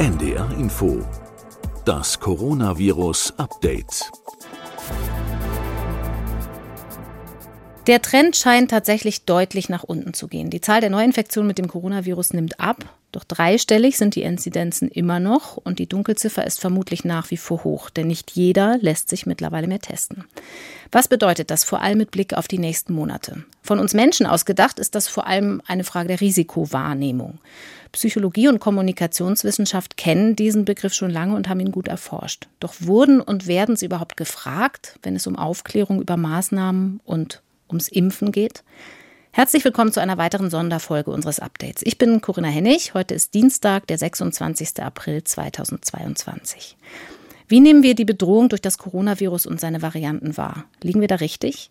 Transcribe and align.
NDR 0.00 0.50
Info. 0.52 1.06
Das 1.84 2.18
Coronavirus 2.18 3.34
Update. 3.36 4.10
Der 7.86 8.00
Trend 8.00 8.34
scheint 8.34 8.70
tatsächlich 8.70 9.26
deutlich 9.26 9.68
nach 9.68 9.84
unten 9.84 10.14
zu 10.14 10.26
gehen. 10.26 10.48
Die 10.48 10.62
Zahl 10.62 10.80
der 10.80 10.88
Neuinfektionen 10.88 11.46
mit 11.46 11.58
dem 11.58 11.68
Coronavirus 11.68 12.32
nimmt 12.32 12.58
ab. 12.58 12.78
Doch 13.12 13.24
dreistellig 13.24 13.96
sind 13.96 14.14
die 14.14 14.22
Inzidenzen 14.22 14.88
immer 14.88 15.18
noch 15.18 15.56
und 15.56 15.80
die 15.80 15.88
Dunkelziffer 15.88 16.46
ist 16.46 16.60
vermutlich 16.60 17.04
nach 17.04 17.30
wie 17.32 17.36
vor 17.36 17.64
hoch, 17.64 17.90
denn 17.90 18.06
nicht 18.06 18.30
jeder 18.32 18.78
lässt 18.80 19.08
sich 19.08 19.26
mittlerweile 19.26 19.66
mehr 19.66 19.80
testen. 19.80 20.24
Was 20.92 21.08
bedeutet 21.08 21.50
das 21.50 21.64
vor 21.64 21.80
allem 21.80 21.98
mit 21.98 22.12
Blick 22.12 22.34
auf 22.34 22.46
die 22.46 22.58
nächsten 22.58 22.92
Monate? 22.92 23.44
Von 23.62 23.80
uns 23.80 23.94
Menschen 23.94 24.26
aus 24.26 24.44
gedacht 24.44 24.78
ist 24.78 24.94
das 24.94 25.08
vor 25.08 25.26
allem 25.26 25.60
eine 25.66 25.82
Frage 25.82 26.08
der 26.08 26.20
Risikowahrnehmung. 26.20 27.38
Psychologie 27.92 28.46
und 28.46 28.60
Kommunikationswissenschaft 28.60 29.96
kennen 29.96 30.36
diesen 30.36 30.64
Begriff 30.64 30.94
schon 30.94 31.10
lange 31.10 31.34
und 31.34 31.48
haben 31.48 31.58
ihn 31.58 31.72
gut 31.72 31.88
erforscht. 31.88 32.46
Doch 32.60 32.74
wurden 32.78 33.20
und 33.20 33.48
werden 33.48 33.74
sie 33.74 33.86
überhaupt 33.86 34.16
gefragt, 34.16 34.98
wenn 35.02 35.16
es 35.16 35.26
um 35.26 35.34
Aufklärung 35.34 36.00
über 36.00 36.16
Maßnahmen 36.16 37.00
und 37.04 37.42
ums 37.68 37.88
Impfen 37.88 38.30
geht? 38.30 38.62
Herzlich 39.32 39.64
willkommen 39.64 39.92
zu 39.92 40.00
einer 40.00 40.18
weiteren 40.18 40.50
Sonderfolge 40.50 41.12
unseres 41.12 41.38
Updates. 41.38 41.82
Ich 41.86 41.98
bin 41.98 42.20
Corinna 42.20 42.48
Hennig. 42.48 42.94
Heute 42.94 43.14
ist 43.14 43.32
Dienstag, 43.32 43.86
der 43.86 43.96
26. 43.96 44.82
April 44.82 45.22
2022. 45.22 46.76
Wie 47.46 47.60
nehmen 47.60 47.84
wir 47.84 47.94
die 47.94 48.04
Bedrohung 48.04 48.48
durch 48.48 48.60
das 48.60 48.76
Coronavirus 48.76 49.46
und 49.46 49.60
seine 49.60 49.82
Varianten 49.82 50.36
wahr? 50.36 50.64
Liegen 50.82 51.00
wir 51.00 51.06
da 51.06 51.14
richtig? 51.14 51.70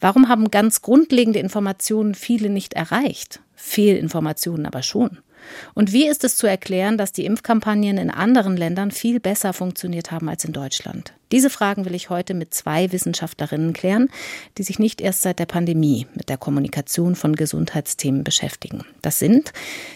Warum 0.00 0.28
haben 0.28 0.50
ganz 0.50 0.82
grundlegende 0.82 1.38
Informationen 1.38 2.14
viele 2.14 2.50
nicht 2.50 2.74
erreicht? 2.74 3.40
Fehlinformationen 3.54 4.66
aber 4.66 4.82
schon. 4.82 5.18
Und 5.72 5.94
wie 5.94 6.06
ist 6.06 6.24
es 6.24 6.36
zu 6.36 6.46
erklären, 6.46 6.98
dass 6.98 7.12
die 7.12 7.24
Impfkampagnen 7.24 7.96
in 7.96 8.10
anderen 8.10 8.56
Ländern 8.56 8.90
viel 8.90 9.18
besser 9.18 9.54
funktioniert 9.54 10.10
haben 10.10 10.28
als 10.28 10.44
in 10.44 10.52
Deutschland? 10.52 11.14
Diese 11.32 11.48
Fragen 11.48 11.86
will 11.86 11.94
ich 11.94 12.10
heute 12.10 12.34
mit 12.34 12.52
zwei 12.52 12.92
Wissenschaftlerinnen 12.92 13.72
klären, 13.72 14.10
die 14.58 14.62
sich 14.62 14.78
nicht 14.78 15.00
erst 15.00 15.22
seit 15.22 15.38
der 15.38 15.46
Pandemie 15.46 16.06
mit 16.14 16.28
der 16.28 16.36
Kommunikation 16.36 17.16
von 17.16 17.34
Gesundheitsthemen 17.34 18.22
beschäftigen. 18.22 18.84
Das 19.00 19.18
sind 19.18 19.54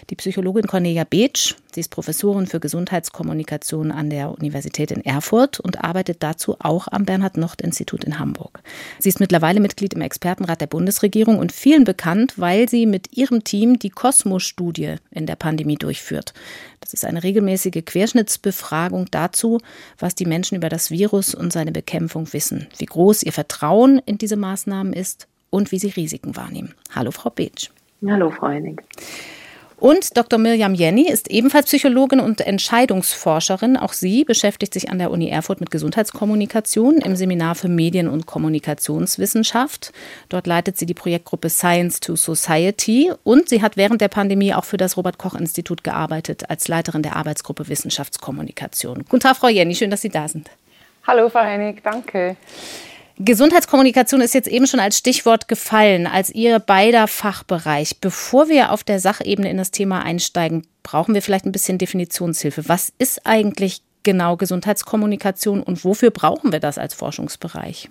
die 0.09 0.15
Psychologin 0.15 0.65
Cornelia 0.65 1.03
Beetsch. 1.03 1.53
Sie 1.71 1.81
ist 1.81 1.89
Professorin 1.89 2.47
für 2.47 2.59
Gesundheitskommunikation 2.59 3.91
an 3.91 4.09
der 4.09 4.31
Universität 4.31 4.89
in 4.89 5.05
Erfurt 5.05 5.59
und 5.59 5.83
arbeitet 5.83 6.23
dazu 6.23 6.55
auch 6.57 6.87
am 6.87 7.05
Bernhard-Nocht-Institut 7.05 8.03
in 8.03 8.17
Hamburg. 8.17 8.61
Sie 8.97 9.09
ist 9.09 9.19
mittlerweile 9.19 9.59
Mitglied 9.59 9.93
im 9.93 10.01
Expertenrat 10.01 10.59
der 10.59 10.65
Bundesregierung 10.65 11.37
und 11.37 11.51
vielen 11.51 11.83
bekannt, 11.83 12.33
weil 12.37 12.67
sie 12.67 12.87
mit 12.87 13.15
ihrem 13.15 13.43
Team 13.43 13.77
die 13.77 13.91
Cosmos-Studie 13.91 14.95
in 15.11 15.27
der 15.27 15.35
Pandemie 15.35 15.75
durchführt. 15.75 16.33
Das 16.79 16.93
ist 16.93 17.05
eine 17.05 17.23
regelmäßige 17.23 17.83
Querschnittsbefragung 17.85 19.07
dazu, 19.11 19.59
was 19.97 20.15
die 20.15 20.25
Menschen 20.25 20.55
über 20.55 20.69
das 20.69 20.91
Virus 20.91 21.35
und 21.35 21.51
seine 21.51 21.71
Bekämpfung 21.71 22.31
wissen, 22.33 22.67
wie 22.77 22.85
groß 22.85 23.23
ihr 23.23 23.33
Vertrauen 23.33 24.01
in 24.05 24.17
diese 24.17 24.37
Maßnahmen 24.37 24.93
ist 24.93 25.27
und 25.49 25.71
wie 25.71 25.79
sie 25.79 25.89
Risiken 25.89 26.35
wahrnehmen. 26.35 26.73
Hallo, 26.93 27.11
Frau 27.11 27.29
Beetsch. 27.29 27.69
Hallo, 28.05 28.31
Frau 28.31 28.49
Hennig. 28.49 28.81
Und 29.79 30.17
Dr. 30.17 30.39
Mirjam 30.39 30.73
Jenny 30.73 31.07
ist 31.07 31.29
ebenfalls 31.29 31.67
Psychologin 31.67 32.19
und 32.19 32.41
Entscheidungsforscherin. 32.41 33.77
Auch 33.77 33.93
sie 33.93 34.23
beschäftigt 34.23 34.73
sich 34.73 34.89
an 34.89 34.97
der 34.97 35.11
Uni 35.11 35.29
Erfurt 35.29 35.59
mit 35.59 35.69
Gesundheitskommunikation 35.69 36.97
im 36.97 37.15
Seminar 37.15 37.53
für 37.53 37.67
Medien- 37.67 38.07
und 38.07 38.25
Kommunikationswissenschaft. 38.25 39.93
Dort 40.29 40.47
leitet 40.47 40.79
sie 40.79 40.87
die 40.87 40.95
Projektgruppe 40.95 41.51
Science 41.51 41.99
to 41.99 42.15
Society 42.15 43.11
und 43.23 43.49
sie 43.49 43.61
hat 43.61 43.77
während 43.77 44.01
der 44.01 44.07
Pandemie 44.07 44.51
auch 44.55 44.65
für 44.65 44.77
das 44.77 44.97
Robert 44.97 45.19
Koch 45.19 45.35
Institut 45.35 45.83
gearbeitet 45.83 46.49
als 46.49 46.67
Leiterin 46.67 47.03
der 47.03 47.15
Arbeitsgruppe 47.15 47.69
Wissenschaftskommunikation. 47.69 49.05
Guten 49.07 49.19
Tag, 49.19 49.37
Frau 49.37 49.47
Jenny, 49.47 49.75
schön, 49.75 49.91
dass 49.91 50.01
Sie 50.01 50.09
da 50.09 50.27
sind. 50.27 50.49
Hallo, 51.05 51.29
Frau 51.29 51.43
Hennig, 51.43 51.83
danke. 51.83 52.35
Gesundheitskommunikation 53.19 54.21
ist 54.21 54.35
jetzt 54.35 54.47
eben 54.47 54.67
schon 54.67 54.79
als 54.79 54.97
Stichwort 54.97 55.47
gefallen, 55.47 56.05
als 56.05 56.29
Ihr 56.29 56.59
beider 56.59 57.07
Fachbereich. 57.07 57.99
Bevor 57.99 58.47
wir 58.47 58.71
auf 58.71 58.83
der 58.83 58.99
Sachebene 58.99 59.49
in 59.49 59.57
das 59.57 59.71
Thema 59.71 60.03
einsteigen, 60.03 60.67
brauchen 60.83 61.15
wir 61.15 61.23
vielleicht 61.23 61.45
ein 61.45 61.51
bisschen 61.51 61.79
Definitionshilfe. 61.79 62.69
Was 62.69 62.93
ist 62.99 63.25
eigentlich 63.25 63.81
genau 64.03 64.37
Gesundheitskommunikation 64.37 65.63
und 65.63 65.83
wofür 65.83 66.11
brauchen 66.11 66.51
wir 66.51 66.59
das 66.59 66.77
als 66.77 66.93
Forschungsbereich? 66.93 67.89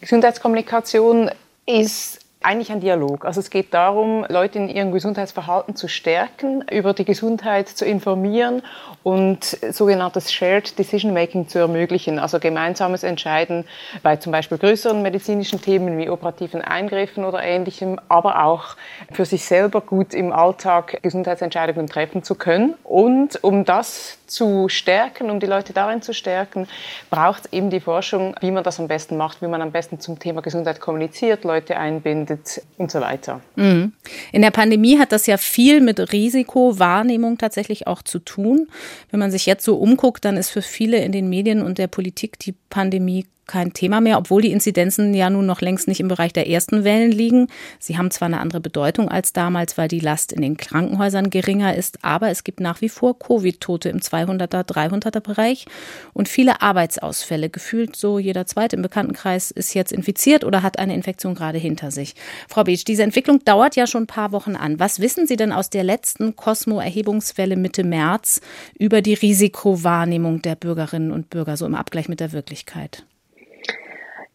Gesundheitskommunikation 0.00 1.30
ist 1.66 2.20
eigentlich 2.42 2.70
ein 2.70 2.80
Dialog. 2.80 3.24
Also 3.24 3.40
es 3.40 3.50
geht 3.50 3.74
darum, 3.74 4.24
Leute 4.28 4.58
in 4.58 4.68
ihrem 4.68 4.92
Gesundheitsverhalten 4.92 5.74
zu 5.74 5.88
stärken, 5.88 6.64
über 6.70 6.94
die 6.94 7.04
Gesundheit 7.04 7.68
zu 7.68 7.84
informieren 7.84 8.62
und 9.02 9.44
sogenanntes 9.44 10.32
Shared 10.32 10.78
Decision 10.78 11.12
Making 11.12 11.48
zu 11.48 11.58
ermöglichen, 11.58 12.18
also 12.18 12.38
gemeinsames 12.38 13.02
Entscheiden 13.02 13.64
bei 14.02 14.16
zum 14.16 14.32
Beispiel 14.32 14.58
größeren 14.58 15.02
medizinischen 15.02 15.60
Themen 15.60 15.98
wie 15.98 16.08
operativen 16.08 16.62
Eingriffen 16.62 17.24
oder 17.24 17.42
ähnlichem, 17.42 17.98
aber 18.08 18.44
auch 18.44 18.76
für 19.10 19.24
sich 19.24 19.44
selber 19.44 19.80
gut 19.80 20.14
im 20.14 20.32
Alltag 20.32 21.02
Gesundheitsentscheidungen 21.02 21.88
treffen 21.88 22.22
zu 22.22 22.36
können. 22.36 22.74
Und 22.84 23.42
um 23.42 23.64
das 23.64 24.18
zu 24.26 24.68
stärken, 24.68 25.30
um 25.30 25.40
die 25.40 25.46
Leute 25.46 25.72
darin 25.72 26.02
zu 26.02 26.12
stärken, 26.12 26.68
braucht 27.10 27.46
es 27.46 27.52
eben 27.52 27.70
die 27.70 27.80
Forschung, 27.80 28.34
wie 28.40 28.50
man 28.50 28.64
das 28.64 28.80
am 28.80 28.88
besten 28.88 29.16
macht, 29.16 29.42
wie 29.42 29.46
man 29.46 29.62
am 29.62 29.72
besten 29.72 30.00
zum 30.00 30.18
Thema 30.18 30.42
Gesundheit 30.42 30.80
kommuniziert, 30.80 31.44
Leute 31.44 31.76
einbindet 31.76 32.62
und 32.78 32.90
so 32.90 33.00
weiter. 33.00 33.40
Mhm. 33.56 33.92
In 34.32 34.42
der 34.42 34.50
Pandemie 34.50 34.98
hat 34.98 35.12
das 35.12 35.26
ja 35.26 35.36
viel 35.36 35.80
mit 35.80 36.12
Risikowahrnehmung 36.12 37.38
tatsächlich 37.38 37.86
auch 37.86 38.02
zu 38.02 38.18
tun. 38.18 38.68
Wenn 39.10 39.20
man 39.20 39.30
sich 39.30 39.46
jetzt 39.46 39.64
so 39.64 39.76
umguckt, 39.76 40.24
dann 40.24 40.36
ist 40.36 40.50
für 40.50 40.62
viele 40.62 40.98
in 40.98 41.12
den 41.12 41.28
Medien 41.28 41.62
und 41.62 41.78
der 41.78 41.86
Politik 41.86 42.38
die 42.38 42.54
Pandemie 42.70 43.26
kein 43.46 43.72
Thema 43.72 44.00
mehr, 44.00 44.18
obwohl 44.18 44.42
die 44.42 44.52
Inzidenzen 44.52 45.14
ja 45.14 45.30
nun 45.30 45.46
noch 45.46 45.60
längst 45.60 45.88
nicht 45.88 46.00
im 46.00 46.08
Bereich 46.08 46.32
der 46.32 46.48
ersten 46.48 46.84
Wellen 46.84 47.12
liegen. 47.12 47.48
Sie 47.78 47.96
haben 47.96 48.10
zwar 48.10 48.26
eine 48.26 48.40
andere 48.40 48.60
Bedeutung 48.60 49.08
als 49.08 49.32
damals, 49.32 49.78
weil 49.78 49.88
die 49.88 50.00
Last 50.00 50.32
in 50.32 50.42
den 50.42 50.56
Krankenhäusern 50.56 51.30
geringer 51.30 51.74
ist, 51.74 51.98
aber 52.02 52.30
es 52.30 52.44
gibt 52.44 52.60
nach 52.60 52.80
wie 52.80 52.88
vor 52.88 53.18
Covid-Tote 53.18 53.88
im 53.88 53.98
200er, 53.98 54.66
300er 54.66 55.20
Bereich 55.20 55.66
und 56.12 56.28
viele 56.28 56.62
Arbeitsausfälle. 56.62 57.50
Gefühlt 57.50 57.96
so 57.96 58.18
jeder 58.18 58.46
zweite 58.46 58.76
im 58.76 58.82
Bekanntenkreis 58.82 59.50
ist 59.50 59.74
jetzt 59.74 59.92
infiziert 59.92 60.44
oder 60.44 60.62
hat 60.62 60.78
eine 60.78 60.94
Infektion 60.94 61.34
gerade 61.34 61.58
hinter 61.58 61.90
sich. 61.90 62.14
Frau 62.48 62.64
Beetsch, 62.64 62.84
diese 62.84 63.02
Entwicklung 63.02 63.44
dauert 63.44 63.76
ja 63.76 63.86
schon 63.86 64.04
ein 64.04 64.08
paar 64.08 64.32
Wochen 64.32 64.56
an. 64.56 64.78
Was 64.80 65.00
wissen 65.00 65.26
Sie 65.26 65.36
denn 65.36 65.52
aus 65.52 65.70
der 65.70 65.84
letzten 65.84 66.36
Cosmo-Erhebungswelle 66.36 67.56
Mitte 67.56 67.84
März 67.84 68.40
über 68.78 69.02
die 69.02 69.14
Risikowahrnehmung 69.14 70.42
der 70.42 70.56
Bürgerinnen 70.56 71.12
und 71.12 71.30
Bürger 71.30 71.56
so 71.56 71.66
im 71.66 71.74
Abgleich 71.74 72.08
mit 72.08 72.20
der 72.20 72.32
Wirklichkeit? 72.32 73.04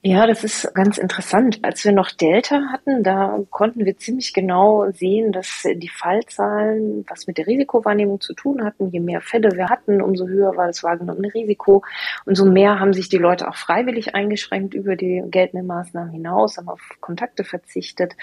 Ja, 0.03 0.25
das 0.25 0.43
ist 0.43 0.73
ganz 0.73 0.97
interessant. 0.97 1.59
Als 1.61 1.85
wir 1.85 1.91
noch 1.91 2.09
Delta 2.09 2.71
hatten, 2.71 3.03
da 3.03 3.37
konnten 3.51 3.85
wir 3.85 3.97
ziemlich 3.97 4.33
genau 4.33 4.89
sehen, 4.89 5.31
dass 5.31 5.61
die 5.75 5.89
Fallzahlen, 5.89 7.05
was 7.07 7.27
mit 7.27 7.37
der 7.37 7.45
Risikowahrnehmung 7.45 8.19
zu 8.19 8.33
tun 8.33 8.63
hatten, 8.63 8.89
je 8.89 8.99
mehr 8.99 9.21
Fälle 9.21 9.51
wir 9.51 9.69
hatten, 9.69 10.01
umso 10.01 10.25
höher 10.25 10.57
war 10.57 10.65
das 10.65 10.81
wahrgenommene 10.81 11.31
Risiko. 11.31 11.83
Und 12.25 12.33
so 12.33 12.45
mehr 12.45 12.79
haben 12.79 12.93
sich 12.93 13.09
die 13.09 13.19
Leute 13.19 13.47
auch 13.47 13.55
freiwillig 13.55 14.15
eingeschränkt 14.15 14.73
über 14.73 14.95
die 14.95 15.21
geltenden 15.29 15.67
Maßnahmen 15.67 16.11
hinaus, 16.11 16.57
haben 16.57 16.69
auf 16.69 16.81
Kontakte 16.99 17.43
verzichtet. 17.43 18.15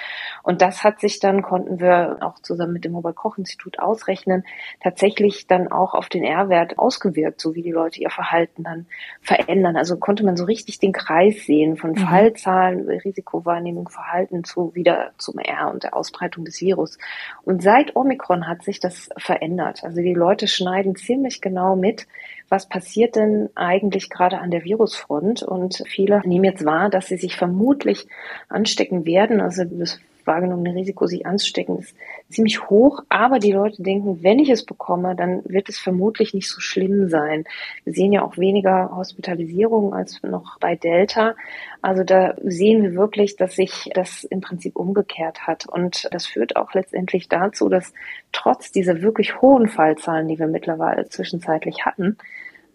Und 0.43 0.62
das 0.62 0.83
hat 0.83 0.99
sich 0.99 1.21
dann, 1.21 1.43
konnten 1.43 1.78
wir 1.78 2.16
auch 2.22 2.41
zusammen 2.41 2.72
mit 2.72 2.87
dem 2.87 2.97
Robert-Koch-Institut 2.97 3.78
ausrechnen, 3.78 4.43
tatsächlich 4.83 5.47
dann 5.47 5.71
auch 5.71 5.95
auf 5.95 6.09
den 6.09 6.25
R-Wert 6.25 6.77
ausgewirkt, 6.77 7.41
so 7.41 7.55
wie 7.55 7.62
die 7.62 7.71
Leute 7.71 8.00
ihr 8.00 8.10
Verhalten 8.10 8.65
dann 8.65 8.87
verändern. 9.21 9.77
Also 9.77 9.97
konnte 9.97 10.25
man 10.25 10.37
so 10.37 10.43
richtig 10.43 10.81
den 10.81 10.91
Kreis 10.91 11.47
sehen 11.47 11.67
gehen 11.68 11.76
von 11.76 11.90
mhm. 11.90 11.96
Fallzahlen, 11.96 12.88
Risikowahrnehmung, 12.88 13.88
Verhalten 13.88 14.44
zu 14.44 14.74
wieder 14.74 15.10
zum 15.18 15.38
R 15.38 15.70
und 15.72 15.84
der 15.84 15.94
Ausbreitung 15.96 16.44
des 16.44 16.60
Virus. 16.60 16.98
Und 17.44 17.62
seit 17.62 17.94
Omikron 17.96 18.46
hat 18.46 18.62
sich 18.62 18.80
das 18.80 19.10
verändert. 19.16 19.84
Also 19.84 20.00
die 20.00 20.15
Leute 20.15 20.48
schneiden 20.48 20.97
ziemlich 20.97 21.41
genau 21.41 21.76
mit, 21.76 22.06
was 22.48 22.68
passiert 22.68 23.16
denn 23.16 23.50
eigentlich 23.54 24.09
gerade 24.09 24.38
an 24.38 24.50
der 24.50 24.65
Virusfront? 24.65 25.42
Und 25.42 25.82
viele 25.86 26.20
nehmen 26.24 26.44
jetzt 26.44 26.65
wahr, 26.65 26.88
dass 26.88 27.06
sie 27.06 27.18
sich 27.18 27.36
vermutlich 27.36 28.09
anstecken 28.48 29.04
werden. 29.04 29.41
Also 29.41 29.64
das 29.64 30.00
wahrgenommene 30.28 30.77
Risiko, 30.77 31.09
sich 31.09 31.27
anzustecken, 31.27 31.78
ist 31.78 31.97
ziemlich 32.28 32.69
hoch. 32.71 33.01
Aber 33.09 33.41
die 33.41 33.51
Leute 33.51 33.83
denken, 33.83 34.22
wenn 34.22 34.39
ich 34.39 34.51
es 34.51 34.65
bekomme, 34.65 35.16
dann 35.16 35.42
wird 35.45 35.69
es 35.69 35.80
vermutlich 35.80 36.34
nicht 36.34 36.48
so 36.48 36.60
schlimm 36.60 37.09
sein. 37.09 37.45
Wir 37.83 37.92
sehen 37.92 38.13
ja 38.13 38.22
auch 38.22 38.39
weniger 38.39 38.97
Hospitalisierungen 38.97 39.92
als 39.92 40.22
noch 40.22 40.60
bei 40.60 40.77
Delta. 40.77 41.34
Also 41.83 42.04
da 42.04 42.34
sehen 42.45 42.83
wir 42.83 42.95
wirklich, 42.95 43.34
dass 43.34 43.57
sich 43.57 43.91
das 43.95 44.22
im 44.22 44.41
Prinzip 44.41 44.77
umgekehrt 44.77 45.48
hat. 45.48 45.66
Und 45.66 46.09
das 46.13 46.27
führt 46.27 46.54
auch 46.54 46.74
letztendlich 46.74 47.28
dazu, 47.28 47.69
dass 47.69 47.92
trotz 48.31 48.71
dieser 48.71 49.03
wirklich 49.03 49.41
hohen 49.41 49.66
Fallzahlen, 49.66 50.28
die 50.28 50.39
wir 50.39 50.47
mittlerweile 50.47 51.09
zwischenzeitlich 51.09 51.84
hatten, 51.84 52.19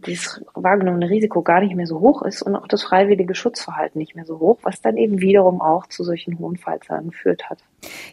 dieses 0.06 0.42
wahrgenommene 0.54 1.10
Risiko 1.10 1.42
gar 1.42 1.62
nicht 1.62 1.76
mehr 1.76 1.88
so 1.88 2.00
hoch 2.00 2.22
ist 2.24 2.42
und 2.42 2.56
auch 2.56 2.68
das 2.68 2.84
freiwillige 2.84 3.36
Schutzverhalten 3.36 4.00
nicht 4.00 4.16
mehr 4.16 4.26
so 4.26 4.40
hoch, 4.40 4.60
was 4.64 4.82
dann 4.82 4.98
eben 4.98 5.22
wiederum 5.22 5.62
auch 5.62 5.88
zu 5.88 6.04
solchen 6.04 6.40
hohen 6.40 6.58
Fallzahlen 6.58 7.10
geführt 7.10 7.50
hat. 7.50 7.60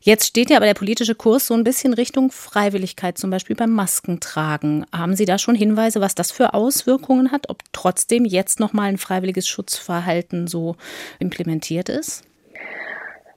Jetzt 0.00 0.26
steht 0.26 0.50
ja 0.50 0.56
aber 0.56 0.66
der 0.66 0.74
politische 0.74 1.14
Kurs 1.14 1.46
so 1.46 1.54
ein 1.54 1.64
bisschen 1.64 1.94
Richtung 1.94 2.30
Freiwilligkeit, 2.30 3.18
zum 3.18 3.30
Beispiel 3.30 3.56
beim 3.56 3.70
Maskentragen. 3.70 4.86
Haben 4.92 5.14
Sie 5.14 5.24
da 5.24 5.38
schon 5.38 5.54
Hinweise, 5.54 6.00
was 6.00 6.14
das 6.14 6.32
für 6.32 6.54
Auswirkungen 6.54 7.32
hat, 7.32 7.48
ob 7.48 7.62
trotzdem 7.72 8.24
jetzt 8.24 8.60
nochmal 8.60 8.88
ein 8.88 8.98
freiwilliges 8.98 9.48
Schutzverhalten 9.48 10.46
so 10.46 10.76
implementiert 11.18 11.88
ist? 11.88 12.24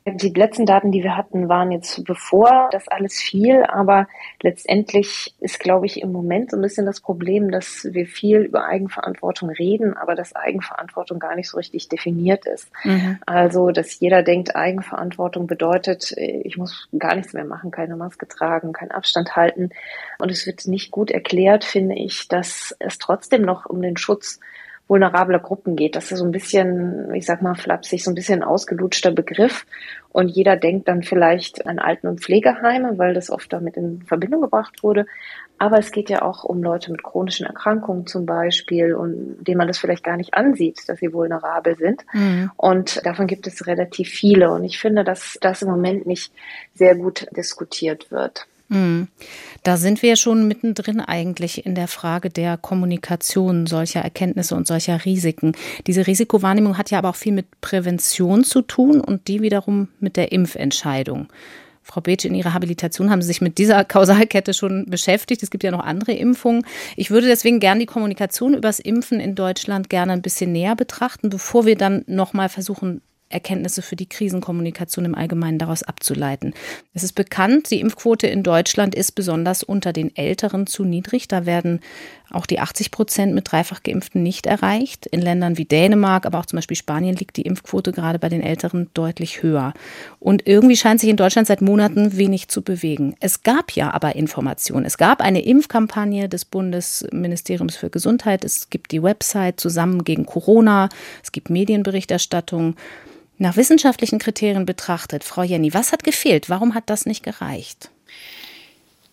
Die 0.06 0.34
letzten 0.34 0.66
Daten, 0.66 0.92
die 0.92 1.02
wir 1.02 1.16
hatten, 1.16 1.48
waren 1.48 1.72
jetzt 1.72 2.04
bevor 2.04 2.68
das 2.72 2.90
alles 2.90 3.22
fiel, 3.22 3.64
aber 3.64 4.08
letztendlich 4.42 5.34
ist, 5.40 5.62
glaube 5.62 5.86
ich, 5.86 6.02
im 6.02 6.12
Moment 6.12 6.52
so 6.52 6.58
ein 6.58 6.62
bisschen 6.62 6.86
das 6.86 7.00
Problem, 7.00 7.52
dass 7.52 7.88
wir 7.90 8.06
viel 8.06 8.40
über 8.40 8.66
Eigenverantwortung 8.66 9.50
reden, 9.50 9.96
aber 9.96 10.16
dass 10.16 10.36
Eigenverantwortung 10.36 11.20
gar 11.20 11.36
nicht 11.36 11.50
so 11.50 11.56
richtig 11.56 11.88
definiert 11.88 12.46
ist. 12.46 12.70
Mhm. 12.84 13.20
Also, 13.26 13.72
dass 13.72 13.98
jeder 14.00 14.24
denkt, 14.24 14.58
Eigenverantwortung 14.58 15.48
bedeutet, 15.48 16.12
ich 16.18 16.58
muss 16.58 16.90
gar 17.00 17.16
nichts 17.16 17.32
mehr 17.32 17.46
machen, 17.46 17.72
keine 17.72 17.96
Maske 17.96 18.28
tragen, 18.28 18.74
keinen 18.74 18.92
Abstand 18.92 19.38
halten. 19.38 19.70
Und 20.20 20.32
es 20.32 20.46
wird 20.46 20.68
nicht 20.68 20.92
gut 20.92 21.12
erklärt, 21.12 21.64
finde 21.64 21.96
ich, 21.96 22.28
dass 22.28 22.76
es 22.80 22.98
trotzdem 22.98 23.44
noch 23.44 23.66
um 23.68 23.82
den 23.82 23.96
Schutz 23.96 24.42
vulnerable 24.88 25.40
Gruppen 25.40 25.76
geht. 25.76 25.96
Das 25.96 26.12
ist 26.12 26.20
so 26.20 26.26
ein 26.26 26.32
bisschen, 26.32 27.14
ich 27.14 27.26
sag 27.26 27.42
mal 27.42 27.56
flapsig, 27.56 28.04
so 28.04 28.12
ein 28.12 28.16
bisschen 28.16 28.44
ausgelutschter 28.44 29.12
Begriff. 29.12 29.66
Und 30.10 30.28
jeder 30.28 30.58
denkt 30.58 30.88
dann 30.88 31.02
vielleicht 31.02 31.66
an 31.66 31.80
Alten- 31.80 32.08
und 32.08 32.22
Pflegeheime, 32.22 32.98
weil 32.98 33.14
das 33.14 33.32
oft 33.32 33.52
damit 33.52 33.78
in 33.78 34.04
Verbindung 34.04 34.42
gebracht 34.42 34.84
wurde. 34.84 35.06
Aber 35.58 35.80
es 35.80 35.92
geht 35.92 36.10
ja 36.10 36.22
auch 36.22 36.44
um 36.44 36.62
Leute 36.62 36.92
mit 36.92 37.04
chronischen 37.04 37.46
Erkrankungen 37.46 38.06
zum 38.06 38.26
Beispiel 38.26 38.94
und 38.94 39.44
denen 39.44 39.58
man 39.58 39.68
das 39.68 39.78
vielleicht 39.78 40.04
gar 40.04 40.18
nicht 40.18 40.34
ansieht, 40.34 40.88
dass 40.88 41.00
sie 41.00 41.14
vulnerabel 41.14 41.78
sind. 41.78 42.06
Mhm. 42.12 42.52
Und 42.58 43.06
davon 43.06 43.28
gibt 43.28 43.48
es 43.48 43.66
relativ 43.66 44.10
viele. 44.10 44.52
Und 44.52 44.64
ich 44.64 44.80
finde, 44.80 45.04
dass 45.04 45.38
das 45.42 45.62
im 45.62 45.70
Moment 45.70 46.06
nicht 46.06 46.34
sehr 46.74 46.96
gut 46.96 47.28
diskutiert 47.36 48.12
wird. 48.12 48.46
Hm. 48.70 49.08
Da 49.64 49.78
sind 49.78 50.02
wir 50.02 50.16
schon 50.16 50.48
mittendrin 50.48 51.00
eigentlich 51.00 51.66
in 51.66 51.76
der 51.76 51.88
Frage 51.88 52.30
der 52.30 52.58
Kommunikation 52.58 53.68
solcher 53.68 54.02
Erkenntnisse 54.02 54.56
und 54.56 54.68
solcher 54.68 55.06
Risiken. 55.06 55.54
Diese 55.88 56.08
Risikowahrnehmung 56.08 56.78
hat 56.78 56.92
ja 56.92 56.98
aber 56.98 57.10
auch 57.10 57.16
viel 57.16 57.34
mit 57.34 57.62
Prävention 57.62 58.44
zu 58.44 58.62
tun 58.62 59.00
und 59.02 59.28
die 59.28 59.42
wiederum 59.42 59.90
mit 60.00 60.18
der 60.18 60.32
Impfentscheidung. 60.32 61.28
Frau 61.84 62.00
Beetsch, 62.00 62.24
in 62.24 62.34
Ihrer 62.34 62.54
Habilitation 62.54 63.10
haben 63.10 63.22
Sie 63.22 63.28
sich 63.28 63.42
mit 63.42 63.58
dieser 63.58 63.84
Kausalkette 63.86 64.54
schon 64.54 64.86
beschäftigt. 64.86 65.44
Es 65.44 65.52
gibt 65.52 65.64
ja 65.64 65.72
noch 65.72 65.84
andere 65.84 66.14
Impfungen. 66.14 66.66
Ich 66.96 67.12
würde 67.12 67.28
deswegen 67.28 67.60
gerne 67.60 67.82
die 67.82 67.86
Kommunikation 67.86 68.54
übers 68.54 68.80
Impfen 68.80 69.20
in 69.20 69.36
Deutschland 69.36 69.90
gerne 69.90 70.14
ein 70.14 70.22
bisschen 70.22 70.54
näher 70.54 70.76
betrachten, 70.76 71.30
bevor 71.30 71.66
wir 71.66 71.76
dann 71.76 72.04
nochmal 72.08 72.50
versuchen, 72.50 73.02
Erkenntnisse 73.34 73.82
für 73.82 73.96
die 73.96 74.08
Krisenkommunikation 74.08 75.06
im 75.06 75.16
Allgemeinen 75.16 75.60
daraus 75.60 75.84
abzuleiten. 75.84 76.54
Es 76.94 77.04
ist 77.04 77.14
bekannt, 77.14 77.72
die 77.72 77.80
Impfquote 77.80 78.28
in 78.28 78.44
Deutschland 78.44 78.96
ist 78.96 79.14
besonders 79.14 79.64
unter 79.64 79.94
den 79.94 80.16
Älteren 80.16 80.68
zu 80.68 80.84
niedrig. 80.84 81.28
Da 81.28 81.46
werden 81.46 81.82
auch 82.34 82.46
die 82.46 82.60
80 82.60 82.92
Prozent 82.92 83.34
mit 83.34 83.52
dreifach 83.52 83.84
Geimpften 83.84 84.24
nicht 84.24 84.46
erreicht. 84.46 85.06
In 85.06 85.22
Ländern 85.22 85.58
wie 85.58 85.66
Dänemark, 85.66 86.26
aber 86.26 86.40
auch 86.40 86.46
zum 86.46 86.58
Beispiel 86.58 86.76
Spanien 86.76 87.16
liegt 87.16 87.38
die 87.38 87.44
Impfquote 87.44 87.92
gerade 87.92 88.20
bei 88.20 88.30
den 88.30 88.42
Älteren 88.42 88.90
deutlich 88.94 89.44
höher. 89.44 89.74
Und 90.20 90.48
irgendwie 90.48 90.76
scheint 90.76 91.00
sich 91.00 91.10
in 91.10 91.18
Deutschland 91.18 91.48
seit 91.48 91.62
Monaten 91.62 92.18
wenig 92.18 92.48
zu 92.48 92.62
bewegen. 92.64 93.16
Es 93.20 93.44
gab 93.44 93.72
ja 93.72 93.94
aber 93.94 94.16
Informationen. 94.16 94.86
Es 94.86 94.98
gab 94.98 95.22
eine 95.22 95.44
Impfkampagne 95.44 96.28
des 96.28 96.46
Bundesministeriums 96.46 97.76
für 97.76 97.90
Gesundheit. 97.90 98.44
Es 98.44 98.70
gibt 98.70 98.92
die 98.92 99.04
Website 99.04 99.60
zusammen 99.60 100.04
gegen 100.04 100.26
Corona. 100.26 100.90
Es 101.24 101.32
gibt 101.32 101.50
Medienberichterstattung. 101.50 102.76
Nach 103.44 103.58
wissenschaftlichen 103.58 104.20
Kriterien 104.20 104.66
betrachtet, 104.66 105.26
Frau 105.26 105.44
Jenny, 105.44 105.74
was 105.74 105.92
hat 105.92 106.06
gefehlt? 106.06 106.50
Warum 106.50 106.74
hat 106.76 106.86
das 106.86 107.06
nicht 107.06 107.24
gereicht? 107.26 107.90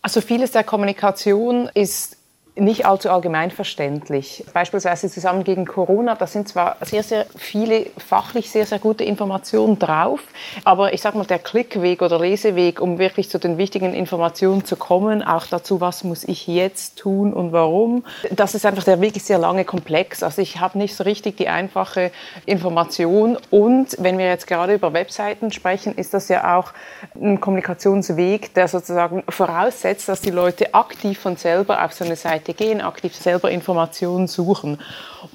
Also 0.01 0.21
vieles 0.21 0.51
der 0.51 0.63
Kommunikation 0.63 1.69
ist 1.73 2.15
nicht 2.55 2.85
allzu 2.85 3.09
allgemein 3.09 3.49
verständlich. 3.49 4.43
Beispielsweise 4.53 5.09
zusammen 5.09 5.45
gegen 5.45 5.65
Corona, 5.65 6.15
da 6.15 6.27
sind 6.27 6.49
zwar 6.49 6.75
sehr, 6.81 7.01
sehr 7.01 7.25
viele 7.37 7.85
fachlich 7.97 8.51
sehr, 8.51 8.65
sehr 8.65 8.79
gute 8.79 9.05
Informationen 9.05 9.79
drauf, 9.79 10.19
aber 10.65 10.93
ich 10.93 11.01
sage 11.01 11.17
mal, 11.17 11.25
der 11.25 11.39
Klickweg 11.39 12.01
oder 12.01 12.19
Leseweg, 12.19 12.81
um 12.81 12.99
wirklich 12.99 13.29
zu 13.29 13.37
den 13.37 13.57
wichtigen 13.57 13.93
Informationen 13.93 14.65
zu 14.65 14.75
kommen, 14.75 15.23
auch 15.23 15.45
dazu, 15.47 15.79
was 15.79 16.03
muss 16.03 16.25
ich 16.25 16.45
jetzt 16.45 16.97
tun 16.99 17.33
und 17.33 17.53
warum, 17.53 18.03
das 18.31 18.53
ist 18.53 18.65
einfach 18.65 18.83
der 18.83 18.99
wirklich 18.99 19.23
sehr 19.23 19.37
lange 19.37 19.63
Komplex. 19.63 20.21
Also 20.21 20.41
ich 20.41 20.59
habe 20.59 20.77
nicht 20.77 20.95
so 20.95 21.05
richtig 21.05 21.37
die 21.37 21.47
einfache 21.47 22.11
Information 22.45 23.37
und 23.49 23.95
wenn 23.99 24.17
wir 24.17 24.25
jetzt 24.27 24.47
gerade 24.47 24.73
über 24.73 24.91
Webseiten 24.91 25.53
sprechen, 25.53 25.95
ist 25.95 26.13
das 26.13 26.27
ja 26.27 26.57
auch 26.57 26.73
ein 27.15 27.39
Kommunikationsweg, 27.39 28.53
der 28.55 28.67
sozusagen 28.67 29.23
voraussetzt, 29.29 30.09
dass 30.09 30.19
die 30.19 30.31
Leute 30.31 30.73
aktiv 30.73 31.17
von 31.17 31.37
selber 31.37 31.85
auf 31.85 31.93
so 31.93 32.03
eine 32.03 32.17
Seite 32.17 32.40
Seite 32.41 32.53
gehen, 32.53 32.81
aktiv 32.81 33.15
selber 33.15 33.51
Informationen 33.51 34.27
suchen. 34.27 34.79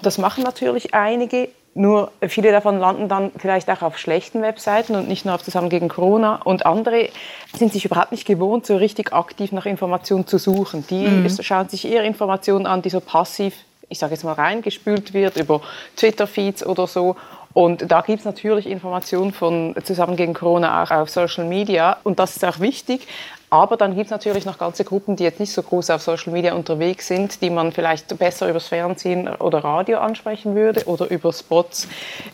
Das 0.03 0.19
machen 0.19 0.45
natürlich 0.45 0.95
einige, 0.95 1.49
nur 1.75 2.11
viele 2.27 2.53
davon 2.53 2.79
landen 2.79 3.09
dann 3.09 3.31
vielleicht 3.37 3.69
auch 3.71 3.83
auf 3.83 3.99
schlechten 3.99 4.43
Webseiten 4.43 4.97
und 4.97 5.09
nicht 5.09 5.25
nur 5.25 5.35
auf 5.35 5.43
Zusammen 5.43 5.69
gegen 5.69 5.89
Corona. 5.89 6.41
Und 6.43 6.65
andere 6.67 7.11
sind 7.55 7.73
sich 7.73 7.85
überhaupt 7.85 8.13
nicht 8.13 8.27
gewohnt, 8.27 8.67
so 8.67 8.77
richtig 8.77 9.13
aktiv 9.13 9.53
nach 9.53 9.67
Informationen 9.67 10.27
zu 10.27 10.39
suchen. 10.39 10.87
Die 10.89 11.07
mhm. 11.07 11.29
schauen 11.43 11.69
sich 11.69 11.87
eher 11.87 12.03
Informationen 12.05 12.67
an, 12.67 12.83
die 12.83 12.91
so 12.91 13.01
passiv, 13.01 13.55
ich 13.89 13.99
sage 13.99 14.15
jetzt 14.15 14.25
mal, 14.25 14.33
reingespült 14.33 15.13
wird 15.13 15.37
über 15.37 15.61
Twitter-Feeds 15.97 16.67
oder 16.67 16.87
so. 16.87 17.17
Und 17.53 17.91
da 17.91 18.03
gibt 18.03 18.19
es 18.19 18.25
natürlich 18.27 18.67
Informationen 18.67 19.33
von 19.33 19.75
Zusammen 19.83 20.17
gegen 20.17 20.35
Corona 20.35 20.83
auch 20.83 20.91
auf 20.91 21.11
Social 21.11 21.45
Media. 21.45 21.97
Und 22.05 22.19
das 22.19 22.37
ist 22.37 22.45
auch 22.45 22.61
wichtig. 22.61 23.07
Aber 23.49 23.77
dann 23.77 23.95
gibt 23.95 24.07
es 24.07 24.11
natürlich 24.11 24.45
noch 24.45 24.59
ganze 24.59 24.85
Gruppen, 24.85 25.15
die 25.15 25.23
jetzt 25.23 25.39
nicht 25.39 25.53
so 25.53 25.63
groß 25.63 25.91
auf 25.91 26.03
Social 26.03 26.33
Media 26.33 26.55
unterwegs 26.55 27.07
sind, 27.07 27.41
die 27.43 27.51
man 27.51 27.71
vielleicht 27.71 28.19
besser 28.19 28.49
übers 28.49 28.67
Fernsehen 28.67 29.29
oder 29.29 29.63
Radio 29.63 29.99
ansprechen 29.99 30.57
würde 30.57 30.85
oder 30.87 31.09
über 31.09 31.33
Spots 31.33 31.87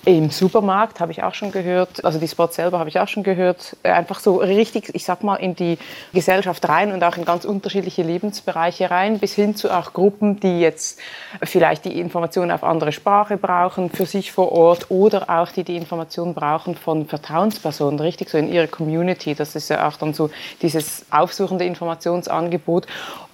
im 0.06 0.30
Supermarkt, 0.30 1.00
habe 1.00 1.12
ich 1.12 1.22
auch 1.22 1.34
schon 1.34 1.52
gehört. 1.52 2.02
Also 2.02 2.18
die 2.18 2.28
Spots 2.28 2.56
selber 2.56 2.78
habe 2.78 2.88
ich 2.88 2.98
auch 2.98 3.08
schon 3.08 3.24
gehört. 3.24 3.76
Einfach 3.82 4.20
so 4.20 4.36
richtig, 4.36 4.94
ich 4.94 5.04
sag 5.04 5.22
mal, 5.22 5.36
in 5.36 5.54
die 5.54 5.76
Gesellschaft 6.14 6.66
rein 6.66 6.92
und 6.92 7.04
auch 7.04 7.18
in 7.18 7.26
ganz 7.26 7.44
unterschiedliche 7.44 8.02
Lebensbereiche 8.02 8.90
rein, 8.90 9.18
bis 9.18 9.34
hin 9.34 9.54
zu 9.54 9.70
auch 9.70 9.92
Gruppen, 9.92 10.40
die 10.40 10.60
jetzt 10.60 10.98
vielleicht 11.42 11.84
die 11.84 12.00
Informationen 12.00 12.50
auf 12.50 12.64
andere 12.64 12.92
Sprache 12.92 13.36
brauchen, 13.36 13.90
für 13.90 14.06
sich 14.06 14.32
vor 14.32 14.50
Ort 14.52 14.90
oder 14.90 15.28
auch 15.28 15.52
die 15.52 15.64
die 15.64 15.76
Informationen 15.76 16.32
brauchen 16.32 16.74
von 16.74 17.06
Vertrauenspersonen, 17.06 18.00
richtig 18.00 18.30
so 18.30 18.38
in 18.38 18.50
ihrer 18.50 18.66
Community. 18.66 19.34
Das 19.34 19.54
ist 19.54 19.68
ja 19.68 19.86
auch 19.86 19.98
dann 19.98 20.14
so 20.14 20.30
dieses 20.62 21.01
aufsuchende 21.12 21.64
Informationsangebot. 21.64 22.86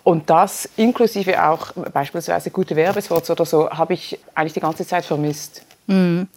Und 0.04 0.30
das 0.30 0.68
inklusive 0.76 1.44
auch 1.44 1.72
beispielsweise 1.92 2.50
gute 2.50 2.76
Werbespots 2.76 3.30
oder 3.30 3.44
so, 3.44 3.70
habe 3.70 3.94
ich 3.94 4.18
eigentlich 4.34 4.54
die 4.54 4.60
ganze 4.60 4.86
Zeit 4.86 5.04
vermisst. 5.04 5.62
Mhm. 5.86 6.28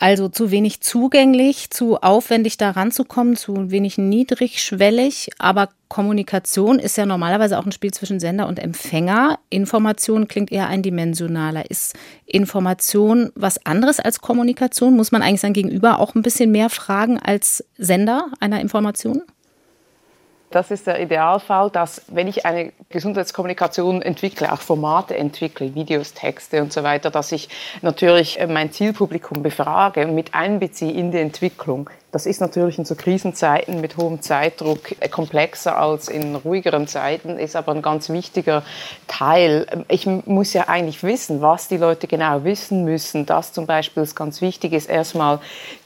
Also 0.00 0.28
zu 0.28 0.52
wenig 0.52 0.80
zugänglich, 0.80 1.70
zu 1.70 2.00
aufwendig 2.00 2.56
da 2.56 2.70
ranzukommen, 2.70 3.34
zu 3.34 3.72
wenig 3.72 3.98
niedrigschwellig. 3.98 5.30
Aber 5.38 5.70
Kommunikation 5.88 6.78
ist 6.78 6.96
ja 6.96 7.04
normalerweise 7.04 7.58
auch 7.58 7.66
ein 7.66 7.72
Spiel 7.72 7.92
zwischen 7.92 8.20
Sender 8.20 8.46
und 8.46 8.60
Empfänger. 8.60 9.40
Information 9.50 10.28
klingt 10.28 10.52
eher 10.52 10.68
eindimensionaler. 10.68 11.68
Ist 11.68 11.94
Information 12.26 13.32
was 13.34 13.66
anderes 13.66 13.98
als 13.98 14.20
Kommunikation? 14.20 14.94
Muss 14.94 15.10
man 15.10 15.22
eigentlich 15.22 15.40
sein 15.40 15.52
Gegenüber 15.52 15.98
auch 15.98 16.14
ein 16.14 16.22
bisschen 16.22 16.52
mehr 16.52 16.70
fragen 16.70 17.18
als 17.18 17.64
Sender 17.76 18.26
einer 18.38 18.60
Information? 18.60 19.22
Das 20.50 20.70
ist 20.70 20.86
der 20.86 20.98
Idealfall, 20.98 21.68
dass 21.70 22.02
wenn 22.08 22.26
ich 22.26 22.46
eine 22.46 22.72
Gesundheitskommunikation 22.88 24.00
entwickle, 24.00 24.50
auch 24.50 24.60
Formate 24.60 25.14
entwickle, 25.16 25.74
Videos, 25.74 26.14
Texte 26.14 26.62
und 26.62 26.72
so 26.72 26.82
weiter, 26.82 27.10
dass 27.10 27.32
ich 27.32 27.50
natürlich 27.82 28.38
mein 28.48 28.72
Zielpublikum 28.72 29.42
befrage 29.42 30.06
und 30.06 30.14
mit 30.14 30.34
einbeziehe 30.34 30.92
in 30.92 31.10
die 31.10 31.18
Entwicklung. 31.18 31.90
Das 32.18 32.26
ist 32.26 32.40
natürlich 32.40 32.78
in 32.78 32.84
so 32.84 32.96
Krisenzeiten 32.96 33.80
mit 33.80 33.96
hohem 33.96 34.20
Zeitdruck 34.20 34.80
komplexer 35.12 35.78
als 35.78 36.08
in 36.08 36.34
ruhigeren 36.34 36.88
Zeiten, 36.88 37.38
ist 37.38 37.54
aber 37.54 37.70
ein 37.70 37.80
ganz 37.80 38.08
wichtiger 38.08 38.64
Teil. 39.06 39.84
Ich 39.86 40.04
muss 40.04 40.52
ja 40.52 40.64
eigentlich 40.66 41.04
wissen, 41.04 41.42
was 41.42 41.68
die 41.68 41.76
Leute 41.76 42.08
genau 42.08 42.42
wissen 42.42 42.84
müssen. 42.84 43.24
Das 43.24 43.52
zum 43.52 43.66
Beispiel 43.66 44.02
ist 44.02 44.16
ganz 44.16 44.40
wichtig, 44.40 44.72
ist 44.72 44.90
erstmal 44.90 45.38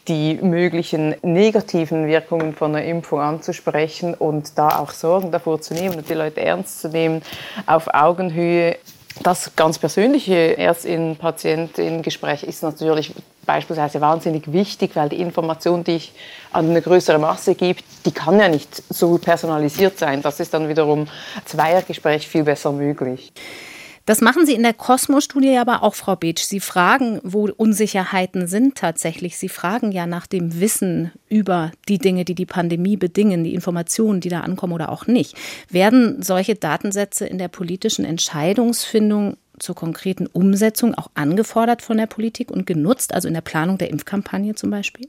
die 0.09 0.37
möglichen 0.37 1.17
negativen 1.21 2.07
Wirkungen 2.07 2.55
von 2.55 2.75
einer 2.75 2.87
Impfung 2.87 3.21
anzusprechen 3.21 4.15
und 4.15 4.57
da 4.57 4.79
auch 4.79 4.93
Sorgen 4.93 5.33
davor 5.33 5.61
zu 5.61 5.75
nehmen 5.75 5.97
und 5.97 6.09
die 6.09 6.15
Leute 6.15 6.41
ernst 6.41 6.81
zu 6.81 6.89
nehmen 6.89 7.21
auf 7.67 7.93
Augenhöhe 7.93 8.79
das 9.23 9.55
ganz 9.57 9.79
persönliche 9.79 10.57
Ärztin-Patientin-Gespräch 10.57 12.43
ist 12.45 12.63
natürlich 12.63 13.15
beispielsweise 13.45 14.01
wahnsinnig 14.01 14.53
wichtig, 14.53 14.93
weil 14.95 15.09
die 15.09 15.21
Information, 15.21 15.85
die 15.85 15.97
ich 15.97 16.13
an 16.53 16.71
eine 16.71 16.83
größere 16.83 17.19
Masse 17.19 17.55
gebe, 17.55 17.81
die 18.07 18.13
kann 18.13 18.39
ja 18.39 18.49
nicht 18.49 18.83
so 18.89 19.19
personalisiert 19.19 19.99
sein. 19.99 20.23
Das 20.23 20.41
ist 20.41 20.55
dann 20.55 20.69
wiederum 20.69 21.09
Zweiergespräch 21.45 22.27
viel 22.29 22.45
besser 22.45 22.73
möglich. 22.73 23.33
Das 24.05 24.21
machen 24.21 24.47
Sie 24.47 24.55
in 24.55 24.65
der 24.65 24.75
Cosmo-Studie 24.75 25.57
aber 25.59 25.85
auch, 25.85 25.95
Frau 25.95 26.17
Beetsch. 26.17 26.43
Sie 26.43 26.59
fragen, 26.59 27.21
wo 27.23 27.49
Unsicherheiten 27.49 28.49
sind 28.49 28.75
tatsächlich. 28.75 29.39
Sie 29.39 29.49
fragen 29.49 29.93
ja 29.93 30.07
nach 30.07 30.27
dem 30.27 30.61
Wissen 30.61 31.13
über 31.29 31.71
die 31.89 31.99
Dinge, 31.99 32.25
die 32.25 32.35
die 32.35 32.47
Pandemie 32.47 32.97
bedingen, 32.97 33.45
die 33.45 33.55
Informationen, 33.55 34.21
die 34.21 34.29
da 34.29 34.41
ankommen 34.41 34.73
oder 34.73 34.91
auch 34.91 35.07
nicht. 35.07 35.37
Werden 35.69 36.21
solche 36.21 36.57
Datensätze 36.57 37.27
in 37.27 37.39
der 37.39 37.49
politischen 37.49 38.05
Entscheidungsfindung 38.05 39.37
zur 39.61 39.77
konkreten 39.77 40.27
Umsetzung 40.27 40.95
auch 40.95 41.11
angefordert 41.15 41.83
von 41.83 41.97
der 41.97 42.07
Politik 42.07 42.51
und 42.51 42.67
genutzt, 42.67 43.15
also 43.15 43.29
in 43.29 43.35
der 43.35 43.41
Planung 43.41 43.79
der 43.79 43.91
Impfkampagne 43.91 44.57
zum 44.57 44.71
Beispiel? 44.71 45.07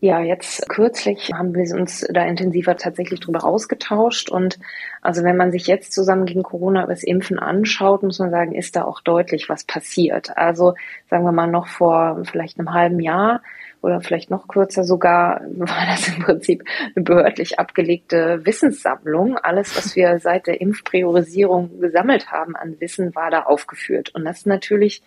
Ja, 0.00 0.20
jetzt 0.20 0.68
kürzlich 0.68 1.32
haben 1.32 1.56
wir 1.56 1.74
uns 1.74 2.06
da 2.08 2.24
intensiver 2.24 2.76
tatsächlich 2.76 3.18
drüber 3.18 3.42
ausgetauscht. 3.42 4.30
Und 4.30 4.60
also 5.02 5.24
wenn 5.24 5.36
man 5.36 5.50
sich 5.50 5.66
jetzt 5.66 5.92
zusammen 5.92 6.24
gegen 6.24 6.44
Corona 6.44 6.84
über 6.84 6.92
das 6.92 7.02
Impfen 7.02 7.40
anschaut, 7.40 8.04
muss 8.04 8.20
man 8.20 8.30
sagen, 8.30 8.54
ist 8.54 8.76
da 8.76 8.84
auch 8.84 9.00
deutlich 9.00 9.48
was 9.48 9.64
passiert. 9.64 10.36
Also 10.36 10.74
sagen 11.10 11.24
wir 11.24 11.32
mal 11.32 11.48
noch 11.48 11.66
vor 11.66 12.22
vielleicht 12.30 12.60
einem 12.60 12.72
halben 12.74 13.00
Jahr 13.00 13.42
oder 13.80 14.00
vielleicht 14.00 14.30
noch 14.30 14.46
kürzer 14.46 14.84
sogar, 14.84 15.40
war 15.56 15.86
das 15.88 16.06
im 16.06 16.22
Prinzip 16.22 16.64
eine 16.94 17.04
behördlich 17.04 17.58
abgelegte 17.58 18.46
Wissenssammlung. 18.46 19.36
Alles, 19.36 19.76
was 19.76 19.96
wir 19.96 20.20
seit 20.20 20.46
der 20.46 20.60
Impfpriorisierung 20.60 21.80
gesammelt 21.80 22.30
haben 22.30 22.54
an 22.54 22.80
Wissen, 22.80 23.16
war 23.16 23.32
da 23.32 23.42
aufgeführt. 23.42 24.14
Und 24.14 24.24
das 24.24 24.38
ist 24.38 24.46
natürlich 24.46 25.02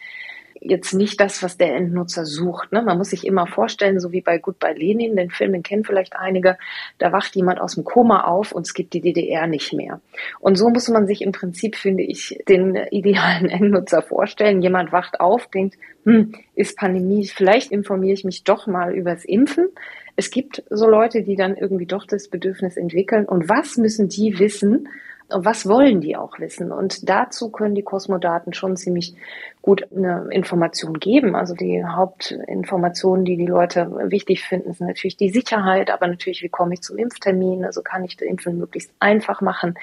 jetzt 0.62 0.94
nicht 0.94 1.20
das, 1.20 1.42
was 1.42 1.58
der 1.58 1.76
Endnutzer 1.76 2.26
sucht. 2.26 2.72
Ne? 2.72 2.84
Man 2.84 2.98
muss 2.98 3.10
sich 3.10 3.26
immer 3.26 3.48
vorstellen, 3.48 4.00
so 4.00 4.12
wie 4.12 4.22
bei 4.22 4.38
Goodbye 4.38 4.74
Lenin, 4.74 5.16
den 5.16 5.32
Film, 5.32 5.54
den 5.54 5.64
kennen 5.64 5.84
vielleicht 5.84 6.16
einige, 6.16 6.58
da 7.00 7.12
wacht 7.12 7.36
jemand 7.36 7.60
aus 7.60 7.76
dem 7.76 7.84
Koma 7.84 8.26
auf 8.26 8.52
und 8.52 8.68
es 8.68 8.76
gibt 8.76 8.94
die 8.94 9.02
DDR 9.02 9.48
nicht 9.48 9.74
mehr. 9.74 10.00
Und 10.40 10.58
so 10.58 10.70
muss 10.70 10.88
man 10.88 11.08
sich 11.08 11.24
im 11.24 11.32
Prinzip, 11.32 11.76
finde 11.76 12.04
ich, 12.04 12.40
den 12.48 12.76
idealen 12.92 13.50
Endnutzer 13.50 14.04
vorstellen. 14.04 14.62
Jemand 14.62 14.92
wacht 14.92 15.20
auf, 15.20 15.48
denkt, 15.48 15.78
hm, 16.06 16.34
ist 16.56 16.78
Pandemie, 16.78 17.28
vielleicht 17.28 17.72
informiere 17.72 18.14
ich 18.14 18.24
mich 18.24 18.44
doch 18.44 18.68
mal 18.68 18.94
übers 18.94 19.26
Impfen. 19.26 19.68
Es 20.16 20.30
gibt 20.30 20.64
so 20.70 20.88
Leute, 20.88 21.24
die 21.24 21.36
dann 21.36 21.58
irgendwie 21.58 21.86
doch 21.88 22.06
das 22.06 22.28
Bedürfnis 22.28 22.78
entwickeln. 22.78 23.26
Und 23.26 23.50
was 23.50 23.78
müssen 23.78 24.10
die 24.10 24.38
wissen, 24.38 24.88
was 25.34 25.68
wollen 25.68 26.02
die 26.02 26.16
auch 26.16 26.40
wissen? 26.40 26.72
Und 26.72 27.10
dazu 27.10 27.50
können 27.52 27.76
die 27.76 27.84
Kosmodaten 27.84 28.54
schon 28.54 28.78
ziemlich 28.78 29.16
gut 29.62 29.88
eine 29.96 30.28
Information 30.32 31.00
geben. 31.00 31.36
Also 31.36 31.54
die 31.54 31.84
Hauptinformationen, 31.86 33.26
die 33.26 33.38
die 33.38 33.46
Leute 33.46 33.92
wichtig 34.10 34.44
finden, 34.44 34.74
sind 34.74 34.88
natürlich 34.88 35.18
die 35.18 35.30
Sicherheit, 35.30 35.92
aber 35.92 36.08
natürlich, 36.08 36.42
wie 36.42 36.50
komme 36.50 36.74
ich 36.74 36.82
zum 36.82 36.98
Impftermin? 36.98 37.66
Also 37.66 37.82
kann 37.82 38.04
ich 38.04 38.18
das 38.18 38.28
Impfen 38.28 38.58
möglichst 38.58 38.92
einfach 39.00 39.42
machen? 39.42 39.76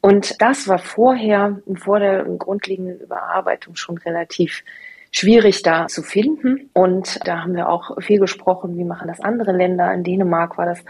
Und 0.00 0.40
das 0.40 0.68
war 0.68 0.78
vorher, 0.78 1.60
vor 1.74 2.00
der 2.00 2.24
grundlegenden 2.24 3.00
Überarbeitung 3.00 3.76
schon 3.76 3.98
relativ 3.98 4.64
schwierig 5.12 5.62
da 5.62 5.86
zu 5.86 6.02
finden. 6.02 6.70
Und 6.72 7.20
da 7.26 7.42
haben 7.42 7.54
wir 7.54 7.68
auch 7.68 8.00
viel 8.00 8.18
gesprochen, 8.18 8.76
wie 8.76 8.84
machen 8.84 9.08
das 9.08 9.20
andere 9.20 9.52
Länder. 9.52 9.92
In 9.92 10.04
Dänemark 10.04 10.58
war 10.58 10.66
das 10.66 10.82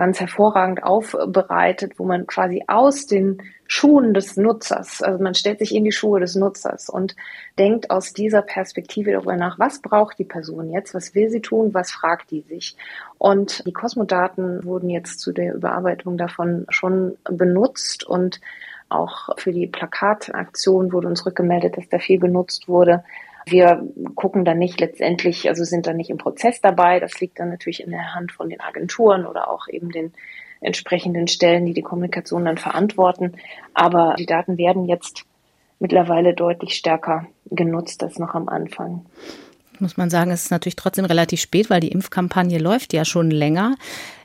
ganz 0.00 0.18
hervorragend 0.18 0.82
aufbereitet, 0.82 1.98
wo 1.98 2.06
man 2.06 2.26
quasi 2.26 2.64
aus 2.68 3.06
den 3.06 3.42
Schuhen 3.66 4.14
des 4.14 4.38
Nutzers, 4.38 5.02
also 5.02 5.22
man 5.22 5.34
stellt 5.34 5.58
sich 5.58 5.74
in 5.74 5.84
die 5.84 5.92
Schuhe 5.92 6.20
des 6.20 6.36
Nutzers 6.36 6.88
und 6.88 7.14
denkt 7.58 7.90
aus 7.90 8.14
dieser 8.14 8.40
Perspektive 8.40 9.12
darüber 9.12 9.36
nach, 9.36 9.58
was 9.58 9.82
braucht 9.82 10.18
die 10.18 10.24
Person 10.24 10.70
jetzt, 10.70 10.94
was 10.94 11.14
will 11.14 11.28
sie 11.28 11.42
tun, 11.42 11.74
was 11.74 11.90
fragt 11.90 12.30
die 12.30 12.40
sich. 12.40 12.78
Und 13.18 13.66
die 13.66 13.74
Kosmodaten 13.74 14.64
wurden 14.64 14.88
jetzt 14.88 15.20
zu 15.20 15.32
der 15.32 15.52
Überarbeitung 15.52 16.16
davon 16.16 16.64
schon 16.70 17.18
benutzt 17.24 18.02
und 18.02 18.40
auch 18.88 19.28
für 19.36 19.52
die 19.52 19.66
Plakataktion 19.66 20.94
wurde 20.94 21.08
uns 21.08 21.26
rückgemeldet, 21.26 21.76
dass 21.76 21.90
da 21.90 21.98
viel 21.98 22.18
genutzt 22.18 22.68
wurde. 22.68 23.04
Wir 23.46 23.82
gucken 24.14 24.44
dann 24.44 24.58
nicht 24.58 24.80
letztendlich, 24.80 25.48
also 25.48 25.64
sind 25.64 25.86
dann 25.86 25.96
nicht 25.96 26.10
im 26.10 26.18
Prozess 26.18 26.60
dabei. 26.60 27.00
Das 27.00 27.20
liegt 27.20 27.38
dann 27.40 27.50
natürlich 27.50 27.82
in 27.82 27.90
der 27.90 28.14
Hand 28.14 28.32
von 28.32 28.48
den 28.48 28.60
Agenturen 28.60 29.26
oder 29.26 29.50
auch 29.50 29.68
eben 29.68 29.90
den 29.90 30.12
entsprechenden 30.60 31.26
Stellen, 31.26 31.64
die 31.64 31.72
die 31.72 31.82
Kommunikation 31.82 32.44
dann 32.44 32.58
verantworten. 32.58 33.36
Aber 33.74 34.14
die 34.18 34.26
Daten 34.26 34.58
werden 34.58 34.84
jetzt 34.84 35.24
mittlerweile 35.78 36.34
deutlich 36.34 36.74
stärker 36.74 37.26
genutzt 37.50 38.02
als 38.02 38.18
noch 38.18 38.34
am 38.34 38.48
Anfang 38.48 39.06
muss 39.80 39.96
man 39.96 40.10
sagen, 40.10 40.30
es 40.30 40.44
ist 40.44 40.50
natürlich 40.50 40.76
trotzdem 40.76 41.04
relativ 41.04 41.40
spät, 41.40 41.70
weil 41.70 41.80
die 41.80 41.92
Impfkampagne 41.92 42.58
läuft 42.58 42.92
ja 42.92 43.04
schon 43.04 43.30
länger. 43.30 43.76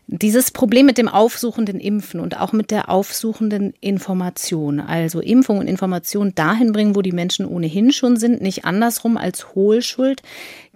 Dieses 0.08 0.52
Problem 0.52 0.86
mit 0.86 1.00
dem 1.00 1.08
aufsuchenden 1.08 1.80
Impfen 1.80 2.20
und 2.20 2.40
auch 2.40 2.54
mit 2.54 2.70
der 2.70 2.90
aufsuchenden 2.90 3.74
Information, 3.82 4.80
also 4.80 5.20
Impfung 5.20 5.58
und 5.58 5.68
Information 5.68 6.36
dahin 6.36 6.74
bringen, 6.74 6.96
wo 6.96 7.02
die 7.02 7.12
Menschen 7.12 7.48
ohnehin 7.48 7.92
schon 7.92 8.16
sind, 8.16 8.40
nicht 8.40 8.66
andersrum 8.66 9.18
als 9.18 9.56
Hohlschuld. 9.56 10.22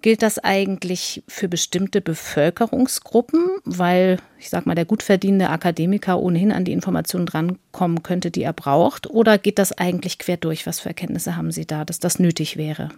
Gilt 0.01 0.23
das 0.23 0.39
eigentlich 0.39 1.21
für 1.27 1.47
bestimmte 1.47 2.01
Bevölkerungsgruppen, 2.01 3.49
weil 3.65 4.17
ich 4.39 4.49
sag 4.49 4.65
mal, 4.65 4.73
der 4.73 4.85
gut 4.85 5.03
verdienende 5.03 5.49
Akademiker 5.49 6.19
ohnehin 6.19 6.51
an 6.51 6.65
die 6.65 6.73
Informationen 6.73 7.27
drankommen 7.27 8.01
könnte, 8.01 8.31
die 8.31 8.41
er 8.41 8.53
braucht? 8.53 9.07
Oder 9.11 9.37
geht 9.37 9.59
das 9.59 9.77
eigentlich 9.77 10.17
quer 10.17 10.37
durch? 10.37 10.65
Was 10.65 10.79
für 10.79 10.89
Erkenntnisse 10.89 11.35
haben 11.35 11.51
Sie 11.51 11.67
da, 11.67 11.85
dass 11.85 11.99
das 11.99 12.17
nötig 12.17 12.57
wäre? 12.57 12.89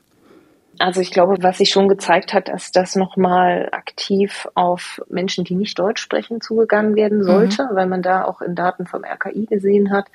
Also 0.80 1.02
ich 1.02 1.12
glaube, 1.12 1.38
was 1.42 1.58
sich 1.58 1.70
schon 1.70 1.88
gezeigt 1.88 2.34
hat, 2.34 2.48
dass 2.48 2.72
das 2.72 2.96
nochmal 2.96 3.70
aktiv 3.72 4.48
auf 4.56 5.02
Menschen, 5.10 5.44
die 5.44 5.56
nicht 5.56 5.78
Deutsch 5.78 6.02
sprechen, 6.02 6.42
zugegangen 6.42 6.96
werden 6.96 7.24
sollte, 7.24 7.64
mhm. 7.66 7.76
weil 7.76 7.88
man 7.88 8.02
da 8.02 8.24
auch 8.24 8.42
in 8.42 8.56
Daten 8.56 8.88
vom 8.88 9.04
RKI 9.04 9.46
gesehen 9.46 9.92
hat, 9.92 10.06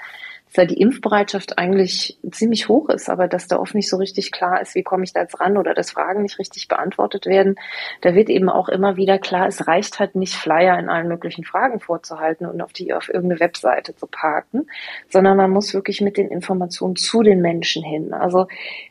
da 0.55 0.65
die 0.65 0.81
Impfbereitschaft 0.81 1.59
eigentlich 1.59 2.19
ziemlich 2.31 2.69
hoch 2.69 2.89
ist, 2.89 3.11
aber 3.11 3.29
dass 3.29 3.49
da 3.49 3.59
oft 3.59 3.75
nicht 3.75 3.89
so 3.89 3.97
richtig 3.97 4.33
klar 4.33 4.61
ist, 4.61 4.75
wie 4.75 4.83
komme 4.83 5.05
ich 5.05 5.13
da 5.13 5.21
jetzt 5.21 5.39
ran 5.41 5.57
oder 5.57 5.75
dass 5.75 5.91
Fragen 5.91 6.23
nicht 6.23 6.39
richtig 6.39 6.69
beantwortet 6.69 7.27
werden. 7.27 7.57
Da 8.01 8.15
wird 8.15 8.31
eben 8.31 8.49
auch 8.49 8.69
immer 8.69 8.97
wieder 8.97 9.19
klar, 9.19 9.47
es 9.49 9.67
reicht 9.67 9.99
halt 9.99 10.15
nicht, 10.15 10.35
Flyer 10.35 10.79
in 10.79 10.89
allen 10.89 11.09
möglichen 11.09 11.45
Fragen 11.45 11.81
vorzuhalten 11.81 12.47
und 12.47 12.63
auf 12.63 12.73
die 12.73 12.95
auf 12.95 13.09
irgendeine 13.09 13.41
Webseite 13.41 13.95
zu 13.97 14.07
parken, 14.07 14.67
sondern 15.09 15.37
man 15.37 15.51
muss 15.51 15.75
wirklich 15.75 16.01
mit 16.01 16.17
den 16.17 16.29
Informationen 16.29 16.97
zu 16.97 17.23
den 17.23 17.43
Menschen 17.43 17.83
hin. 17.83 18.15
Also 18.15 18.47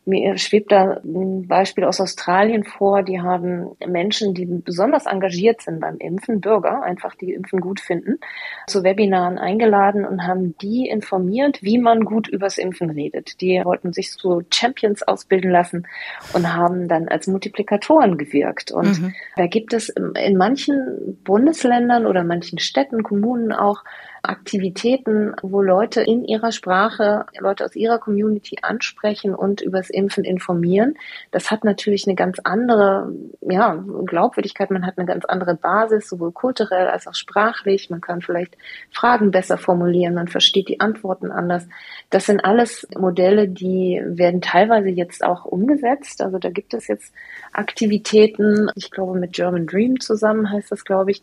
mir 0.06 0.38
schwebt 0.38 0.72
da 0.72 1.02
ein 1.04 1.48
Beispiel 1.48 1.86
aus 1.86 2.00
Australien 2.00 2.64
vor, 2.64 3.02
die 3.02 3.22
haben 3.22 3.76
Menschen, 3.86 4.34
die 4.34 4.46
besonders 4.46 5.06
engagiert 5.06 5.62
sind 5.62 5.80
beim 5.80 5.98
Impfen, 5.98 6.42
Bürger, 6.42 6.84
einfach 6.84 7.16
die 7.16 7.34
Impfen 7.34 7.60
gut 7.60 7.80
finden, 7.80 8.20
zu 8.68 8.84
Webinaren 8.84 9.38
eingeladen 9.38 10.06
und 10.06 10.28
haben 10.28 10.56
die 10.60 10.88
informiert, 10.88 11.45
gelernt, 11.46 11.62
wie 11.62 11.78
man 11.78 12.06
gut 12.06 12.28
übers 12.28 12.58
Impfen 12.58 12.90
redet. 12.90 13.42
Die 13.42 13.62
wollten 13.64 13.94
sich 13.94 14.12
zu 14.12 14.44
Champions 14.52 15.04
ausbilden 15.04 15.52
lassen 15.52 15.88
und 16.34 16.54
haben 16.54 16.88
dann 16.88 17.08
als 17.08 17.28
Multiplikatoren 17.28 18.18
gewirkt. 18.18 18.72
Und 18.72 19.02
mhm. 19.02 19.14
da 19.36 19.48
gibt 19.48 19.74
es 19.74 19.90
in 19.90 20.38
manchen 20.38 21.18
Bundesländern 21.24 22.06
oder 22.06 22.24
manchen 22.24 22.60
Städten, 22.60 23.04
Kommunen 23.04 23.52
auch 23.52 23.84
Aktivitäten, 24.29 25.34
wo 25.41 25.62
Leute 25.62 26.01
in 26.01 26.24
ihrer 26.24 26.51
Sprache, 26.51 27.25
Leute 27.39 27.65
aus 27.65 27.75
ihrer 27.75 28.00
Community 28.00 28.58
ansprechen 28.62 29.36
und 29.36 29.62
übers 29.62 29.89
Impfen 29.89 30.24
informieren. 30.24 30.96
Das 31.32 31.51
hat 31.51 31.63
natürlich 31.63 32.08
eine 32.08 32.15
ganz 32.15 32.39
andere 32.44 33.12
ja, 33.41 33.84
Glaubwürdigkeit, 34.05 34.72
man 34.72 34.86
hat 34.86 34.98
eine 34.98 35.05
ganz 35.08 35.25
andere 35.25 35.55
Basis, 35.55 36.10
sowohl 36.10 36.32
kulturell 36.32 36.88
als 36.88 37.08
auch 37.08 37.15
sprachlich. 37.15 37.89
Man 37.89 38.01
kann 38.01 38.22
vielleicht 38.22 38.58
Fragen 38.91 39.32
besser 39.32 39.58
formulieren, 39.58 40.15
man 40.15 40.27
versteht 40.27 40.70
die 40.70 40.79
Antworten 40.79 41.32
anders. 41.32 41.67
Das 42.10 42.25
sind 42.25 42.44
alles 42.44 42.88
Modelle, 42.98 43.48
die 43.48 44.01
werden 44.05 44.41
teilweise 44.41 44.89
jetzt 44.89 45.24
auch 45.24 45.46
umgesetzt. 45.46 46.22
Also 46.22 46.39
da 46.39 46.50
gibt 46.50 46.74
es 46.74 46.88
jetzt 46.88 47.13
Aktivitäten, 47.53 48.70
ich 48.75 48.91
glaube 48.91 49.17
mit 49.20 49.34
German 49.34 49.67
Dream 49.67 50.00
zusammen 50.00 50.51
heißt 50.51 50.72
das, 50.72 50.84
glaube 50.86 51.12
ich, 51.12 51.22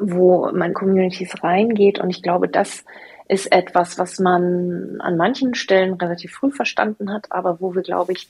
wo 0.00 0.50
man 0.52 0.74
Communities 0.74 1.42
reingeht 1.42 2.00
und 2.00 2.10
ich 2.10 2.22
glaube, 2.22 2.48
das 2.48 2.84
ist 3.28 3.52
etwas, 3.52 3.98
was 3.98 4.18
man 4.18 5.00
an 5.00 5.16
manchen 5.16 5.54
Stellen 5.54 5.94
relativ 5.94 6.32
früh 6.32 6.50
verstanden 6.50 7.12
hat, 7.12 7.26
aber 7.30 7.60
wo 7.60 7.74
wir, 7.74 7.82
glaube 7.82 8.12
ich, 8.12 8.28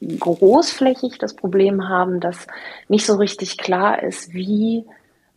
großflächig 0.00 1.18
das 1.18 1.36
Problem 1.36 1.88
haben, 1.88 2.20
dass 2.20 2.46
nicht 2.88 3.06
so 3.06 3.16
richtig 3.16 3.58
klar 3.58 4.02
ist, 4.02 4.32
wie 4.32 4.86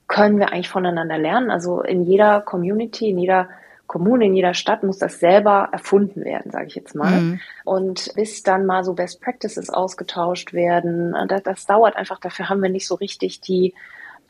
können 0.08 0.40
wir 0.40 0.52
eigentlich 0.52 0.70
voneinander 0.70 1.18
lernen. 1.18 1.52
Also 1.52 1.82
in 1.82 2.04
jeder 2.04 2.42
Community, 2.42 3.10
in 3.10 3.20
jeder 3.20 3.50
Kommune, 3.88 4.26
in 4.26 4.36
jeder 4.36 4.54
Stadt 4.54 4.84
muss 4.84 4.98
das 4.98 5.20
selber 5.20 5.70
erfunden 5.72 6.24
werden, 6.24 6.52
sage 6.52 6.68
ich 6.68 6.76
jetzt 6.76 6.96
mal. 6.96 7.22
Mhm. 7.22 7.40
Und 7.66 8.12
bis 8.16 8.42
dann 8.42 8.66
mal 8.66 8.84
so 8.84 8.94
Best 8.94 9.22
Practices 9.22 9.70
ausgetauscht 9.70 10.54
werden, 10.54 11.16
das, 11.28 11.44
das 11.44 11.66
dauert 11.66 11.96
einfach, 11.96 12.20
dafür 12.20 12.50
haben 12.50 12.64
wir 12.64 12.70
nicht 12.70 12.88
so 12.88 12.96
richtig 12.96 13.42
die 13.42 13.74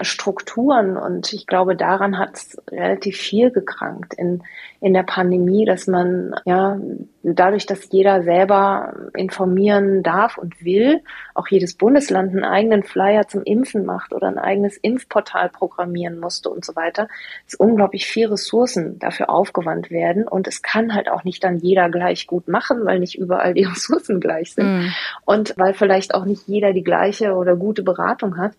Strukturen 0.02 0.98
und 0.98 1.32
ich 1.34 1.48
glaube, 1.48 1.76
daran 1.76 2.18
hat 2.18 2.36
es 2.36 2.58
relativ 2.70 3.18
viel 3.18 3.52
gekrankt 3.52 4.14
in, 4.16 4.44
in 4.82 4.94
der 4.94 5.04
Pandemie, 5.04 5.66
dass 5.66 5.88
man 5.88 6.36
ja 6.46 6.80
dadurch, 7.24 7.66
dass 7.66 7.90
jeder 7.92 8.24
selber 8.24 8.94
informieren 9.16 10.04
darf 10.04 10.38
und 10.38 10.64
will, 10.64 11.02
auch 11.34 11.48
jedes 11.48 11.76
Bundesland 11.76 12.32
einen 12.32 12.44
eigenen 12.44 12.84
Flyer 12.84 13.28
zum 13.28 13.44
Impfen 13.44 13.86
macht 13.86 14.14
oder 14.14 14.28
ein 14.28 14.38
eigenes 14.38 14.78
Impfportal 14.78 15.50
programmieren 15.50 16.20
musste 16.20 16.50
und 16.50 16.66
so 16.66 16.76
weiter, 16.76 17.08
ist 17.48 17.60
unglaublich 17.60 18.06
viel 18.06 18.28
Ressourcen 18.28 19.00
dafür 19.00 19.30
aufgewandt 19.30 19.90
werden 19.90 20.28
und 20.28 20.48
es 20.48 20.62
kann 20.62 20.94
halt 20.94 21.10
auch 21.10 21.24
nicht 21.24 21.44
dann 21.44 21.58
jeder 21.58 21.90
gleich 21.90 22.28
gut 22.28 22.48
machen, 22.48 22.86
weil 22.86 23.00
nicht 23.00 23.18
überall 23.18 23.54
die 23.54 23.64
Ressourcen 23.70 24.20
gleich 24.20 24.54
sind 24.54 24.80
mhm. 24.80 24.94
und 25.26 25.54
weil 25.58 25.74
vielleicht 25.74 26.14
auch 26.14 26.26
nicht 26.26 26.48
jeder 26.48 26.74
die 26.74 26.84
gleiche 26.84 27.36
oder 27.36 27.56
gute 27.56 27.84
Beratung 27.84 28.38
hat. 28.38 28.54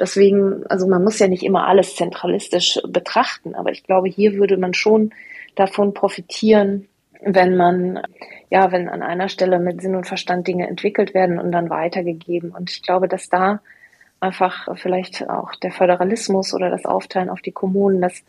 Deswegen, 0.00 0.66
also 0.66 0.86
man 0.86 1.04
muss 1.04 1.18
ja 1.18 1.28
nicht 1.28 1.42
immer 1.42 1.68
alles 1.68 1.94
zentralistisch 1.94 2.80
betrachten, 2.88 3.54
aber 3.54 3.70
ich 3.70 3.84
glaube, 3.84 4.08
hier 4.08 4.34
würde 4.34 4.56
man 4.56 4.72
schon 4.72 5.12
davon 5.54 5.92
profitieren, 5.92 6.88
wenn 7.22 7.56
man, 7.56 8.00
ja, 8.48 8.72
wenn 8.72 8.88
an 8.88 9.02
einer 9.02 9.28
Stelle 9.28 9.58
mit 9.58 9.82
Sinn 9.82 9.94
und 9.94 10.06
Verstand 10.06 10.48
Dinge 10.48 10.66
entwickelt 10.66 11.12
werden 11.12 11.38
und 11.38 11.52
dann 11.52 11.68
weitergegeben. 11.68 12.50
Und 12.50 12.70
ich 12.70 12.82
glaube, 12.82 13.08
dass 13.08 13.28
da 13.28 13.60
einfach 14.20 14.68
vielleicht 14.76 15.28
auch 15.28 15.54
der 15.56 15.70
Föderalismus 15.70 16.54
oder 16.54 16.70
das 16.70 16.86
Aufteilen 16.86 17.30
auf 17.30 17.42
die 17.42 17.52
Kommunen, 17.52 18.00
das 18.00 18.22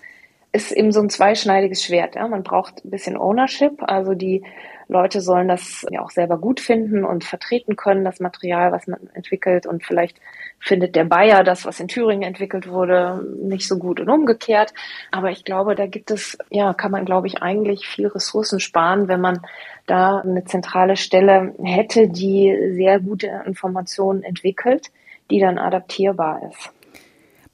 ist 0.51 0.71
eben 0.71 0.91
so 0.91 1.01
ein 1.01 1.09
zweischneidiges 1.09 1.83
Schwert. 1.83 2.15
Ja? 2.15 2.27
Man 2.27 2.43
braucht 2.43 2.83
ein 2.83 2.91
bisschen 2.91 3.17
Ownership, 3.17 3.81
also 3.83 4.13
die 4.13 4.43
Leute 4.91 5.21
sollen 5.21 5.47
das 5.47 5.85
ja 5.89 6.01
auch 6.01 6.11
selber 6.11 6.37
gut 6.37 6.59
finden 6.59 7.05
und 7.05 7.23
vertreten 7.23 7.77
können, 7.77 8.03
das 8.03 8.19
Material, 8.19 8.73
was 8.73 8.87
man 8.87 8.99
entwickelt. 9.13 9.65
Und 9.65 9.85
vielleicht 9.85 10.19
findet 10.59 10.97
der 10.97 11.05
Bayer 11.05 11.45
das, 11.45 11.65
was 11.65 11.79
in 11.79 11.87
Thüringen 11.87 12.23
entwickelt 12.23 12.67
wurde, 12.67 13.25
nicht 13.41 13.69
so 13.69 13.77
gut 13.77 14.01
und 14.01 14.09
umgekehrt. 14.09 14.73
Aber 15.09 15.31
ich 15.31 15.45
glaube, 15.45 15.75
da 15.75 15.87
gibt 15.87 16.11
es, 16.11 16.37
ja, 16.49 16.73
kann 16.73 16.91
man, 16.91 17.05
glaube 17.05 17.27
ich, 17.27 17.41
eigentlich 17.41 17.87
viel 17.87 18.07
Ressourcen 18.07 18.59
sparen, 18.59 19.07
wenn 19.07 19.21
man 19.21 19.39
da 19.87 20.19
eine 20.19 20.43
zentrale 20.43 20.97
Stelle 20.97 21.55
hätte, 21.63 22.09
die 22.09 22.73
sehr 22.73 22.99
gute 22.99 23.27
Informationen 23.45 24.23
entwickelt, 24.23 24.87
die 25.29 25.39
dann 25.39 25.57
adaptierbar 25.57 26.41
ist. 26.49 26.69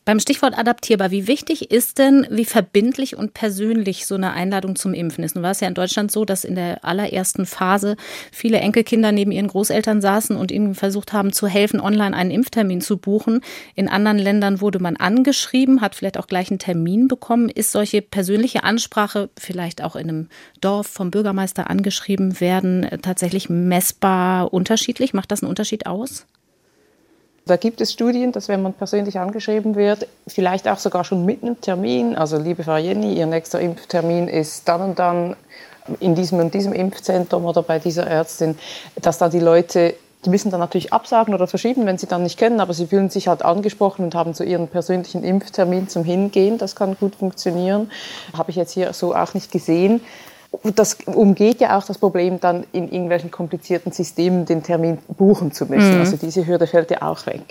Beim 0.07 0.21
Stichwort 0.21 0.57
adaptierbar, 0.57 1.11
wie 1.11 1.27
wichtig 1.27 1.69
ist 1.69 1.97
denn, 1.97 2.25
wie 2.29 2.45
verbindlich 2.45 3.17
und 3.17 3.33
persönlich 3.33 4.05
so 4.05 4.15
eine 4.15 4.31
Einladung 4.31 4.77
zum 4.77 4.93
Impfen 4.93 5.21
ist? 5.21 5.35
Nun 5.35 5.43
war 5.43 5.51
es 5.51 5.59
ja 5.59 5.67
in 5.67 5.73
Deutschland 5.73 6.13
so, 6.13 6.23
dass 6.23 6.45
in 6.45 6.55
der 6.55 6.85
allerersten 6.85 7.45
Phase 7.45 7.97
viele 8.31 8.59
Enkelkinder 8.59 9.11
neben 9.11 9.33
ihren 9.33 9.49
Großeltern 9.49 9.99
saßen 9.99 10.37
und 10.37 10.49
ihnen 10.49 10.75
versucht 10.75 11.11
haben 11.11 11.33
zu 11.33 11.45
helfen, 11.45 11.81
online 11.81 12.15
einen 12.15 12.31
Impftermin 12.31 12.79
zu 12.79 12.95
buchen. 12.95 13.41
In 13.75 13.89
anderen 13.89 14.17
Ländern 14.17 14.61
wurde 14.61 14.79
man 14.79 14.95
angeschrieben, 14.95 15.81
hat 15.81 15.93
vielleicht 15.93 16.17
auch 16.17 16.27
gleich 16.27 16.49
einen 16.51 16.59
Termin 16.59 17.09
bekommen. 17.09 17.49
Ist 17.49 17.73
solche 17.73 18.01
persönliche 18.01 18.63
Ansprache 18.63 19.29
vielleicht 19.37 19.83
auch 19.83 19.97
in 19.97 20.07
einem 20.07 20.29
Dorf 20.61 20.87
vom 20.87 21.11
Bürgermeister 21.11 21.69
angeschrieben 21.69 22.39
werden 22.39 22.87
tatsächlich 23.01 23.49
messbar 23.49 24.53
unterschiedlich? 24.53 25.13
Macht 25.13 25.33
das 25.33 25.43
einen 25.43 25.49
Unterschied 25.49 25.85
aus? 25.85 26.25
Da 27.47 27.55
gibt 27.55 27.79
es 27.81 27.93
Studien, 27.93 28.31
dass 28.31 28.49
wenn 28.49 28.61
man 28.61 28.73
persönlich 28.73 29.17
angeschrieben 29.17 29.75
wird, 29.75 30.07
vielleicht 30.27 30.67
auch 30.67 30.77
sogar 30.77 31.03
schon 31.05 31.25
mit 31.25 31.41
einem 31.41 31.59
Termin, 31.61 32.15
also 32.15 32.37
liebe 32.37 32.63
Frau 32.63 32.75
Jenny, 32.75 33.13
Ihr 33.13 33.25
nächster 33.25 33.59
Impftermin 33.59 34.27
ist 34.27 34.67
dann 34.67 34.81
und 34.81 34.99
dann 34.99 35.35
in 36.01 36.15
diesem 36.15 36.39
und 36.39 36.53
diesem 36.53 36.73
Impfzentrum 36.73 37.45
oder 37.45 37.63
bei 37.63 37.79
dieser 37.79 38.05
Ärztin, 38.05 38.57
dass 39.01 39.17
da 39.17 39.29
die 39.29 39.39
Leute, 39.39 39.93
die 40.25 40.29
müssen 40.29 40.51
dann 40.51 40.59
natürlich 40.59 40.91
absagen 40.91 41.33
oder 41.33 41.47
verschieben, 41.47 41.85
wenn 41.85 41.97
sie 41.97 42.07
dann 42.07 42.23
nicht 42.23 42.37
können, 42.37 42.59
aber 42.59 42.73
sie 42.73 42.87
fühlen 42.87 43.09
sich 43.09 43.29
halt 43.29 43.45
angesprochen 43.45 44.03
und 44.03 44.13
haben 44.13 44.33
so 44.33 44.43
ihren 44.43 44.67
persönlichen 44.67 45.23
Impftermin 45.23 45.87
zum 45.87 46.03
Hingehen. 46.03 46.57
Das 46.57 46.75
kann 46.75 46.97
gut 46.99 47.15
funktionieren. 47.15 47.89
Habe 48.37 48.51
ich 48.51 48.57
jetzt 48.57 48.73
hier 48.73 48.91
so 48.91 49.15
auch 49.15 49.33
nicht 49.33 49.51
gesehen 49.51 50.01
das 50.75 50.97
umgeht 51.05 51.59
ja 51.59 51.77
auch 51.77 51.83
das 51.83 51.97
Problem, 51.97 52.39
dann 52.39 52.65
in 52.71 52.89
irgendwelchen 52.89 53.31
komplizierten 53.31 53.91
Systemen 53.91 54.45
den 54.45 54.63
Termin 54.63 54.97
buchen 55.17 55.51
zu 55.51 55.65
müssen. 55.65 55.95
Mhm. 55.95 55.99
Also 55.99 56.17
diese 56.17 56.45
Hürde 56.45 56.67
fällt 56.67 56.91
ja 56.91 57.01
auch 57.01 57.25
weg. 57.25 57.41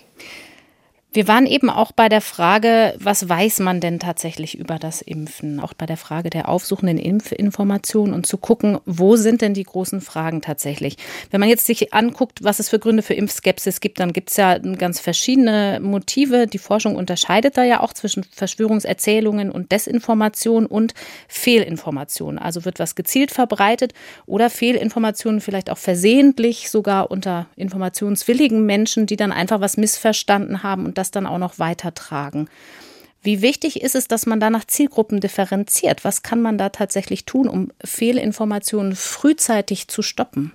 Wir 1.17 1.29
waren 1.29 1.47
eben 1.47 1.71
auch 1.71 1.93
bei 1.93 2.11
der 2.11 2.21
Frage, 2.21 2.95
was 2.99 3.27
weiß 3.27 3.61
man 3.61 3.81
denn 3.81 3.99
tatsächlich 3.99 4.59
über 4.59 4.79
das 4.79 5.01
Impfen? 5.01 5.61
Auch 5.61 5.73
bei 5.73 5.87
der 5.87 5.97
Frage 5.97 6.29
der 6.29 6.47
aufsuchenden 6.47 6.99
Impfinformation 6.99 8.13
und 8.13 8.27
zu 8.27 8.37
gucken, 8.37 8.79
wo 8.85 9.17
sind 9.17 9.41
denn 9.41 9.55
die 9.55 9.63
großen 9.63 10.03
Fragen 10.03 10.43
tatsächlich? 10.43 10.99
Wenn 11.31 11.41
man 11.41 11.49
jetzt 11.49 11.65
sich 11.65 11.95
anguckt, 11.95 12.45
was 12.45 12.59
es 12.59 12.69
für 12.69 12.79
Gründe 12.79 13.03
für 13.03 13.15
Impfskepsis 13.15 13.81
gibt, 13.81 13.99
dann 13.99 14.13
gibt 14.13 14.29
es 14.29 14.37
ja 14.37 14.59
ganz 14.59 15.01
verschiedene 15.01 15.81
Motive. 15.81 16.47
Die 16.47 16.59
Forschung 16.59 16.97
unterscheidet 16.97 17.57
da 17.57 17.65
ja 17.65 17.81
auch 17.81 17.95
zwischen 17.95 18.23
Verschwörungserzählungen 18.23 19.51
und 19.51 19.73
Desinformation 19.73 20.67
und 20.67 20.93
Fehlinformation. 21.29 22.37
Also 22.37 22.67
wird 22.67 22.79
was 22.79 22.95
gezielt 22.95 23.31
verbreitet 23.31 23.95
oder 24.27 24.51
Fehlinformationen 24.51 25.41
vielleicht 25.41 25.71
auch 25.71 25.79
versehentlich 25.79 26.69
sogar 26.69 27.11
unter 27.11 27.47
informationswilligen 27.57 28.67
Menschen, 28.67 29.07
die 29.07 29.17
dann 29.17 29.33
einfach 29.33 29.63
was 29.63 29.79
missverstanden 29.79 30.63
haben 30.63 30.85
und 30.85 30.99
das 30.99 31.06
das 31.07 31.11
dann 31.13 31.27
auch 31.27 31.39
noch 31.39 31.59
weitertragen. 31.59 32.49
Wie 33.23 33.43
wichtig 33.43 33.83
ist 33.83 33.95
es, 33.95 34.07
dass 34.07 34.27
man 34.27 34.39
da 34.39 34.51
nach 34.51 34.65
Zielgruppen 34.65 35.21
differenziert? 35.21 36.05
Was 36.05 36.23
kann 36.23 36.43
man 36.43 36.59
da 36.59 36.69
tatsächlich 36.69 37.25
tun, 37.25 37.49
um 37.49 37.73
Fehlinformationen 37.85 38.95
frühzeitig 38.95 39.89
zu 39.89 40.03
stoppen? 40.03 40.53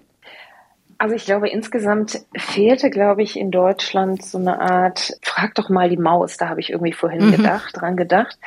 Also 0.97 1.15
ich 1.15 1.25
glaube, 1.25 1.49
insgesamt 1.49 2.21
fehlte, 2.37 2.91
glaube 2.91 3.23
ich, 3.23 3.37
in 3.37 3.49
Deutschland 3.49 4.23
so 4.23 4.37
eine 4.37 4.61
Art, 4.61 5.17
frag 5.23 5.55
doch 5.55 5.67
mal 5.67 5.89
die 5.89 5.97
Maus, 5.97 6.37
da 6.37 6.47
habe 6.47 6.59
ich 6.59 6.69
irgendwie 6.69 6.93
vorhin 6.93 7.27
mhm. 7.27 7.31
gedacht, 7.31 7.81
dran 7.81 7.97
gedacht. 7.97 8.37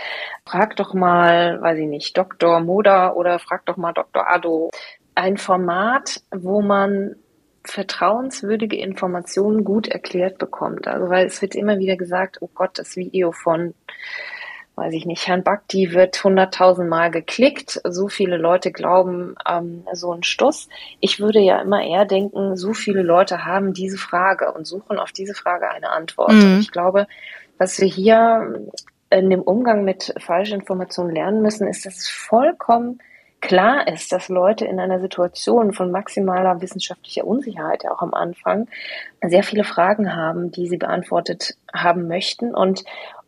Frag 0.46 0.76
doch 0.76 0.94
mal, 0.94 1.60
weiß 1.60 1.80
ich 1.80 1.88
nicht, 1.88 2.16
Dr. 2.16 2.60
Moda 2.60 3.12
oder 3.12 3.40
frag 3.40 3.66
doch 3.66 3.76
mal 3.76 3.92
Dr. 3.92 4.30
Ado. 4.30 4.70
Ein 5.16 5.36
Format, 5.36 6.22
wo 6.30 6.62
man 6.62 7.16
vertrauenswürdige 7.64 8.76
Informationen 8.76 9.64
gut 9.64 9.88
erklärt 9.88 10.38
bekommt. 10.38 10.86
Also 10.86 11.08
weil 11.08 11.26
es 11.26 11.40
wird 11.42 11.54
immer 11.54 11.78
wieder 11.78 11.96
gesagt, 11.96 12.38
oh 12.40 12.50
Gott, 12.54 12.78
das 12.78 12.96
Video 12.96 13.32
von, 13.32 13.74
weiß 14.76 14.92
ich 14.92 15.06
nicht, 15.06 15.26
Herrn 15.26 15.42
Bakti 15.42 15.92
wird 15.92 16.22
hunderttausend 16.22 16.88
Mal 16.88 17.10
geklickt. 17.10 17.80
So 17.84 18.08
viele 18.08 18.36
Leute 18.36 18.70
glauben 18.70 19.34
ähm, 19.48 19.84
so 19.92 20.12
einen 20.12 20.24
Stuss. 20.24 20.68
Ich 21.00 21.20
würde 21.20 21.40
ja 21.40 21.60
immer 21.60 21.82
eher 21.82 22.04
denken, 22.04 22.56
so 22.56 22.74
viele 22.74 23.02
Leute 23.02 23.44
haben 23.44 23.72
diese 23.72 23.98
Frage 23.98 24.52
und 24.52 24.66
suchen 24.66 24.98
auf 24.98 25.12
diese 25.12 25.34
Frage 25.34 25.70
eine 25.70 25.90
Antwort. 25.90 26.32
Mhm. 26.32 26.58
Ich 26.60 26.70
glaube, 26.70 27.06
was 27.58 27.80
wir 27.80 27.88
hier 27.88 28.68
in 29.10 29.30
dem 29.30 29.42
Umgang 29.42 29.84
mit 29.84 30.12
falschen 30.18 30.60
Informationen 30.60 31.14
lernen 31.14 31.40
müssen, 31.40 31.68
ist, 31.68 31.86
dass 31.86 31.96
es 31.96 32.08
vollkommen 32.08 32.98
klar 33.44 33.86
ist, 33.88 34.10
dass 34.12 34.28
Leute 34.28 34.64
in 34.64 34.80
einer 34.80 35.00
Situation 35.00 35.72
von 35.72 35.90
maximaler 35.90 36.60
wissenschaftlicher 36.60 37.26
Unsicherheit, 37.26 37.86
auch 37.86 38.02
am 38.02 38.14
Anfang, 38.14 38.68
sehr 39.22 39.42
viele 39.42 39.64
Fragen 39.64 40.16
haben, 40.16 40.50
die 40.50 40.66
sie 40.66 40.78
beantwortet 40.78 41.56
haben 41.72 42.08
möchten. 42.08 42.54
Und 42.54 42.84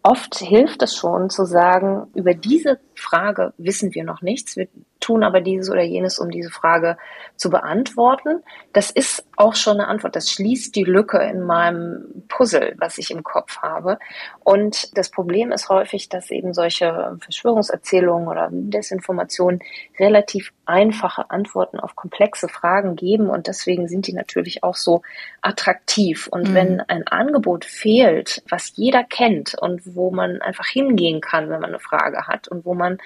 Oft 0.09 0.37
hilft 0.37 0.83
es 0.83 0.95
schon 0.95 1.31
zu 1.31 1.45
sagen, 1.47 2.07
über 2.15 2.33
diese 2.33 2.79
Frage 2.95 3.53
wissen 3.59 3.93
wir 3.93 4.05
noch 4.05 4.23
nichts, 4.23 4.57
wir 4.57 4.69
tun 5.07 5.23
aber 5.23 5.41
dieses 5.41 5.71
oder 5.71 5.83
jenes, 5.83 6.19
um 6.19 6.31
diese 6.31 6.51
Frage 6.51 6.99
zu 7.37 7.49
beantworten. 7.49 8.43
Das 8.73 8.91
ist 8.91 9.25
auch 9.37 9.55
schon 9.55 9.75
eine 9.75 9.87
Antwort. 9.87 10.17
Das 10.17 10.31
schließt 10.31 10.75
die 10.75 10.85
Lücke 10.85 11.19
in 11.19 11.43
meinem 11.43 12.25
Puzzle, 12.29 12.75
was 12.79 12.99
ich 12.99 13.13
im 13.13 13.23
Kopf 13.23 13.59
habe. 13.59 13.99
Und 14.43 14.97
das 14.97 15.11
Problem 15.11 15.53
ist 15.53 15.69
häufig, 15.69 16.09
dass 16.09 16.31
eben 16.31 16.55
solche 16.55 17.17
Verschwörungserzählungen 17.21 18.27
oder 18.27 18.49
Desinformationen 18.51 19.61
relativ 20.01 20.53
einfache 20.65 21.31
Antworten 21.31 21.79
auf 21.79 21.95
komplexe 21.95 22.49
Fragen 22.49 22.97
geben 22.97 23.31
und 23.31 23.47
deswegen 23.47 23.87
sind 23.87 24.09
die 24.09 24.13
natürlich 24.13 24.65
auch 24.65 24.75
so 24.75 25.03
attraktiv. 25.41 26.27
Und 26.27 26.51
mhm. 26.51 26.55
wenn 26.55 26.81
ein 26.81 27.07
Angebot 27.07 27.65
fehlt, 27.65 28.43
was 28.49 28.73
jeder 28.75 29.05
kennt 29.05 29.55
und 29.55 29.95
wo 29.95 30.11
man 30.11 30.43
einfach 30.43 30.67
hingehen 30.67 31.21
kann, 31.21 31.49
wenn 31.49 31.61
man 31.61 31.71
eine 31.71 31.79
Frage 31.79 32.27
hat 32.27 32.49
und 32.49 32.65
wo 32.65 32.75
man 32.75 32.99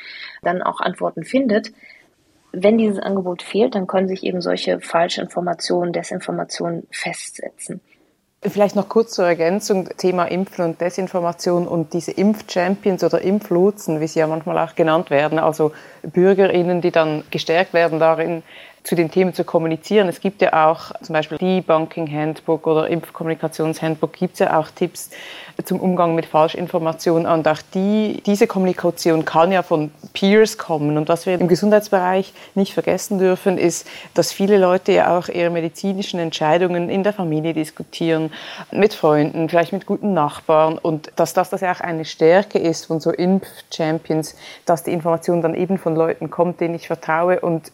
dann 0.42 0.62
auch 0.62 0.80
Antworten 0.80 1.24
findet. 1.24 1.72
Wenn 2.52 2.78
dieses 2.78 2.98
Angebot 2.98 3.42
fehlt, 3.42 3.74
dann 3.74 3.86
können 3.86 4.08
sich 4.08 4.24
eben 4.24 4.40
solche 4.40 4.80
Falschinformationen, 4.80 5.92
Desinformationen 5.92 6.86
festsetzen. 6.90 7.80
Vielleicht 8.42 8.74
noch 8.74 8.88
kurz 8.88 9.12
zur 9.12 9.26
Ergänzung, 9.26 9.90
Thema 9.98 10.24
Impfen 10.24 10.64
und 10.64 10.80
Desinformation 10.80 11.68
und 11.68 11.92
diese 11.92 12.10
Impfchampions 12.12 13.04
oder 13.04 13.20
Impflotsen, 13.20 14.00
wie 14.00 14.06
sie 14.06 14.20
ja 14.20 14.26
manchmal 14.26 14.56
auch 14.58 14.74
genannt 14.74 15.10
werden, 15.10 15.38
also 15.38 15.72
BürgerInnen, 16.02 16.80
die 16.80 16.90
dann 16.90 17.22
gestärkt 17.30 17.74
werden 17.74 17.98
darin, 17.98 18.42
zu 18.82 18.94
den 18.94 19.10
Themen 19.10 19.34
zu 19.34 19.44
kommunizieren. 19.44 20.08
Es 20.08 20.20
gibt 20.20 20.40
ja 20.40 20.68
auch 20.68 20.92
zum 21.02 21.12
Beispiel 21.12 21.38
Debunking 21.38 22.10
Handbook 22.10 22.66
oder 22.66 22.88
Impfkommunikationshandbook 22.88 24.12
gibt 24.12 24.34
es 24.34 24.38
ja 24.40 24.58
auch 24.58 24.70
Tipps 24.70 25.10
zum 25.64 25.80
Umgang 25.80 26.14
mit 26.14 26.26
Falschinformationen. 26.26 27.30
Und 27.30 27.46
auch 27.46 27.60
die, 27.74 28.22
diese 28.24 28.46
Kommunikation 28.46 29.24
kann 29.24 29.52
ja 29.52 29.62
von 29.62 29.90
Peers 30.14 30.58
kommen. 30.58 30.96
Und 30.96 31.08
was 31.08 31.26
wir 31.26 31.38
im 31.38 31.48
Gesundheitsbereich 31.48 32.32
nicht 32.54 32.74
vergessen 32.74 33.18
dürfen, 33.18 33.58
ist, 33.58 33.86
dass 34.14 34.32
viele 34.32 34.58
Leute 34.58 34.92
ja 34.92 35.18
auch 35.18 35.28
ihre 35.28 35.50
medizinischen 35.50 36.18
Entscheidungen 36.18 36.88
in 36.88 37.02
der 37.02 37.12
Familie 37.12 37.52
diskutieren, 37.52 38.32
mit 38.70 38.94
Freunden, 38.94 39.48
vielleicht 39.48 39.72
mit 39.72 39.86
guten 39.86 40.14
Nachbarn. 40.14 40.78
Und 40.78 41.12
dass 41.16 41.34
das, 41.34 41.50
das 41.50 41.60
ja 41.60 41.72
auch 41.72 41.80
eine 41.80 42.04
Stärke 42.04 42.58
ist 42.58 42.86
von 42.86 43.00
so 43.00 43.10
Impf-Champions, 43.10 44.36
dass 44.64 44.84
die 44.84 44.92
Information 44.92 45.42
dann 45.42 45.54
eben 45.54 45.78
von 45.78 45.94
Leuten 45.94 46.30
kommt, 46.30 46.60
denen 46.60 46.74
ich 46.74 46.86
vertraue. 46.86 47.40
Und 47.40 47.72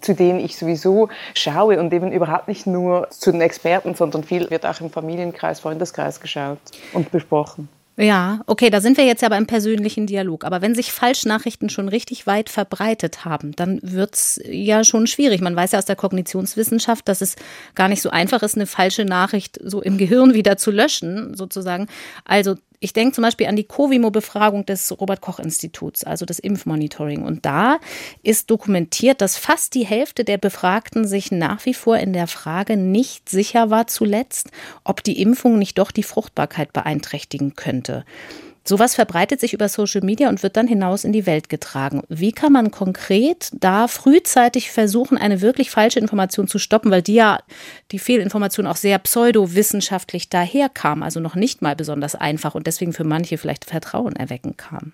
zu 0.00 0.14
denen 0.14 0.40
ich 0.40 0.56
sowieso 0.56 1.08
schaue 1.34 1.78
und 1.78 1.92
eben 1.92 2.12
überhaupt 2.12 2.48
nicht 2.48 2.66
nur 2.66 3.08
zu 3.10 3.30
den 3.32 3.40
Experten, 3.40 3.94
sondern 3.94 4.24
viel 4.24 4.50
wird 4.50 4.66
auch 4.66 4.80
im 4.80 4.90
Familienkreis, 4.90 5.60
Freundeskreis 5.60 6.20
geschaut 6.20 6.58
und 6.92 7.10
besprochen. 7.12 7.68
Ja, 7.98 8.40
okay, 8.46 8.68
da 8.68 8.82
sind 8.82 8.98
wir 8.98 9.06
jetzt 9.06 9.22
ja 9.22 9.30
beim 9.30 9.46
persönlichen 9.46 10.06
Dialog. 10.06 10.44
Aber 10.44 10.60
wenn 10.60 10.74
sich 10.74 10.92
Falschnachrichten 10.92 11.70
schon 11.70 11.88
richtig 11.88 12.26
weit 12.26 12.50
verbreitet 12.50 13.24
haben, 13.24 13.56
dann 13.56 13.80
wird's 13.82 14.38
ja 14.44 14.84
schon 14.84 15.06
schwierig. 15.06 15.40
Man 15.40 15.56
weiß 15.56 15.72
ja 15.72 15.78
aus 15.78 15.86
der 15.86 15.96
Kognitionswissenschaft, 15.96 17.08
dass 17.08 17.22
es 17.22 17.36
gar 17.74 17.88
nicht 17.88 18.02
so 18.02 18.10
einfach 18.10 18.42
ist, 18.42 18.54
eine 18.54 18.66
falsche 18.66 19.06
Nachricht 19.06 19.58
so 19.64 19.80
im 19.80 19.96
Gehirn 19.96 20.34
wieder 20.34 20.58
zu 20.58 20.70
löschen, 20.70 21.34
sozusagen. 21.34 21.86
Also 22.26 22.56
ich 22.80 22.92
denke 22.92 23.14
zum 23.14 23.22
Beispiel 23.22 23.46
an 23.46 23.56
die 23.56 23.64
Covimo-Befragung 23.64 24.66
des 24.66 24.98
Robert-Koch-Instituts, 24.98 26.04
also 26.04 26.26
das 26.26 26.38
Impfmonitoring. 26.38 27.22
Und 27.22 27.46
da 27.46 27.78
ist 28.22 28.50
dokumentiert, 28.50 29.20
dass 29.20 29.36
fast 29.36 29.74
die 29.74 29.86
Hälfte 29.86 30.24
der 30.24 30.38
Befragten 30.38 31.06
sich 31.06 31.32
nach 31.32 31.64
wie 31.66 31.74
vor 31.74 31.98
in 31.98 32.12
der 32.12 32.26
Frage 32.26 32.76
nicht 32.76 33.28
sicher 33.28 33.70
war 33.70 33.86
zuletzt, 33.86 34.50
ob 34.84 35.02
die 35.02 35.20
Impfung 35.20 35.58
nicht 35.58 35.78
doch 35.78 35.90
die 35.90 36.02
Fruchtbarkeit 36.02 36.72
beeinträchtigen 36.72 37.54
könnte. 37.54 38.04
Sowas 38.68 38.96
verbreitet 38.96 39.38
sich 39.38 39.52
über 39.52 39.68
Social 39.68 40.00
Media 40.00 40.28
und 40.28 40.42
wird 40.42 40.56
dann 40.56 40.66
hinaus 40.66 41.04
in 41.04 41.12
die 41.12 41.24
Welt 41.24 41.48
getragen. 41.48 42.02
Wie 42.08 42.32
kann 42.32 42.52
man 42.52 42.72
konkret 42.72 43.50
da 43.52 43.86
frühzeitig 43.86 44.72
versuchen, 44.72 45.16
eine 45.16 45.40
wirklich 45.40 45.70
falsche 45.70 46.00
Information 46.00 46.48
zu 46.48 46.58
stoppen, 46.58 46.90
weil 46.90 47.02
die 47.02 47.14
ja, 47.14 47.38
die 47.92 48.00
Fehlinformation 48.00 48.66
auch 48.66 48.74
sehr 48.74 48.98
pseudowissenschaftlich 48.98 50.30
daherkam, 50.30 51.04
also 51.04 51.20
noch 51.20 51.36
nicht 51.36 51.62
mal 51.62 51.76
besonders 51.76 52.16
einfach 52.16 52.56
und 52.56 52.66
deswegen 52.66 52.92
für 52.92 53.04
manche 53.04 53.38
vielleicht 53.38 53.64
Vertrauen 53.64 54.16
erwecken 54.16 54.56
kam? 54.56 54.92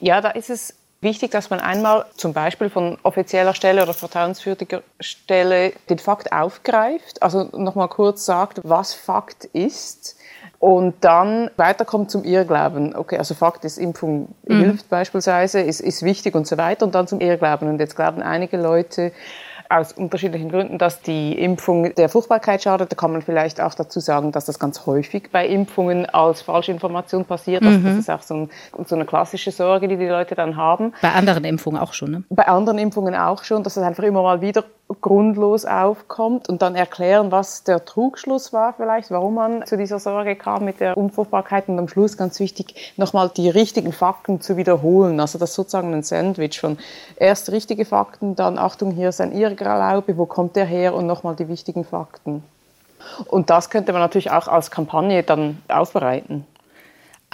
Ja, 0.00 0.20
da 0.20 0.30
ist 0.30 0.48
es 0.48 0.74
wichtig, 1.00 1.32
dass 1.32 1.50
man 1.50 1.58
einmal 1.58 2.06
zum 2.16 2.32
Beispiel 2.32 2.70
von 2.70 2.96
offizieller 3.02 3.54
Stelle 3.54 3.82
oder 3.82 3.92
vertrauenswürdiger 3.92 4.82
Stelle 5.00 5.72
den 5.88 5.98
Fakt 5.98 6.30
aufgreift, 6.32 7.22
also 7.22 7.44
nochmal 7.52 7.88
kurz 7.88 8.24
sagt, 8.24 8.60
was 8.62 8.94
Fakt 8.94 9.46
ist 9.46 10.15
und 10.58 10.94
dann 11.02 11.50
weiterkommt 11.56 12.10
zum 12.10 12.24
Irrglauben. 12.24 12.96
Okay, 12.96 13.18
also 13.18 13.34
Fakt 13.34 13.64
ist, 13.64 13.78
Impfung 13.78 14.28
mhm. 14.46 14.60
hilft 14.60 14.88
beispielsweise, 14.88 15.60
ist, 15.60 15.80
ist 15.80 16.02
wichtig 16.02 16.34
und 16.34 16.46
so 16.46 16.56
weiter. 16.56 16.86
Und 16.86 16.94
dann 16.94 17.06
zum 17.06 17.20
Irrglauben. 17.20 17.68
Und 17.68 17.78
jetzt 17.78 17.96
glauben 17.96 18.22
einige 18.22 18.56
Leute, 18.56 19.12
aus 19.68 19.92
unterschiedlichen 19.92 20.50
Gründen, 20.50 20.78
dass 20.78 21.02
die 21.02 21.32
Impfung 21.32 21.94
der 21.94 22.08
Fruchtbarkeit 22.08 22.62
schadet. 22.62 22.92
Da 22.92 22.96
kann 22.96 23.12
man 23.12 23.22
vielleicht 23.22 23.60
auch 23.60 23.74
dazu 23.74 24.00
sagen, 24.00 24.32
dass 24.32 24.44
das 24.44 24.58
ganz 24.58 24.86
häufig 24.86 25.30
bei 25.32 25.46
Impfungen 25.46 26.06
als 26.06 26.42
Falschinformation 26.42 27.24
passiert. 27.24 27.62
Also 27.62 27.78
mhm. 27.78 27.84
Das 27.84 27.96
ist 27.96 28.10
auch 28.10 28.22
so, 28.22 28.34
ein, 28.34 28.50
so, 28.86 28.94
eine 28.94 29.04
klassische 29.04 29.50
Sorge, 29.50 29.88
die 29.88 29.96
die 29.96 30.06
Leute 30.06 30.34
dann 30.34 30.56
haben. 30.56 30.92
Bei 31.02 31.12
anderen 31.12 31.44
Impfungen 31.44 31.80
auch 31.80 31.92
schon, 31.92 32.10
ne? 32.10 32.24
Bei 32.30 32.46
anderen 32.46 32.78
Impfungen 32.78 33.14
auch 33.14 33.44
schon, 33.44 33.62
dass 33.62 33.76
es 33.76 33.82
einfach 33.82 34.04
immer 34.04 34.22
mal 34.22 34.40
wieder 34.40 34.64
grundlos 35.00 35.64
aufkommt 35.64 36.48
und 36.48 36.62
dann 36.62 36.74
erklären, 36.74 37.30
was 37.30 37.64
der 37.64 37.84
Trugschluss 37.84 38.52
war 38.52 38.72
vielleicht, 38.72 39.10
warum 39.10 39.34
man 39.34 39.66
zu 39.66 39.76
dieser 39.76 39.98
Sorge 39.98 40.36
kam 40.36 40.64
mit 40.64 40.80
der 40.80 40.96
Unfruchtbarkeit 40.96 41.68
und 41.68 41.78
am 41.78 41.88
Schluss 41.88 42.16
ganz 42.16 42.40
wichtig, 42.40 42.92
nochmal 42.96 43.30
die 43.36 43.48
richtigen 43.48 43.92
Fakten 43.92 44.40
zu 44.40 44.56
wiederholen. 44.56 45.20
Also 45.20 45.38
das 45.38 45.50
ist 45.50 45.56
sozusagen 45.56 45.92
ein 45.94 46.02
Sandwich 46.02 46.60
von 46.60 46.78
erst 47.16 47.50
richtige 47.52 47.84
Fakten, 47.84 48.34
dann 48.36 48.58
Achtung, 48.58 48.90
hier 48.90 49.10
ist 49.10 49.20
ein 49.20 49.32
Irrglaube, 49.32 50.16
wo 50.16 50.26
kommt 50.26 50.56
der 50.56 50.66
her 50.66 50.94
und 50.94 51.06
nochmal 51.06 51.36
die 51.36 51.48
wichtigen 51.48 51.84
Fakten. 51.84 52.42
Und 53.26 53.50
das 53.50 53.70
könnte 53.70 53.92
man 53.92 54.00
natürlich 54.02 54.30
auch 54.30 54.48
als 54.48 54.70
Kampagne 54.70 55.22
dann 55.22 55.62
aufbereiten. 55.68 56.46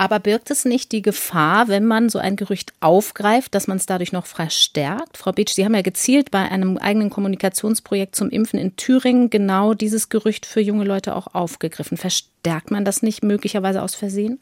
Aber 0.02 0.18
birgt 0.18 0.50
es 0.50 0.64
nicht 0.64 0.90
die 0.90 1.00
Gefahr, 1.00 1.68
wenn 1.68 1.86
man 1.86 2.08
so 2.08 2.18
ein 2.18 2.34
Gerücht 2.34 2.72
aufgreift, 2.80 3.54
dass 3.54 3.68
man 3.68 3.76
es 3.76 3.86
dadurch 3.86 4.10
noch 4.10 4.26
verstärkt? 4.26 5.16
Frau 5.16 5.30
Beetsch, 5.30 5.54
Sie 5.54 5.64
haben 5.64 5.76
ja 5.76 5.82
gezielt 5.82 6.32
bei 6.32 6.40
einem 6.40 6.76
eigenen 6.76 7.08
Kommunikationsprojekt 7.08 8.16
zum 8.16 8.28
Impfen 8.28 8.58
in 8.58 8.74
Thüringen 8.74 9.30
genau 9.30 9.74
dieses 9.74 10.08
Gerücht 10.08 10.44
für 10.44 10.60
junge 10.60 10.82
Leute 10.82 11.14
auch 11.14 11.36
aufgegriffen. 11.36 11.96
Verstärkt 11.96 12.72
man 12.72 12.84
das 12.84 13.02
nicht 13.02 13.22
möglicherweise 13.22 13.80
aus 13.80 13.94
Versehen? 13.94 14.40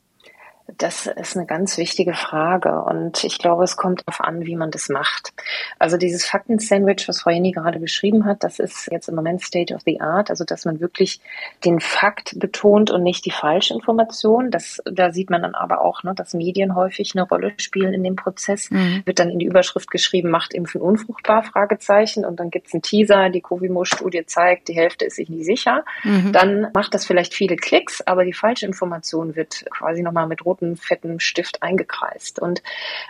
Das 0.78 1.06
ist 1.06 1.36
eine 1.36 1.46
ganz 1.46 1.78
wichtige 1.78 2.14
Frage 2.14 2.82
und 2.82 3.24
ich 3.24 3.38
glaube, 3.38 3.64
es 3.64 3.76
kommt 3.76 4.02
darauf 4.06 4.20
an, 4.20 4.44
wie 4.46 4.56
man 4.56 4.70
das 4.70 4.88
macht. 4.88 5.32
Also 5.78 5.96
dieses 5.96 6.26
Fakten-Sandwich, 6.26 7.08
was 7.08 7.22
Frau 7.22 7.30
Jenny 7.30 7.52
gerade 7.52 7.78
beschrieben 7.78 8.24
hat, 8.24 8.44
das 8.44 8.58
ist 8.58 8.88
jetzt 8.90 9.08
im 9.08 9.14
Moment 9.14 9.42
State 9.42 9.74
of 9.74 9.82
the 9.84 10.00
Art, 10.00 10.30
also 10.30 10.44
dass 10.44 10.64
man 10.64 10.80
wirklich 10.80 11.20
den 11.64 11.80
Fakt 11.80 12.38
betont 12.38 12.90
und 12.90 13.02
nicht 13.02 13.24
die 13.24 13.30
Falschinformation. 13.30 14.50
Das, 14.50 14.82
da 14.84 15.12
sieht 15.12 15.30
man 15.30 15.42
dann 15.42 15.54
aber 15.54 15.80
auch, 15.80 16.02
ne, 16.02 16.14
dass 16.14 16.34
Medien 16.34 16.74
häufig 16.74 17.12
eine 17.14 17.26
Rolle 17.26 17.52
spielen 17.56 17.94
in 17.94 18.04
dem 18.04 18.16
Prozess. 18.16 18.70
Mhm. 18.70 19.02
Wird 19.04 19.18
dann 19.18 19.30
in 19.30 19.38
die 19.38 19.46
Überschrift 19.46 19.90
geschrieben, 19.90 20.30
macht 20.30 20.54
Impfen 20.54 20.80
unfruchtbar, 20.80 21.42
Fragezeichen 21.42 22.24
und 22.24 22.40
dann 22.40 22.50
gibt 22.50 22.68
es 22.68 22.74
einen 22.74 22.82
Teaser, 22.82 23.30
die 23.30 23.40
Covimo-Studie 23.40 24.26
zeigt, 24.26 24.68
die 24.68 24.74
Hälfte 24.74 25.06
ist 25.06 25.16
sich 25.16 25.28
nie 25.28 25.44
sicher. 25.44 25.84
Mhm. 26.04 26.32
Dann 26.32 26.68
macht 26.74 26.94
das 26.94 27.06
vielleicht 27.06 27.34
viele 27.34 27.56
Klicks, 27.56 28.00
aber 28.02 28.24
die 28.24 28.32
Falschinformation 28.32 29.36
wird 29.36 29.64
quasi 29.70 30.02
nochmal 30.02 30.26
mit 30.26 30.44
roten 30.44 30.59
roten, 30.60 30.76
fetten 30.76 31.20
Stift 31.20 31.62
eingekreist. 31.62 32.38
Und 32.38 32.62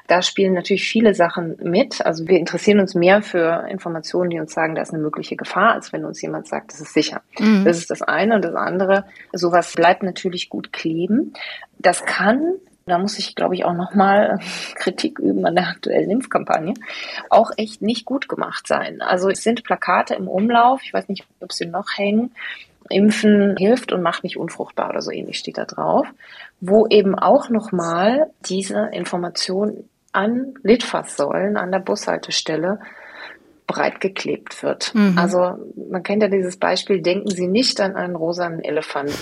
da 0.06 0.22
spielen 0.22 0.54
natürlich 0.54 0.88
viele 0.88 1.14
Sachen 1.14 1.56
mit. 1.62 2.04
Also 2.04 2.26
wir 2.26 2.38
interessieren 2.38 2.80
uns 2.80 2.94
mehr 2.94 3.22
für 3.22 3.66
Informationen, 3.68 4.30
die 4.30 4.40
uns 4.40 4.52
sagen, 4.52 4.74
da 4.74 4.82
ist 4.82 4.92
eine 4.92 5.02
mögliche 5.02 5.36
Gefahr, 5.36 5.72
als 5.72 5.92
wenn 5.92 6.04
uns 6.04 6.20
jemand 6.22 6.48
sagt, 6.48 6.72
das 6.72 6.80
ist 6.80 6.94
sicher. 6.94 7.22
Mhm. 7.38 7.64
Das 7.64 7.78
ist 7.78 7.90
das 7.90 8.02
eine. 8.02 8.36
Und 8.36 8.44
das 8.44 8.54
andere, 8.54 9.04
sowas 9.32 9.74
bleibt 9.74 10.02
natürlich 10.02 10.48
gut 10.48 10.72
kleben. 10.72 11.34
Das 11.78 12.04
kann 12.04 12.54
da 12.86 12.98
muss 12.98 13.20
ich, 13.20 13.36
glaube 13.36 13.54
ich, 13.54 13.64
auch 13.64 13.74
nochmal 13.74 14.40
Kritik 14.74 15.20
üben 15.20 15.46
an 15.46 15.54
der 15.54 15.68
aktuellen 15.68 16.10
Impfkampagne, 16.10 16.74
auch 17.28 17.52
echt 17.56 17.82
nicht 17.82 18.04
gut 18.04 18.28
gemacht 18.28 18.66
sein. 18.66 19.00
Also 19.00 19.28
es 19.28 19.44
sind 19.44 19.62
Plakate 19.62 20.14
im 20.14 20.26
Umlauf, 20.26 20.80
ich 20.82 20.92
weiß 20.92 21.08
nicht, 21.08 21.24
ob 21.38 21.52
sie 21.52 21.66
noch 21.66 21.86
hängen, 21.96 22.32
Impfen 22.88 23.56
hilft 23.56 23.92
und 23.92 24.02
macht 24.02 24.24
nicht 24.24 24.36
unfruchtbar 24.36 24.90
oder 24.90 25.00
so 25.00 25.10
ähnlich 25.12 25.38
steht 25.38 25.58
da 25.58 25.64
drauf, 25.64 26.06
wo 26.60 26.86
eben 26.88 27.14
auch 27.14 27.48
nochmal 27.48 28.30
diese 28.44 28.90
Information 28.92 29.88
an 30.12 30.54
Litfaßsäulen 30.62 31.56
an 31.56 31.70
der 31.72 31.78
Bushaltestelle 31.78 32.80
breit 33.70 34.00
geklebt 34.00 34.64
wird. 34.64 34.92
Mhm. 34.94 35.16
Also 35.16 35.54
man 35.90 36.02
kennt 36.02 36.22
ja 36.22 36.28
dieses 36.28 36.56
Beispiel, 36.56 37.02
denken 37.02 37.30
Sie 37.30 37.46
nicht 37.46 37.80
an 37.80 37.94
einen 37.94 38.16
rosanen 38.16 38.60
Elefanten. 38.64 39.14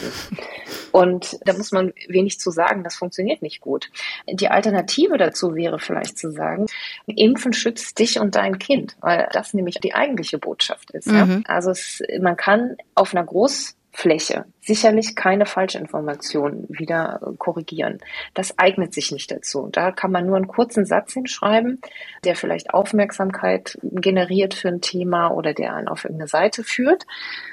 Und 0.91 1.39
da 1.45 1.53
muss 1.53 1.71
man 1.71 1.93
wenig 2.09 2.41
zu 2.41 2.51
sagen, 2.51 2.83
das 2.83 2.97
funktioniert 2.97 3.43
nicht 3.43 3.61
gut. 3.61 3.91
Die 4.27 4.49
Alternative 4.49 5.19
dazu 5.19 5.55
wäre 5.55 5.79
vielleicht 5.79 6.17
zu 6.17 6.33
sagen, 6.33 6.65
Impfen 7.07 7.53
schützt 7.53 7.99
dich 7.99 8.19
und 8.19 8.37
dein 8.37 8.59
Kind, 8.59 8.97
weil 9.01 9.29
das 9.33 9.53
nämlich 9.53 9.81
die 9.81 9.95
eigentliche 9.95 10.39
Botschaft 10.39 10.93
ist. 10.93 11.09
Mhm. 11.09 11.15
Ja? 11.15 11.41
Also 11.45 11.71
es, 11.71 12.03
man 12.21 12.37
kann 12.39 12.77
auf 12.95 13.15
einer 13.15 13.25
groß 13.25 13.77
Fläche 13.99 14.45
sicherlich 14.61 15.17
keine 15.17 15.45
Falschinformationen 15.45 16.67
wieder 16.69 17.19
korrigieren. 17.39 17.99
Das 18.35 18.57
eignet 18.57 18.95
sich 18.95 19.11
nicht 19.11 19.29
dazu. 19.33 19.69
Da 19.73 19.91
kann 19.91 20.13
man 20.13 20.27
nur 20.27 20.37
einen 20.37 20.47
kurzen 20.47 20.85
Satz 20.85 21.15
hinschreiben, 21.15 21.81
der 22.23 22.37
vielleicht 22.37 22.75
Aufmerksamkeit 22.75 23.77
generiert 23.83 24.55
für 24.55 24.69
ein 24.69 24.81
Thema 24.81 25.31
oder 25.31 25.53
der 25.53 25.75
einen 25.75 25.89
auf 25.89 26.05
irgendeine 26.05 26.29
Seite 26.29 26.63
führt. 26.63 27.07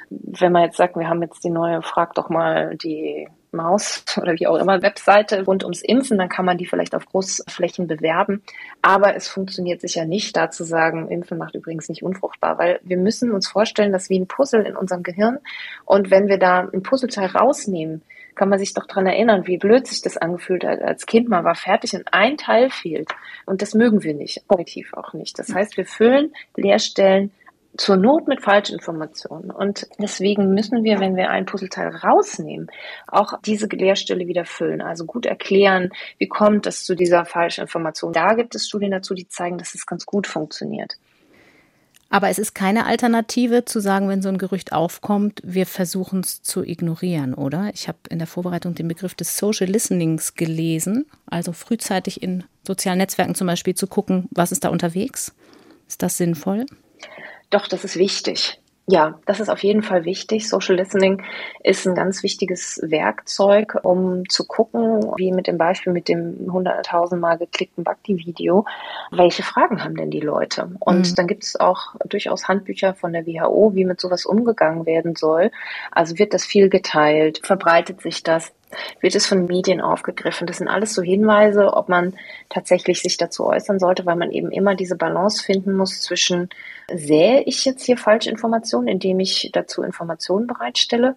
Wenn 0.10 0.51
man 0.51 0.65
jetzt 0.65 0.77
sagt, 0.77 0.97
wir 0.97 1.10
haben 1.10 1.23
jetzt 1.23 1.43
die 1.43 1.49
neue 1.49 1.81
Frag 1.81 2.13
doch 2.13 2.29
mal 2.29 2.75
die 2.75 3.27
Maus 3.55 4.03
oder 4.17 4.33
wie 4.33 4.47
auch 4.47 4.57
immer 4.57 4.81
Webseite 4.81 5.43
rund 5.43 5.63
ums 5.63 5.81
Impfen, 5.81 6.17
dann 6.17 6.29
kann 6.29 6.45
man 6.45 6.57
die 6.57 6.65
vielleicht 6.65 6.95
auf 6.95 7.05
Großflächen 7.05 7.87
bewerben. 7.87 8.43
Aber 8.81 9.15
es 9.15 9.27
funktioniert 9.27 9.81
sicher 9.81 10.05
nicht, 10.05 10.35
da 10.35 10.51
zu 10.51 10.63
sagen, 10.63 11.09
Impfen 11.09 11.37
macht 11.37 11.55
übrigens 11.55 11.89
nicht 11.89 12.03
unfruchtbar, 12.03 12.57
weil 12.57 12.79
wir 12.83 12.97
müssen 12.97 13.31
uns 13.31 13.47
vorstellen, 13.47 13.91
dass 13.91 14.09
wie 14.09 14.19
ein 14.19 14.27
Puzzle 14.27 14.65
in 14.65 14.75
unserem 14.75 15.03
Gehirn 15.03 15.39
und 15.85 16.11
wenn 16.11 16.27
wir 16.27 16.37
da 16.37 16.69
ein 16.71 16.83
Puzzleteil 16.83 17.27
rausnehmen, 17.27 18.01
kann 18.35 18.49
man 18.49 18.59
sich 18.59 18.73
doch 18.73 18.85
dran 18.85 19.07
erinnern, 19.07 19.47
wie 19.47 19.57
blöd 19.57 19.87
sich 19.87 20.01
das 20.01 20.17
angefühlt 20.17 20.63
hat 20.65 20.81
als 20.81 21.05
Kind. 21.05 21.29
Man 21.29 21.45
war 21.45 21.55
fertig 21.55 21.93
und 21.93 22.13
ein 22.13 22.37
Teil 22.37 22.69
fehlt. 22.69 23.09
Und 23.45 23.61
das 23.61 23.73
mögen 23.73 24.03
wir 24.03 24.13
nicht, 24.13 24.45
kognitiv 24.47 24.93
auch 24.93 25.13
nicht. 25.13 25.39
Das 25.39 25.53
heißt, 25.53 25.77
wir 25.77 25.85
füllen 25.85 26.33
Leerstellen 26.55 27.31
zur 27.77 27.97
Not 27.97 28.27
mit 28.27 28.41
Falschinformationen. 28.41 29.51
Und 29.51 29.88
deswegen 29.99 30.53
müssen 30.53 30.83
wir, 30.83 30.99
wenn 30.99 31.15
wir 31.15 31.29
ein 31.29 31.45
Puzzleteil 31.45 31.89
rausnehmen, 31.89 32.67
auch 33.07 33.39
diese 33.41 33.67
Leerstelle 33.67 34.27
wieder 34.27 34.45
füllen. 34.45 34.81
Also 34.81 35.05
gut 35.05 35.25
erklären, 35.25 35.91
wie 36.17 36.27
kommt 36.27 36.67
es 36.67 36.85
zu 36.85 36.95
dieser 36.95 37.25
Falschinformation. 37.25 38.13
Da 38.13 38.33
gibt 38.33 38.55
es 38.55 38.67
Studien 38.67 38.91
dazu, 38.91 39.13
die 39.13 39.27
zeigen, 39.27 39.57
dass 39.57 39.75
es 39.75 39.85
ganz 39.85 40.05
gut 40.05 40.27
funktioniert. 40.27 40.97
Aber 42.09 42.29
es 42.29 42.39
ist 42.39 42.53
keine 42.53 42.85
Alternative 42.85 43.65
zu 43.65 43.81
sagen, 43.81 44.07
wenn 44.07 44.21
so 44.21 44.29
ein 44.29 44.38
Gerücht 44.38 44.71
aufkommt, 44.71 45.41
wir 45.43 45.65
versuchen 45.65 46.21
es 46.21 46.41
zu 46.41 46.63
ignorieren, 46.63 47.33
oder? 47.33 47.71
Ich 47.73 47.88
habe 47.88 47.97
in 48.09 48.19
der 48.19 48.27
Vorbereitung 48.27 48.75
den 48.75 48.88
Begriff 48.88 49.15
des 49.15 49.38
Social 49.38 49.67
Listenings 49.67 50.35
gelesen, 50.35 51.07
also 51.25 51.51
frühzeitig 51.51 52.21
in 52.21 52.43
sozialen 52.65 52.99
Netzwerken 52.99 53.35
zum 53.35 53.47
Beispiel 53.47 53.75
zu 53.75 53.88
gucken, 53.88 54.29
was 54.31 54.51
ist 54.51 54.63
da 54.63 54.69
unterwegs. 54.69 55.33
Ist 55.88 56.03
das 56.03 56.17
sinnvoll? 56.17 56.65
Doch, 57.55 57.69
das 57.69 57.85
ist 57.85 57.95
wichtig. 57.95 58.59
Ja, 58.85 59.17
das 59.25 59.39
ist 59.39 59.47
auf 59.47 59.63
jeden 59.63 59.81
Fall 59.81 60.03
wichtig. 60.03 60.49
Social 60.49 60.75
Listening 60.75 61.23
ist 61.63 61.87
ein 61.87 61.95
ganz 61.95 62.21
wichtiges 62.21 62.81
Werkzeug, 62.83 63.77
um 63.83 64.27
zu 64.27 64.45
gucken, 64.45 64.99
wie 65.15 65.31
mit 65.31 65.47
dem 65.47 65.57
Beispiel 65.57 65.93
mit 65.93 66.09
dem 66.09 66.51
hunderttausendmal 66.51 67.37
geklickten 67.37 67.85
Bhakti-Video, 67.85 68.65
welche 69.09 69.41
Fragen 69.41 69.81
haben 69.85 69.95
denn 69.95 70.11
die 70.11 70.19
Leute? 70.19 70.69
Und 70.79 71.11
mhm. 71.11 71.15
dann 71.15 71.27
gibt 71.27 71.45
es 71.45 71.57
auch 71.57 71.95
durchaus 72.09 72.49
Handbücher 72.49 72.93
von 72.93 73.13
der 73.13 73.25
WHO, 73.25 73.73
wie 73.73 73.85
mit 73.85 74.01
sowas 74.01 74.25
umgegangen 74.25 74.85
werden 74.85 75.15
soll. 75.15 75.49
Also 75.91 76.19
wird 76.19 76.33
das 76.33 76.43
viel 76.43 76.67
geteilt, 76.67 77.39
verbreitet 77.41 78.01
sich 78.01 78.21
das 78.21 78.51
wird 78.99 79.15
es 79.15 79.25
von 79.25 79.45
Medien 79.45 79.82
aufgegriffen. 79.82 80.47
Das 80.47 80.58
sind 80.58 80.67
alles 80.67 80.93
so 80.93 81.01
Hinweise, 81.01 81.73
ob 81.73 81.89
man 81.89 82.13
tatsächlich 82.49 83.01
sich 83.01 83.17
dazu 83.17 83.45
äußern 83.45 83.80
sollte, 83.80 84.06
weil 84.06 84.15
man 84.15 84.32
eben 84.32 84.51
immer 84.51 84.75
diese 84.75 84.95
Balance 84.95 85.43
finden 85.43 85.73
muss 85.73 86.01
zwischen, 86.01 86.49
sähe 86.93 87.41
ich 87.43 87.65
jetzt 87.65 87.84
hier 87.84 87.97
Falschinformationen, 87.97 88.88
indem 88.88 89.19
ich 89.19 89.49
dazu 89.54 89.84
Informationen 89.84 90.47
bereitstelle, 90.47 91.15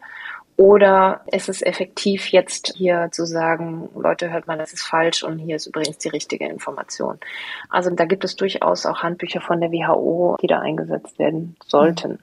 oder 0.59 1.21
ist 1.31 1.49
es 1.49 1.63
effektiv 1.63 2.33
jetzt 2.33 2.75
hier 2.77 3.11
zu 3.13 3.25
sagen, 3.27 3.89
Leute, 3.95 4.33
hört 4.33 4.49
mal, 4.49 4.59
das 4.59 4.73
ist 4.73 4.83
falsch 4.83 5.23
und 5.23 5.39
hier 5.39 5.55
ist 5.55 5.69
übrigens 5.69 5.99
die 5.99 6.09
richtige 6.09 6.49
Information. 6.49 7.21
Also 7.69 7.91
da 7.91 8.07
gibt 8.07 8.25
es 8.25 8.35
durchaus 8.35 8.85
auch 8.85 9.05
Handbücher 9.05 9.41
von 9.41 9.61
der 9.61 9.71
WHO, 9.71 10.37
die 10.43 10.49
da 10.49 10.59
eingesetzt 10.59 11.17
werden 11.21 11.55
sollten. 11.65 12.19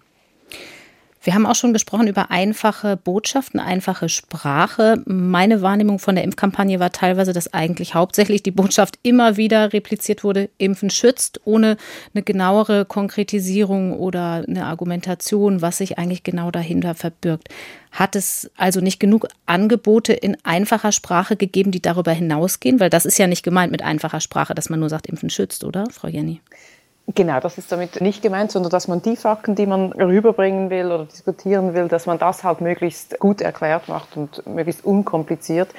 Wir 1.25 1.33
haben 1.33 1.47
auch 1.47 1.55
schon 1.55 1.73
gesprochen 1.73 2.05
über 2.07 2.29
einfache 2.29 2.97
Botschaften, 2.97 3.59
einfache 3.59 4.09
Sprache. 4.09 5.01
Meine 5.07 5.63
Wahrnehmung 5.63 5.97
von 5.97 6.13
der 6.13 6.23
Impfkampagne 6.23 6.79
war 6.79 6.91
teilweise, 6.91 7.33
dass 7.33 7.51
eigentlich 7.51 7.95
hauptsächlich 7.95 8.43
die 8.43 8.51
Botschaft 8.51 8.99
immer 9.01 9.35
wieder 9.35 9.73
repliziert 9.73 10.23
wurde, 10.23 10.51
Impfen 10.59 10.91
schützt, 10.91 11.41
ohne 11.43 11.77
eine 12.13 12.21
genauere 12.21 12.85
Konkretisierung 12.85 13.93
oder 13.93 14.45
eine 14.47 14.67
Argumentation, 14.67 15.63
was 15.63 15.79
sich 15.79 15.97
eigentlich 15.97 16.21
genau 16.21 16.51
dahinter 16.51 16.93
verbirgt. 16.93 17.49
Hat 17.91 18.15
es 18.15 18.51
also 18.55 18.79
nicht 18.79 18.99
genug 18.99 19.27
Angebote 19.47 20.13
in 20.13 20.37
einfacher 20.43 20.91
Sprache 20.91 21.37
gegeben, 21.37 21.71
die 21.71 21.81
darüber 21.81 22.11
hinausgehen? 22.11 22.79
Weil 22.79 22.91
das 22.91 23.03
ist 23.03 23.17
ja 23.17 23.25
nicht 23.25 23.41
gemeint 23.41 23.71
mit 23.71 23.81
einfacher 23.81 24.21
Sprache, 24.21 24.53
dass 24.53 24.69
man 24.69 24.79
nur 24.79 24.89
sagt, 24.89 25.07
Impfen 25.07 25.31
schützt, 25.31 25.63
oder, 25.63 25.85
Frau 25.89 26.07
Jenny? 26.07 26.39
Genau, 27.13 27.39
das 27.39 27.59
ist 27.59 27.71
damit 27.71 28.01
nicht 28.01 28.23
gemeint, 28.23 28.51
sondern 28.51 28.71
dass 28.71 28.87
man 28.87 29.01
die 29.01 29.15
Fakten, 29.15 29.53
die 29.53 29.67
man 29.67 29.91
rüberbringen 29.91 30.71
will 30.71 30.87
oder 30.87 31.05
diskutieren 31.05 31.75
will, 31.75 31.87
dass 31.87 32.07
man 32.07 32.17
das 32.17 32.43
halt 32.43 32.61
möglichst 32.61 33.19
gut 33.19 33.41
erklärt 33.41 33.87
macht 33.87 34.17
und 34.17 34.45
möglichst 34.47 34.83
unkompliziert. 34.83 35.69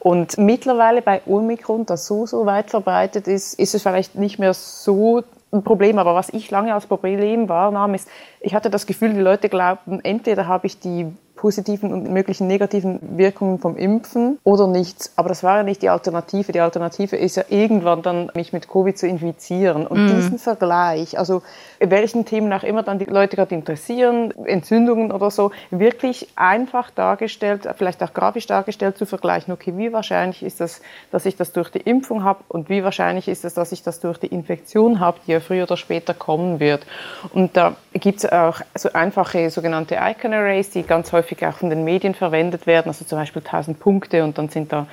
Und 0.00 0.36
mittlerweile 0.38 1.00
bei 1.00 1.22
Omikron, 1.26 1.86
das 1.86 2.06
so, 2.06 2.26
so 2.26 2.46
weit 2.46 2.70
verbreitet 2.70 3.28
ist, 3.28 3.54
ist 3.54 3.76
es 3.76 3.82
vielleicht 3.82 4.16
nicht 4.16 4.40
mehr 4.40 4.54
so 4.54 5.22
ein 5.52 5.62
Problem. 5.62 5.98
Aber 5.98 6.16
was 6.16 6.30
ich 6.30 6.50
lange 6.50 6.74
als 6.74 6.86
Problem 6.86 7.48
wahrnahm, 7.48 7.94
ist, 7.94 8.08
ich 8.40 8.52
hatte 8.52 8.68
das 8.68 8.86
Gefühl, 8.86 9.14
die 9.14 9.20
Leute 9.20 9.48
glaubten, 9.48 10.00
entweder 10.02 10.48
habe 10.48 10.66
ich 10.66 10.80
die 10.80 11.06
positiven 11.42 11.92
und 11.92 12.08
möglichen 12.08 12.46
negativen 12.46 13.00
Wirkungen 13.18 13.58
vom 13.58 13.76
Impfen 13.76 14.38
oder 14.44 14.68
nichts. 14.68 15.12
Aber 15.16 15.28
das 15.28 15.42
war 15.42 15.56
ja 15.56 15.62
nicht 15.64 15.82
die 15.82 15.88
Alternative. 15.88 16.52
Die 16.52 16.60
Alternative 16.60 17.16
ist 17.16 17.36
ja 17.36 17.42
irgendwann 17.48 18.00
dann, 18.02 18.30
mich 18.34 18.52
mit 18.52 18.68
Covid 18.68 18.96
zu 18.96 19.08
infizieren. 19.08 19.84
Und 19.84 20.04
mhm. 20.04 20.14
diesen 20.14 20.38
Vergleich, 20.38 21.18
also 21.18 21.42
welchen 21.80 22.26
Themen 22.26 22.52
auch 22.52 22.62
immer 22.62 22.84
dann 22.84 23.00
die 23.00 23.06
Leute 23.06 23.34
gerade 23.34 23.56
interessieren, 23.56 24.32
Entzündungen 24.44 25.10
oder 25.10 25.32
so, 25.32 25.50
wirklich 25.72 26.28
einfach 26.36 26.92
dargestellt, 26.92 27.68
vielleicht 27.76 28.04
auch 28.04 28.14
grafisch 28.14 28.46
dargestellt 28.46 28.96
zu 28.96 29.04
vergleichen. 29.04 29.52
Okay, 29.52 29.72
wie 29.76 29.92
wahrscheinlich 29.92 30.44
ist 30.44 30.60
das, 30.60 30.80
dass 31.10 31.26
ich 31.26 31.34
das 31.34 31.52
durch 31.52 31.70
die 31.70 31.80
Impfung 31.80 32.22
habe 32.22 32.44
und 32.46 32.68
wie 32.68 32.84
wahrscheinlich 32.84 33.26
ist 33.26 33.44
es, 33.44 33.54
dass 33.54 33.72
ich 33.72 33.82
das 33.82 33.98
durch 33.98 34.18
die 34.18 34.28
Infektion 34.28 35.00
habe, 35.00 35.18
die 35.26 35.32
ja 35.32 35.40
früher 35.40 35.64
oder 35.64 35.76
später 35.76 36.14
kommen 36.14 36.60
wird. 36.60 36.86
Und 37.32 37.56
da 37.56 37.74
gibt 37.94 38.18
es 38.18 38.30
auch 38.30 38.60
so 38.76 38.92
einfache 38.92 39.50
sogenannte 39.50 39.98
Icon 40.00 40.32
Arrays, 40.32 40.70
die 40.70 40.84
ganz 40.84 41.10
häufig 41.10 41.31
häufig 41.32 41.46
auch 41.46 41.58
von 41.58 41.70
den 41.70 41.84
Medien 41.84 42.14
verwendet 42.14 42.66
werden, 42.66 42.88
also 42.88 43.04
zum 43.04 43.18
Beispiel 43.18 43.42
1000 43.44 43.78
Punkte 43.78 44.24
und 44.24 44.38
dann 44.38 44.48
sind 44.48 44.72
da 44.72 44.86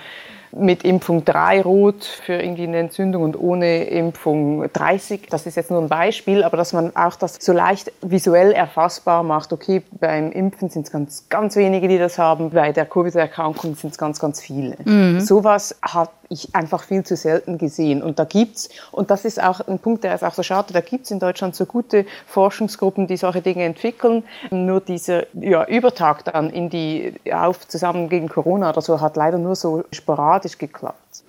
mit 0.52 0.84
Impfung 0.84 1.26
3 1.26 1.62
rot 1.62 2.04
für 2.04 2.34
irgendwie 2.34 2.64
eine 2.64 2.80
Entzündung 2.80 3.22
und 3.22 3.40
ohne 3.40 3.84
Impfung 3.84 4.66
30. 4.74 5.28
Das 5.30 5.46
ist 5.46 5.56
jetzt 5.56 5.70
nur 5.70 5.80
ein 5.80 5.90
Beispiel, 5.90 6.44
aber 6.44 6.58
dass 6.58 6.74
man 6.74 6.96
auch 6.96 7.16
das 7.16 7.38
so 7.40 7.54
leicht 7.54 7.92
visuell 8.02 8.52
erfassbar 8.52 9.22
macht. 9.22 9.54
Okay, 9.54 9.84
beim 10.00 10.32
Impfen 10.32 10.70
sind 10.70 10.88
es 10.88 10.92
ganz, 10.92 11.30
ganz 11.30 11.56
wenige, 11.56 11.88
die 11.88 12.00
das 12.00 12.18
haben. 12.18 12.50
Bei 12.50 12.72
der 12.72 12.88
Covid-Erkrankung 12.88 13.76
sind 13.76 13.92
es 13.92 14.00
ganz, 14.00 14.20
ganz 14.20 14.42
viele. 14.42 14.76
Mhm. 14.86 15.20
Sowas 15.20 15.78
hat 15.84 16.10
ich 16.30 16.56
einfach 16.56 16.84
viel 16.84 17.04
zu 17.04 17.16
selten 17.16 17.58
gesehen. 17.58 18.02
Und 18.02 18.20
da 18.20 18.24
gibt's, 18.24 18.70
und 18.92 19.12
das 19.12 19.26
ist 19.26 19.42
auch 19.42 19.60
ein 19.68 19.80
Punkt, 19.80 20.04
der 20.04 20.16
ist 20.16 20.24
auch 20.24 20.34
so 20.34 20.44
schade, 20.44 20.74
da 20.74 20.82
gibt's 20.82 21.12
in 21.12 21.20
Deutschland 21.20 21.56
so 21.56 21.66
gute 21.66 22.06
Forschungsgruppen, 22.28 23.08
die 23.08 23.18
solche 23.18 23.42
Dinge 23.42 23.64
entwickeln. 23.66 24.24
Nur 24.52 24.80
dieser 24.80 25.26
ja, 25.34 25.66
Übertrag 25.66 26.24
dann 26.26 26.50
in 26.50 26.70
die 26.70 27.14
auf 27.32 27.68
zusammen 27.68 28.10
gegen 28.10 28.30
Corona 28.30 28.70
oder 28.70 28.82
so 28.82 29.02
hat 29.02 29.16
leider 29.18 29.38
nur 29.38 29.56
so 29.56 29.84
sporadisch 29.92 30.58
geklappt. 30.58 31.24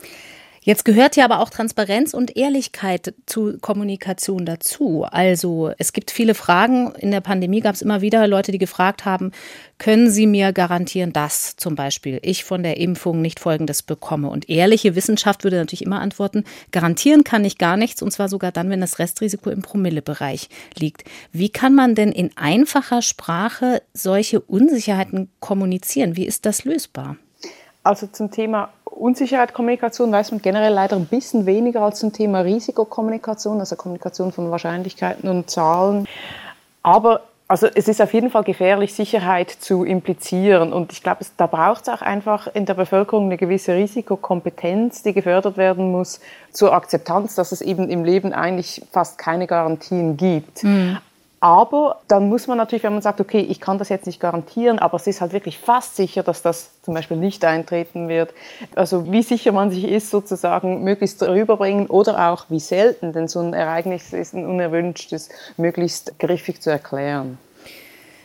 Jetzt 0.63 0.85
gehört 0.85 1.17
ja 1.17 1.25
aber 1.25 1.41
auch 1.41 1.49
Transparenz 1.49 2.13
und 2.13 2.37
Ehrlichkeit 2.37 3.15
zu 3.25 3.57
Kommunikation 3.63 4.45
dazu. 4.45 5.07
Also 5.11 5.73
es 5.79 5.95
gibt 5.95 6.11
viele 6.11 6.35
Fragen. 6.35 6.93
In 6.99 7.11
der 7.11 7.23
Pandemie 7.23 7.61
gab 7.61 7.75
es 7.75 7.81
immer 7.81 8.03
wieder 8.03 8.27
Leute, 8.27 8.53
die 8.53 8.59
gefragt 8.59 9.07
haben, 9.07 9.33
können 9.79 10.11
Sie 10.11 10.27
mir 10.27 10.53
garantieren, 10.53 11.15
dass 11.15 11.57
zum 11.57 11.77
Beispiel 11.77 12.19
ich 12.21 12.45
von 12.45 12.63
der 12.63 12.77
Impfung 12.77 13.23
nicht 13.23 13.41
Folgendes 13.41 13.83
bekomme? 13.83 14.29
Und 14.29 14.51
ehrliche 14.51 14.95
Wissenschaft 14.95 15.45
würde 15.45 15.57
natürlich 15.57 15.87
immer 15.87 16.03
antworten, 16.03 16.45
garantieren 16.73 17.25
kann 17.25 17.47
ich 17.47 17.57
gar 17.57 17.79
nichts, 17.79 18.03
und 18.03 18.11
zwar 18.11 18.29
sogar 18.29 18.53
dann, 18.53 18.69
wenn 18.69 18.83
das 18.83 18.99
Restrisiko 18.99 19.49
im 19.49 19.63
Promillebereich 19.63 20.51
liegt. 20.77 21.05
Wie 21.33 21.49
kann 21.49 21.75
man 21.75 21.95
denn 21.95 22.13
in 22.13 22.37
einfacher 22.37 23.01
Sprache 23.01 23.81
solche 23.95 24.41
Unsicherheiten 24.41 25.31
kommunizieren? 25.41 26.17
Wie 26.17 26.27
ist 26.27 26.45
das 26.45 26.67
lösbar? 26.67 27.17
Also 27.83 28.07
zum 28.07 28.31
Thema 28.31 28.71
Unsicherheit 29.01 29.55
Kommunikation 29.55 30.13
weiß 30.13 30.31
man 30.33 30.43
generell 30.43 30.75
leider 30.75 30.97
ein 30.97 31.07
bisschen 31.07 31.47
weniger 31.47 31.81
als 31.81 32.01
zum 32.01 32.13
Thema 32.13 32.41
Risikokommunikation, 32.41 33.59
also 33.59 33.75
Kommunikation 33.75 34.31
von 34.31 34.51
Wahrscheinlichkeiten 34.51 35.29
und 35.29 35.49
Zahlen. 35.49 36.07
Aber 36.83 37.23
also 37.49 37.67
es 37.67 37.89
ist 37.89 38.01
auf 38.01 38.13
jeden 38.15 38.31
Fall 38.31 38.45
gefährlich, 38.45 38.95
Sicherheit 38.95 39.51
zu 39.51 39.85
implizieren. 39.85 40.73
Und 40.73 40.93
ich 40.93 41.03
glaube, 41.03 41.25
da 41.37 41.47
braucht 41.47 41.83
es 41.83 41.89
auch 41.89 42.03
einfach 42.03 42.47
in 42.55 42.67
der 42.67 42.75
Bevölkerung 42.75 43.25
eine 43.25 43.39
gewisse 43.39 43.75
Risikokompetenz, 43.75 45.03
die 45.03 45.15
gefördert 45.15 45.57
werden 45.57 45.91
muss 45.91 46.21
zur 46.53 46.73
Akzeptanz, 46.73 47.35
dass 47.35 47.53
es 47.53 47.63
eben 47.63 47.89
im 47.89 48.05
Leben 48.05 48.33
eigentlich 48.33 48.83
fast 48.93 49.19
keine 49.19 49.47
Garantien 49.47 50.17
gibt. 50.17 50.63
Mhm. 50.63 50.99
Aber 51.43 52.01
dann 52.07 52.29
muss 52.29 52.47
man 52.47 52.59
natürlich, 52.59 52.83
wenn 52.83 52.93
man 52.93 53.01
sagt, 53.01 53.19
okay, 53.19 53.41
ich 53.41 53.61
kann 53.61 53.79
das 53.79 53.89
jetzt 53.89 54.07
nicht 54.07 54.21
garantieren, 54.21 54.79
aber 54.79 54.97
es 54.97 55.07
ist 55.07 55.23
halt 55.23 55.33
wirklich 55.33 55.59
fast 55.59 55.97
sicher, 55.97 56.23
dass 56.23 56.43
das 56.43 56.83
zum 56.83 56.93
Beispiel 56.93 57.17
nicht 57.17 57.43
eintreten 57.47 58.09
wird. 58.09 58.35
Also 58.75 59.11
wie 59.11 59.23
sicher 59.23 59.51
man 59.53 59.71
sich 59.71 59.85
ist, 59.85 60.11
sozusagen 60.11 60.85
möglichst 60.85 61.23
rüberbringen 61.23 61.87
oder 61.87 62.31
auch 62.31 62.45
wie 62.51 62.61
selten, 62.61 63.15
denn 63.15 63.27
so 63.27 63.41
ein 63.41 63.55
Ereignis 63.55 64.13
ist 64.13 64.35
ein 64.35 64.47
unerwünschtes, 64.47 65.31
möglichst 65.57 66.19
griffig 66.19 66.61
zu 66.61 66.69
erklären. 66.69 67.39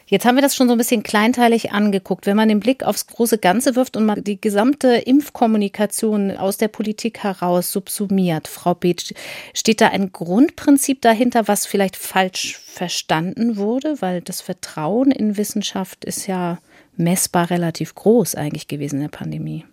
Jetzt 0.08 0.26
haben 0.26 0.36
wir 0.36 0.44
das 0.44 0.56
schon 0.56 0.68
so 0.68 0.74
ein 0.74 0.78
bisschen 0.78 1.02
kleinteilig 1.02 1.72
angeguckt. 1.72 2.28
Wenn 2.28 2.38
man 2.38 2.48
den 2.48 2.60
Blick 2.60 2.84
aufs 2.84 3.08
große 3.08 3.40
Ganze 3.40 3.76
wirft 3.76 3.98
und 3.98 4.06
mal 4.06 4.22
die 4.22 4.40
gesamte 4.40 4.90
Impfkommunikation 4.90 6.38
aus 6.38 6.58
der 6.58 6.68
Politik 6.68 7.24
heraus 7.24 7.72
subsumiert, 7.72 8.48
Frau 8.48 8.76
Beetsch, 8.76 9.14
steht 9.56 9.82
da 9.82 9.88
ein 9.88 10.12
Grundprinzip 10.12 11.02
dahinter, 11.02 11.48
was 11.48 11.66
vielleicht 11.66 11.96
falsch 11.96 12.60
verstanden 12.60 13.58
wurde? 13.58 14.00
Weil 14.00 14.22
das 14.22 14.42
Vertrauen 14.42 15.10
in 15.10 15.38
Wissenschaft 15.38 16.06
ist 16.06 16.28
ja 16.28 16.60
messbar 16.98 17.50
relativ 17.50 17.96
groß 17.96 18.36
eigentlich 18.36 18.68
gewesen 18.68 18.98
in 18.98 19.02
der 19.04 19.10
Pandemie. 19.10 19.66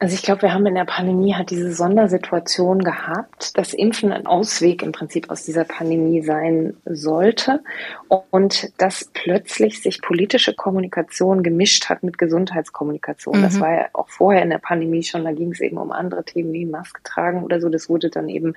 Also 0.00 0.14
ich 0.14 0.22
glaube, 0.22 0.42
wir 0.42 0.52
haben 0.52 0.66
in 0.66 0.74
der 0.74 0.84
Pandemie 0.84 1.34
halt 1.34 1.50
diese 1.50 1.72
Sondersituation 1.72 2.80
gehabt, 2.80 3.56
dass 3.56 3.72
Impfen 3.72 4.12
ein 4.12 4.26
Ausweg 4.26 4.82
im 4.82 4.92
Prinzip 4.92 5.30
aus 5.30 5.44
dieser 5.44 5.64
Pandemie 5.64 6.20
sein 6.22 6.76
sollte 6.84 7.62
und 8.30 8.72
dass 8.78 9.10
plötzlich 9.14 9.80
sich 9.82 10.02
politische 10.02 10.52
Kommunikation 10.52 11.42
gemischt 11.42 11.88
hat 11.88 12.02
mit 12.02 12.18
Gesundheitskommunikation. 12.18 13.38
Mhm. 13.38 13.42
Das 13.42 13.60
war 13.60 13.72
ja 13.72 13.86
auch 13.92 14.08
vorher 14.08 14.42
in 14.42 14.50
der 14.50 14.58
Pandemie 14.58 15.04
schon, 15.04 15.24
da 15.24 15.32
ging 15.32 15.52
es 15.52 15.60
eben 15.60 15.78
um 15.78 15.92
andere 15.92 16.24
Themen 16.24 16.52
wie 16.52 16.66
Maske 16.66 17.00
tragen 17.04 17.44
oder 17.44 17.60
so. 17.60 17.68
Das 17.68 17.88
wurde 17.88 18.10
dann 18.10 18.28
eben 18.28 18.54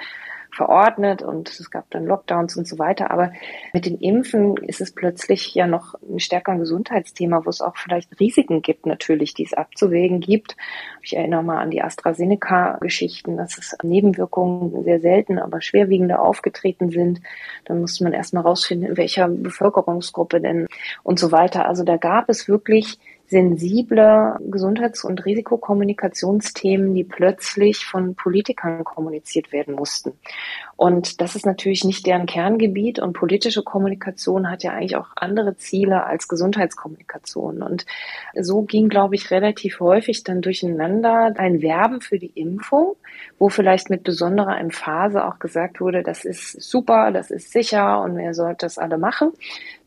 verordnet 0.51 1.21
und 1.21 1.49
es 1.49 1.69
gab 1.71 1.89
dann 1.91 2.05
Lockdowns 2.05 2.57
und 2.57 2.67
so 2.67 2.79
weiter. 2.79 3.11
Aber 3.11 3.31
mit 3.73 3.85
den 3.85 3.97
Impfen 3.97 4.57
ist 4.57 4.81
es 4.81 4.91
plötzlich 4.91 5.53
ja 5.53 5.67
noch 5.67 5.95
ein 6.01 6.19
stärker 6.19 6.55
Gesundheitsthema, 6.55 7.45
wo 7.45 7.49
es 7.49 7.61
auch 7.61 7.77
vielleicht 7.77 8.19
Risiken 8.19 8.61
gibt, 8.61 8.85
natürlich, 8.85 9.33
die 9.33 9.45
es 9.45 9.53
abzuwägen 9.53 10.19
gibt. 10.19 10.55
Ich 11.01 11.15
erinnere 11.15 11.43
mal 11.43 11.59
an 11.59 11.71
die 11.71 11.81
AstraZeneca-Geschichten, 11.81 13.37
dass 13.37 13.57
es 13.57 13.75
Nebenwirkungen 13.83 14.83
sehr 14.83 14.99
selten, 14.99 15.39
aber 15.39 15.61
schwerwiegende 15.61 16.19
aufgetreten 16.19 16.89
sind. 16.89 17.21
Dann 17.65 17.79
musste 17.81 18.03
man 18.03 18.13
erstmal 18.13 18.43
rausfinden, 18.43 18.89
in 18.89 18.97
welcher 18.97 19.27
Bevölkerungsgruppe 19.27 20.41
denn 20.41 20.67
und 21.03 21.19
so 21.19 21.31
weiter. 21.31 21.67
Also 21.67 21.83
da 21.83 21.97
gab 21.97 22.29
es 22.29 22.47
wirklich 22.47 22.99
sensible 23.27 24.37
Gesundheits- 24.49 25.03
und 25.03 25.25
Risikokommunikationsthemen, 25.25 26.93
die 26.93 27.03
plötzlich 27.03 27.85
von 27.85 28.15
Politikern 28.15 28.83
kommuniziert 28.83 29.51
werden 29.51 29.75
mussten. 29.75 30.13
Und 30.77 31.21
das 31.21 31.35
ist 31.35 31.47
natürlich 31.47 31.83
nicht 31.83 32.05
deren 32.05 32.27
Kerngebiet 32.27 32.99
und 32.99 33.13
politische 33.13 33.63
Kommunikation 33.63 34.49
hat 34.49 34.61
ja 34.61 34.73
eigentlich 34.73 34.95
auch 34.95 35.07
andere 35.15 35.57
Ziele 35.57 36.05
als 36.05 36.27
Gesundheitskommunikation. 36.27 37.63
Und 37.63 37.87
so 38.35 38.61
ging, 38.61 38.87
glaube 38.87 39.15
ich, 39.15 39.31
relativ 39.31 39.79
häufig 39.79 40.23
dann 40.23 40.41
durcheinander 40.41 41.33
ein 41.35 41.63
Werben 41.63 41.99
für 41.99 42.19
die 42.19 42.31
Impfung, 42.35 42.95
wo 43.39 43.49
vielleicht 43.49 43.89
mit 43.89 44.03
besonderer 44.03 44.59
Emphase 44.59 45.25
auch 45.25 45.39
gesagt 45.39 45.81
wurde, 45.81 46.03
das 46.03 46.25
ist 46.25 46.61
super, 46.61 47.11
das 47.11 47.31
ist 47.31 47.51
sicher 47.51 47.99
und 48.01 48.19
ihr 48.19 48.35
sollt 48.35 48.61
das 48.61 48.77
alle 48.77 48.99
machen. 48.99 49.31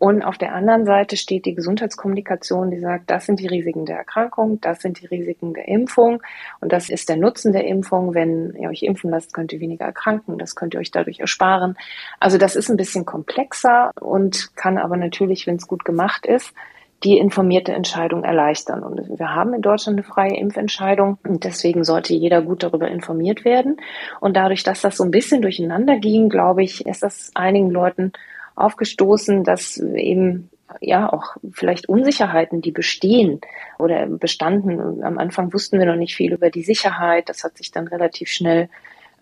Und 0.01 0.25
auf 0.25 0.39
der 0.39 0.55
anderen 0.55 0.87
Seite 0.87 1.17
steht 1.17 1.47
die 1.47 1.55
Gesundheitskommunikation, 1.55 2.73
die 2.73 2.81
sagt, 2.81 3.11
das 3.11 3.27
sind 3.27 3.39
die 3.39 3.47
Risiken 3.47 3.87
der 3.87 3.99
Erkrankung, 3.99 4.61
das 4.61 4.81
sind 4.81 5.01
die 5.01 5.07
Risiken 5.07 5.55
der 5.55 5.69
Impfung 5.69 6.21
und 6.61 6.73
das 6.73 6.91
ist 6.91 7.09
der 7.09 7.17
Nutzen 7.17 7.53
der 7.53 7.65
Impfung. 7.65 8.13
Wenn 8.13 8.57
ihr 8.57 8.71
euch 8.71 8.83
impfen 8.83 9.11
lasst, 9.11 9.33
könnt 9.33 9.53
ihr 9.53 9.61
weniger 9.61 9.85
erkranken, 9.85 10.37
das 10.37 10.57
könnt 10.57 10.75
ihr 10.75 10.80
euch 10.81 10.91
dadurch 10.91 11.21
ersparen. 11.21 11.77
Also 12.19 12.39
das 12.39 12.57
ist 12.57 12.71
ein 12.71 12.77
bisschen 12.77 13.05
komplexer 13.05 13.93
und 14.01 14.57
kann 14.57 14.79
aber 14.79 14.97
natürlich, 14.97 15.47
wenn 15.47 15.57
es 15.57 15.69
gut 15.69 15.85
gemacht 15.85 16.27
ist, 16.27 16.53
die 17.03 17.17
informierte 17.17 17.73
Entscheidung 17.73 18.25
erleichtern. 18.25 18.83
Und 18.83 19.19
wir 19.19 19.35
haben 19.35 19.55
in 19.55 19.63
Deutschland 19.63 19.99
eine 19.99 20.07
freie 20.07 20.37
Impfentscheidung 20.37 21.19
und 21.27 21.45
deswegen 21.45 21.85
sollte 21.85 22.15
jeder 22.15 22.43
gut 22.43 22.63
darüber 22.63 22.89
informiert 22.89 23.45
werden. 23.45 23.79
Und 24.21 24.37
dadurch, 24.37 24.63
dass 24.65 24.83
das 24.83 24.97
so 24.97 25.05
ein 25.05 25.11
bisschen 25.11 25.41
durcheinander 25.41 25.99
ging, 25.99 26.29
glaube 26.29 26.63
ich, 26.63 26.87
ist 26.87 27.03
das 27.03 27.31
einigen 27.35 27.71
Leuten 27.71 28.13
aufgestoßen, 28.55 29.45
dass 29.45 29.79
eben 29.79 30.51
ja 30.81 31.13
auch 31.13 31.37
vielleicht 31.53 31.89
Unsicherheiten, 31.89 32.61
die 32.61 32.71
bestehen 32.71 33.41
oder 33.79 34.07
bestanden. 34.07 35.03
Am 35.03 35.19
Anfang 35.19 35.53
wussten 35.53 35.79
wir 35.79 35.87
noch 35.87 35.97
nicht 35.97 36.15
viel 36.15 36.33
über 36.33 36.51
die 36.51 36.63
Sicherheit. 36.63 37.29
Das 37.29 37.43
hat 37.43 37.57
sich 37.57 37.71
dann 37.73 37.89
relativ 37.89 38.29
schnell 38.29 38.69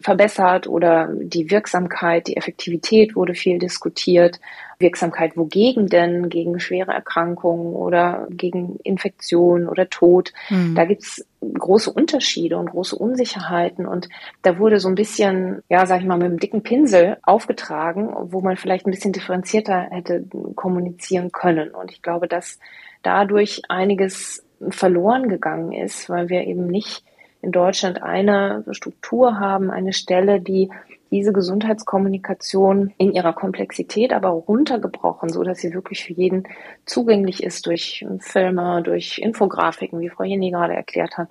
verbessert 0.01 0.69
oder 0.69 1.09
die 1.13 1.51
Wirksamkeit, 1.51 2.29
die 2.29 2.37
Effektivität 2.37 3.17
wurde 3.17 3.35
viel 3.35 3.59
diskutiert. 3.59 4.41
Wirksamkeit 4.79 5.37
wogegen 5.37 5.89
denn? 5.89 6.29
Gegen 6.29 6.61
schwere 6.61 6.93
Erkrankungen 6.93 7.75
oder 7.75 8.29
gegen 8.31 8.79
Infektion 8.85 9.69
oder 9.69 9.91
Tod. 9.91 10.33
Mhm. 10.51 10.77
Da 10.77 10.85
gibt's 10.85 11.27
große 11.41 11.93
Unterschiede 11.93 12.57
und 12.59 12.71
große 12.71 12.95
Unsicherheiten 12.97 13.87
und 13.87 14.09
da 14.43 14.59
wurde 14.59 14.79
so 14.79 14.89
ein 14.89 14.95
bisschen, 14.95 15.63
ja, 15.69 15.85
sag 15.87 16.01
ich 16.01 16.07
mal, 16.07 16.19
mit 16.19 16.27
einem 16.27 16.39
dicken 16.39 16.63
Pinsel 16.63 17.17
aufgetragen, 17.23 18.15
wo 18.31 18.41
man 18.41 18.57
vielleicht 18.57 18.87
ein 18.87 18.93
bisschen 18.93 19.13
differenzierter 19.13 19.89
hätte 19.91 20.25
kommunizieren 20.55 21.33
können. 21.33 21.71
Und 21.71 21.91
ich 21.91 22.03
glaube, 22.03 22.29
dass 22.29 22.59
dadurch 23.03 23.63
einiges 23.69 24.45
verloren 24.71 25.29
gegangen 25.29 25.73
ist, 25.73 26.09
weil 26.09 26.29
wir 26.29 26.45
eben 26.45 26.67
nicht 26.67 27.05
in 27.41 27.53
Deutschland 27.53 28.03
eine 28.03 28.65
Struktur 28.73 29.39
haben, 29.39 29.71
eine 29.71 29.93
Stelle, 29.93 30.41
die 30.41 30.71
diese 31.11 31.33
Gesundheitskommunikation 31.33 32.93
in 32.99 33.13
ihrer 33.13 33.33
Komplexität 33.33 34.13
aber 34.13 34.29
runtergebrochen, 34.29 35.31
so 35.31 35.43
dass 35.43 35.59
sie 35.59 35.73
wirklich 35.73 36.05
für 36.05 36.13
jeden 36.13 36.45
zugänglich 36.85 37.43
ist 37.43 37.67
durch 37.67 38.05
Filme, 38.19 38.83
durch 38.83 39.19
Infografiken, 39.19 40.01
wie 40.01 40.11
Frau 40.11 40.25
Jenny 40.25 40.51
gerade 40.51 40.75
erklärt 40.75 41.17
hat. 41.17 41.29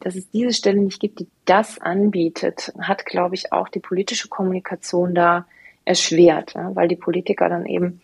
Dass 0.00 0.16
es 0.16 0.30
diese 0.30 0.52
Stelle 0.52 0.80
nicht 0.80 0.98
gibt, 0.98 1.20
die 1.20 1.28
das 1.44 1.78
anbietet, 1.78 2.72
hat, 2.80 3.04
glaube 3.04 3.34
ich, 3.34 3.52
auch 3.52 3.68
die 3.68 3.80
politische 3.80 4.28
Kommunikation 4.28 5.14
da 5.14 5.46
erschwert, 5.84 6.54
weil 6.54 6.88
die 6.88 6.96
Politiker 6.96 7.48
dann 7.48 7.66
eben 7.66 8.00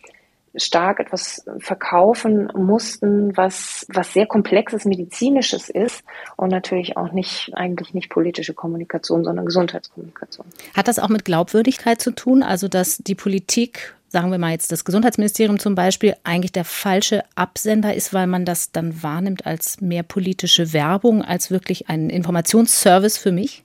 stark 0.55 0.99
etwas 0.99 1.45
verkaufen 1.59 2.49
mussten, 2.55 3.35
was, 3.37 3.85
was 3.89 4.13
sehr 4.13 4.25
komplexes 4.25 4.85
medizinisches 4.85 5.69
ist 5.69 6.03
und 6.35 6.49
natürlich 6.49 6.97
auch 6.97 7.11
nicht, 7.11 7.51
eigentlich 7.53 7.93
nicht 7.93 8.09
politische 8.09 8.53
Kommunikation, 8.53 9.23
sondern 9.23 9.45
Gesundheitskommunikation. 9.45 10.47
Hat 10.75 10.87
das 10.87 10.99
auch 10.99 11.09
mit 11.09 11.25
Glaubwürdigkeit 11.25 12.01
zu 12.01 12.11
tun? 12.11 12.43
Also, 12.43 12.67
dass 12.67 12.97
die 12.97 13.15
Politik 13.15 13.93
sagen 14.09 14.31
wir 14.31 14.37
mal 14.37 14.51
jetzt 14.51 14.71
das 14.71 14.85
Gesundheitsministerium 14.85 15.59
zum 15.59 15.75
Beispiel, 15.75 16.15
eigentlich 16.23 16.53
der 16.53 16.65
falsche 16.65 17.23
Absender 17.35 17.93
ist, 17.93 18.13
weil 18.13 18.27
man 18.27 18.45
das 18.45 18.71
dann 18.71 19.03
wahrnimmt 19.03 19.45
als 19.45 19.81
mehr 19.81 20.03
politische 20.03 20.71
Werbung 20.73 21.21
als 21.21 21.51
wirklich 21.51 21.89
ein 21.89 22.09
Informationsservice 22.09 23.17
für 23.17 23.31
mich? 23.31 23.63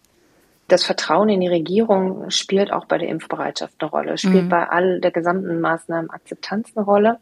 Das 0.73 0.85
Vertrauen 0.85 1.29
in 1.29 1.41
die 1.41 1.49
Regierung 1.49 2.31
spielt 2.31 2.73
auch 2.73 2.87
bei 2.87 2.97
der 2.97 3.09
Impfbereitschaft 3.09 3.75
eine 3.79 3.91
Rolle, 3.91 4.17
spielt 4.17 4.45
mhm. 4.45 4.49
bei 4.49 4.69
all 4.69 5.01
der 5.01 5.11
gesamten 5.11 5.61
Maßnahmen 5.61 6.11
Akzeptanz 6.11 6.73
eine 6.75 6.87
Rolle. 6.87 7.19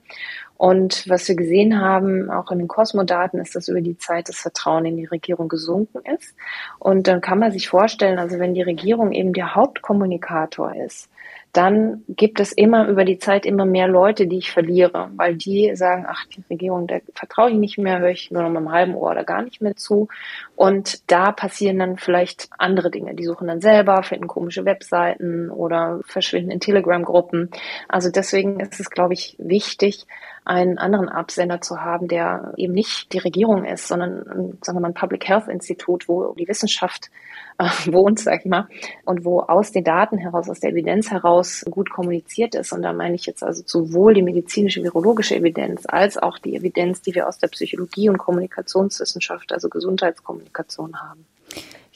Und 0.56 1.08
was 1.08 1.26
wir 1.26 1.34
gesehen 1.34 1.80
haben, 1.80 2.30
auch 2.30 2.52
in 2.52 2.58
den 2.58 2.68
Kosmodaten, 2.68 3.40
ist, 3.40 3.56
dass 3.56 3.68
über 3.68 3.80
die 3.80 3.98
Zeit 3.98 4.28
das 4.28 4.36
Vertrauen 4.36 4.84
in 4.84 4.96
die 4.96 5.06
Regierung 5.06 5.48
gesunken 5.48 6.02
ist. 6.14 6.36
Und 6.78 7.08
dann 7.08 7.20
kann 7.20 7.40
man 7.40 7.50
sich 7.50 7.68
vorstellen, 7.68 8.18
also 8.18 8.38
wenn 8.38 8.54
die 8.54 8.62
Regierung 8.62 9.10
eben 9.10 9.32
der 9.32 9.56
Hauptkommunikator 9.56 10.74
ist, 10.76 11.08
dann 11.52 12.04
gibt 12.08 12.38
es 12.38 12.52
immer 12.52 12.86
über 12.88 13.04
die 13.04 13.18
Zeit 13.18 13.44
immer 13.44 13.64
mehr 13.64 13.88
Leute, 13.88 14.26
die 14.26 14.38
ich 14.38 14.52
verliere, 14.52 15.10
weil 15.16 15.36
die 15.36 15.74
sagen, 15.74 16.06
ach, 16.08 16.24
die 16.26 16.42
Regierung, 16.48 16.86
da 16.86 16.98
vertraue 17.14 17.50
ich 17.50 17.56
nicht 17.56 17.78
mehr, 17.78 17.98
höre 17.98 18.10
ich 18.10 18.30
nur 18.30 18.42
noch 18.42 18.50
mit 18.50 18.58
einem 18.58 18.72
halben 18.72 18.94
Ohr 18.94 19.10
oder 19.10 19.24
gar 19.24 19.42
nicht 19.42 19.60
mehr 19.60 19.74
zu. 19.74 20.08
Und 20.54 21.10
da 21.10 21.32
passieren 21.32 21.78
dann 21.78 21.96
vielleicht 21.96 22.48
andere 22.56 22.90
Dinge. 22.90 23.14
Die 23.14 23.24
suchen 23.24 23.48
dann 23.48 23.60
selber, 23.60 24.02
finden 24.02 24.28
komische 24.28 24.64
Webseiten 24.64 25.50
oder 25.50 26.00
verschwinden 26.04 26.52
in 26.52 26.60
Telegram-Gruppen. 26.60 27.50
Also 27.88 28.10
deswegen 28.10 28.60
ist 28.60 28.78
es, 28.78 28.90
glaube 28.90 29.14
ich, 29.14 29.34
wichtig, 29.38 30.06
einen 30.44 30.78
anderen 30.78 31.08
Absender 31.08 31.60
zu 31.60 31.82
haben, 31.82 32.08
der 32.08 32.54
eben 32.56 32.72
nicht 32.72 33.12
die 33.12 33.18
Regierung 33.18 33.64
ist, 33.64 33.88
sondern, 33.88 34.58
sagen 34.62 34.78
wir 34.78 34.80
mal, 34.80 34.88
ein 34.88 34.94
Public 34.94 35.28
Health 35.28 35.48
Institut, 35.48 36.08
wo 36.08 36.34
die 36.34 36.48
Wissenschaft 36.48 37.10
äh, 37.58 37.64
wohnt, 37.92 38.20
sag 38.20 38.40
ich 38.40 38.46
mal, 38.46 38.68
und 39.04 39.24
wo 39.24 39.40
aus 39.40 39.70
den 39.70 39.84
Daten 39.84 40.18
heraus, 40.18 40.48
aus 40.48 40.60
der 40.60 40.70
Evidenz 40.70 41.10
heraus 41.10 41.64
gut 41.70 41.90
kommuniziert 41.90 42.54
ist. 42.54 42.72
Und 42.72 42.82
da 42.82 42.92
meine 42.92 43.14
ich 43.14 43.26
jetzt 43.26 43.42
also 43.42 43.62
sowohl 43.66 44.14
die 44.14 44.22
medizinische, 44.22 44.82
virologische 44.82 45.36
Evidenz 45.36 45.84
als 45.86 46.16
auch 46.16 46.38
die 46.38 46.56
Evidenz, 46.56 47.02
die 47.02 47.14
wir 47.14 47.28
aus 47.28 47.38
der 47.38 47.48
Psychologie 47.48 48.08
und 48.08 48.18
Kommunikationswissenschaft, 48.18 49.52
also 49.52 49.68
Gesundheitskommunikation 49.68 51.00
haben. 51.00 51.26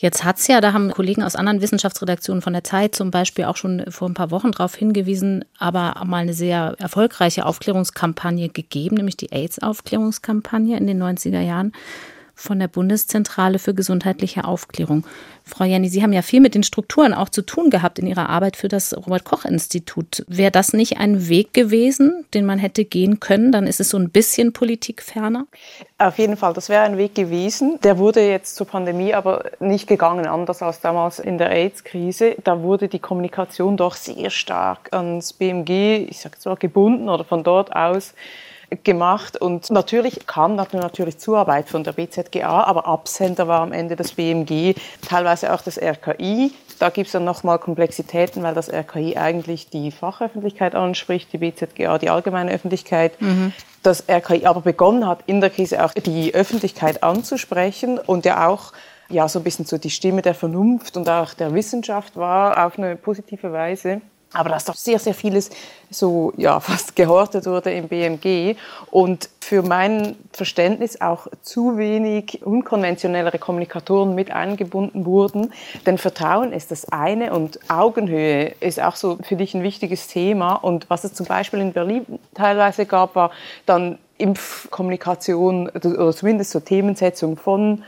Jetzt 0.04 0.22
hat 0.22 0.36
es 0.36 0.48
ja, 0.48 0.60
da 0.60 0.74
haben 0.74 0.90
Kollegen 0.90 1.22
aus 1.22 1.34
anderen 1.34 1.62
Wissenschaftsredaktionen 1.62 2.42
von 2.42 2.52
der 2.52 2.62
Zeit 2.62 2.94
zum 2.94 3.10
Beispiel 3.10 3.46
auch 3.46 3.56
schon 3.56 3.86
vor 3.88 4.06
ein 4.06 4.12
paar 4.12 4.30
Wochen 4.30 4.52
darauf 4.52 4.74
hingewiesen, 4.74 5.46
aber 5.56 5.98
mal 6.04 6.18
eine 6.18 6.34
sehr 6.34 6.74
erfolgreiche 6.78 7.46
Aufklärungskampagne 7.46 8.50
gegeben, 8.50 8.96
nämlich 8.96 9.16
die 9.16 9.32
AIDS-Aufklärungskampagne 9.32 10.76
in 10.76 10.86
den 10.86 11.02
90er 11.02 11.40
Jahren 11.40 11.72
von 12.34 12.58
der 12.58 12.68
Bundeszentrale 12.68 13.58
für 13.58 13.74
gesundheitliche 13.74 14.44
Aufklärung. 14.44 15.06
Frau 15.46 15.64
Jenny, 15.64 15.90
Sie 15.90 16.02
haben 16.02 16.14
ja 16.14 16.22
viel 16.22 16.40
mit 16.40 16.54
den 16.54 16.62
Strukturen 16.62 17.12
auch 17.12 17.28
zu 17.28 17.42
tun 17.42 17.68
gehabt 17.68 17.98
in 17.98 18.06
Ihrer 18.06 18.30
Arbeit 18.30 18.56
für 18.56 18.68
das 18.68 18.96
Robert-Koch-Institut. 18.96 20.24
Wäre 20.26 20.50
das 20.50 20.72
nicht 20.72 20.98
ein 20.98 21.28
Weg 21.28 21.52
gewesen, 21.52 22.24
den 22.32 22.46
man 22.46 22.58
hätte 22.58 22.86
gehen 22.86 23.20
können? 23.20 23.52
Dann 23.52 23.66
ist 23.66 23.78
es 23.78 23.90
so 23.90 23.98
ein 23.98 24.08
bisschen 24.08 24.54
politikferner? 24.54 25.46
Auf 25.98 26.18
jeden 26.18 26.38
Fall, 26.38 26.54
das 26.54 26.70
wäre 26.70 26.84
ein 26.84 26.96
Weg 26.96 27.14
gewesen. 27.14 27.78
Der 27.82 27.98
wurde 27.98 28.26
jetzt 28.26 28.56
zur 28.56 28.66
Pandemie 28.66 29.12
aber 29.12 29.44
nicht 29.60 29.86
gegangen, 29.86 30.26
anders 30.26 30.62
als 30.62 30.80
damals 30.80 31.18
in 31.18 31.36
der 31.36 31.50
AIDS-Krise. 31.50 32.36
Da 32.42 32.62
wurde 32.62 32.88
die 32.88 32.98
Kommunikation 32.98 33.76
doch 33.76 33.96
sehr 33.96 34.30
stark 34.30 34.88
ans 34.92 35.34
BMG, 35.34 36.06
ich 36.08 36.20
sage 36.20 36.38
zwar 36.38 36.56
gebunden 36.56 37.10
oder 37.10 37.24
von 37.24 37.44
dort 37.44 37.76
aus 37.76 38.14
gemacht 38.82 39.36
und 39.36 39.70
natürlich 39.70 40.26
kam 40.26 40.56
natürlich 40.56 41.18
Zuarbeit 41.18 41.68
von 41.68 41.84
der 41.84 41.92
BZGA, 41.92 42.64
aber 42.64 42.86
Absender 42.86 43.48
war 43.48 43.60
am 43.60 43.72
Ende 43.72 43.96
das 43.96 44.12
BMG, 44.12 44.74
teilweise 45.06 45.52
auch 45.52 45.62
das 45.62 45.78
RKI. 45.80 46.52
Da 46.78 46.90
gibt 46.90 47.06
es 47.06 47.12
dann 47.12 47.24
nochmal 47.24 47.58
Komplexitäten, 47.58 48.42
weil 48.42 48.54
das 48.54 48.72
RKI 48.72 49.16
eigentlich 49.16 49.70
die 49.70 49.90
Fachöffentlichkeit 49.90 50.74
anspricht, 50.74 51.32
die 51.32 51.38
BZGA 51.38 51.98
die 51.98 52.10
allgemeine 52.10 52.50
Öffentlichkeit. 52.52 53.20
Mhm. 53.20 53.52
Das 53.82 54.08
RKI 54.08 54.46
aber 54.46 54.62
begonnen 54.62 55.06
hat, 55.06 55.20
in 55.26 55.40
der 55.40 55.50
Krise 55.50 55.84
auch 55.84 55.92
die 55.92 56.34
Öffentlichkeit 56.34 57.02
anzusprechen 57.02 57.98
und 57.98 58.24
ja 58.24 58.48
auch 58.48 58.72
ja, 59.10 59.28
so 59.28 59.38
ein 59.38 59.44
bisschen 59.44 59.66
so 59.66 59.78
die 59.78 59.90
Stimme 59.90 60.22
der 60.22 60.34
Vernunft 60.34 60.96
und 60.96 61.08
auch 61.08 61.34
der 61.34 61.52
Wissenschaft 61.54 62.16
war 62.16 62.66
auf 62.66 62.78
eine 62.78 62.96
positive 62.96 63.52
Weise. 63.52 64.00
Aber 64.34 64.50
dass 64.50 64.64
doch 64.64 64.74
sehr, 64.74 64.98
sehr 64.98 65.14
vieles 65.14 65.50
so 65.90 66.32
ja, 66.36 66.60
fast 66.60 66.96
gehortet 66.96 67.46
wurde 67.46 67.72
im 67.72 67.88
BMG 67.88 68.56
und 68.90 69.28
für 69.40 69.62
mein 69.62 70.16
Verständnis 70.32 71.00
auch 71.00 71.26
zu 71.42 71.76
wenig 71.76 72.40
unkonventionellere 72.44 73.38
Kommunikatoren 73.38 74.14
mit 74.14 74.30
eingebunden 74.30 75.04
wurden. 75.04 75.52
Denn 75.84 75.98
Vertrauen 75.98 76.52
ist 76.52 76.70
das 76.70 76.90
eine 76.90 77.32
und 77.32 77.58
Augenhöhe 77.68 78.54
ist 78.60 78.82
auch 78.82 78.96
so 78.96 79.18
für 79.22 79.36
dich 79.36 79.54
ein 79.54 79.62
wichtiges 79.62 80.08
Thema. 80.08 80.54
Und 80.54 80.88
was 80.88 81.04
es 81.04 81.12
zum 81.12 81.26
Beispiel 81.26 81.60
in 81.60 81.72
Berlin 81.72 82.06
teilweise 82.32 82.86
gab, 82.86 83.14
war 83.14 83.30
dann 83.66 83.98
Impfkommunikation 84.16 85.68
oder 85.68 86.12
zumindest 86.12 86.52
so 86.52 86.60
Themensetzung 86.60 87.36
von 87.36 87.84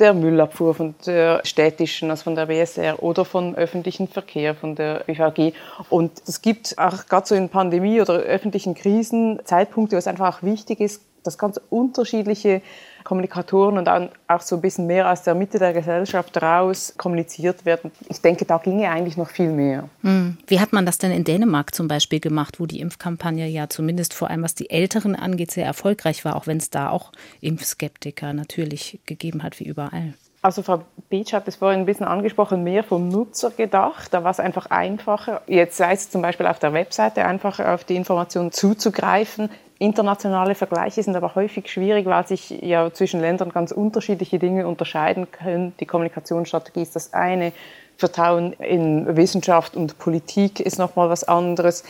der 0.00 0.14
Müllabfuhr 0.14 0.74
von 0.74 0.94
der 1.06 1.42
städtischen, 1.44 2.10
also 2.10 2.24
von 2.24 2.34
der 2.34 2.46
BSR 2.46 3.02
oder 3.02 3.24
vom 3.24 3.54
öffentlichen 3.54 4.08
Verkehr, 4.08 4.54
von 4.54 4.74
der 4.74 5.04
BVG. 5.06 5.52
Und 5.90 6.12
es 6.26 6.42
gibt 6.42 6.78
auch 6.78 7.06
gerade 7.06 7.26
so 7.26 7.34
in 7.34 7.48
Pandemie 7.48 8.00
oder 8.00 8.14
öffentlichen 8.14 8.74
Krisen 8.74 9.40
Zeitpunkte, 9.44 9.96
wo 9.96 9.98
es 9.98 10.06
einfach 10.06 10.36
auch 10.38 10.42
wichtig 10.42 10.80
ist, 10.80 11.02
dass 11.22 11.38
ganz 11.38 11.60
unterschiedliche 11.70 12.62
Kommunikatoren 13.10 13.76
und 13.76 13.88
auch 13.88 14.40
so 14.40 14.54
ein 14.54 14.62
bisschen 14.62 14.86
mehr 14.86 15.10
aus 15.10 15.24
der 15.24 15.34
Mitte 15.34 15.58
der 15.58 15.72
Gesellschaft 15.72 16.40
raus 16.40 16.94
kommuniziert 16.96 17.64
werden. 17.64 17.90
Ich 18.08 18.20
denke, 18.20 18.44
da 18.44 18.58
ginge 18.58 18.88
eigentlich 18.88 19.16
noch 19.16 19.30
viel 19.30 19.50
mehr. 19.50 19.88
Hm. 20.02 20.38
Wie 20.46 20.60
hat 20.60 20.72
man 20.72 20.86
das 20.86 20.98
denn 20.98 21.10
in 21.10 21.24
Dänemark 21.24 21.74
zum 21.74 21.88
Beispiel 21.88 22.20
gemacht, 22.20 22.60
wo 22.60 22.66
die 22.66 22.78
Impfkampagne 22.78 23.48
ja 23.48 23.68
zumindest 23.68 24.14
vor 24.14 24.30
allem 24.30 24.44
was 24.44 24.54
die 24.54 24.70
Älteren 24.70 25.16
angeht 25.16 25.50
sehr 25.50 25.66
erfolgreich 25.66 26.24
war, 26.24 26.36
auch 26.36 26.46
wenn 26.46 26.58
es 26.58 26.70
da 26.70 26.88
auch 26.88 27.10
Impfskeptiker 27.40 28.32
natürlich 28.32 29.00
gegeben 29.06 29.42
hat 29.42 29.58
wie 29.58 29.64
überall? 29.64 30.14
Also 30.40 30.62
Frau 30.62 30.84
Beach 31.08 31.32
hat 31.32 31.48
es 31.48 31.56
vorhin 31.56 31.80
ein 31.80 31.86
bisschen 31.86 32.06
angesprochen, 32.06 32.62
mehr 32.62 32.84
vom 32.84 33.08
Nutzer 33.08 33.50
gedacht. 33.50 34.14
Da 34.14 34.22
war 34.22 34.30
es 34.30 34.38
einfach 34.38 34.66
einfacher. 34.66 35.42
Jetzt 35.48 35.76
sei 35.78 35.94
es 35.94 36.10
zum 36.10 36.22
Beispiel 36.22 36.46
auf 36.46 36.60
der 36.60 36.72
Webseite 36.72 37.24
einfacher 37.24 37.74
auf 37.74 37.82
die 37.82 37.96
Informationen 37.96 38.52
zuzugreifen. 38.52 39.50
Internationale 39.80 40.54
Vergleiche 40.54 41.02
sind 41.02 41.16
aber 41.16 41.34
häufig 41.34 41.72
schwierig, 41.72 42.04
weil 42.04 42.26
sich 42.26 42.50
ja 42.50 42.92
zwischen 42.92 43.18
Ländern 43.18 43.48
ganz 43.48 43.72
unterschiedliche 43.72 44.38
Dinge 44.38 44.68
unterscheiden 44.68 45.32
können. 45.32 45.72
Die 45.80 45.86
Kommunikationsstrategie 45.86 46.82
ist 46.82 46.96
das 46.96 47.14
eine, 47.14 47.52
Vertrauen 47.96 48.52
in 48.52 49.16
Wissenschaft 49.16 49.76
und 49.76 49.98
Politik 49.98 50.60
ist 50.60 50.78
nochmal 50.78 51.08
was 51.08 51.24
anderes. 51.24 51.84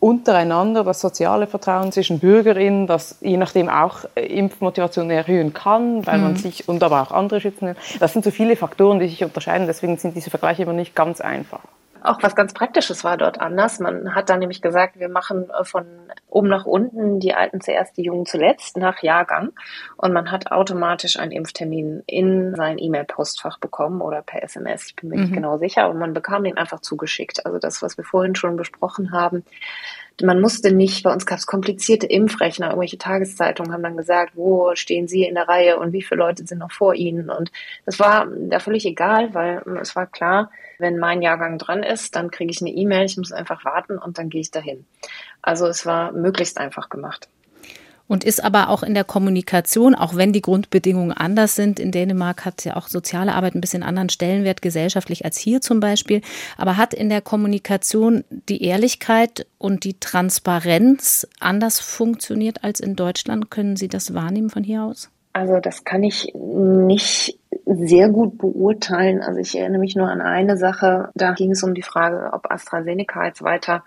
Untereinander 0.00 0.82
das 0.82 1.02
soziale 1.02 1.46
Vertrauen 1.46 1.92
zwischen 1.92 2.20
Bürgerinnen, 2.20 2.86
das 2.86 3.18
je 3.20 3.36
nachdem 3.36 3.68
auch 3.68 4.06
Impfmotivation 4.14 5.10
erhöhen 5.10 5.52
kann, 5.52 6.06
weil 6.06 6.18
man 6.18 6.32
mhm. 6.32 6.36
sich 6.36 6.66
und 6.70 6.82
aber 6.82 7.02
auch 7.02 7.10
andere 7.10 7.42
schützen 7.42 7.68
will. 7.68 7.76
Das 8.00 8.14
sind 8.14 8.24
so 8.24 8.30
viele 8.30 8.56
Faktoren, 8.56 8.98
die 8.98 9.08
sich 9.08 9.22
unterscheiden. 9.22 9.66
Deswegen 9.66 9.98
sind 9.98 10.16
diese 10.16 10.30
Vergleiche 10.30 10.62
immer 10.62 10.72
nicht 10.72 10.94
ganz 10.94 11.20
einfach 11.20 11.60
auch 12.06 12.22
was 12.22 12.34
ganz 12.34 12.54
Praktisches 12.54 13.04
war 13.04 13.16
dort 13.16 13.40
anders. 13.40 13.80
Man 13.80 14.14
hat 14.14 14.28
dann 14.28 14.38
nämlich 14.38 14.62
gesagt, 14.62 14.98
wir 14.98 15.08
machen 15.08 15.50
äh, 15.50 15.64
von 15.64 15.86
oben 16.28 16.48
nach 16.48 16.66
unten 16.66 17.20
die 17.20 17.34
Alten 17.34 17.60
zuerst, 17.60 17.96
die 17.96 18.02
Jungen 18.02 18.26
zuletzt 18.26 18.76
nach 18.76 19.02
Jahrgang. 19.02 19.52
Und 19.96 20.12
man 20.12 20.30
hat 20.30 20.52
automatisch 20.52 21.18
einen 21.18 21.32
Impftermin 21.32 22.02
in 22.06 22.54
sein 22.54 22.78
E-Mail-Postfach 22.78 23.58
bekommen 23.58 24.00
oder 24.00 24.22
per 24.22 24.42
SMS. 24.42 24.86
Ich 24.86 24.96
bin 24.96 25.10
mir 25.10 25.16
mhm. 25.16 25.22
nicht 25.22 25.34
genau 25.34 25.58
sicher, 25.58 25.84
aber 25.84 25.94
man 25.94 26.14
bekam 26.14 26.44
den 26.44 26.56
einfach 26.56 26.80
zugeschickt. 26.80 27.44
Also 27.44 27.58
das, 27.58 27.82
was 27.82 27.96
wir 27.96 28.04
vorhin 28.04 28.34
schon 28.34 28.56
besprochen 28.56 29.12
haben. 29.12 29.44
Man 30.22 30.40
musste 30.40 30.72
nicht, 30.72 31.02
bei 31.02 31.12
uns 31.12 31.26
gab 31.26 31.38
es 31.38 31.46
komplizierte 31.46 32.06
Impfrechner, 32.06 32.68
irgendwelche 32.68 32.96
Tageszeitungen 32.96 33.72
haben 33.72 33.82
dann 33.82 33.98
gesagt, 33.98 34.32
wo 34.34 34.74
stehen 34.74 35.08
Sie 35.08 35.24
in 35.24 35.34
der 35.34 35.46
Reihe 35.46 35.78
und 35.78 35.92
wie 35.92 36.02
viele 36.02 36.20
Leute 36.20 36.46
sind 36.46 36.58
noch 36.58 36.72
vor 36.72 36.94
Ihnen. 36.94 37.28
Und 37.28 37.52
das 37.84 37.98
war 37.98 38.26
da 38.26 38.58
völlig 38.58 38.86
egal, 38.86 39.34
weil 39.34 39.62
es 39.80 39.94
war 39.94 40.06
klar, 40.06 40.50
wenn 40.78 40.98
mein 40.98 41.22
Jahrgang 41.22 41.58
dran 41.58 41.82
ist, 41.82 42.16
dann 42.16 42.30
kriege 42.30 42.50
ich 42.50 42.60
eine 42.60 42.70
E-Mail, 42.70 43.06
ich 43.06 43.16
muss 43.16 43.32
einfach 43.32 43.64
warten 43.64 43.98
und 43.98 44.18
dann 44.18 44.28
gehe 44.28 44.40
ich 44.40 44.50
dahin. 44.50 44.86
Also 45.42 45.66
es 45.66 45.86
war 45.86 46.12
möglichst 46.12 46.58
einfach 46.58 46.88
gemacht 46.88 47.28
und 48.08 48.24
ist 48.24 48.42
aber 48.42 48.68
auch 48.68 48.82
in 48.82 48.94
der 48.94 49.04
Kommunikation, 49.04 49.94
auch 49.94 50.14
wenn 50.14 50.32
die 50.32 50.42
Grundbedingungen 50.42 51.12
anders 51.12 51.54
sind. 51.54 51.80
In 51.80 51.92
Dänemark 51.92 52.44
hat 52.44 52.64
ja 52.64 52.76
auch 52.76 52.88
soziale 52.88 53.34
Arbeit 53.34 53.54
ein 53.54 53.60
bisschen 53.60 53.82
anderen 53.82 54.08
Stellenwert 54.08 54.62
gesellschaftlich 54.62 55.24
als 55.24 55.38
hier 55.38 55.60
zum 55.60 55.80
Beispiel, 55.80 56.22
aber 56.56 56.76
hat 56.76 56.94
in 56.94 57.08
der 57.08 57.20
Kommunikation 57.20 58.24
die 58.30 58.62
Ehrlichkeit 58.62 59.46
und 59.58 59.84
die 59.84 59.98
Transparenz 59.98 61.26
anders 61.40 61.80
funktioniert 61.80 62.62
als 62.64 62.80
in 62.80 62.96
Deutschland. 62.96 63.50
Können 63.50 63.76
Sie 63.76 63.88
das 63.88 64.14
wahrnehmen 64.14 64.50
von 64.50 64.62
hier 64.62 64.84
aus? 64.84 65.10
Also 65.36 65.60
das 65.60 65.84
kann 65.84 66.02
ich 66.02 66.32
nicht 66.34 67.38
sehr 67.66 68.08
gut 68.08 68.38
beurteilen. 68.38 69.20
Also 69.20 69.38
ich 69.38 69.54
erinnere 69.54 69.80
mich 69.80 69.94
nur 69.94 70.08
an 70.08 70.22
eine 70.22 70.56
Sache. 70.56 71.10
Da 71.14 71.34
ging 71.34 71.50
es 71.50 71.62
um 71.62 71.74
die 71.74 71.82
Frage, 71.82 72.30
ob 72.32 72.50
AstraZeneca 72.50 73.26
jetzt 73.26 73.42
weiter 73.42 73.84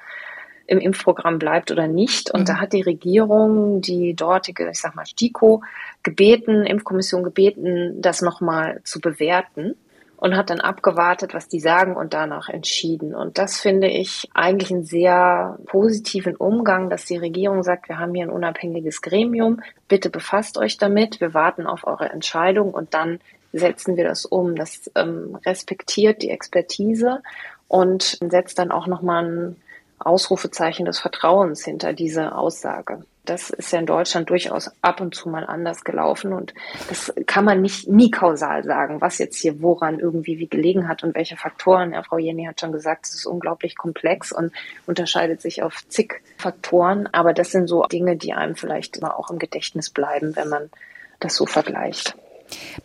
im 0.68 0.78
Impfprogramm 0.78 1.40
bleibt 1.40 1.72
oder 1.72 1.88
nicht. 1.88 2.30
Und 2.30 2.42
mhm. 2.42 2.46
da 2.46 2.62
hat 2.62 2.74
die 2.74 2.84
Regierung, 2.84 3.82
die 3.82 4.14
dortige, 4.14 4.70
ich 4.70 4.80
sag 4.80 4.94
mal, 4.94 5.08
STIKO, 5.08 5.64
gebeten, 6.04 6.68
Impfkommission 6.68 7.24
gebeten, 7.24 8.00
das 8.00 8.22
nochmal 8.22 8.82
zu 8.84 9.02
bewerten 9.02 9.74
und 10.20 10.36
hat 10.36 10.50
dann 10.50 10.60
abgewartet, 10.60 11.34
was 11.34 11.48
die 11.48 11.62
sagen 11.62 11.96
und 11.96 12.14
danach 12.14 12.50
entschieden. 12.50 13.16
Und 13.16 13.38
das 13.38 13.60
finde 13.60 13.88
ich 13.88 14.30
eigentlich 14.34 14.70
einen 14.70 14.84
sehr 14.84 15.58
positiven 15.66 16.36
Umgang, 16.36 16.90
dass 16.90 17.06
die 17.06 17.16
Regierung 17.16 17.64
sagt, 17.64 17.88
wir 17.88 18.00
haben 18.00 18.14
hier 18.14 18.26
ein 18.26 18.30
unabhängiges 18.30 19.02
Gremium, 19.02 19.62
bitte 19.88 20.10
befasst 20.10 20.58
euch 20.58 20.78
damit, 20.78 21.22
wir 21.22 21.34
warten 21.34 21.66
auf 21.66 21.88
eure 21.88 22.10
Entscheidung 22.10 22.74
und 22.74 22.94
dann 22.94 23.20
setzen 23.54 23.96
wir 23.96 24.04
das 24.04 24.26
um. 24.26 24.56
Das 24.56 24.92
ähm, 24.96 25.38
respektiert 25.46 26.22
die 26.22 26.32
Expertise 26.32 27.22
und 27.70 28.18
setzt 28.30 28.60
dann 28.60 28.72
auch 28.72 28.88
nochmal 28.88 29.26
ein 29.26 29.56
Ausrufezeichen 30.00 30.86
des 30.86 31.00
Vertrauens 31.00 31.64
hinter 31.64 31.94
diese 31.94 32.36
Aussage. 32.36 33.04
Das 33.30 33.52
ist 33.52 33.72
ja 33.72 33.80
in 33.80 33.86
Deutschland 33.86 34.30
durchaus 34.30 34.72
ab 34.82 35.02
und 35.02 35.14
zu 35.14 35.30
mal 35.30 35.46
anders 35.46 35.84
gelaufen 35.84 36.34
und 36.34 36.54
das 36.88 37.14
kann 37.28 37.46
man 37.46 37.62
nicht 37.62 37.88
nie 37.88 38.10
kausal 38.10 38.64
sagen, 38.64 39.02
was 39.02 39.20
jetzt 39.20 39.38
hier 39.38 39.62
woran 39.62 40.00
irgendwie 40.00 40.40
wie 40.40 40.48
gelegen 40.48 40.88
hat 40.88 41.04
und 41.04 41.14
welche 41.14 41.38
Faktoren. 41.38 41.94
Ja, 41.94 42.02
Frau 42.02 42.18
Jenny 42.18 42.46
hat 42.46 42.60
schon 42.60 42.72
gesagt, 42.72 43.06
es 43.06 43.14
ist 43.14 43.26
unglaublich 43.28 43.78
komplex 43.78 44.32
und 44.32 44.52
unterscheidet 44.88 45.42
sich 45.42 45.62
auf 45.62 45.88
zig 45.90 46.22
Faktoren, 46.38 47.08
aber 47.12 47.34
das 47.34 47.52
sind 47.52 47.68
so 47.68 47.84
Dinge, 47.84 48.18
die 48.18 48.34
einem 48.34 48.56
vielleicht 48.56 48.98
immer 48.98 49.20
auch 49.20 49.30
im 49.30 49.38
Gedächtnis 49.38 49.92
bleiben, 49.92 50.36
wenn 50.36 50.50
man 50.50 50.72
das 51.20 51.36
so 51.36 51.46
vergleicht. 51.46 52.16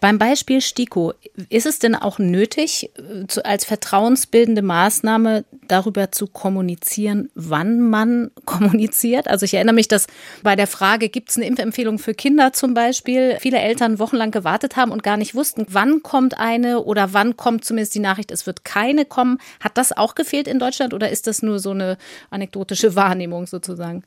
Beim 0.00 0.18
Beispiel 0.18 0.60
STIKO, 0.60 1.14
ist 1.48 1.66
es 1.66 1.78
denn 1.78 1.94
auch 1.94 2.18
nötig, 2.18 2.90
äh, 2.96 3.40
als 3.42 3.64
vertrauensbildende 3.64 4.62
Maßnahme 4.62 5.44
darüber 5.68 6.12
zu 6.12 6.26
kommunizieren, 6.26 7.30
wann 7.34 7.80
man 7.80 8.30
kommuniziert? 8.44 9.28
Also 9.28 9.44
ich 9.44 9.54
erinnere 9.54 9.74
mich, 9.74 9.88
dass 9.88 10.06
bei 10.42 10.56
der 10.56 10.66
Frage, 10.66 11.08
gibt 11.08 11.30
es 11.30 11.36
eine 11.36 11.46
Impfempfehlung 11.46 11.98
für 11.98 12.14
Kinder 12.14 12.52
zum 12.52 12.74
Beispiel, 12.74 13.36
viele 13.40 13.58
Eltern 13.58 13.98
wochenlang 13.98 14.30
gewartet 14.30 14.76
haben 14.76 14.92
und 14.92 15.02
gar 15.02 15.16
nicht 15.16 15.34
wussten, 15.34 15.66
wann 15.68 16.02
kommt 16.02 16.38
eine 16.38 16.80
oder 16.82 17.12
wann 17.12 17.36
kommt 17.36 17.64
zumindest 17.64 17.94
die 17.94 18.00
Nachricht, 18.00 18.30
es 18.30 18.46
wird 18.46 18.64
keine 18.64 19.04
kommen. 19.04 19.38
Hat 19.60 19.76
das 19.78 19.96
auch 19.96 20.14
gefehlt 20.14 20.48
in 20.48 20.58
Deutschland 20.58 20.94
oder 20.94 21.10
ist 21.10 21.26
das 21.26 21.42
nur 21.42 21.58
so 21.58 21.70
eine 21.70 21.96
anekdotische 22.30 22.94
Wahrnehmung 22.96 23.46
sozusagen? 23.46 24.04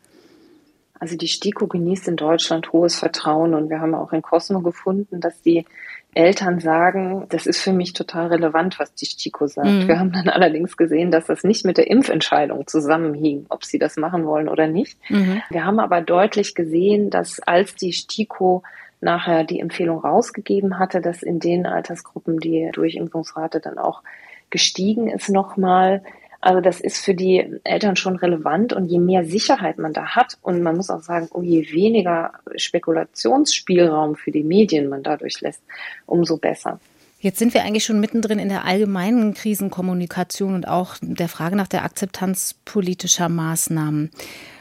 Also 1.00 1.16
die 1.16 1.28
STIKO 1.28 1.68
genießt 1.68 2.08
in 2.08 2.16
Deutschland 2.16 2.72
hohes 2.72 2.98
Vertrauen 2.98 3.54
und 3.54 3.70
wir 3.70 3.82
haben 3.82 3.96
auch 3.96 4.14
in 4.14 4.22
Cosmo 4.22 4.62
gefunden, 4.62 5.20
dass 5.20 5.42
die 5.42 5.66
Eltern 6.14 6.60
sagen, 6.60 7.28
das 7.30 7.46
ist 7.46 7.60
für 7.60 7.74
mich 7.74 7.94
total 7.94 8.28
relevant, 8.28 8.80
was 8.80 8.94
die 8.96 9.06
STIKO 9.06 9.48
sagt. 9.48 9.68
Mhm. 9.68 9.88
Wir 9.88 10.00
haben 10.00 10.12
dann 10.12 10.30
allerdings 10.30 10.76
gesehen, 10.76 11.12
dass 11.12 11.28
das 11.28 11.44
nicht 11.44 11.64
mit 11.64 11.78
der 11.78 11.92
Impfentscheidung 11.92 12.66
zusammenhing, 12.66 13.46
ob 13.50 13.64
sie 13.64 13.78
das 13.78 13.98
machen 13.98 14.26
wollen 14.26 14.50
oder 14.50 14.66
nicht. 14.68 14.98
Mhm. 15.10 15.42
Wir 15.50 15.66
haben 15.66 15.80
aber 15.80 16.02
deutlich 16.02 16.56
gesehen, 16.56 17.12
dass 17.12 17.40
als 17.40 17.76
die 17.76 17.94
STIKO 17.94 18.64
nachher 19.00 19.44
die 19.44 19.60
Empfehlung 19.60 20.00
rausgegeben 20.00 20.80
hatte, 20.80 21.02
dass 21.02 21.22
in 21.22 21.40
den 21.40 21.68
Altersgruppen 21.68 22.40
die 22.40 22.70
Durchimpfungsrate 22.74 23.60
dann 23.60 23.78
auch 23.78 24.02
gestiegen 24.50 25.10
ist 25.10 25.30
nochmal, 25.30 26.02
also 26.40 26.62
das 26.62 26.80
ist 26.80 27.00
für 27.00 27.14
die 27.14 27.60
Eltern 27.64 27.96
schon 27.96 28.16
relevant 28.16 28.74
und 28.74 28.86
je 28.86 29.00
mehr 29.00 29.26
Sicherheit 29.26 29.78
man 29.78 29.94
da 29.94 30.16
hat 30.16 30.38
und 30.42 30.62
man 30.62 30.76
muss 30.76 30.90
auch 30.90 31.02
sagen, 31.02 31.28
oh, 31.32 31.42
je 31.42 31.72
weniger 31.72 32.34
Spekulationsspielraum 32.56 34.16
für 34.16 34.32
die 34.32 34.44
Medien 34.44 34.88
man 34.88 35.04
dadurch 35.04 35.42
lässt, 35.42 35.62
umso 36.06 36.38
besser. 36.38 36.80
Jetzt 37.20 37.40
sind 37.40 37.56
wir 37.56 37.64
eigentlich 37.64 37.84
schon 37.84 38.00
mittendrin 38.00 38.38
in 38.38 38.50
der 38.50 38.66
allgemeinen 38.66 39.34
Krisenkommunikation 39.34 40.54
und 40.54 40.68
auch 40.68 40.96
der 41.02 41.28
Frage 41.28 41.56
nach 41.56 41.68
der 41.68 41.84
Akzeptanz 41.84 42.56
politischer 42.64 43.28
Maßnahmen. 43.28 44.12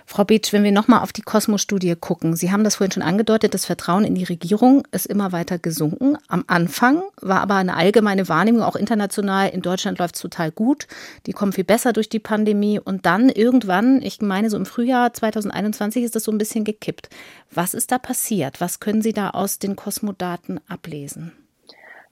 Frau 0.09 0.25
Beetsch, 0.25 0.53
wenn 0.53 0.63
wir 0.63 0.71
nochmal 0.71 1.01
auf 1.01 1.13
die 1.13 1.23
Kosmos-Studie 1.23 1.97
gucken, 1.99 2.37
Sie 2.37 2.53
haben 2.53 2.63
das 2.63 2.77
vorhin 2.77 2.93
schon 2.93 3.03
angedeutet, 3.03 3.55
das 3.55 3.67
Vertrauen 3.67 4.05
in 4.05 4.15
die 4.15 4.25
Regierung 4.25 4.87
ist 4.93 5.07
immer 5.07 5.33
weiter 5.33 5.59
gesunken. 5.59 6.17
Am 6.29 6.45
Anfang 6.47 7.03
war 7.21 7.41
aber 7.41 7.57
eine 7.57 7.75
allgemeine 7.75 8.29
Wahrnehmung, 8.29 8.63
auch 8.63 8.77
international, 8.77 9.49
in 9.49 9.63
Deutschland 9.63 9.99
läuft 9.99 10.15
es 10.15 10.23
total 10.23 10.53
gut, 10.53 10.87
die 11.27 11.33
kommen 11.33 11.53
viel 11.53 11.65
besser 11.65 11.93
durch 11.93 12.09
die 12.09 12.21
Pandemie 12.21 12.79
und 12.79 13.05
dann 13.05 13.29
irgendwann, 13.29 14.01
ich 14.01 14.23
meine 14.23 14.49
so 14.49 14.57
im 14.57 14.65
Frühjahr 14.65 15.13
2021 15.13 16.05
ist 16.05 16.15
das 16.15 16.23
so 16.23 16.31
ein 16.31 16.39
bisschen 16.39 16.65
gekippt. 16.65 17.11
Was 17.51 17.75
ist 17.75 17.91
da 17.91 17.99
passiert? 17.99 18.61
Was 18.61 18.79
können 18.79 19.03
Sie 19.03 19.13
da 19.13 19.31
aus 19.31 19.59
den 19.59 19.75
Kosmodaten 19.75 20.61
ablesen? 20.69 21.33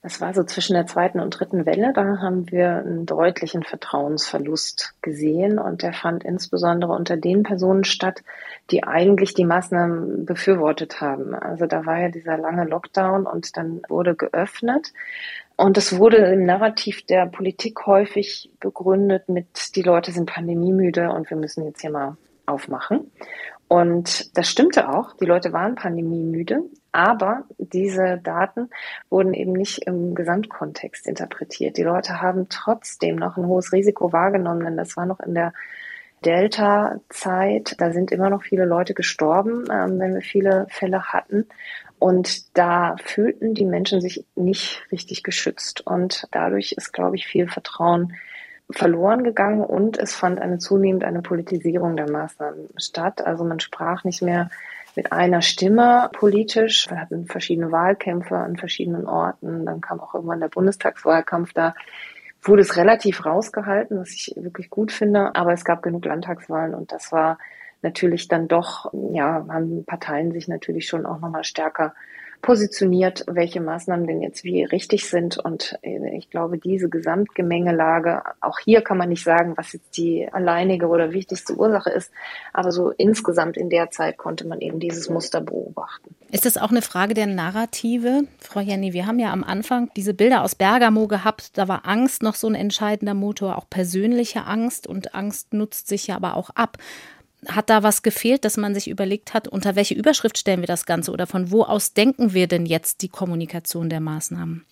Es 0.05 0.21
war 0.21 0.35
so 0.35 0.43
zwischen 0.43 0.75
der 0.75 0.85
zweiten 0.85 1.19
und 1.19 1.31
dritten 1.31 1.65
Welle, 1.65 1.91
da 1.91 2.19
haben 2.21 2.51
wir 2.51 2.75
einen 2.75 3.07
deutlichen 3.07 3.63
Vertrauensverlust 3.63 4.93
gesehen 5.01 5.57
und 5.57 5.81
der 5.81 5.93
fand 5.93 6.23
insbesondere 6.23 6.91
unter 6.91 7.17
den 7.17 7.41
Personen 7.41 7.83
statt, 7.85 8.21
die 8.69 8.83
eigentlich 8.83 9.33
die 9.33 9.45
Maßnahmen 9.45 10.27
befürwortet 10.27 11.01
haben. 11.01 11.33
Also 11.33 11.65
da 11.65 11.87
war 11.87 11.99
ja 11.99 12.09
dieser 12.09 12.37
lange 12.37 12.65
Lockdown 12.65 13.25
und 13.25 13.57
dann 13.57 13.81
wurde 13.89 14.13
geöffnet. 14.13 14.93
Und 15.55 15.75
es 15.75 15.97
wurde 15.97 16.17
im 16.17 16.45
Narrativ 16.45 17.03
der 17.07 17.25
Politik 17.25 17.87
häufig 17.87 18.51
begründet 18.59 19.27
mit, 19.27 19.75
die 19.75 19.81
Leute 19.81 20.11
sind 20.11 20.29
pandemiemüde 20.29 21.09
und 21.09 21.31
wir 21.31 21.37
müssen 21.37 21.65
jetzt 21.65 21.81
hier 21.81 21.91
mal 21.91 22.15
aufmachen. 22.45 23.09
Und 23.67 24.37
das 24.37 24.49
stimmte 24.49 24.87
auch. 24.89 25.13
Die 25.17 25.25
Leute 25.25 25.51
waren 25.51 25.73
pandemiemüde. 25.73 26.61
Aber 26.95 27.43
diese 27.57 28.21
Daten 28.23 28.69
wurden 29.09 29.33
eben 29.33 29.51
nicht 29.51 29.85
im 29.85 30.15
Gesamtkontext 30.15 31.07
interpretiert. 31.07 31.75
Die 31.75 31.83
Leute 31.83 32.21
haben 32.21 32.47
trotzdem 32.47 33.17
noch 33.17 33.35
ein 33.35 33.47
hohes 33.47 33.73
Risiko 33.73 34.13
wahrgenommen, 34.13 34.63
denn 34.63 34.77
das 34.77 34.95
war 34.95 35.05
noch 35.05 35.19
in 35.19 35.33
der 35.33 35.51
Delta-Zeit. 36.23 37.75
Da 37.79 37.91
sind 37.91 38.13
immer 38.13 38.29
noch 38.29 38.43
viele 38.43 38.63
Leute 38.63 38.93
gestorben, 38.93 39.65
ähm, 39.69 39.99
wenn 39.99 40.13
wir 40.13 40.21
viele 40.21 40.67
Fälle 40.69 41.11
hatten. 41.11 41.47
Und 41.99 42.57
da 42.57 42.95
fühlten 43.03 43.55
die 43.55 43.65
Menschen 43.65 43.99
sich 43.99 44.25
nicht 44.37 44.85
richtig 44.89 45.21
geschützt. 45.21 45.85
Und 45.85 46.29
dadurch 46.31 46.71
ist, 46.77 46.93
glaube 46.93 47.17
ich, 47.17 47.27
viel 47.27 47.49
Vertrauen 47.49 48.13
verloren 48.71 49.25
gegangen 49.25 49.63
und 49.63 49.99
es 49.99 50.15
fand 50.15 50.39
eine 50.39 50.59
zunehmend 50.59 51.03
eine 51.03 51.21
Politisierung 51.21 51.97
der 51.97 52.09
Maßnahmen 52.09 52.69
statt. 52.77 53.23
Also 53.25 53.43
man 53.43 53.59
sprach 53.59 54.05
nicht 54.05 54.21
mehr 54.21 54.49
mit 54.95 55.11
einer 55.11 55.41
Stimme 55.41 56.09
politisch. 56.13 56.89
Wir 56.89 56.99
hatten 56.99 57.25
verschiedene 57.25 57.71
Wahlkämpfe 57.71 58.37
an 58.37 58.57
verschiedenen 58.57 59.07
Orten. 59.07 59.65
Dann 59.65 59.81
kam 59.81 59.99
auch 59.99 60.15
irgendwann 60.15 60.39
der 60.39 60.49
Bundestagswahlkampf. 60.49 61.53
Da 61.53 61.75
wurde 62.41 62.61
es 62.61 62.77
relativ 62.77 63.25
rausgehalten, 63.25 63.99
was 63.99 64.09
ich 64.11 64.33
wirklich 64.35 64.69
gut 64.69 64.91
finde. 64.91 65.35
Aber 65.35 65.53
es 65.53 65.65
gab 65.65 65.81
genug 65.81 66.05
Landtagswahlen 66.05 66.73
und 66.73 66.91
das 66.91 67.11
war 67.11 67.37
natürlich 67.81 68.27
dann 68.27 68.47
doch, 68.47 68.91
ja, 69.11 69.45
haben 69.47 69.85
Parteien 69.85 70.31
sich 70.31 70.47
natürlich 70.47 70.87
schon 70.87 71.05
auch 71.05 71.19
nochmal 71.19 71.43
stärker 71.43 71.93
positioniert, 72.45 73.23
welche 73.25 73.59
Maßnahmen 73.59 74.05
denn 74.05 74.21
jetzt 74.21 74.43
wie 74.43 74.63
richtig 74.63 75.09
sind. 75.09 75.39
Und 75.39 75.79
äh, 75.81 76.15
ich 76.15 76.29
glaube, 76.29 76.59
diese 76.59 76.89
Gesamtgemengelage, 76.89 78.21
auch 78.39 78.59
hier 78.59 78.81
kann 78.81 78.99
man 78.99 79.09
nicht 79.09 79.23
sagen, 79.23 79.57
was 79.57 79.73
jetzt 79.73 79.97
die 79.97 80.29
alleinige 80.31 80.85
oder 80.85 81.11
wichtigste 81.11 81.55
Ursache 81.55 81.89
ist, 81.89 82.11
aber 82.53 82.71
so 82.71 82.91
insgesamt 82.91 83.57
in 83.57 83.71
der 83.71 83.89
Zeit 83.89 84.19
konnte 84.19 84.45
man 84.47 84.61
eben 84.61 84.79
dieses 84.79 85.09
Muster 85.09 85.41
beobachten. 85.41 86.13
Ist 86.31 86.45
das 86.45 86.57
auch 86.57 86.69
eine 86.69 86.83
Frage 86.83 87.15
der 87.15 87.25
Narrative? 87.25 88.25
Frau 88.39 88.59
Jenny, 88.59 88.93
wir 88.93 89.07
haben 89.07 89.17
ja 89.17 89.33
am 89.33 89.43
Anfang 89.43 89.89
diese 89.95 90.13
Bilder 90.13 90.43
aus 90.43 90.53
Bergamo 90.53 91.07
gehabt, 91.07 91.57
da 91.57 91.67
war 91.67 91.87
Angst 91.87 92.21
noch 92.21 92.35
so 92.35 92.47
ein 92.47 92.53
entscheidender 92.53 93.15
Motor, 93.15 93.57
auch 93.57 93.67
persönliche 93.71 94.45
Angst 94.45 94.85
und 94.85 95.15
Angst 95.15 95.51
nutzt 95.55 95.87
sich 95.87 96.05
ja 96.05 96.15
aber 96.15 96.35
auch 96.35 96.51
ab. 96.51 96.77
Hat 97.47 97.69
da 97.69 97.83
was 97.83 98.01
gefehlt, 98.01 98.45
dass 98.45 98.57
man 98.57 98.73
sich 98.73 98.89
überlegt 98.89 99.33
hat, 99.33 99.47
unter 99.47 99.75
welche 99.75 99.93
Überschrift 99.93 100.37
stellen 100.37 100.61
wir 100.61 100.67
das 100.67 100.85
Ganze 100.85 101.11
oder 101.11 101.27
von 101.27 101.51
wo 101.51 101.63
aus 101.63 101.93
denken 101.93 102.33
wir 102.33 102.47
denn 102.47 102.65
jetzt 102.65 103.01
die 103.01 103.09
Kommunikation 103.09 103.89
der 103.89 103.99
Maßnahmen? 103.99 104.65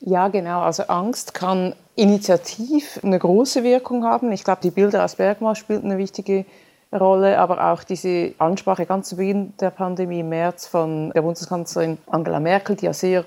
Ja, 0.00 0.28
genau. 0.28 0.60
Also 0.60 0.84
Angst 0.84 1.34
kann 1.34 1.74
initiativ 1.96 3.00
eine 3.02 3.18
große 3.18 3.62
Wirkung 3.62 4.04
haben. 4.04 4.32
Ich 4.32 4.44
glaube, 4.44 4.60
die 4.62 4.70
Bilder 4.70 5.04
aus 5.04 5.16
Bergamo 5.16 5.54
spielten 5.54 5.90
eine 5.90 5.98
wichtige 5.98 6.44
Rolle, 6.92 7.38
aber 7.38 7.72
auch 7.72 7.82
diese 7.82 8.32
Ansprache 8.38 8.86
ganz 8.86 9.08
zu 9.08 9.16
Beginn 9.16 9.54
der 9.60 9.70
Pandemie 9.70 10.20
im 10.20 10.28
März 10.28 10.66
von 10.66 11.10
der 11.10 11.22
Bundeskanzlerin 11.22 11.98
Angela 12.06 12.40
Merkel, 12.40 12.76
die 12.76 12.86
ja 12.86 12.92
sehr 12.92 13.24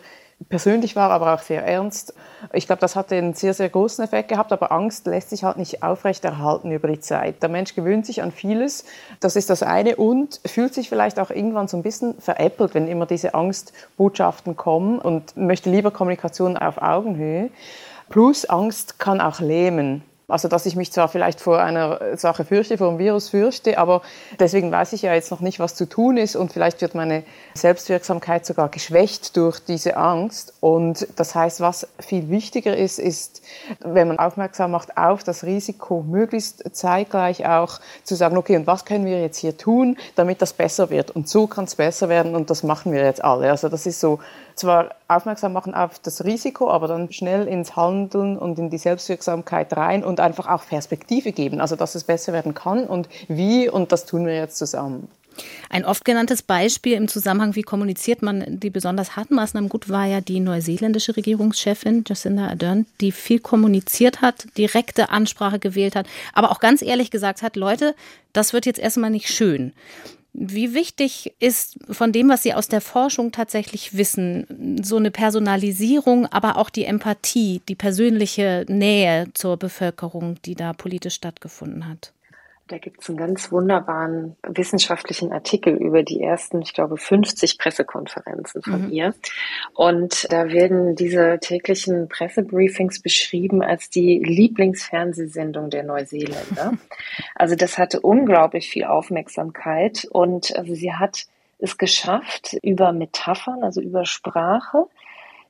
persönlich 0.47 0.95
war, 0.95 1.11
aber 1.11 1.33
auch 1.33 1.41
sehr 1.41 1.65
ernst. 1.65 2.13
Ich 2.53 2.65
glaube, 2.65 2.79
das 2.79 2.95
hat 2.95 3.11
einen 3.11 3.33
sehr, 3.33 3.53
sehr 3.53 3.69
großen 3.69 4.03
Effekt 4.03 4.29
gehabt, 4.29 4.53
aber 4.53 4.71
Angst 4.71 5.05
lässt 5.07 5.29
sich 5.31 5.43
halt 5.43 5.57
nicht 5.57 5.83
aufrechterhalten 5.83 6.71
über 6.71 6.87
die 6.87 6.99
Zeit. 6.99 7.41
Der 7.43 7.49
Mensch 7.49 7.75
gewöhnt 7.75 8.05
sich 8.05 8.21
an 8.21 8.31
vieles, 8.31 8.85
das 9.19 9.35
ist 9.35 9.49
das 9.49 9.63
eine, 9.63 9.97
und 9.97 10.39
fühlt 10.45 10.73
sich 10.73 10.87
vielleicht 10.87 11.19
auch 11.19 11.29
irgendwann 11.29 11.67
so 11.67 11.75
ein 11.75 11.83
bisschen 11.83 12.19
veräppelt, 12.19 12.73
wenn 12.73 12.87
immer 12.87 13.05
diese 13.05 13.33
Angstbotschaften 13.33 14.55
kommen 14.55 14.99
und 14.99 15.35
möchte 15.35 15.69
lieber 15.69 15.91
Kommunikation 15.91 16.57
auf 16.57 16.81
Augenhöhe. 16.81 17.49
Plus 18.09 18.45
Angst 18.45 18.97
kann 18.97 19.21
auch 19.21 19.39
lähmen. 19.39 20.03
Also, 20.29 20.47
dass 20.47 20.65
ich 20.65 20.75
mich 20.75 20.91
zwar 20.91 21.07
vielleicht 21.07 21.41
vor 21.41 21.59
einer 21.59 22.17
Sache 22.17 22.45
fürchte, 22.45 22.77
vor 22.77 22.89
einem 22.89 22.99
Virus 22.99 23.29
fürchte, 23.29 23.77
aber 23.77 24.01
deswegen 24.39 24.71
weiß 24.71 24.93
ich 24.93 25.01
ja 25.01 25.13
jetzt 25.13 25.31
noch 25.31 25.39
nicht, 25.39 25.59
was 25.59 25.75
zu 25.75 25.87
tun 25.87 26.17
ist 26.17 26.35
und 26.35 26.53
vielleicht 26.53 26.81
wird 26.81 26.95
meine 26.95 27.23
Selbstwirksamkeit 27.55 28.45
sogar 28.45 28.69
geschwächt 28.69 29.35
durch 29.35 29.59
diese 29.59 29.97
Angst. 29.97 30.53
Und 30.59 31.07
das 31.15 31.35
heißt, 31.35 31.61
was 31.61 31.87
viel 31.99 32.29
wichtiger 32.29 32.77
ist, 32.77 32.99
ist, 32.99 33.41
wenn 33.79 34.07
man 34.07 34.19
aufmerksam 34.19 34.71
macht 34.71 34.97
auf 34.97 35.23
das 35.23 35.43
Risiko, 35.43 36.03
möglichst 36.07 36.63
zeitgleich 36.75 37.47
auch 37.47 37.79
zu 38.03 38.15
sagen, 38.15 38.37
okay, 38.37 38.55
und 38.55 38.67
was 38.67 38.85
können 38.85 39.05
wir 39.05 39.21
jetzt 39.21 39.37
hier 39.37 39.57
tun, 39.57 39.97
damit 40.15 40.41
das 40.41 40.53
besser 40.53 40.89
wird? 40.89 41.11
Und 41.11 41.27
so 41.27 41.47
kann 41.47 41.65
es 41.65 41.75
besser 41.75 42.07
werden 42.07 42.35
und 42.35 42.49
das 42.49 42.63
machen 42.63 42.91
wir 42.91 43.03
jetzt 43.03 43.23
alle. 43.23 43.49
Also, 43.49 43.67
das 43.67 43.85
ist 43.85 43.99
so 43.99 44.19
zwar 44.59 44.95
aufmerksam 45.07 45.53
machen 45.53 45.73
auf 45.73 45.99
das 45.99 46.23
Risiko, 46.23 46.69
aber 46.69 46.87
dann 46.87 47.11
schnell 47.11 47.47
ins 47.47 47.75
Handeln 47.75 48.37
und 48.37 48.59
in 48.59 48.69
die 48.69 48.77
Selbstwirksamkeit 48.77 49.75
rein 49.75 50.03
und 50.03 50.19
einfach 50.19 50.47
auch 50.47 50.65
Perspektive 50.65 51.31
geben, 51.31 51.61
also 51.61 51.75
dass 51.75 51.95
es 51.95 52.03
besser 52.03 52.33
werden 52.33 52.53
kann 52.53 52.85
und 52.85 53.09
wie 53.27 53.69
und 53.69 53.91
das 53.91 54.05
tun 54.05 54.25
wir 54.25 54.35
jetzt 54.35 54.57
zusammen. 54.57 55.09
Ein 55.69 55.85
oft 55.85 56.03
genanntes 56.03 56.41
Beispiel 56.41 56.93
im 56.93 57.07
Zusammenhang, 57.07 57.55
wie 57.55 57.61
kommuniziert 57.61 58.21
man 58.21 58.59
die 58.59 58.69
besonders 58.69 59.15
harten 59.15 59.35
Maßnahmen 59.35 59.69
gut, 59.69 59.87
war 59.89 60.05
ja 60.05 60.21
die 60.21 60.39
neuseeländische 60.39 61.15
Regierungschefin 61.15 62.03
Jacinda 62.05 62.47
Ardern, 62.47 62.85
die 62.99 63.11
viel 63.11 63.39
kommuniziert 63.39 64.21
hat, 64.21 64.45
direkte 64.57 65.09
Ansprache 65.09 65.59
gewählt 65.59 65.95
hat, 65.95 66.07
aber 66.33 66.51
auch 66.51 66.59
ganz 66.59 66.81
ehrlich 66.81 67.11
gesagt 67.11 67.41
hat, 67.41 67.55
Leute, 67.55 67.95
das 68.33 68.53
wird 68.53 68.65
jetzt 68.65 68.79
erstmal 68.79 69.11
nicht 69.11 69.29
schön. 69.29 69.73
Wie 70.41 70.73
wichtig 70.73 71.33
ist 71.39 71.77
von 71.91 72.13
dem, 72.13 72.29
was 72.29 72.43
Sie 72.43 72.53
aus 72.53 72.69
der 72.69 72.79
Forschung 72.79 73.33
tatsächlich 73.33 73.97
wissen, 73.97 74.79
so 74.81 74.95
eine 74.95 75.11
Personalisierung, 75.11 76.27
aber 76.27 76.55
auch 76.55 76.69
die 76.69 76.85
Empathie, 76.85 77.61
die 77.67 77.75
persönliche 77.75 78.65
Nähe 78.69 79.27
zur 79.33 79.57
Bevölkerung, 79.57 80.37
die 80.45 80.55
da 80.55 80.71
politisch 80.71 81.15
stattgefunden 81.15 81.89
hat? 81.89 82.13
Da 82.69 82.77
gibt 82.77 83.01
es 83.01 83.09
einen 83.09 83.17
ganz 83.17 83.51
wunderbaren 83.51 84.35
wissenschaftlichen 84.43 85.33
Artikel 85.33 85.73
über 85.73 86.03
die 86.03 86.21
ersten, 86.21 86.61
ich 86.61 86.75
glaube, 86.75 86.97
50 86.97 87.57
Pressekonferenzen 87.57 88.61
von 88.61 88.85
mhm. 88.85 88.91
ihr. 88.91 89.15
Und 89.73 90.31
da 90.31 90.49
werden 90.49 90.95
diese 90.95 91.39
täglichen 91.41 92.07
Pressebriefings 92.07 93.01
beschrieben 93.01 93.63
als 93.63 93.89
die 93.89 94.19
Lieblingsfernsehsendung 94.19 95.69
der 95.69 95.83
Neuseeländer. 95.83 96.73
Also 97.35 97.55
das 97.55 97.77
hatte 97.77 98.01
unglaublich 98.01 98.69
viel 98.69 98.83
Aufmerksamkeit 98.83 100.05
und 100.11 100.55
also 100.57 100.75
sie 100.75 100.93
hat 100.93 101.25
es 101.57 101.77
geschafft, 101.77 102.57
über 102.61 102.91
Metaphern, 102.91 103.63
also 103.63 103.81
über 103.81 104.05
Sprache, 104.05 104.85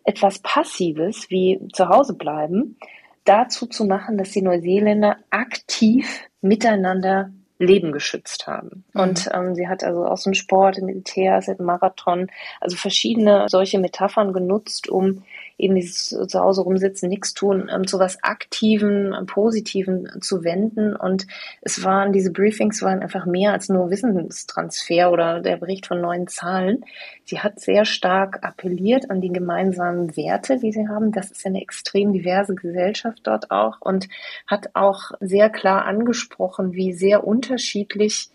etwas 0.03 0.39
Passives 0.39 1.29
wie 1.29 1.59
zu 1.73 1.89
Hause 1.89 2.13
bleiben, 2.13 2.77
dazu 3.25 3.65
zu 3.65 3.85
machen, 3.85 4.17
dass 4.17 4.31
die 4.31 4.41
Neuseeländer 4.41 5.17
aktiv 5.29 6.28
miteinander 6.41 7.31
Leben 7.59 7.91
geschützt 7.91 8.47
haben. 8.47 8.85
Mhm. 8.93 9.01
Und 9.01 9.29
ähm, 9.33 9.55
sie 9.55 9.67
hat 9.67 9.83
also 9.83 10.05
aus 10.05 10.23
dem 10.23 10.33
Sport, 10.33 10.77
im 10.77 10.85
Militär, 10.85 11.41
sie 11.41 11.51
hat 11.51 11.59
Marathon, 11.59 12.27
also 12.61 12.77
verschiedene 12.77 13.47
solche 13.49 13.79
Metaphern 13.79 14.33
genutzt, 14.33 14.89
um 14.89 15.23
eben 15.59 15.75
dieses 15.75 16.09
zu 16.09 16.39
Hause 16.39 16.61
rumsitzen, 16.61 17.09
nichts 17.09 17.33
tun, 17.33 17.69
ähm, 17.73 17.85
zu 17.85 17.99
was 17.99 18.23
Aktiven, 18.23 19.13
Positiven 19.27 20.09
zu 20.21 20.43
wenden. 20.43 20.95
Und 20.95 21.27
es 21.61 21.83
waren, 21.83 22.13
diese 22.13 22.31
Briefings 22.31 22.81
waren 22.81 23.01
einfach 23.01 23.25
mehr 23.25 23.51
als 23.51 23.69
nur 23.69 23.91
Wissenstransfer 23.91 25.11
oder 25.11 25.41
der 25.41 25.57
Bericht 25.57 25.85
von 25.85 26.01
neuen 26.01 26.27
Zahlen. 26.27 26.85
Sie 27.25 27.39
hat 27.39 27.59
sehr 27.59 27.85
stark 27.85 28.39
appelliert 28.43 29.11
an 29.11 29.21
die 29.21 29.31
gemeinsamen 29.31 30.15
Werte, 30.15 30.57
die 30.57 30.71
sie 30.71 30.87
haben. 30.87 31.11
Das 31.11 31.29
ist 31.29 31.45
eine 31.45 31.61
extrem 31.61 32.13
diverse 32.13 32.55
Gesellschaft 32.55 33.19
dort 33.23 33.51
auch 33.51 33.81
und 33.81 34.07
hat 34.47 34.69
auch 34.73 35.11
sehr 35.19 35.49
klar 35.49 35.85
angesprochen, 35.85 36.73
wie 36.73 36.93
sehr 36.93 37.27
unterschiedlich 37.27 38.29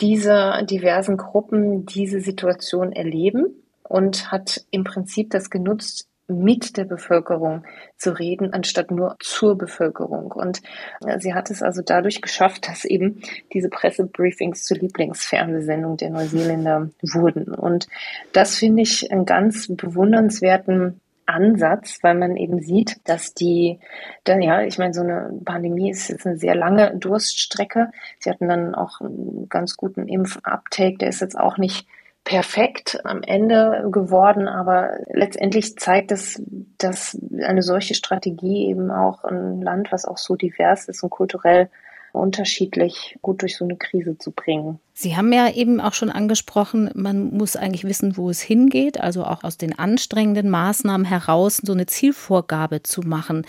diese 0.00 0.64
diversen 0.64 1.16
Gruppen 1.16 1.86
diese 1.86 2.20
Situation 2.20 2.92
erleben 2.92 3.46
und 3.82 4.30
hat 4.30 4.64
im 4.70 4.84
Prinzip 4.84 5.30
das 5.30 5.50
genutzt, 5.50 6.07
mit 6.28 6.76
der 6.76 6.84
Bevölkerung 6.84 7.64
zu 7.96 8.16
reden, 8.16 8.52
anstatt 8.52 8.90
nur 8.90 9.16
zur 9.20 9.56
Bevölkerung. 9.56 10.30
Und 10.30 10.60
äh, 11.04 11.18
sie 11.18 11.34
hat 11.34 11.50
es 11.50 11.62
also 11.62 11.82
dadurch 11.82 12.20
geschafft, 12.20 12.68
dass 12.68 12.84
eben 12.84 13.22
diese 13.52 13.70
Pressebriefings 13.70 14.64
zur 14.64 14.76
Lieblingsfernsehsendung 14.76 15.96
der 15.96 16.10
Neuseeländer 16.10 16.90
wurden. 17.02 17.54
Und 17.54 17.88
das 18.32 18.56
finde 18.56 18.82
ich 18.82 19.10
einen 19.10 19.24
ganz 19.24 19.68
bewundernswerten 19.68 21.00
Ansatz, 21.28 21.98
weil 22.02 22.14
man 22.14 22.36
eben 22.36 22.60
sieht, 22.60 22.96
dass 23.04 23.34
die, 23.34 23.78
dann 24.24 24.40
ja, 24.40 24.62
ich 24.62 24.78
meine, 24.78 24.94
so 24.94 25.02
eine 25.02 25.30
Pandemie 25.44 25.90
ist 25.90 26.08
jetzt 26.08 26.26
eine 26.26 26.38
sehr 26.38 26.54
lange 26.54 26.96
Durststrecke. 26.96 27.90
Sie 28.18 28.30
hatten 28.30 28.48
dann 28.48 28.74
auch 28.74 29.00
einen 29.00 29.48
ganz 29.48 29.76
guten 29.76 30.08
Impfuptake, 30.08 30.96
der 30.98 31.08
ist 31.08 31.20
jetzt 31.20 31.38
auch 31.38 31.58
nicht 31.58 31.86
perfekt 32.28 33.00
am 33.04 33.22
Ende 33.22 33.88
geworden, 33.90 34.48
aber 34.48 34.98
letztendlich 35.10 35.78
zeigt 35.78 36.12
es, 36.12 36.42
dass 36.76 37.18
eine 37.42 37.62
solche 37.62 37.94
Strategie 37.94 38.68
eben 38.68 38.90
auch 38.90 39.24
ein 39.24 39.62
Land, 39.62 39.90
was 39.92 40.04
auch 40.04 40.18
so 40.18 40.36
divers 40.36 40.88
ist 40.88 41.02
und 41.02 41.08
kulturell 41.08 41.70
unterschiedlich 42.12 43.18
gut 43.22 43.40
durch 43.40 43.56
so 43.56 43.64
eine 43.64 43.76
Krise 43.76 44.18
zu 44.18 44.32
bringen. 44.32 44.78
Sie 44.92 45.16
haben 45.16 45.32
ja 45.32 45.50
eben 45.50 45.80
auch 45.80 45.94
schon 45.94 46.10
angesprochen, 46.10 46.90
man 46.94 47.30
muss 47.30 47.56
eigentlich 47.56 47.84
wissen, 47.84 48.18
wo 48.18 48.28
es 48.28 48.42
hingeht, 48.42 49.00
also 49.00 49.24
auch 49.24 49.42
aus 49.42 49.56
den 49.56 49.78
anstrengenden 49.78 50.50
Maßnahmen 50.50 51.06
heraus 51.06 51.56
so 51.56 51.72
eine 51.72 51.86
Zielvorgabe 51.86 52.82
zu 52.82 53.00
machen. 53.00 53.46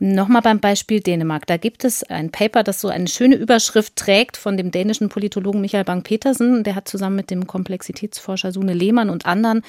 Nochmal 0.00 0.42
beim 0.42 0.58
Beispiel 0.58 1.00
Dänemark. 1.00 1.46
Da 1.46 1.56
gibt 1.56 1.84
es 1.84 2.02
ein 2.02 2.30
Paper, 2.30 2.64
das 2.64 2.80
so 2.80 2.88
eine 2.88 3.06
schöne 3.06 3.36
Überschrift 3.36 3.94
trägt 3.94 4.36
von 4.36 4.56
dem 4.56 4.72
dänischen 4.72 5.08
Politologen 5.08 5.60
Michael 5.60 5.84
Bang-Petersen. 5.84 6.64
Der 6.64 6.74
hat 6.74 6.88
zusammen 6.88 7.14
mit 7.14 7.30
dem 7.30 7.46
Komplexitätsforscher 7.46 8.50
Sune 8.50 8.74
Lehmann 8.74 9.08
und 9.08 9.24
anderen 9.24 9.62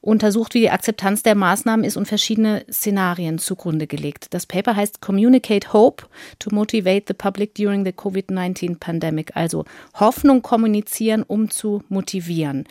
untersucht, 0.00 0.54
wie 0.54 0.60
die 0.60 0.70
Akzeptanz 0.70 1.24
der 1.24 1.34
Maßnahmen 1.34 1.84
ist 1.84 1.96
und 1.96 2.06
verschiedene 2.06 2.64
Szenarien 2.70 3.38
zugrunde 3.38 3.88
gelegt. 3.88 4.28
Das 4.30 4.46
Paper 4.46 4.76
heißt 4.76 5.00
Communicate 5.00 5.72
Hope 5.72 6.04
to 6.38 6.54
Motivate 6.54 7.06
the 7.08 7.14
Public 7.14 7.56
During 7.56 7.84
the 7.84 7.92
COVID-19 7.92 8.78
Pandemic. 8.78 9.32
Also 9.34 9.64
Hoffnung 9.94 10.42
kommunizieren, 10.42 11.24
um 11.24 11.50
zu 11.50 11.82
motivieren. 11.88 12.68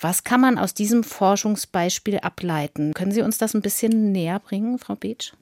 Was 0.00 0.24
kann 0.24 0.40
man 0.40 0.58
aus 0.58 0.72
diesem 0.72 1.04
Forschungsbeispiel 1.04 2.18
ableiten? 2.18 2.94
Können 2.94 3.12
Sie 3.12 3.22
uns 3.22 3.36
das 3.36 3.54
ein 3.54 3.62
bisschen 3.62 4.12
näher 4.12 4.38
bringen, 4.38 4.78
Frau 4.78 4.94
Beetsch? 4.94 5.32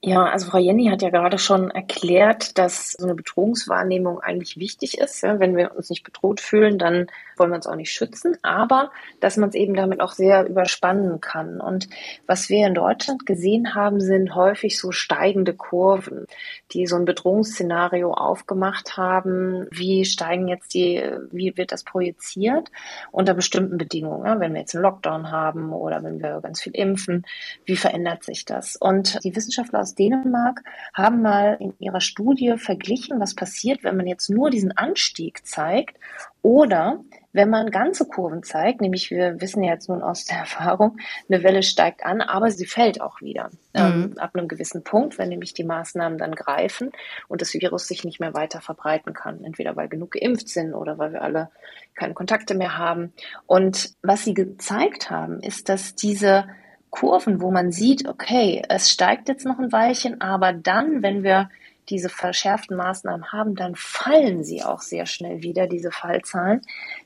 Ja, 0.00 0.26
also 0.26 0.48
Frau 0.48 0.58
Jenny 0.58 0.86
hat 0.86 1.02
ja 1.02 1.10
gerade 1.10 1.38
schon 1.38 1.72
erklärt, 1.72 2.56
dass 2.56 2.92
so 2.92 3.04
eine 3.04 3.16
Bedrohungswahrnehmung 3.16 4.20
eigentlich 4.20 4.56
wichtig 4.56 4.98
ist. 4.98 5.24
Wenn 5.24 5.56
wir 5.56 5.74
uns 5.74 5.90
nicht 5.90 6.04
bedroht 6.04 6.40
fühlen, 6.40 6.78
dann 6.78 7.08
wollen 7.36 7.50
wir 7.50 7.56
uns 7.56 7.66
auch 7.66 7.74
nicht 7.74 7.92
schützen, 7.92 8.36
aber 8.42 8.92
dass 9.18 9.36
man 9.36 9.48
es 9.48 9.56
eben 9.56 9.74
damit 9.74 10.00
auch 10.00 10.12
sehr 10.12 10.46
überspannen 10.46 11.20
kann. 11.20 11.60
Und 11.60 11.88
was 12.26 12.48
wir 12.48 12.64
in 12.64 12.74
Deutschland 12.74 13.26
gesehen 13.26 13.74
haben, 13.74 14.00
sind 14.00 14.36
häufig 14.36 14.78
so 14.78 14.92
steigende 14.92 15.52
Kurven, 15.52 16.26
die 16.70 16.86
so 16.86 16.94
ein 16.94 17.04
Bedrohungsszenario 17.04 18.12
aufgemacht 18.12 18.96
haben. 18.96 19.66
Wie 19.72 20.04
steigen 20.04 20.46
jetzt 20.46 20.74
die, 20.74 21.02
wie 21.32 21.56
wird 21.56 21.72
das 21.72 21.82
projiziert 21.82 22.70
unter 23.10 23.34
bestimmten 23.34 23.78
Bedingungen? 23.78 24.38
Wenn 24.38 24.52
wir 24.52 24.60
jetzt 24.60 24.76
einen 24.76 24.84
Lockdown 24.84 25.32
haben 25.32 25.72
oder 25.72 26.04
wenn 26.04 26.22
wir 26.22 26.40
ganz 26.40 26.60
viel 26.60 26.74
impfen, 26.76 27.26
wie 27.64 27.76
verändert 27.76 28.22
sich 28.22 28.44
das? 28.44 28.76
Und 28.76 29.18
die 29.24 29.34
Wissenschaftler 29.34 29.87
aus 29.88 29.94
Dänemark 29.94 30.62
haben 30.92 31.22
mal 31.22 31.56
in 31.60 31.72
ihrer 31.78 32.00
Studie 32.00 32.54
verglichen, 32.58 33.20
was 33.20 33.34
passiert, 33.34 33.84
wenn 33.84 33.96
man 33.96 34.06
jetzt 34.06 34.28
nur 34.28 34.50
diesen 34.50 34.76
Anstieg 34.76 35.46
zeigt 35.46 35.96
oder 36.42 37.00
wenn 37.32 37.50
man 37.50 37.70
ganze 37.70 38.06
Kurven 38.06 38.42
zeigt, 38.42 38.80
nämlich 38.80 39.10
wir 39.10 39.40
wissen 39.40 39.62
ja 39.62 39.72
jetzt 39.72 39.88
nun 39.88 40.02
aus 40.02 40.24
der 40.26 40.38
Erfahrung, 40.40 40.98
eine 41.28 41.42
Welle 41.42 41.62
steigt 41.62 42.04
an, 42.04 42.20
aber 42.20 42.50
sie 42.50 42.66
fällt 42.66 43.00
auch 43.00 43.20
wieder 43.22 43.50
ähm, 43.72 44.00
mhm. 44.00 44.18
ab 44.18 44.32
einem 44.34 44.48
gewissen 44.48 44.84
Punkt, 44.84 45.18
wenn 45.18 45.30
nämlich 45.30 45.54
die 45.54 45.64
Maßnahmen 45.64 46.18
dann 46.18 46.34
greifen 46.34 46.90
und 47.28 47.40
das 47.40 47.54
Virus 47.54 47.86
sich 47.86 48.04
nicht 48.04 48.20
mehr 48.20 48.34
weiter 48.34 48.60
verbreiten 48.60 49.14
kann, 49.14 49.42
entweder 49.42 49.74
weil 49.76 49.88
genug 49.88 50.12
geimpft 50.12 50.48
sind 50.48 50.74
oder 50.74 50.98
weil 50.98 51.12
wir 51.12 51.22
alle 51.22 51.50
keine 51.94 52.14
Kontakte 52.14 52.54
mehr 52.54 52.76
haben. 52.76 53.12
Und 53.46 53.94
was 54.02 54.24
sie 54.24 54.34
gezeigt 54.34 55.10
haben, 55.10 55.40
ist, 55.40 55.68
dass 55.68 55.94
diese 55.94 56.46
Kurven, 56.90 57.40
wo 57.40 57.50
man 57.50 57.72
sieht, 57.72 58.08
okay, 58.08 58.62
es 58.68 58.90
steigt 58.90 59.28
jetzt 59.28 59.44
noch 59.44 59.58
ein 59.58 59.72
Weilchen, 59.72 60.20
aber 60.20 60.52
dann, 60.52 61.02
wenn 61.02 61.22
wir 61.22 61.48
diese 61.88 62.08
verschärften 62.08 62.76
Maßnahmen 62.76 63.32
haben, 63.32 63.54
dann 63.54 63.74
fallen 63.74 64.44
sie 64.44 64.62
auch 64.62 64.80
sehr 64.80 65.06
schnell 65.06 65.42
wieder, 65.42 65.66
diese 65.66 65.90
Fallzahlen, 65.90 66.60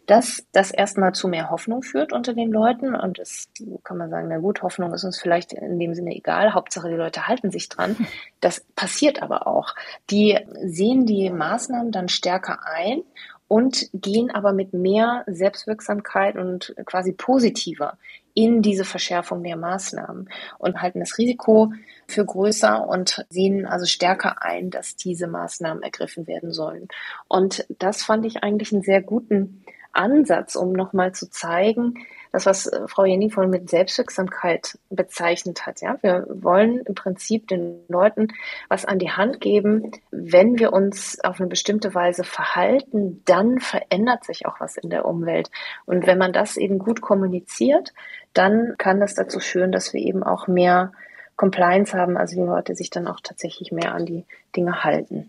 dass 0.07 0.45
das 0.53 0.71
erstmal 0.71 1.13
zu 1.15 1.29
mehr 1.29 1.51
Hoffnung 1.51 1.83
führt 1.83 2.13
unter 2.13 2.35
den 2.35 2.51
Leuten. 2.51 2.95
Und 2.95 3.19
das 3.19 3.49
kann 3.85 3.97
man 3.97 4.11
sagen, 4.11 4.29
na 4.29 4.39
gut, 4.39 4.63
Hoffnung 4.63 4.93
ist 4.93 5.05
uns 5.05 5.21
vielleicht 5.21 5.53
in 5.53 5.79
dem 5.79 5.95
Sinne 5.95 6.15
egal. 6.15 6.55
Hauptsache, 6.55 6.89
die 6.89 6.97
Leute 6.97 7.29
halten 7.29 7.51
sich 7.51 7.69
dran. 7.69 7.97
Das 8.41 8.65
passiert 8.75 9.23
aber 9.23 9.47
auch. 9.47 9.75
Die 10.11 10.39
sehen 10.65 11.07
die 11.07 11.31
Maßnahmen 11.31 11.93
dann 11.93 12.09
stärker 12.09 12.61
ein 12.67 13.03
und 13.47 13.89
gehen 13.93 14.31
aber 14.31 14.53
mit 14.53 14.73
mehr 14.73 15.25
Selbstwirksamkeit 15.27 16.37
und 16.37 16.75
quasi 16.87 17.13
positiver 17.13 17.99
in 18.35 18.63
diese 18.63 18.85
Verschärfung 18.85 19.43
der 19.43 19.57
Maßnahmen 19.57 20.29
und 20.59 20.81
halten 20.81 21.01
das 21.01 21.19
Risiko 21.19 21.73
für 22.07 22.25
größer 22.25 22.87
und 22.89 23.27
sehen 23.29 23.67
also 23.67 23.87
stärker 23.87 24.43
ein, 24.43 24.71
dass 24.71 24.97
diese 24.97 25.27
Maßnahmen 25.27 25.83
ergriffen 25.83 26.27
werden 26.27 26.53
sollen. 26.53 26.89
Und 27.29 27.67
das 27.79 28.03
fand 28.03 28.25
ich 28.25 28.43
eigentlich 28.43 28.73
einen 28.73 28.83
sehr 28.83 29.03
guten 29.03 29.65
Ansatz, 29.93 30.57
um 30.57 30.73
nochmal 30.73 31.13
zu 31.13 31.29
zeigen, 31.29 31.95
das, 32.33 32.47
was 32.47 32.67
äh, 32.67 32.89
Frau 32.89 33.05
Jenny 33.05 33.31
vorhin 33.31 33.51
mit 33.51 33.71
Selbstwirksamkeit 33.71 34.79
bezeichnet 34.91 35.67
hat. 35.67 35.81
Ja, 35.83 35.99
wir 36.03 36.27
wollen 36.29 36.81
im 36.81 36.95
Prinzip 36.95 37.47
den 37.49 37.85
Leuten 37.89 38.29
was 38.69 38.85
an 38.85 38.99
die 38.99 39.11
Hand 39.11 39.41
geben. 39.41 39.93
Wenn 40.11 40.59
wir 40.59 40.73
uns 40.73 41.21
auf 41.23 41.39
eine 41.39 41.49
bestimmte 41.49 41.95
Weise 41.95 42.25
verhalten, 42.25 43.23
dann 43.27 43.61
verändert 43.61 44.25
sich 44.25 44.47
auch 44.47 44.61
was 44.61 44.77
in 44.77 44.91
der 44.91 45.05
Umwelt. 45.05 45.51
Und 45.85 46.07
wenn 46.07 46.19
man 46.19 46.33
das 46.33 46.57
eben 46.57 46.79
gut 46.79 47.01
kommuniziert, 47.01 47.93
dann 48.33 48.75
kann 48.79 48.99
das 48.99 49.15
dazu 49.15 49.39
führen, 49.39 49.73
dass 49.73 49.93
wir 49.93 50.01
eben 50.01 50.23
auch 50.23 50.49
mehr 50.49 50.93
Compliance 51.37 51.97
haben, 51.97 52.17
also 52.17 52.37
die 52.37 52.47
Leute 52.47 52.75
sich 52.75 52.91
dann 52.91 53.07
auch 53.07 53.21
tatsächlich 53.21 53.73
mehr 53.73 53.95
an 53.95 54.07
die 54.07 54.25
Dinge 54.57 54.85
halten. 54.85 55.29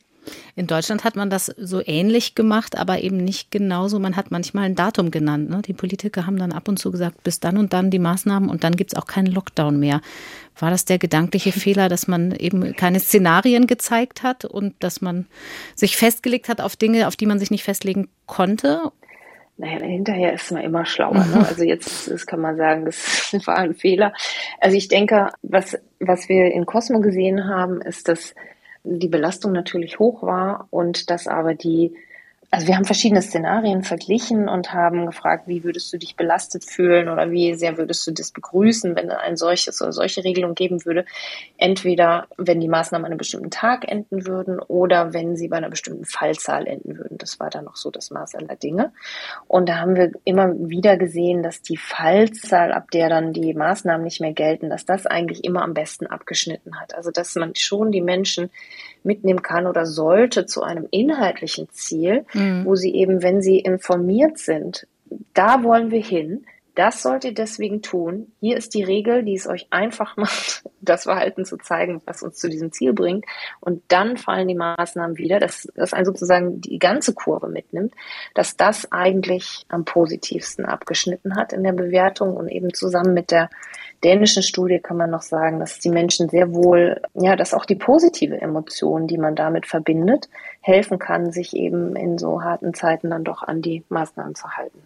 In 0.55 0.67
Deutschland 0.67 1.03
hat 1.03 1.15
man 1.15 1.29
das 1.29 1.47
so 1.47 1.81
ähnlich 1.85 2.35
gemacht, 2.35 2.77
aber 2.77 2.99
eben 3.01 3.17
nicht 3.17 3.51
genauso. 3.51 3.99
Man 3.99 4.15
hat 4.15 4.31
manchmal 4.31 4.65
ein 4.65 4.75
Datum 4.75 5.11
genannt. 5.11 5.49
Ne? 5.49 5.61
Die 5.61 5.73
Politiker 5.73 6.25
haben 6.25 6.37
dann 6.37 6.51
ab 6.51 6.67
und 6.67 6.77
zu 6.77 6.91
gesagt, 6.91 7.23
bis 7.23 7.39
dann 7.39 7.57
und 7.57 7.73
dann 7.73 7.89
die 7.89 7.99
Maßnahmen 7.99 8.49
und 8.49 8.63
dann 8.63 8.75
gibt 8.75 8.93
es 8.93 8.97
auch 8.97 9.05
keinen 9.05 9.27
Lockdown 9.27 9.79
mehr. 9.79 10.01
War 10.57 10.69
das 10.69 10.85
der 10.85 10.99
gedankliche 10.99 11.51
Fehler, 11.59 11.89
dass 11.89 12.07
man 12.07 12.31
eben 12.31 12.75
keine 12.75 12.99
Szenarien 12.99 13.67
gezeigt 13.67 14.23
hat 14.23 14.45
und 14.45 14.75
dass 14.79 15.01
man 15.01 15.25
sich 15.75 15.97
festgelegt 15.97 16.49
hat 16.49 16.61
auf 16.61 16.75
Dinge, 16.75 17.07
auf 17.07 17.15
die 17.15 17.25
man 17.25 17.39
sich 17.39 17.51
nicht 17.51 17.63
festlegen 17.63 18.09
konnte? 18.25 18.91
Naja, 19.57 19.85
hinterher 19.85 20.33
ist 20.33 20.51
man 20.51 20.63
immer 20.63 20.85
schlauer. 20.85 21.25
Ne? 21.25 21.45
Also 21.47 21.63
jetzt 21.63 22.09
das 22.09 22.25
kann 22.25 22.41
man 22.41 22.57
sagen, 22.57 22.85
das 22.85 23.31
war 23.45 23.57
ein 23.57 23.75
Fehler. 23.75 24.13
Also 24.59 24.77
ich 24.77 24.87
denke, 24.87 25.29
was, 25.41 25.77
was 25.99 26.29
wir 26.29 26.51
in 26.51 26.65
Cosmo 26.65 27.01
gesehen 27.01 27.47
haben, 27.47 27.81
ist, 27.81 28.07
dass 28.07 28.33
die 28.83 29.07
Belastung 29.07 29.51
natürlich 29.51 29.99
hoch 29.99 30.23
war 30.23 30.67
und 30.69 31.09
dass 31.09 31.27
aber 31.27 31.55
die 31.55 31.95
also 32.53 32.67
wir 32.67 32.75
haben 32.75 32.85
verschiedene 32.85 33.23
Szenarien 33.23 33.81
verglichen 33.81 34.47
und 34.47 34.73
haben 34.73 35.07
gefragt, 35.07 35.47
wie 35.47 35.63
würdest 35.63 35.91
du 35.91 35.97
dich 35.97 36.15
belastet 36.15 36.63
fühlen 36.63 37.09
oder 37.09 37.31
wie 37.31 37.55
sehr 37.55 37.79
würdest 37.79 38.05
du 38.05 38.11
das 38.11 38.31
begrüßen, 38.31 38.95
wenn 38.95 39.09
es 39.09 39.15
ein 39.15 39.37
solches 39.37 39.81
oder 39.81 39.91
solche 39.91 40.23
Regelung 40.23 40.53
geben 40.53 40.85
würde. 40.85 41.03
Entweder 41.57 42.27
wenn 42.37 42.59
die 42.59 42.67
Maßnahmen 42.67 43.05
an 43.05 43.11
einem 43.13 43.17
bestimmten 43.17 43.49
Tag 43.49 43.89
enden 43.91 44.27
würden 44.27 44.59
oder 44.59 45.13
wenn 45.15 45.35
sie 45.35 45.47
bei 45.47 45.57
einer 45.57 45.71
bestimmten 45.71 46.05
Fallzahl 46.05 46.67
enden 46.67 46.95
würden. 46.95 47.17
Das 47.17 47.39
war 47.39 47.49
dann 47.49 47.65
noch 47.65 47.75
so 47.75 47.89
das 47.89 48.11
Maß 48.11 48.35
aller 48.35 48.55
Dinge. 48.55 48.93
Und 49.47 49.67
da 49.67 49.79
haben 49.79 49.95
wir 49.95 50.11
immer 50.23 50.53
wieder 50.53 50.95
gesehen, 50.97 51.41
dass 51.41 51.63
die 51.63 51.77
Fallzahl, 51.77 52.71
ab 52.71 52.91
der 52.91 53.09
dann 53.09 53.33
die 53.33 53.55
Maßnahmen 53.55 54.03
nicht 54.03 54.21
mehr 54.21 54.33
gelten, 54.33 54.69
dass 54.69 54.85
das 54.85 55.07
eigentlich 55.07 55.43
immer 55.43 55.63
am 55.63 55.73
besten 55.73 56.05
abgeschnitten 56.05 56.79
hat. 56.79 56.93
Also 56.93 57.09
dass 57.09 57.33
man 57.33 57.55
schon 57.55 57.91
die 57.91 58.01
Menschen 58.01 58.51
mitnehmen 59.03 59.41
kann 59.41 59.67
oder 59.67 59.85
sollte 59.85 60.45
zu 60.45 60.63
einem 60.63 60.87
inhaltlichen 60.91 61.69
Ziel, 61.71 62.25
mhm. 62.33 62.65
wo 62.65 62.75
sie 62.75 62.93
eben, 62.95 63.21
wenn 63.21 63.41
sie 63.41 63.59
informiert 63.59 64.37
sind, 64.37 64.87
da 65.33 65.63
wollen 65.63 65.91
wir 65.91 66.01
hin, 66.01 66.45
das 66.75 67.03
sollt 67.03 67.23
ihr 67.23 67.33
deswegen 67.33 67.81
tun. 67.81 68.31
Hier 68.39 68.57
ist 68.57 68.73
die 68.73 68.83
Regel, 68.83 69.23
die 69.23 69.35
es 69.35 69.47
euch 69.47 69.67
einfach 69.69 70.17
macht, 70.17 70.63
das 70.81 71.03
Verhalten 71.03 71.45
zu 71.45 71.57
zeigen, 71.57 72.01
was 72.05 72.23
uns 72.23 72.37
zu 72.37 72.49
diesem 72.49 72.71
Ziel 72.71 72.93
bringt. 72.93 73.25
Und 73.59 73.83
dann 73.87 74.17
fallen 74.17 74.47
die 74.47 74.55
Maßnahmen 74.55 75.17
wieder, 75.17 75.39
dass 75.39 75.67
das 75.75 75.93
einen 75.93 76.05
sozusagen 76.05 76.61
die 76.61 76.79
ganze 76.79 77.13
Kurve 77.13 77.47
mitnimmt, 77.47 77.93
dass 78.33 78.57
das 78.57 78.91
eigentlich 78.91 79.65
am 79.69 79.85
positivsten 79.85 80.65
abgeschnitten 80.65 81.35
hat 81.35 81.53
in 81.53 81.63
der 81.63 81.73
Bewertung 81.73 82.35
und 82.35 82.49
eben 82.49 82.73
zusammen 82.73 83.13
mit 83.13 83.31
der 83.31 83.49
dänischen 84.03 84.43
Studie 84.43 84.79
kann 84.79 84.97
man 84.97 85.09
noch 85.09 85.21
sagen, 85.21 85.59
dass 85.59 85.79
die 85.79 85.89
Menschen 85.89 86.27
sehr 86.27 86.53
wohl, 86.53 87.01
ja, 87.13 87.35
dass 87.35 87.53
auch 87.53 87.65
die 87.65 87.75
positive 87.75 88.39
Emotion, 88.41 89.07
die 89.07 89.17
man 89.17 89.35
damit 89.35 89.65
verbindet, 89.65 90.27
helfen 90.59 90.99
kann, 90.99 91.31
sich 91.31 91.55
eben 91.55 91.95
in 91.95 92.17
so 92.17 92.43
harten 92.43 92.73
Zeiten 92.73 93.09
dann 93.11 93.23
doch 93.23 93.43
an 93.43 93.61
die 93.61 93.83
Maßnahmen 93.89 94.35
zu 94.35 94.49
halten. 94.49 94.81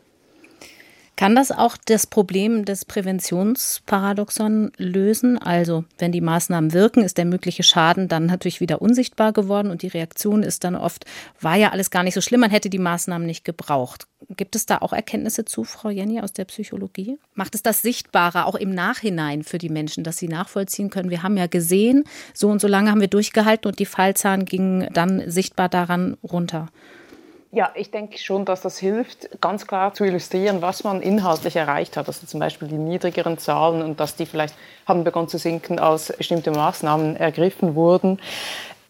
Kann 1.17 1.35
das 1.35 1.51
auch 1.51 1.77
das 1.83 2.05
Problem 2.05 2.63
des 2.63 2.85
Präventionsparadoxon 2.85 4.71
lösen? 4.77 5.39
Also, 5.39 5.83
wenn 5.97 6.11
die 6.11 6.21
Maßnahmen 6.21 6.73
wirken, 6.73 7.01
ist 7.01 7.17
der 7.17 7.25
mögliche 7.25 7.63
Schaden 7.63 8.07
dann 8.07 8.27
natürlich 8.27 8.61
wieder 8.61 8.83
unsichtbar 8.83 9.33
geworden 9.33 9.71
und 9.71 9.81
die 9.81 9.87
Reaktion 9.87 10.43
ist 10.43 10.63
dann 10.63 10.75
oft, 10.75 11.05
war 11.41 11.55
ja 11.55 11.71
alles 11.71 11.89
gar 11.89 12.03
nicht 12.03 12.13
so 12.13 12.21
schlimm, 12.21 12.41
man 12.41 12.51
hätte 12.51 12.69
die 12.69 12.77
Maßnahmen 12.77 13.25
nicht 13.25 13.43
gebraucht. 13.43 14.05
Gibt 14.29 14.55
es 14.55 14.67
da 14.67 14.77
auch 14.77 14.93
Erkenntnisse 14.93 15.43
zu, 15.43 15.63
Frau 15.63 15.89
Jenny, 15.89 16.21
aus 16.21 16.33
der 16.33 16.45
Psychologie? 16.45 17.17
Macht 17.33 17.55
es 17.55 17.63
das 17.63 17.81
sichtbarer, 17.81 18.45
auch 18.45 18.55
im 18.55 18.69
Nachhinein 18.69 19.41
für 19.41 19.57
die 19.57 19.69
Menschen, 19.69 20.03
dass 20.03 20.17
sie 20.17 20.27
nachvollziehen 20.27 20.91
können? 20.91 21.09
Wir 21.09 21.23
haben 21.23 21.35
ja 21.35 21.47
gesehen, 21.47 22.03
so 22.35 22.47
und 22.49 22.61
so 22.61 22.67
lange 22.67 22.91
haben 22.91 23.01
wir 23.01 23.07
durchgehalten 23.07 23.67
und 23.67 23.79
die 23.79 23.87
Fallzahlen 23.87 24.45
gingen 24.45 24.87
dann 24.93 25.23
sichtbar 25.25 25.67
daran 25.67 26.15
runter. 26.21 26.67
Ja, 27.51 27.71
ich 27.75 27.91
denke 27.91 28.17
schon, 28.17 28.43
dass 28.43 28.61
das 28.61 28.77
hilft, 28.77 29.39
ganz 29.39 29.67
klar 29.67 29.93
zu 29.93 30.03
illustrieren, 30.03 30.61
was 30.61 30.83
man 30.83 31.01
inhaltlich 31.01 31.55
erreicht 31.55 31.95
hat. 31.95 32.07
Also 32.07 32.27
zum 32.27 32.41
Beispiel 32.41 32.67
die 32.67 32.75
niedrigeren 32.75 33.37
Zahlen 33.37 33.81
und 33.81 34.01
dass 34.01 34.17
die 34.17 34.25
vielleicht 34.25 34.53
haben 34.85 35.05
begonnen 35.05 35.29
zu 35.29 35.37
sinken, 35.37 35.79
als 35.79 36.11
bestimmte 36.17 36.51
Maßnahmen 36.51 37.15
ergriffen 37.15 37.75
wurden. 37.75 38.19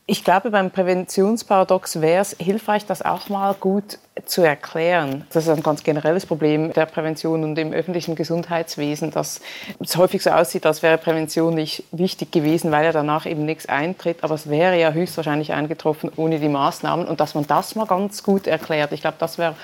Ich 0.10 0.24
glaube, 0.24 0.52
beim 0.52 0.72
Präventionsparadox 0.72 2.00
wäre 2.00 2.22
es 2.22 2.34
hilfreich, 2.40 2.86
das 2.86 3.02
auch 3.02 3.28
mal 3.28 3.54
gut 3.54 4.00
zu 4.24 4.42
erklären. 4.42 5.26
Das 5.34 5.44
ist 5.44 5.50
ein 5.50 5.62
ganz 5.62 5.84
generelles 5.84 6.26
Problem 6.26 6.72
der 6.72 6.86
Prävention 6.86 7.44
und 7.44 7.60
im 7.60 7.74
öffentlichen 7.74 8.16
Gesundheitswesen, 8.16 9.12
dass 9.12 9.42
es 9.82 9.98
häufig 9.98 10.24
so 10.24 10.30
aussieht, 10.30 10.66
als 10.66 10.82
wäre 10.82 10.98
Prävention 10.98 11.54
nicht 11.54 11.84
wichtig 11.92 12.32
gewesen, 12.32 12.72
weil 12.72 12.86
ja 12.86 12.94
danach 12.94 13.26
eben 13.26 13.44
nichts 13.44 13.68
eintritt. 13.68 14.24
Aber 14.24 14.36
es 14.36 14.50
wäre 14.50 14.80
ja 14.80 14.94
höchstwahrscheinlich 14.94 15.52
eingetroffen 15.52 16.10
ohne 16.16 16.40
die 16.40 16.48
Maßnahmen 16.48 17.06
und 17.06 17.20
dass 17.20 17.36
man 17.36 17.46
das 17.46 17.76
mal 17.76 17.86
ganz 17.86 18.24
gut 18.24 18.48
erklärt. 18.48 18.94
Ich 18.94 19.02
glaube, 19.02 19.18
das 19.20 19.38
wäre 19.38 19.56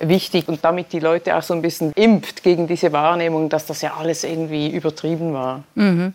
wichtig 0.00 0.48
und 0.48 0.64
damit 0.64 0.92
die 0.92 1.00
Leute 1.00 1.36
auch 1.36 1.42
so 1.42 1.54
ein 1.54 1.62
bisschen 1.62 1.92
impft 1.92 2.42
gegen 2.42 2.66
diese 2.66 2.90
Wahrnehmung, 2.90 3.48
dass 3.50 3.66
das 3.66 3.82
ja 3.82 3.94
alles 3.96 4.24
irgendwie 4.24 4.68
übertrieben 4.68 5.32
war. 5.32 5.62
Mhm. 5.76 6.14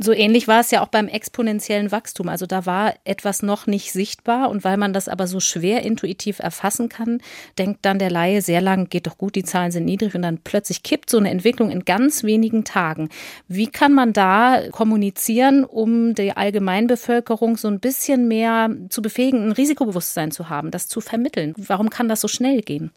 So 0.00 0.12
ähnlich 0.12 0.46
war 0.46 0.60
es 0.60 0.70
ja 0.70 0.80
auch 0.82 0.88
beim 0.88 1.08
exponentiellen 1.08 1.90
Wachstum. 1.90 2.28
Also 2.28 2.46
da 2.46 2.66
war 2.66 2.94
etwas 3.02 3.42
noch 3.42 3.66
nicht 3.66 3.90
sichtbar 3.90 4.48
und 4.48 4.62
weil 4.62 4.76
man 4.76 4.92
das 4.92 5.08
aber 5.08 5.26
so 5.26 5.40
schwer 5.40 5.82
intuitiv 5.82 6.38
erfassen 6.38 6.88
kann, 6.88 7.20
denkt 7.58 7.80
dann 7.82 7.98
der 7.98 8.10
Laie 8.10 8.40
sehr 8.40 8.60
lang, 8.60 8.88
geht 8.88 9.08
doch 9.08 9.18
gut, 9.18 9.34
die 9.34 9.42
Zahlen 9.42 9.72
sind 9.72 9.86
niedrig 9.86 10.14
und 10.14 10.22
dann 10.22 10.38
plötzlich 10.38 10.84
kippt 10.84 11.10
so 11.10 11.18
eine 11.18 11.30
Entwicklung 11.30 11.72
in 11.72 11.84
ganz 11.84 12.22
wenigen 12.22 12.62
Tagen. 12.62 13.08
Wie 13.48 13.66
kann 13.66 13.92
man 13.92 14.12
da 14.12 14.62
kommunizieren, 14.70 15.64
um 15.64 16.14
die 16.14 16.30
Allgemeinbevölkerung 16.30 17.56
so 17.56 17.66
ein 17.66 17.80
bisschen 17.80 18.28
mehr 18.28 18.70
zu 18.90 19.02
befähigen, 19.02 19.48
ein 19.48 19.52
Risikobewusstsein 19.52 20.30
zu 20.30 20.48
haben, 20.48 20.70
das 20.70 20.86
zu 20.86 21.00
vermitteln? 21.00 21.54
Warum 21.56 21.90
kann 21.90 22.08
das 22.08 22.20
so 22.20 22.28
schnell 22.28 22.62
gehen? 22.62 22.92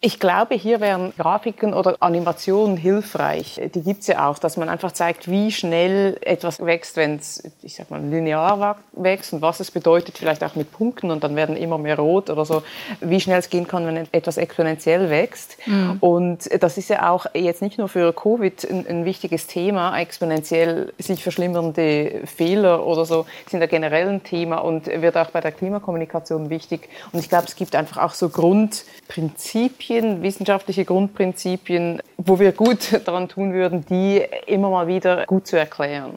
Ich 0.00 0.20
glaube, 0.20 0.54
hier 0.54 0.80
wären 0.80 1.12
Grafiken 1.18 1.74
oder 1.74 1.96
Animationen 1.98 2.76
hilfreich. 2.76 3.60
Die 3.74 3.82
gibt 3.82 4.02
es 4.02 4.06
ja 4.06 4.28
auch, 4.28 4.38
dass 4.38 4.56
man 4.56 4.68
einfach 4.68 4.92
zeigt, 4.92 5.28
wie 5.28 5.50
schnell 5.50 6.16
etwas 6.20 6.64
wächst, 6.64 6.96
wenn 6.96 7.16
es, 7.16 7.42
ich 7.62 7.74
sag 7.74 7.90
mal, 7.90 8.00
linear 8.00 8.78
wächst 8.92 9.32
und 9.32 9.42
was 9.42 9.58
es 9.58 9.72
bedeutet, 9.72 10.16
vielleicht 10.16 10.44
auch 10.44 10.54
mit 10.54 10.70
Punkten 10.70 11.10
und 11.10 11.24
dann 11.24 11.34
werden 11.34 11.56
immer 11.56 11.78
mehr 11.78 11.98
rot 11.98 12.30
oder 12.30 12.44
so, 12.44 12.62
wie 13.00 13.20
schnell 13.20 13.40
es 13.40 13.50
gehen 13.50 13.66
kann, 13.66 13.86
wenn 13.86 14.06
etwas 14.12 14.36
exponentiell 14.36 15.10
wächst. 15.10 15.56
Mhm. 15.66 15.96
Und 15.98 16.62
das 16.62 16.78
ist 16.78 16.90
ja 16.90 17.10
auch 17.10 17.26
jetzt 17.34 17.60
nicht 17.60 17.76
nur 17.76 17.88
für 17.88 18.12
Covid 18.12 18.70
ein, 18.70 18.86
ein, 18.86 19.04
wichtiges 19.04 19.48
Thema, 19.48 19.98
exponentiell 19.98 20.92
sich 20.98 21.24
verschlimmernde 21.24 22.20
Fehler 22.24 22.86
oder 22.86 23.04
so 23.04 23.26
sind 23.50 23.62
ja 23.62 23.66
generell 23.66 24.08
ein 24.08 24.22
Thema 24.22 24.58
und 24.58 24.86
wird 24.86 25.16
auch 25.16 25.30
bei 25.30 25.40
der 25.40 25.50
Klimakommunikation 25.50 26.50
wichtig. 26.50 26.88
Und 27.10 27.18
ich 27.18 27.28
glaube, 27.28 27.46
es 27.48 27.56
gibt 27.56 27.74
einfach 27.74 27.96
auch 27.96 28.14
so 28.14 28.28
Grundprinzipien, 28.28 29.87
Prinzipien, 29.88 30.22
wissenschaftliche 30.22 30.84
Grundprinzipien, 30.84 32.02
wo 32.18 32.38
wir 32.38 32.52
gut 32.52 33.00
daran 33.06 33.28
tun 33.28 33.54
würden, 33.54 33.86
die 33.88 34.22
immer 34.46 34.68
mal 34.70 34.86
wieder 34.86 35.24
gut 35.24 35.46
zu 35.46 35.56
erklären. 35.56 36.12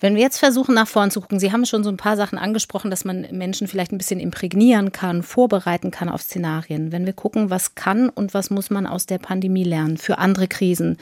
Wenn 0.00 0.16
wir 0.16 0.22
jetzt 0.22 0.38
versuchen, 0.38 0.74
nach 0.74 0.88
vorn 0.88 1.10
zu 1.10 1.20
gucken, 1.20 1.38
Sie 1.38 1.52
haben 1.52 1.66
schon 1.66 1.84
so 1.84 1.90
ein 1.90 1.96
paar 1.96 2.16
Sachen 2.16 2.38
angesprochen, 2.38 2.90
dass 2.90 3.04
man 3.04 3.26
Menschen 3.30 3.68
vielleicht 3.68 3.92
ein 3.92 3.98
bisschen 3.98 4.20
imprägnieren 4.20 4.90
kann, 4.90 5.22
vorbereiten 5.22 5.90
kann 5.90 6.08
auf 6.08 6.22
Szenarien. 6.22 6.92
Wenn 6.92 7.06
wir 7.06 7.12
gucken, 7.12 7.48
was 7.48 7.74
kann 7.74 8.08
und 8.08 8.34
was 8.34 8.50
muss 8.50 8.70
man 8.70 8.86
aus 8.86 9.06
der 9.06 9.18
Pandemie 9.18 9.64
lernen 9.64 9.96
für 9.96 10.18
andere 10.18 10.48
Krisen, 10.48 10.98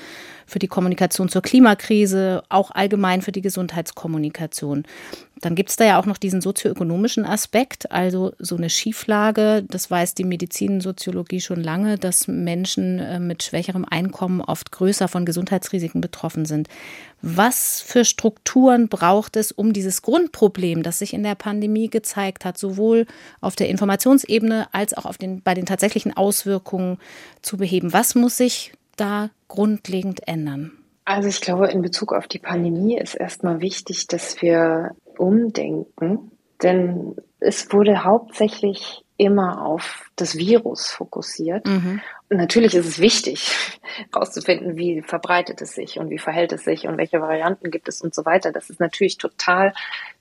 für 0.47 0.59
die 0.59 0.69
Kommunikation 0.69 1.29
zur 1.29 1.43
Klimakrise, 1.43 2.43
auch 2.49 2.71
allgemein 2.71 3.23
für 3.23 3.33
die 3.33 3.43
Gesundheitskommunikation. 3.43 4.85
Dann 5.43 5.57
gibt 5.57 5.70
es 5.70 5.76
da 5.76 5.84
ja 5.84 6.01
auch 6.01 6.07
noch 6.07 6.18
diesen 6.18 6.40
sozioökonomischen 6.40 7.26
Aspekt, 7.26 7.90
also 7.90 8.32
so 8.38 8.57
eine 8.57 8.70
Schieflage, 8.70 9.64
das 9.68 9.90
weiß 9.90 10.14
die 10.14 10.22
Medizinsoziologie 10.24 11.40
schon 11.40 11.61
lange, 11.61 11.99
dass 11.99 12.28
Menschen 12.28 13.01
äh, 13.01 13.18
mit 13.18 13.43
schwächerem 13.43 13.84
Einkommen 13.84 14.40
oft 14.40 14.70
größer 14.70 15.09
von 15.09 15.26
Gesundheitsrisiken 15.26 16.01
betroffen 16.01 16.45
sind. 16.45 16.68
Was 17.22 17.80
für 17.80 18.05
Strukturen 18.05 18.88
braucht 18.88 19.36
es, 19.36 19.51
um 19.51 19.72
dieses 19.72 20.03
Grundproblem, 20.03 20.84
das 20.84 21.01
sich 21.01 21.12
in 21.12 21.24
der 21.24 21.34
Pandemie 21.34 21.90
gezeigt 21.90 22.45
hat, 22.45 22.57
sowohl 22.57 23.07
auf 23.40 23.57
der 23.57 23.68
Informationsebene 23.68 24.68
als 24.72 24.95
auch 24.95 25.07
auf 25.07 25.18
den, 25.18 25.43
bei 25.43 25.55
den 25.55 25.66
tatsächlichen 25.66 26.16
Auswirkungen 26.16 26.99
zu 27.43 27.57
beheben? 27.57 27.93
Was 27.93 28.14
muss 28.14 28.36
sich 28.36 28.74
da 28.97 29.30
grundlegend 29.49 30.28
ändern? 30.28 30.70
Also 31.05 31.28
ich 31.28 31.40
glaube, 31.40 31.66
in 31.66 31.82
Bezug 31.82 32.12
auf 32.12 32.28
die 32.28 32.38
Pandemie 32.38 32.97
ist 32.97 33.14
erstmal 33.14 33.61
wichtig, 33.61 34.07
dass 34.07 34.40
wir 34.40 34.95
umdenken, 35.23 36.33
denn 36.62 37.16
es 37.39 37.73
wurde 37.73 38.05
hauptsächlich 38.05 39.05
immer 39.16 39.64
auf 39.64 40.11
das 40.16 40.37
Virus 40.37 40.91
fokussiert. 40.91 41.64
Mhm. 41.66 42.01
Und 42.29 42.37
natürlich 42.37 42.75
ist 42.75 42.87
es 42.87 42.99
wichtig, 42.99 43.81
herauszufinden, 44.12 44.77
wie 44.77 45.01
verbreitet 45.03 45.62
es 45.62 45.75
sich 45.75 45.99
und 45.99 46.11
wie 46.11 46.18
verhält 46.18 46.53
es 46.53 46.64
sich 46.64 46.89
und 46.89 46.99
welche 46.99 47.20
Varianten 47.20 47.70
gibt 47.70 47.89
es 47.89 48.01
und 48.01 48.14
so 48.14 48.25
weiter. 48.25 48.51
Das 48.51 48.68
ist 48.68 48.81
natürlich 48.81 49.18
total 49.18 49.75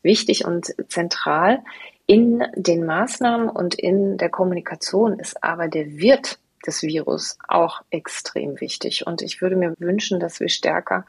wichtig 0.04 0.45
und 0.45 0.74
zentral. 0.88 1.64
In 2.06 2.43
den 2.56 2.86
Maßnahmen 2.86 3.49
und 3.49 3.74
in 3.74 4.18
der 4.18 4.30
Kommunikation 4.30 5.18
ist 5.18 5.43
aber 5.43 5.68
der 5.68 5.97
Wirt 5.97 6.38
des 6.68 6.84
Virus 6.84 7.38
auch 7.47 7.82
extrem 7.89 8.62
wichtig. 8.62 9.08
Und 9.08 9.24
ich 9.24 9.41
würde 9.41 9.56
mir 9.56 9.74
wünschen, 9.80 10.20
dass 10.20 10.39
wir 10.39 10.49
stärker 10.49 11.06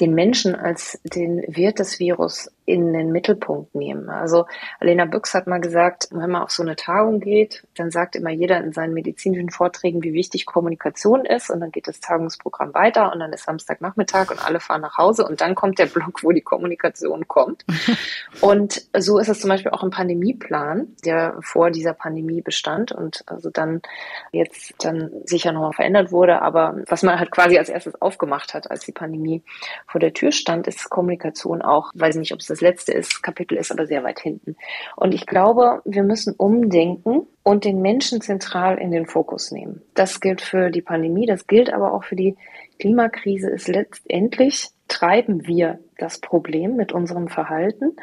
den 0.00 0.14
Menschen 0.14 0.54
als 0.54 0.98
den 1.04 1.44
Wirt 1.46 1.78
des 1.78 1.98
Virus 1.98 2.50
in 2.70 2.92
den 2.92 3.10
Mittelpunkt 3.10 3.74
nehmen. 3.74 4.08
Also 4.08 4.46
Alena 4.78 5.04
Büchs 5.04 5.34
hat 5.34 5.48
mal 5.48 5.60
gesagt, 5.60 6.08
wenn 6.12 6.30
man 6.30 6.42
auf 6.42 6.52
so 6.52 6.62
eine 6.62 6.76
Tagung 6.76 7.18
geht, 7.18 7.64
dann 7.74 7.90
sagt 7.90 8.14
immer 8.14 8.30
jeder 8.30 8.58
in 8.58 8.72
seinen 8.72 8.94
medizinischen 8.94 9.50
Vorträgen, 9.50 10.04
wie 10.04 10.12
wichtig 10.12 10.46
Kommunikation 10.46 11.24
ist 11.24 11.50
und 11.50 11.60
dann 11.60 11.72
geht 11.72 11.88
das 11.88 12.00
Tagungsprogramm 12.00 12.72
weiter 12.72 13.12
und 13.12 13.18
dann 13.18 13.32
ist 13.32 13.44
Samstagnachmittag 13.44 14.30
und 14.30 14.44
alle 14.44 14.60
fahren 14.60 14.82
nach 14.82 14.98
Hause 14.98 15.26
und 15.26 15.40
dann 15.40 15.56
kommt 15.56 15.80
der 15.80 15.86
Block, 15.86 16.22
wo 16.22 16.30
die 16.30 16.42
Kommunikation 16.42 17.26
kommt. 17.26 17.64
und 18.40 18.86
so 18.96 19.18
ist 19.18 19.28
es 19.28 19.40
zum 19.40 19.50
Beispiel 19.50 19.72
auch 19.72 19.82
im 19.82 19.90
Pandemieplan, 19.90 20.94
der 21.04 21.38
vor 21.40 21.72
dieser 21.72 21.92
Pandemie 21.92 22.40
bestand 22.40 22.92
und 22.92 23.24
also 23.26 23.50
dann 23.50 23.82
jetzt 24.30 24.74
dann 24.84 25.10
sicher 25.24 25.50
nochmal 25.50 25.72
verändert 25.72 26.12
wurde, 26.12 26.40
aber 26.40 26.76
was 26.86 27.02
man 27.02 27.18
halt 27.18 27.32
quasi 27.32 27.58
als 27.58 27.68
erstes 27.68 28.00
aufgemacht 28.00 28.54
hat, 28.54 28.70
als 28.70 28.84
die 28.84 28.92
Pandemie 28.92 29.42
vor 29.88 29.98
der 29.98 30.12
Tür 30.12 30.30
stand, 30.30 30.68
ist 30.68 30.88
Kommunikation 30.88 31.62
auch, 31.62 31.90
weiß 31.94 32.14
nicht, 32.14 32.32
ob 32.32 32.38
es 32.38 32.46
das 32.46 32.59
das 32.60 32.68
letzte 32.68 32.92
ist, 32.92 33.22
Kapitel 33.22 33.56
ist 33.56 33.72
aber 33.72 33.86
sehr 33.86 34.04
weit 34.04 34.20
hinten. 34.20 34.56
Und 34.96 35.14
ich 35.14 35.26
glaube, 35.26 35.80
wir 35.84 36.02
müssen 36.02 36.34
umdenken 36.34 37.26
und 37.42 37.64
den 37.64 37.80
Menschen 37.80 38.20
zentral 38.20 38.76
in 38.76 38.90
den 38.90 39.06
Fokus 39.06 39.50
nehmen. 39.50 39.80
Das 39.94 40.20
gilt 40.20 40.42
für 40.42 40.70
die 40.70 40.82
Pandemie, 40.82 41.24
das 41.24 41.46
gilt 41.46 41.72
aber 41.72 41.94
auch 41.94 42.04
für 42.04 42.16
die 42.16 42.36
Klimakrise, 42.78 43.48
ist 43.50 43.68
letztendlich 43.68 44.68
treiben 44.88 45.46
wir 45.46 45.78
das 45.98 46.18
Problem 46.18 46.76
mit 46.76 46.92
unserem 46.92 47.28
Verhalten. 47.28 47.96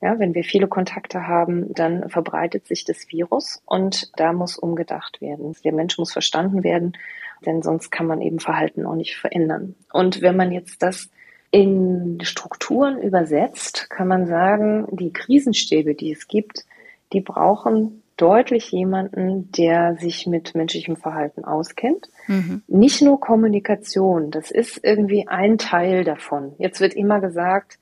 Ja, 0.00 0.18
wenn 0.18 0.34
wir 0.34 0.42
viele 0.42 0.68
Kontakte 0.68 1.28
haben, 1.28 1.72
dann 1.74 2.08
verbreitet 2.08 2.66
sich 2.66 2.84
das 2.84 3.08
Virus 3.10 3.62
und 3.66 4.10
da 4.18 4.32
muss 4.32 4.56
umgedacht 4.56 5.20
werden. 5.20 5.54
Der 5.64 5.72
Mensch 5.72 5.98
muss 5.98 6.12
verstanden 6.12 6.64
werden, 6.64 6.96
denn 7.44 7.62
sonst 7.62 7.90
kann 7.90 8.06
man 8.06 8.22
eben 8.22 8.40
Verhalten 8.40 8.86
auch 8.86 8.94
nicht 8.94 9.16
verändern. 9.16 9.74
Und 9.92 10.22
wenn 10.22 10.36
man 10.36 10.50
jetzt 10.50 10.82
das 10.82 11.10
in 11.50 12.18
Strukturen 12.22 13.00
übersetzt 13.00 13.90
kann 13.90 14.08
man 14.08 14.26
sagen, 14.26 14.86
die 14.92 15.12
Krisenstäbe, 15.12 15.94
die 15.94 16.12
es 16.12 16.28
gibt, 16.28 16.64
die 17.12 17.20
brauchen 17.20 18.02
deutlich 18.16 18.70
jemanden, 18.70 19.50
der 19.52 19.96
sich 19.96 20.26
mit 20.26 20.54
menschlichem 20.54 20.96
Verhalten 20.96 21.44
auskennt. 21.44 22.08
Mhm. 22.26 22.62
Nicht 22.68 23.02
nur 23.02 23.18
Kommunikation, 23.18 24.30
das 24.30 24.50
ist 24.50 24.78
irgendwie 24.82 25.26
ein 25.26 25.58
Teil 25.58 26.04
davon. 26.04 26.52
Jetzt 26.58 26.80
wird 26.80 26.94
immer 26.94 27.20
gesagt, 27.20 27.78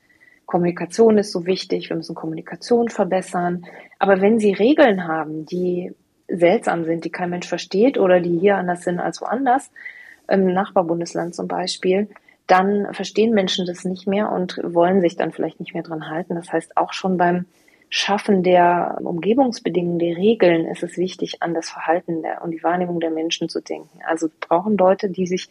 Kommunikation 0.46 1.18
ist 1.18 1.32
so 1.32 1.44
wichtig, 1.44 1.90
wir 1.90 1.96
müssen 1.96 2.14
Kommunikation 2.14 2.88
verbessern. 2.88 3.66
Aber 3.98 4.20
wenn 4.22 4.38
Sie 4.38 4.52
Regeln 4.52 5.06
haben, 5.06 5.44
die 5.44 5.92
seltsam 6.28 6.84
sind, 6.84 7.04
die 7.04 7.10
kein 7.10 7.30
Mensch 7.30 7.48
versteht 7.48 7.98
oder 7.98 8.20
die 8.20 8.38
hier 8.38 8.56
anders 8.56 8.84
sind 8.84 9.00
als 9.00 9.20
woanders, 9.20 9.70
im 10.28 10.52
Nachbarbundesland 10.52 11.34
zum 11.34 11.48
Beispiel, 11.48 12.08
dann 12.48 12.92
verstehen 12.92 13.32
Menschen 13.32 13.66
das 13.66 13.84
nicht 13.84 14.08
mehr 14.08 14.32
und 14.32 14.58
wollen 14.64 15.00
sich 15.00 15.16
dann 15.16 15.32
vielleicht 15.32 15.60
nicht 15.60 15.74
mehr 15.74 15.82
dran 15.84 16.10
halten. 16.10 16.34
Das 16.34 16.52
heißt, 16.52 16.76
auch 16.76 16.92
schon 16.92 17.16
beim 17.16 17.44
Schaffen 17.90 18.42
der 18.42 18.98
Umgebungsbedingungen, 19.02 19.98
der 19.98 20.16
Regeln 20.16 20.66
ist 20.66 20.82
es 20.82 20.96
wichtig, 20.96 21.42
an 21.42 21.54
das 21.54 21.70
Verhalten 21.70 22.22
der, 22.22 22.42
und 22.42 22.50
die 22.50 22.62
Wahrnehmung 22.62 23.00
der 23.00 23.10
Menschen 23.10 23.48
zu 23.48 23.60
denken. 23.60 24.00
Also 24.06 24.28
brauchen 24.40 24.76
Leute, 24.76 25.08
die 25.10 25.26
sich 25.26 25.48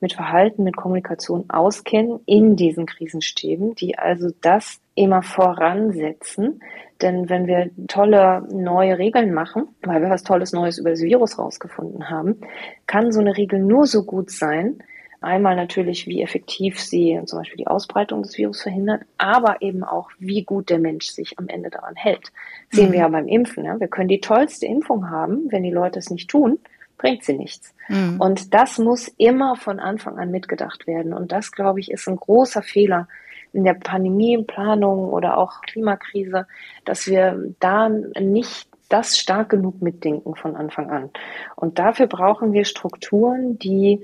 mit 0.00 0.12
Verhalten, 0.12 0.62
mit 0.62 0.76
Kommunikation 0.76 1.46
auskennen 1.48 2.20
in 2.26 2.54
diesen 2.56 2.86
Krisenstäben, 2.86 3.74
die 3.74 3.98
also 3.98 4.30
das 4.40 4.80
immer 4.94 5.22
voransetzen. 5.22 6.60
Denn 7.02 7.28
wenn 7.28 7.46
wir 7.46 7.70
tolle 7.88 8.46
neue 8.50 8.98
Regeln 8.98 9.32
machen, 9.32 9.68
weil 9.82 10.02
wir 10.02 10.10
was 10.10 10.22
Tolles 10.22 10.52
Neues 10.52 10.78
über 10.78 10.90
das 10.90 11.02
Virus 11.02 11.38
rausgefunden 11.38 12.10
haben, 12.10 12.40
kann 12.86 13.10
so 13.10 13.20
eine 13.20 13.36
Regel 13.36 13.60
nur 13.60 13.86
so 13.86 14.04
gut 14.04 14.30
sein, 14.30 14.82
Einmal 15.20 15.56
natürlich, 15.56 16.06
wie 16.06 16.22
effektiv 16.22 16.78
sie 16.78 17.20
zum 17.24 17.40
Beispiel 17.40 17.58
die 17.58 17.66
Ausbreitung 17.66 18.22
des 18.22 18.36
Virus 18.36 18.62
verhindert, 18.62 19.02
aber 19.18 19.62
eben 19.62 19.82
auch, 19.84 20.10
wie 20.18 20.44
gut 20.44 20.70
der 20.70 20.78
Mensch 20.78 21.06
sich 21.06 21.38
am 21.38 21.48
Ende 21.48 21.70
daran 21.70 21.96
hält. 21.96 22.32
Sehen 22.70 22.88
mhm. 22.88 22.92
wir 22.92 22.98
ja 23.00 23.08
beim 23.08 23.28
Impfen. 23.28 23.64
Ja? 23.64 23.80
Wir 23.80 23.88
können 23.88 24.08
die 24.08 24.20
tollste 24.20 24.66
Impfung 24.66 25.10
haben, 25.10 25.46
wenn 25.50 25.62
die 25.62 25.70
Leute 25.70 25.98
es 25.98 26.10
nicht 26.10 26.28
tun, 26.30 26.58
bringt 26.98 27.24
sie 27.24 27.34
nichts. 27.34 27.74
Mhm. 27.88 28.20
Und 28.20 28.54
das 28.54 28.78
muss 28.78 29.08
immer 29.16 29.56
von 29.56 29.80
Anfang 29.80 30.18
an 30.18 30.30
mitgedacht 30.30 30.86
werden. 30.86 31.12
Und 31.12 31.32
das, 31.32 31.52
glaube 31.52 31.80
ich, 31.80 31.90
ist 31.90 32.08
ein 32.08 32.16
großer 32.16 32.62
Fehler 32.62 33.08
in 33.52 33.64
der 33.64 33.74
Pandemieplanung 33.74 35.08
oder 35.08 35.38
auch 35.38 35.62
Klimakrise, 35.62 36.46
dass 36.84 37.06
wir 37.06 37.54
da 37.58 37.88
nicht 37.88 38.68
das 38.88 39.18
stark 39.18 39.48
genug 39.48 39.82
mitdenken 39.82 40.34
von 40.36 40.54
Anfang 40.56 40.90
an. 40.90 41.10
Und 41.56 41.78
dafür 41.78 42.06
brauchen 42.06 42.52
wir 42.52 42.64
Strukturen, 42.64 43.58
die 43.58 44.02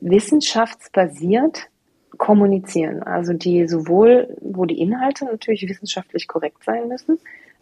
wissenschaftsbasiert 0.00 1.68
kommunizieren. 2.18 3.02
Also 3.02 3.32
die 3.32 3.66
sowohl, 3.66 4.36
wo 4.40 4.64
die 4.64 4.80
Inhalte 4.80 5.24
natürlich 5.24 5.68
wissenschaftlich 5.68 6.28
korrekt 6.28 6.64
sein 6.64 6.88
müssen, 6.88 7.18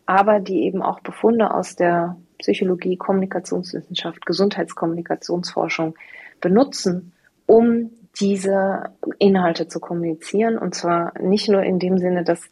aber 0.06 0.40
die 0.40 0.64
eben 0.64 0.82
auch 0.82 1.00
Befunde 1.00 1.54
aus 1.54 1.76
der 1.76 2.16
Psychologie, 2.38 2.96
Kommunikationswissenschaft, 2.96 4.26
Gesundheitskommunikationsforschung 4.26 5.94
benutzen, 6.40 7.12
um 7.46 7.90
diese 8.18 8.84
Inhalte 9.18 9.68
zu 9.68 9.78
kommunizieren. 9.78 10.58
Und 10.58 10.74
zwar 10.74 11.12
nicht 11.20 11.48
nur 11.48 11.62
in 11.62 11.78
dem 11.78 11.98
Sinne, 11.98 12.24
dass 12.24 12.50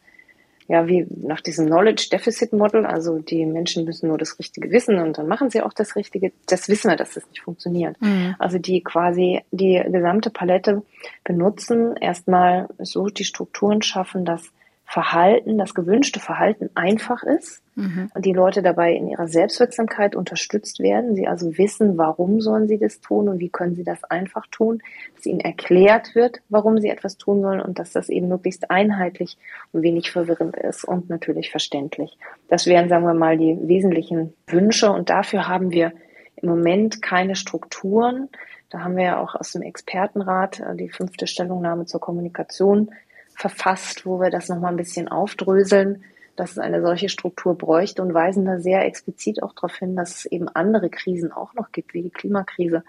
ja, 0.69 0.87
wie 0.87 1.07
nach 1.09 1.41
diesem 1.41 1.67
Knowledge 1.67 2.09
Deficit 2.13 2.53
Model, 2.53 2.85
also 2.85 3.19
die 3.19 3.47
Menschen 3.47 3.87
müssen 3.87 4.09
nur 4.09 4.19
das 4.19 4.39
Richtige 4.39 4.71
wissen 4.71 4.99
und 4.99 5.17
dann 5.17 5.27
machen 5.27 5.49
sie 5.49 5.63
auch 5.63 5.73
das 5.73 5.97
Richtige. 5.97 6.33
Das 6.47 6.69
wissen 6.69 6.91
wir, 6.91 6.97
dass 6.97 7.15
das 7.15 7.27
nicht 7.31 7.41
funktioniert. 7.41 7.99
Mhm. 8.01 8.37
Also 8.39 8.59
die 8.59 8.83
quasi 8.83 9.41
die 9.51 9.83
gesamte 9.91 10.29
Palette 10.29 10.83
benutzen, 11.25 11.97
erstmal 11.97 12.69
so 12.79 13.07
die 13.07 13.25
Strukturen 13.25 13.81
schaffen, 13.81 14.27
dass 14.27 14.53
Verhalten, 14.91 15.59
das 15.59 15.75
gewünschte 15.75 16.19
Verhalten 16.19 16.71
einfach 16.75 17.23
ist 17.23 17.63
mhm. 17.75 18.11
und 18.15 18.25
die 18.25 18.33
Leute 18.33 18.63
dabei 18.63 18.95
in 18.95 19.07
ihrer 19.07 19.29
Selbstwirksamkeit 19.29 20.17
unterstützt 20.17 20.81
werden, 20.81 21.15
sie 21.15 21.29
also 21.29 21.59
wissen, 21.59 21.99
warum 21.99 22.41
sollen 22.41 22.69
sie 22.69 22.79
das 22.79 23.03
tun 23.03 23.29
und 23.29 23.39
wie 23.39 23.51
können 23.51 23.75
sie 23.75 23.85
das 23.85 24.03
einfach 24.05 24.47
tun, 24.47 24.81
dass 25.15 25.27
ihnen 25.27 25.41
erklärt 25.41 26.15
wird, 26.15 26.41
warum 26.49 26.79
sie 26.79 26.89
etwas 26.89 27.19
tun 27.19 27.43
sollen 27.43 27.61
und 27.61 27.79
dass 27.79 27.93
das 27.93 28.09
eben 28.09 28.29
möglichst 28.29 28.71
einheitlich 28.71 29.37
und 29.73 29.83
wenig 29.83 30.11
verwirrend 30.11 30.57
ist 30.57 30.85
und 30.85 31.11
natürlich 31.11 31.51
verständlich. 31.51 32.17
Das 32.49 32.67
wären, 32.67 32.89
sagen 32.89 33.05
wir 33.05 33.13
mal, 33.13 33.37
die 33.37 33.59
wesentlichen 33.69 34.33
Wünsche 34.47 34.91
und 34.91 35.11
dafür 35.11 35.49
haben 35.49 35.71
wir 35.71 35.93
im 36.37 36.49
Moment 36.49 37.03
keine 37.03 37.37
Strukturen. 37.37 38.31
Da 38.71 38.81
haben 38.81 38.97
wir 38.97 39.05
ja 39.05 39.21
auch 39.21 39.35
aus 39.35 39.53
dem 39.53 39.61
Expertenrat 39.61 40.61
äh, 40.61 40.77
die 40.77 40.89
fünfte 40.89 41.27
Stellungnahme 41.27 41.85
zur 41.85 42.01
Kommunikation 42.01 42.91
verfasst, 43.39 44.05
wo 44.05 44.21
wir 44.21 44.31
das 44.31 44.49
nochmal 44.49 44.73
ein 44.73 44.77
bisschen 44.77 45.07
aufdröseln, 45.07 46.03
dass 46.35 46.53
es 46.53 46.59
eine 46.59 46.83
solche 46.83 47.09
Struktur 47.09 47.57
bräuchte 47.57 48.03
und 48.03 48.13
weisen 48.13 48.45
da 48.45 48.59
sehr 48.59 48.85
explizit 48.85 49.43
auch 49.43 49.55
darauf 49.55 49.77
hin, 49.77 49.95
dass 49.95 50.17
es 50.17 50.27
eben 50.27 50.49
andere 50.49 50.91
Krisen 50.91 51.33
auch 51.33 51.55
noch 51.55 51.71
gibt, 51.71 51.95
wie 51.95 52.03
die 52.03 52.11
Klimakrise, 52.11 52.83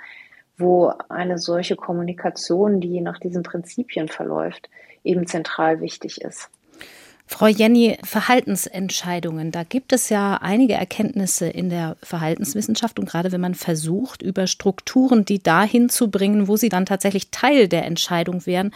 wo 0.57 0.91
eine 1.07 1.37
solche 1.37 1.75
Kommunikation, 1.75 2.81
die 2.81 2.99
nach 3.01 3.19
diesen 3.19 3.43
Prinzipien 3.43 4.07
verläuft, 4.07 4.69
eben 5.03 5.27
zentral 5.27 5.81
wichtig 5.81 6.21
ist. 6.21 6.49
Frau 7.27 7.45
Jenny, 7.45 7.95
Verhaltensentscheidungen. 8.03 9.51
Da 9.51 9.63
gibt 9.63 9.93
es 9.93 10.09
ja 10.09 10.39
einige 10.41 10.73
Erkenntnisse 10.73 11.47
in 11.47 11.69
der 11.69 11.95
Verhaltenswissenschaft 12.01 12.97
und 12.97 13.07
gerade 13.07 13.31
wenn 13.31 13.39
man 13.39 13.53
versucht, 13.53 14.23
über 14.23 14.47
Strukturen 14.47 15.25
die 15.25 15.41
dahin 15.41 15.89
zu 15.89 16.09
bringen, 16.09 16.47
wo 16.47 16.57
sie 16.57 16.69
dann 16.69 16.87
tatsächlich 16.87 17.29
Teil 17.29 17.67
der 17.67 17.85
Entscheidung 17.85 18.47
wären, 18.47 18.71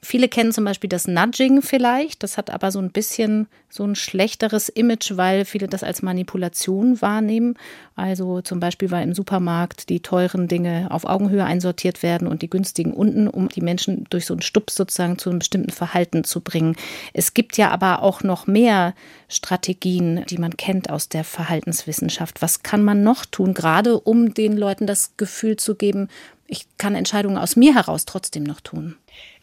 Viele 0.00 0.28
kennen 0.28 0.52
zum 0.52 0.64
Beispiel 0.64 0.88
das 0.88 1.08
Nudging 1.08 1.60
vielleicht. 1.60 2.22
Das 2.22 2.38
hat 2.38 2.50
aber 2.50 2.70
so 2.70 2.78
ein 2.78 2.90
bisschen 2.90 3.48
so 3.68 3.84
ein 3.84 3.96
schlechteres 3.96 4.68
Image, 4.68 5.16
weil 5.16 5.44
viele 5.44 5.66
das 5.66 5.82
als 5.82 6.02
Manipulation 6.02 7.02
wahrnehmen. 7.02 7.54
Also 7.96 8.40
zum 8.40 8.60
Beispiel, 8.60 8.92
weil 8.92 9.02
im 9.02 9.12
Supermarkt 9.12 9.88
die 9.88 10.00
teuren 10.00 10.46
Dinge 10.46 10.86
auf 10.90 11.04
Augenhöhe 11.04 11.44
einsortiert 11.44 12.04
werden 12.04 12.28
und 12.28 12.42
die 12.42 12.50
günstigen 12.50 12.92
unten, 12.92 13.26
um 13.26 13.48
die 13.48 13.60
Menschen 13.60 14.06
durch 14.08 14.24
so 14.24 14.34
einen 14.34 14.42
Stups 14.42 14.76
sozusagen 14.76 15.18
zu 15.18 15.30
einem 15.30 15.40
bestimmten 15.40 15.72
Verhalten 15.72 16.22
zu 16.22 16.40
bringen. 16.40 16.76
Es 17.12 17.34
gibt 17.34 17.58
ja 17.58 17.70
aber 17.70 18.02
auch 18.02 18.22
noch 18.22 18.46
mehr 18.46 18.94
Strategien, 19.28 20.24
die 20.30 20.38
man 20.38 20.56
kennt 20.56 20.90
aus 20.90 21.08
der 21.08 21.24
Verhaltenswissenschaft. 21.24 22.40
Was 22.40 22.62
kann 22.62 22.84
man 22.84 23.02
noch 23.02 23.26
tun, 23.26 23.52
gerade 23.52 23.98
um 23.98 24.32
den 24.32 24.56
Leuten 24.56 24.86
das 24.86 25.16
Gefühl 25.16 25.56
zu 25.56 25.74
geben, 25.74 26.08
ich 26.46 26.66
kann 26.78 26.94
Entscheidungen 26.94 27.36
aus 27.36 27.56
mir 27.56 27.74
heraus 27.74 28.06
trotzdem 28.06 28.44
noch 28.44 28.60
tun? 28.60 28.96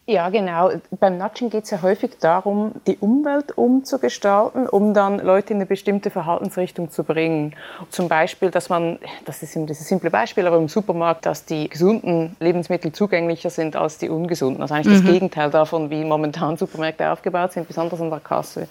Ja, 0.08 0.30
genau. 0.30 0.70
Beim 1.00 1.18
Nudging 1.18 1.50
geht 1.50 1.64
es 1.64 1.72
ja 1.72 1.82
häufig 1.82 2.20
darum, 2.20 2.74
die 2.86 2.98
Umwelt 2.98 3.58
umzugestalten, 3.58 4.70
um 4.70 4.94
dann 4.94 5.18
Leute 5.18 5.54
in 5.54 5.58
eine 5.58 5.66
bestimmte 5.66 6.12
Verhaltensrichtung 6.12 6.92
zu 6.92 7.04
bringen. 7.04 7.56
Zum 7.90 8.08
Beispiel, 8.08 8.52
dass 8.52 8.70
man, 8.70 9.00
das 9.26 9.42
ist 9.42 9.56
ein 9.56 9.68
simples 9.68 10.12
Beispiel, 10.12 10.46
aber 10.46 10.58
im 10.58 10.68
Supermarkt, 10.68 11.26
dass 11.26 11.46
die 11.46 11.70
gesunden 11.70 12.36
Lebensmittel 12.40 12.92
zugänglicher 12.92 13.50
sind 13.50 13.76
als 13.76 13.98
die 13.98 14.10
ungesunden. 14.10 14.62
Also 14.62 14.76
eigentlich 14.76 15.00
mhm. 15.00 15.06
das 15.06 15.12
Gegenteil 15.12 15.50
davon, 15.50 15.90
wie 15.90 16.04
momentan 16.04 16.56
Supermärkte 16.56 17.12
aufgebaut 17.12 17.54
sind, 17.54 17.68
besonders 17.68 18.00
an 18.00 18.12
der 18.12 18.20
Kasse. 18.20 18.68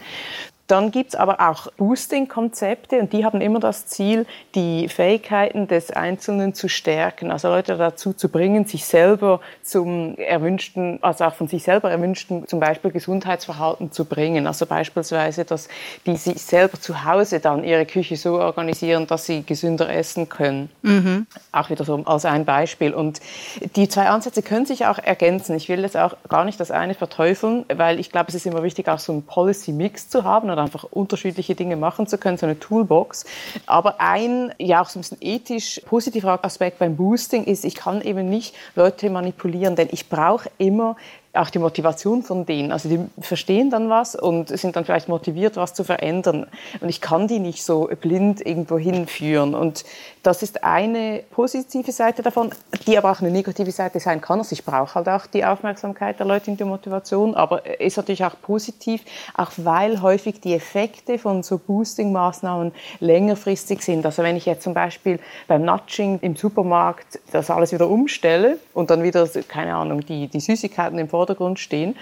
Dann 0.67 0.91
gibt 0.91 1.11
es 1.11 1.15
aber 1.15 1.41
auch 1.41 1.71
Boosting-Konzepte 1.73 2.99
und 2.99 3.13
die 3.13 3.25
haben 3.25 3.43
immer 3.43 3.61
das 3.61 3.87
Ziel, 3.87 4.25
die 4.55 4.89
Fähigkeiten 4.89 5.69
des 5.69 5.91
Einzelnen 5.91 6.55
zu 6.55 6.69
stärken, 6.69 7.31
also 7.31 7.49
Leute 7.49 7.77
dazu 7.77 8.15
zu 8.15 8.31
bringen, 8.31 8.65
sich 8.65 8.87
selber 8.87 9.41
zum 9.63 10.17
erwünschten, 10.17 10.99
also 11.03 11.25
auch 11.25 11.35
von 11.35 11.49
sich 11.49 11.63
selber 11.65 11.91
erwünschten, 11.91 12.49
zum 12.49 12.61
Beispiel 12.61 12.93
Gesundheitsverhalten 12.93 13.93
zu 13.93 14.07
bringen. 14.07 14.47
Also 14.47 14.65
beispielsweise, 14.65 15.45
dass 15.45 15.69
die 16.07 16.17
sich 16.17 16.41
selber 16.43 16.81
zu 16.81 17.05
Hause 17.05 17.41
dann 17.41 17.63
ihre 17.63 17.85
Küche 17.85 18.17
so 18.17 18.41
organisieren, 18.41 19.07
dass 19.07 19.27
sie 19.27 19.43
gesünder 19.43 19.93
essen 19.93 20.31
können. 20.31 20.71
Mhm. 20.81 21.27
Auch 21.53 21.69
wieder 21.69 21.85
so 21.85 22.03
als 22.07 22.25
ein 22.25 22.47
Beispiel. 22.47 22.95
Und 22.95 23.21
die 23.77 23.89
zwei 23.89 24.09
Ansätze 24.09 24.43
können 24.43 24.65
sich 24.65 24.87
auch 24.87 24.99
ergänzen. 24.99 25.55
Ich 25.57 25.69
will 25.69 25.81
jetzt 25.81 25.97
auch 25.97 26.17
gar 26.29 26.47
nicht 26.47 26.59
das 26.59 26.71
eine 26.71 26.95
verteufeln, 26.95 27.67
weil 27.75 28.01
ich 28.01 28.11
glaube, 28.11 28.29
es 28.29 28.35
ist 28.35 28.47
immer 28.47 28.63
wichtig, 28.63 28.89
auch 28.89 28.99
so 28.99 29.13
einen 29.13 29.25
Policy-Mix 29.25 30.09
zu 30.09 30.25
haben 30.25 30.54
oder 30.55 30.63
einfach 30.63 30.85
unterschiedliche 30.85 31.55
Dinge 31.55 31.77
machen 31.77 32.07
zu 32.07 32.19
können, 32.19 32.39
so 32.39 32.47
eine 32.47 32.59
Toolbox. 32.59 33.25
Aber 33.67 34.01
ein, 34.01 34.53
ja 34.59 34.81
auch 34.81 34.89
so 34.89 34.99
ein 34.99 35.03
bisschen 35.03 35.19
ethisch 35.21 35.81
positiver 35.87 36.43
Aspekt 36.45 36.79
beim 36.79 36.97
Boosting 36.97 37.45
ist, 37.45 37.65
ich 37.65 37.75
kann 37.75 38.01
eben 38.01 38.31
nicht 38.31 38.55
Leute 38.75 39.11
manipulieren, 39.11 39.77
denn 39.77 39.89
ich 39.91 40.09
brauche 40.09 40.51
immer 40.59 40.97
auch 41.35 41.51
die 41.51 41.59
Motivation 41.59 42.23
von 42.23 42.47
denen. 42.47 42.71
Also 42.71 42.89
die 42.89 43.01
verstehen 43.21 43.71
dann 43.71 43.91
was 43.91 44.15
und 44.15 44.49
sind 44.49 44.77
dann 44.77 44.85
vielleicht 44.85 45.09
motiviert, 45.09 45.57
was 45.57 45.75
zu 45.75 45.85
verändern. 45.85 46.47
Und 46.81 46.89
ich 46.89 47.01
kann 47.01 47.27
die 47.27 47.41
nicht 47.41 47.65
so 47.65 47.91
blind 48.01 48.45
irgendwo 48.45 48.79
hinführen. 48.79 49.55
Und 49.55 49.85
das 50.23 50.43
ist 50.43 50.65
eine 50.65 51.23
positive 51.31 51.93
Seite 51.93 52.23
davon, 52.23 52.51
die 52.87 52.97
aber 52.97 53.11
auch 53.11 53.21
eine 53.21 53.31
negative 53.31 53.71
Seite 53.73 54.01
sein 54.01 54.21
kann. 54.21 54.39
Also 54.39 54.53
ich 54.53 54.65
brauche 54.65 54.95
halt 54.95 55.09
auch 55.09 55.27
die 55.27 55.45
Aufmerksamkeit 55.45 56.19
der 56.19 56.27
Leute 56.27 56.51
und 56.51 56.61
die 56.61 56.65
Motivation, 56.65 57.35
aber 57.35 57.81
ist 57.81 57.97
natürlich 57.97 58.25
auch 58.25 58.41
positiv, 58.41 59.03
auch 59.35 59.51
weil 59.57 60.03
häufig 60.03 60.41
die 60.41 60.55
Effekte 60.55 61.19
von 61.19 61.43
so 61.43 61.59
Boosting-Maßnahmen 61.59 62.73
längerfristig 63.01 63.83
sind. 63.83 64.07
Also 64.07 64.23
wenn 64.23 64.37
ich 64.37 64.47
jetzt 64.47 64.63
zum 64.63 64.75
Beispiel 64.75 65.19
beim 65.49 65.65
Nudging 65.65 66.21
im 66.21 66.37
Supermarkt 66.37 67.19
das 67.33 67.51
alles 67.51 67.73
wieder 67.73 67.89
umstelle 67.89 68.59
und 68.73 68.91
dann 68.91 69.03
wieder, 69.03 69.29
keine 69.49 69.75
Ahnung, 69.75 70.01
die, 70.07 70.29
die 70.29 70.41
Süßigkeiten 70.41 70.99
im 70.99 71.09
Vordergrund 71.09 71.24
Vordergrund 71.25 71.59
stehen, 71.59 71.97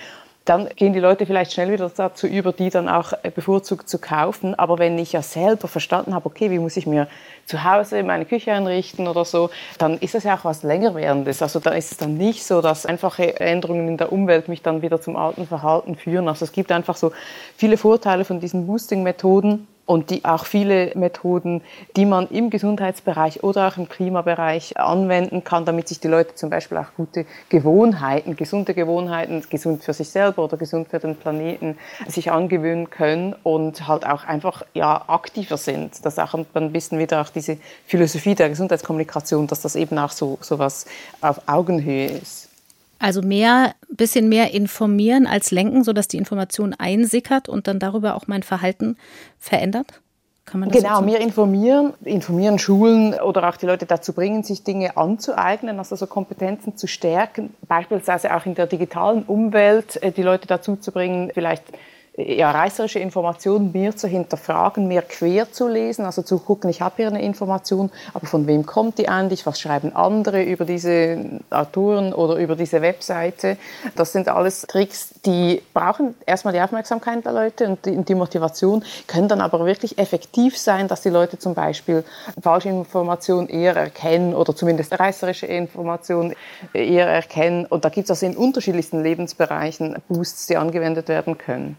dann 0.45 0.69
gehen 0.75 0.93
die 0.93 0.99
Leute 0.99 1.25
vielleicht 1.25 1.53
schnell 1.53 1.71
wieder 1.71 1.89
dazu 1.89 2.27
über, 2.27 2.53
die 2.53 2.69
dann 2.69 2.89
auch 2.89 3.13
äh, 3.23 3.31
bevorzugt 3.31 3.89
zu 3.89 4.01
kaufen. 4.01 4.59
Aber 4.59 4.81
wenn 4.81 4.99
ich 4.99 5.13
ja 5.13 5.23
selber 5.23 5.69
verstanden 5.69 6.15
habe, 6.15 6.27
okay, 6.27 6.51
wie 6.51 6.59
muss 6.59 6.77
ich 6.77 6.85
mir 6.85 7.07
zu 7.47 7.63
Hause 7.63 8.03
meine 8.03 8.25
Küche 8.25 8.53
einrichten 8.53 9.07
oder 9.07 9.25
so, 9.25 9.51
dann 9.79 9.99
ist 9.99 10.17
es 10.17 10.25
ja 10.25 10.37
auch 10.37 10.45
was 10.45 10.65
längerwährendes. 10.65 11.43
Also 11.43 11.61
da 11.61 11.71
ist 11.71 11.93
es 11.93 11.99
dann 11.99 12.19
nicht 12.19 12.45
so, 12.45 12.61
dass 12.61 12.87
einfache 12.87 13.39
Änderungen 13.39 13.87
in 13.87 13.97
der 13.97 14.11
Umwelt 14.11 14.49
mich 14.49 14.63
dann 14.63 14.83
wieder 14.83 15.01
zum 15.01 15.17
alten 15.17 15.47
Verhalten 15.47 15.95
führen. 15.95 16.27
Also 16.27 16.45
es 16.45 16.51
gibt 16.51 16.73
einfach 16.73 16.97
so 16.97 17.13
viele 17.57 17.77
Vorteile 17.77 18.25
von 18.25 18.41
diesen 18.41 18.67
Boosting-Methoden 18.67 19.69
und 19.87 20.11
die 20.11 20.25
auch 20.25 20.47
viele 20.47 20.93
Methoden, 20.95 21.63
die 21.97 22.07
man 22.07 22.29
im 22.29 22.51
Gesundheitsbereich 22.51 23.43
oder 23.43 23.69
auch 23.69 23.77
im 23.77 23.89
Klimabereich 23.89 24.77
anwenden 24.79 25.45
kann, 25.45 25.65
damit 25.65 25.89
sich 25.89 26.01
die 26.01 26.09
Leute 26.09 26.35
zum 26.35 26.51
Beispiel 26.51 26.79
auch 26.79 26.95
gute 26.97 27.27
Gewohnheiten, 27.49 28.37
gesunde 28.37 28.75
Gewohnheiten, 28.75 29.45
gesund 29.51 29.83
für 29.83 29.93
sich 29.93 30.09
selber 30.09 30.45
oder 30.45 30.57
gesund 30.57 30.89
für 30.89 30.99
den 30.99 31.17
Planeten, 31.17 31.79
sich 32.07 32.31
angewöhnen 32.31 32.91
können 32.91 33.35
und 33.43 33.89
halt 33.89 34.07
auch 34.07 34.25
einfach 34.25 34.63
ja 34.75 35.05
aktiver 35.09 35.57
sind. 35.57 36.05
Das 36.05 36.19
auch 36.19 36.35
ein 36.35 36.73
bisschen 36.73 36.99
wieder 36.99 37.21
auch 37.21 37.29
diese 37.29 37.59
Philosophie 37.87 38.35
der 38.35 38.49
Gesundheitskommunikation, 38.49 39.47
dass 39.47 39.63
das 39.63 39.77
eben 39.77 39.99
auch 39.99 40.11
so 40.11 40.39
so 40.41 40.59
was 40.59 40.87
auf 41.21 41.41
Augenhöhe 41.47 42.07
ist. 42.07 42.42
Also 43.03 43.21
mehr, 43.21 43.75
bisschen 43.91 44.29
mehr 44.29 44.55
informieren 44.55 45.27
als 45.27 45.51
lenken, 45.51 45.83
sodass 45.83 46.07
die 46.07 46.19
Information 46.19 46.73
einsickert 46.73 47.49
und 47.49 47.67
dann 47.67 47.81
darüber 47.81 48.15
auch 48.15 48.29
mein 48.29 48.45
Verhalten 48.45 48.97
verändert? 49.41 50.01
Kann 50.45 50.61
man 50.61 50.71
das 50.71 50.81
genau, 50.81 51.01
so 51.01 51.07
wir 51.07 51.21
informieren, 51.21 51.95
informieren 52.05 52.61
Schulen 52.61 53.15
oder 53.15 53.49
auch 53.49 53.57
die 53.57 53.67
Leute 53.67 53.87
dazu 53.87 54.13
bringen, 54.13 54.45
sich 54.45 54.63
Dinge 54.63 54.97
anzueignen, 54.97 55.79
also 55.79 55.97
so 55.97 56.07
Kompetenzen 56.07 56.77
zu 56.77 56.87
stärken, 56.87 57.53
beispielsweise 57.67 58.33
auch 58.37 58.47
in 58.47 58.55
der 58.55 58.69
digitalen 58.69 59.25
Umwelt, 59.25 60.01
äh, 60.01 60.13
die 60.13 60.23
Leute 60.23 60.47
dazu 60.47 60.77
zu 60.77 60.93
bringen, 60.93 61.33
vielleicht 61.35 61.65
ja, 62.17 62.51
reißerische 62.51 62.99
Informationen 62.99 63.73
mehr 63.73 63.97
zu 63.97 64.07
hinterfragen, 64.07 64.87
mehr 64.87 65.01
quer 65.01 65.51
zu 65.51 65.67
lesen, 65.67 66.05
also 66.05 66.21
zu 66.21 66.39
gucken, 66.39 66.69
ich 66.69 66.83
habe 66.83 66.97
hier 66.97 67.07
eine 67.07 67.23
Information, 67.23 67.91
aber 68.13 68.27
von 68.27 68.47
wem 68.47 68.67
kommt 68.67 68.99
die 68.99 69.09
eigentlich, 69.09 69.47
was 69.47 69.59
schreiben 69.59 69.97
andere 69.97 70.43
über 70.43 70.67
diese 70.67 71.41
Autoren 71.49 72.13
oder 72.13 72.37
über 72.37 72.55
diese 72.55 72.83
Webseite. 72.83 73.57
Das 73.97 74.13
sind 74.13 74.29
alles 74.29 74.63
Tricks, 74.63 75.15
die 75.25 75.63
brauchen 75.73 76.15
erstmal 76.27 76.53
die 76.53 76.61
Aufmerksamkeit 76.61 77.25
der 77.25 77.33
Leute 77.33 77.67
und 77.69 77.87
die, 77.87 77.97
die 78.05 78.15
Motivation, 78.15 78.85
können 79.07 79.29
dann 79.29 79.41
aber 79.41 79.65
wirklich 79.65 79.97
effektiv 79.97 80.59
sein, 80.59 80.89
dass 80.89 81.01
die 81.01 81.09
Leute 81.09 81.39
zum 81.39 81.55
Beispiel 81.55 82.05
falsche 82.43 82.69
Informationen 82.69 83.49
eher 83.49 83.75
erkennen 83.75 84.35
oder 84.35 84.55
zumindest 84.55 84.99
reißerische 84.99 85.47
Informationen 85.47 86.35
eher 86.75 87.07
erkennen. 87.07 87.65
Und 87.65 87.87
da 87.87 87.89
gibt 87.89 88.05
es 88.05 88.11
also 88.11 88.27
in 88.27 88.37
unterschiedlichsten 88.37 89.03
Lebensbereichen 89.03 89.97
Boosts, 90.09 90.47
die 90.47 90.59
angewendet 90.59 91.09
werden 91.09 91.39
können. 91.39 91.79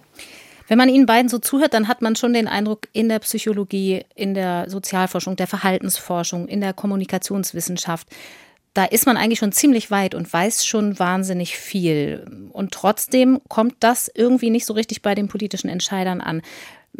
Wenn 0.67 0.77
man 0.77 0.89
Ihnen 0.89 1.05
beiden 1.05 1.29
so 1.29 1.39
zuhört, 1.39 1.73
dann 1.73 1.87
hat 1.87 2.01
man 2.01 2.15
schon 2.15 2.33
den 2.33 2.47
Eindruck, 2.47 2.87
in 2.93 3.09
der 3.09 3.19
Psychologie, 3.19 4.05
in 4.15 4.33
der 4.33 4.69
Sozialforschung, 4.69 5.35
der 5.35 5.47
Verhaltensforschung, 5.47 6.47
in 6.47 6.61
der 6.61 6.73
Kommunikationswissenschaft, 6.73 8.07
da 8.73 8.85
ist 8.85 9.05
man 9.05 9.17
eigentlich 9.17 9.39
schon 9.39 9.51
ziemlich 9.51 9.91
weit 9.91 10.15
und 10.15 10.31
weiß 10.31 10.65
schon 10.65 10.97
wahnsinnig 10.97 11.57
viel. 11.57 12.49
Und 12.51 12.71
trotzdem 12.71 13.39
kommt 13.47 13.75
das 13.81 14.09
irgendwie 14.13 14.49
nicht 14.49 14.65
so 14.65 14.73
richtig 14.73 15.01
bei 15.01 15.13
den 15.13 15.27
politischen 15.27 15.69
Entscheidern 15.69 16.21
an. 16.21 16.41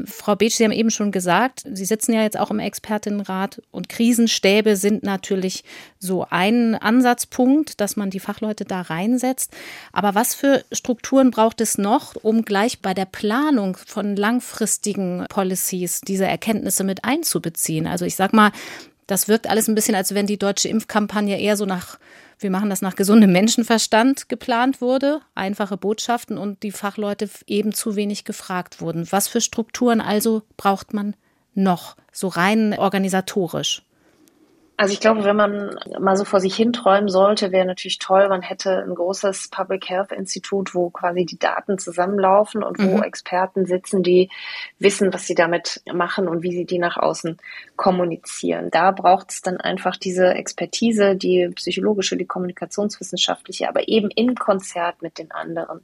Frau 0.05 0.35
Beetsch, 0.35 0.55
Sie 0.55 0.63
haben 0.63 0.71
eben 0.71 0.89
schon 0.89 1.11
gesagt, 1.11 1.63
Sie 1.71 1.85
sitzen 1.85 2.13
ja 2.13 2.23
jetzt 2.23 2.39
auch 2.39 2.49
im 2.49 2.57
Expertinnenrat 2.57 3.61
und 3.69 3.89
Krisenstäbe 3.89 4.75
sind 4.75 5.03
natürlich 5.03 5.63
so 5.99 6.25
ein 6.29 6.73
Ansatzpunkt, 6.75 7.79
dass 7.79 7.95
man 7.95 8.09
die 8.09 8.19
Fachleute 8.19 8.65
da 8.65 8.81
reinsetzt. 8.81 9.53
Aber 9.91 10.15
was 10.15 10.33
für 10.33 10.63
Strukturen 10.71 11.29
braucht 11.29 11.61
es 11.61 11.77
noch, 11.77 12.15
um 12.15 12.43
gleich 12.43 12.79
bei 12.79 12.95
der 12.95 13.05
Planung 13.05 13.77
von 13.77 14.15
langfristigen 14.15 15.25
Policies 15.29 16.01
diese 16.01 16.25
Erkenntnisse 16.25 16.83
mit 16.83 17.05
einzubeziehen? 17.05 17.85
Also 17.85 18.05
ich 18.05 18.15
sag 18.15 18.33
mal, 18.33 18.51
das 19.05 19.27
wirkt 19.27 19.47
alles 19.47 19.67
ein 19.67 19.75
bisschen, 19.75 19.95
als 19.95 20.15
wenn 20.15 20.25
die 20.25 20.39
deutsche 20.39 20.69
Impfkampagne 20.69 21.39
eher 21.39 21.55
so 21.55 21.65
nach 21.65 21.99
wir 22.43 22.51
machen 22.51 22.69
das 22.69 22.81
nach 22.81 22.95
gesundem 22.95 23.31
Menschenverstand 23.31 24.29
geplant 24.29 24.81
wurde, 24.81 25.21
einfache 25.33 25.77
Botschaften 25.77 26.37
und 26.37 26.61
die 26.63 26.71
Fachleute 26.71 27.29
eben 27.47 27.73
zu 27.73 27.95
wenig 27.95 28.25
gefragt 28.25 28.81
wurden. 28.81 29.07
Was 29.11 29.27
für 29.27 29.41
Strukturen 29.41 30.01
also 30.01 30.43
braucht 30.57 30.93
man 30.93 31.15
noch, 31.55 31.95
so 32.11 32.27
rein 32.27 32.77
organisatorisch? 32.77 33.83
Also 34.75 34.93
ich 34.93 34.99
glaube, 34.99 35.23
wenn 35.23 35.35
man 35.35 35.79
mal 35.99 36.15
so 36.17 36.25
vor 36.25 36.39
sich 36.39 36.55
hin 36.55 36.73
träumen 36.73 37.07
sollte, 37.07 37.51
wäre 37.51 37.65
natürlich 37.65 37.99
toll, 37.99 38.27
man 38.27 38.41
hätte 38.41 38.83
ein 38.83 38.95
großes 38.95 39.49
Public 39.49 39.87
Health 39.87 40.11
Institut, 40.11 40.73
wo 40.73 40.89
quasi 40.89 41.25
die 41.25 41.37
Daten 41.37 41.77
zusammenlaufen 41.77 42.63
und 42.63 42.79
wo 42.79 42.97
mhm. 42.97 43.03
Experten 43.03 43.67
sitzen, 43.67 44.01
die 44.01 44.31
wissen, 44.79 45.13
was 45.13 45.27
sie 45.27 45.35
damit 45.35 45.81
machen 45.93 46.27
und 46.27 46.41
wie 46.41 46.51
sie 46.51 46.65
die 46.65 46.79
nach 46.79 46.97
außen 46.97 47.37
kommunizieren. 47.75 48.71
Da 48.71 48.89
braucht 48.89 49.31
es 49.31 49.41
dann 49.43 49.57
einfach 49.57 49.95
diese 49.95 50.33
Expertise, 50.33 51.15
die 51.15 51.49
psychologische, 51.55 52.17
die 52.17 52.25
kommunikationswissenschaftliche, 52.25 53.69
aber 53.69 53.87
eben 53.87 54.09
im 54.09 54.33
Konzert 54.33 55.03
mit 55.03 55.19
den 55.19 55.31
anderen. 55.31 55.81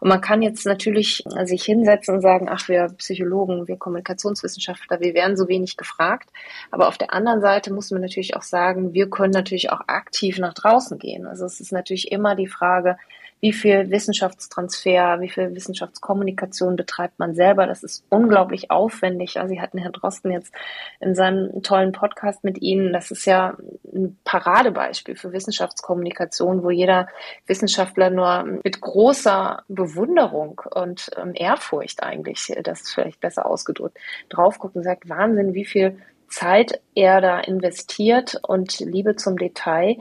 Und 0.00 0.08
man 0.08 0.20
kann 0.20 0.42
jetzt 0.42 0.66
natürlich 0.66 1.24
sich 1.44 1.64
hinsetzen 1.64 2.16
und 2.16 2.20
sagen, 2.20 2.48
ach, 2.50 2.68
wir 2.68 2.88
Psychologen, 2.98 3.66
wir 3.66 3.78
Kommunikationswissenschaftler, 3.78 5.00
wir 5.00 5.14
werden 5.14 5.38
so 5.38 5.48
wenig 5.48 5.78
gefragt. 5.78 6.28
Aber 6.70 6.88
auf 6.88 6.98
der 6.98 7.14
anderen 7.14 7.40
Seite 7.40 7.72
muss 7.72 7.90
man 7.90 8.02
natürlich 8.02 8.25
natürlich 8.26 8.36
auch 8.36 8.42
sagen, 8.42 8.92
wir 8.92 9.08
können 9.08 9.32
natürlich 9.32 9.70
auch 9.70 9.82
aktiv 9.86 10.38
nach 10.38 10.54
draußen 10.54 10.98
gehen. 10.98 11.26
Also 11.26 11.44
es 11.44 11.60
ist 11.60 11.72
natürlich 11.72 12.10
immer 12.10 12.34
die 12.34 12.48
Frage, 12.48 12.96
wie 13.40 13.52
viel 13.52 13.90
Wissenschaftstransfer, 13.90 15.20
wie 15.20 15.28
viel 15.28 15.54
Wissenschaftskommunikation 15.54 16.74
betreibt 16.74 17.18
man 17.18 17.34
selber. 17.34 17.66
Das 17.66 17.82
ist 17.82 18.02
unglaublich 18.08 18.70
aufwendig. 18.70 19.38
Also 19.38 19.50
Sie 19.50 19.60
hatten 19.60 19.76
Herrn 19.76 19.92
Drosten 19.92 20.32
jetzt 20.32 20.54
in 21.00 21.14
seinem 21.14 21.62
tollen 21.62 21.92
Podcast 21.92 22.44
mit 22.44 22.62
Ihnen. 22.62 22.94
Das 22.94 23.10
ist 23.10 23.26
ja 23.26 23.54
ein 23.94 24.16
Paradebeispiel 24.24 25.16
für 25.16 25.32
Wissenschaftskommunikation, 25.32 26.62
wo 26.62 26.70
jeder 26.70 27.08
Wissenschaftler 27.46 28.08
nur 28.08 28.44
mit 28.64 28.80
großer 28.80 29.64
Bewunderung 29.68 30.62
und 30.74 31.10
ähm, 31.18 31.32
Ehrfurcht 31.34 32.02
eigentlich, 32.02 32.50
das 32.64 32.80
ist 32.80 32.94
vielleicht 32.94 33.20
besser 33.20 33.44
ausgedrückt, 33.44 33.98
drauf 34.30 34.58
guckt 34.58 34.76
und 34.76 34.82
sagt, 34.82 35.10
Wahnsinn, 35.10 35.52
wie 35.52 35.66
viel 35.66 35.98
Zeit 36.28 36.80
er 36.94 37.20
da 37.20 37.38
investiert 37.40 38.40
und 38.42 38.80
Liebe 38.80 39.16
zum 39.16 39.36
Detail, 39.36 39.96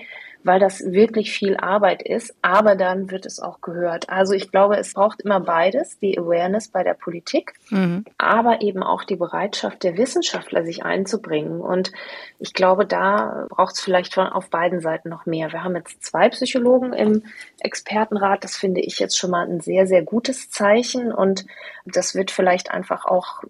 weil 0.45 0.59
das 0.59 0.91
wirklich 0.91 1.31
viel 1.31 1.57
Arbeit 1.57 2.03
ist, 2.03 2.35
aber 2.43 2.75
dann 2.75 3.09
wird 3.09 3.25
es 3.25 3.39
auch 3.39 3.61
gehört. 3.61 4.09
Also 4.09 4.33
ich 4.33 4.51
glaube, 4.51 4.77
es 4.77 4.93
braucht 4.93 5.21
immer 5.21 5.39
beides, 5.39 5.97
die 5.97 6.19
Awareness 6.19 6.67
bei 6.67 6.83
der 6.83 6.93
Politik, 6.93 7.55
mhm. 7.71 8.05
aber 8.19 8.61
eben 8.61 8.83
auch 8.83 9.03
die 9.03 9.15
Bereitschaft 9.15 9.81
der 9.81 9.97
Wissenschaftler, 9.97 10.63
sich 10.63 10.85
einzubringen. 10.85 11.61
Und 11.61 11.91
ich 12.37 12.53
glaube, 12.53 12.85
da 12.85 13.47
braucht 13.49 13.73
es 13.73 13.81
vielleicht 13.81 14.13
von 14.13 14.27
auf 14.27 14.51
beiden 14.51 14.81
Seiten 14.81 15.09
noch 15.09 15.25
mehr. 15.25 15.51
Wir 15.51 15.63
haben 15.63 15.75
jetzt 15.75 16.03
zwei 16.03 16.29
Psychologen 16.29 16.93
im 16.93 17.23
Expertenrat. 17.59 18.43
Das 18.43 18.55
finde 18.55 18.81
ich 18.81 18.99
jetzt 18.99 19.17
schon 19.17 19.31
mal 19.31 19.47
ein 19.47 19.61
sehr, 19.61 19.87
sehr 19.87 20.03
gutes 20.03 20.51
Zeichen. 20.51 21.11
Und 21.11 21.47
das 21.85 22.13
wird 22.13 22.29
vielleicht 22.29 22.69
einfach 22.69 23.05
auch 23.05 23.41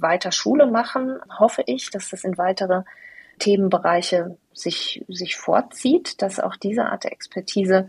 weiter 0.00 0.32
Schule 0.32 0.66
machen, 0.66 1.18
hoffe 1.38 1.62
ich, 1.66 1.90
dass 1.90 2.10
das 2.10 2.24
in 2.24 2.38
weitere 2.38 2.82
Themenbereiche 3.38 4.36
sich, 4.52 5.04
sich 5.08 5.36
vorzieht, 5.36 6.22
dass 6.22 6.40
auch 6.40 6.56
diese 6.56 6.86
Art 6.86 7.04
der 7.04 7.12
Expertise 7.12 7.86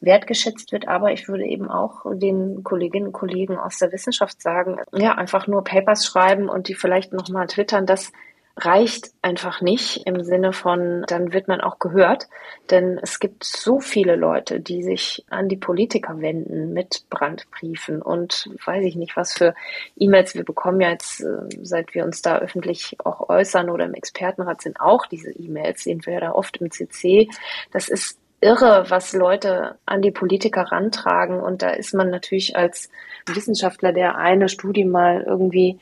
wertgeschätzt 0.00 0.72
wird. 0.72 0.88
Aber 0.88 1.12
ich 1.12 1.28
würde 1.28 1.44
eben 1.44 1.70
auch 1.70 2.04
den 2.12 2.62
Kolleginnen 2.64 3.08
und 3.08 3.12
Kollegen 3.12 3.56
aus 3.56 3.78
der 3.78 3.92
Wissenschaft 3.92 4.42
sagen, 4.42 4.78
ja, 4.92 5.14
einfach 5.14 5.46
nur 5.46 5.64
Papers 5.64 6.06
schreiben 6.06 6.48
und 6.48 6.68
die 6.68 6.74
vielleicht 6.74 7.12
nochmal 7.12 7.46
twittern, 7.46 7.86
das 7.86 8.12
reicht 8.56 9.10
einfach 9.22 9.60
nicht 9.60 10.06
im 10.06 10.22
Sinne 10.22 10.52
von, 10.52 11.04
dann 11.08 11.32
wird 11.32 11.48
man 11.48 11.60
auch 11.60 11.78
gehört. 11.78 12.28
Denn 12.70 12.98
es 13.02 13.18
gibt 13.18 13.44
so 13.44 13.80
viele 13.80 14.16
Leute, 14.16 14.60
die 14.60 14.82
sich 14.82 15.24
an 15.30 15.48
die 15.48 15.56
Politiker 15.56 16.20
wenden 16.20 16.72
mit 16.72 17.04
Brandbriefen 17.08 18.02
und 18.02 18.50
weiß 18.64 18.84
ich 18.84 18.96
nicht, 18.96 19.16
was 19.16 19.32
für 19.34 19.54
E-Mails 19.96 20.34
wir 20.34 20.44
bekommen 20.44 20.80
ja 20.80 20.90
jetzt, 20.90 21.20
äh, 21.20 21.48
seit 21.62 21.94
wir 21.94 22.04
uns 22.04 22.22
da 22.22 22.38
öffentlich 22.38 22.96
auch 23.04 23.28
äußern 23.28 23.70
oder 23.70 23.86
im 23.86 23.94
Expertenrat 23.94 24.62
sind 24.62 24.80
auch 24.80 25.06
diese 25.06 25.30
E-Mails, 25.30 25.84
sehen 25.84 26.04
wir 26.04 26.20
da 26.20 26.32
oft 26.32 26.58
im 26.58 26.70
CC. 26.70 27.28
Das 27.72 27.88
ist 27.88 28.18
irre, 28.42 28.86
was 28.88 29.12
Leute 29.12 29.76
an 29.86 30.02
die 30.02 30.10
Politiker 30.10 30.62
rantragen. 30.62 31.40
Und 31.40 31.62
da 31.62 31.70
ist 31.70 31.94
man 31.94 32.10
natürlich 32.10 32.56
als 32.56 32.90
Wissenschaftler, 33.26 33.92
der 33.92 34.16
eine 34.16 34.48
Studie 34.48 34.84
mal 34.84 35.22
irgendwie 35.26 35.78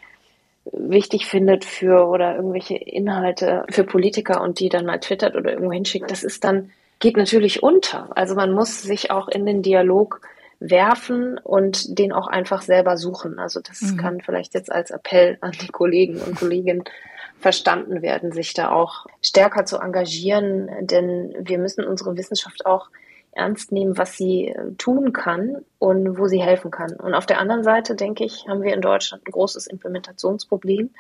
wichtig 0.65 1.27
findet 1.27 1.65
für 1.65 2.07
oder 2.07 2.37
irgendwelche 2.37 2.77
Inhalte 2.77 3.65
für 3.71 3.85
Politiker 3.85 4.41
und 4.43 4.61
die 4.61 4.69
dann 4.69 4.87
mal 4.87 5.01
twittert 5.01 5.37
oder 5.37 5.53
irgendwo 5.53 5.73
hinschickt, 5.73 6.11
das 6.11 6.23
ist 6.23 6.45
dann, 6.45 6.71
geht 6.99 7.17
natürlich 7.17 7.63
unter. 7.63 8.15
Also 8.17 8.35
man 8.35 8.53
muss 8.53 8.83
sich 8.83 9.11
auch 9.11 9.29
in 9.29 9.47
den 9.47 9.63
Dialog 9.63 10.21
werfen 10.61 11.39
und 11.39 11.99
den 11.99 12.13
auch 12.13 12.29
einfach 12.29 12.61
selber 12.63 12.99
suchen. 12.99 13.39
Also 13.39 13.61
das 13.61 13.81
mhm. 13.81 13.97
kann 13.97 14.21
vielleicht 14.21 14.55
jetzt 14.55 14.71
als 14.71 14.91
Appell 14.91 15.39
an 15.41 15.53
die 15.53 15.69
Kollegen 15.69 16.21
und 16.21 16.37
Kolleginnen 16.37 16.85
verstanden 17.41 18.03
werden, 18.03 18.33
sich 18.33 18.53
da 18.53 18.71
auch 18.71 19.07
stärker 19.23 19.65
zu 19.65 19.79
engagieren, 19.79 20.69
denn 20.83 21.35
wir 21.41 21.59
müssen 21.59 21.85
unsere 21.85 22.17
Wissenschaft 22.19 22.67
auch 22.67 22.91
ernst 23.33 23.72
nehmen, 23.72 23.97
was 23.97 24.16
sie 24.16 24.49
äh, 24.49 24.72
tun 24.76 25.12
kann 25.12 25.64
und 25.78 26.18
wo 26.18 26.26
sie 26.26 26.43
helfen 26.43 26.70
kann. 26.70 26.93
Und 26.95 27.14
auf 27.14 27.26
der 27.26 27.39
anderen 27.39 27.62
Seite, 27.62 27.95
denke 27.95 28.24
ich, 28.24 28.47
haben 28.49 28.62
wir 28.62 28.74
in 28.74 28.81
Deutschland 28.81 29.26
ein 29.26 29.33
großes 29.33 29.66
Implementationsproblem. 29.66 30.91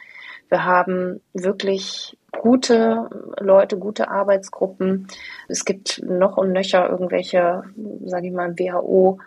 Wir 0.48 0.64
haben 0.64 1.20
wirklich 1.32 2.16
gute 2.32 3.08
Leute, 3.38 3.78
gute 3.78 4.10
Arbeitsgruppen. 4.10 5.08
Es 5.48 5.64
gibt 5.64 6.02
noch 6.04 6.36
und 6.36 6.52
nöcher 6.52 6.88
irgendwelche, 6.88 7.64
sage 8.04 8.28
ich 8.28 8.32
mal, 8.32 8.58
WHO 8.58 9.18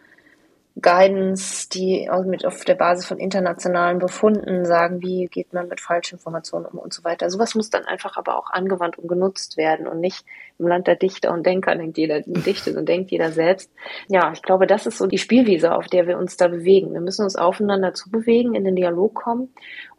Guidance, 0.82 1.70
die 1.70 2.10
auf 2.10 2.66
der 2.66 2.76
Basis 2.76 3.06
von 3.06 3.20
internationalen 3.20 4.00
Befunden 4.00 4.66
sagen, 4.66 5.02
wie 5.02 5.28
geht 5.28 5.54
man 5.54 5.68
mit 5.68 5.80
Falschinformationen 5.80 6.68
um 6.68 6.80
und 6.80 6.94
so 6.94 7.04
weiter. 7.04 7.30
Sowas 7.30 7.54
muss 7.54 7.70
dann 7.70 7.86
einfach 7.86 8.18
aber 8.18 8.38
auch 8.38 8.50
angewandt 8.50 8.98
und 8.98 9.08
genutzt 9.08 9.56
werden 9.56 9.88
und 9.88 10.00
nicht 10.00 10.26
im 10.64 10.68
Land 10.70 10.88
der 10.88 10.96
Dichter 10.96 11.32
und 11.32 11.46
Denker, 11.46 11.76
denkt 11.76 11.98
jeder 11.98 12.22
dichtet 12.22 12.78
und 12.78 12.88
denkt 12.88 13.12
jeder 13.12 13.32
selbst. 13.32 13.70
Ja, 14.08 14.32
ich 14.34 14.42
glaube, 14.42 14.66
das 14.66 14.86
ist 14.86 14.98
so 14.98 15.08
die 15.08 15.18
Spielwiese, 15.18 15.76
auf 15.76 15.88
der 15.88 16.08
wir 16.08 16.18
uns 16.18 16.38
da 16.38 16.48
bewegen. 16.48 16.94
Wir 16.94 17.02
müssen 17.02 17.24
uns 17.24 17.36
aufeinander 17.36 17.94
zubewegen, 17.94 18.56
in 18.56 18.64
den 18.64 18.76
Dialog 18.76 19.14
kommen 19.14 19.50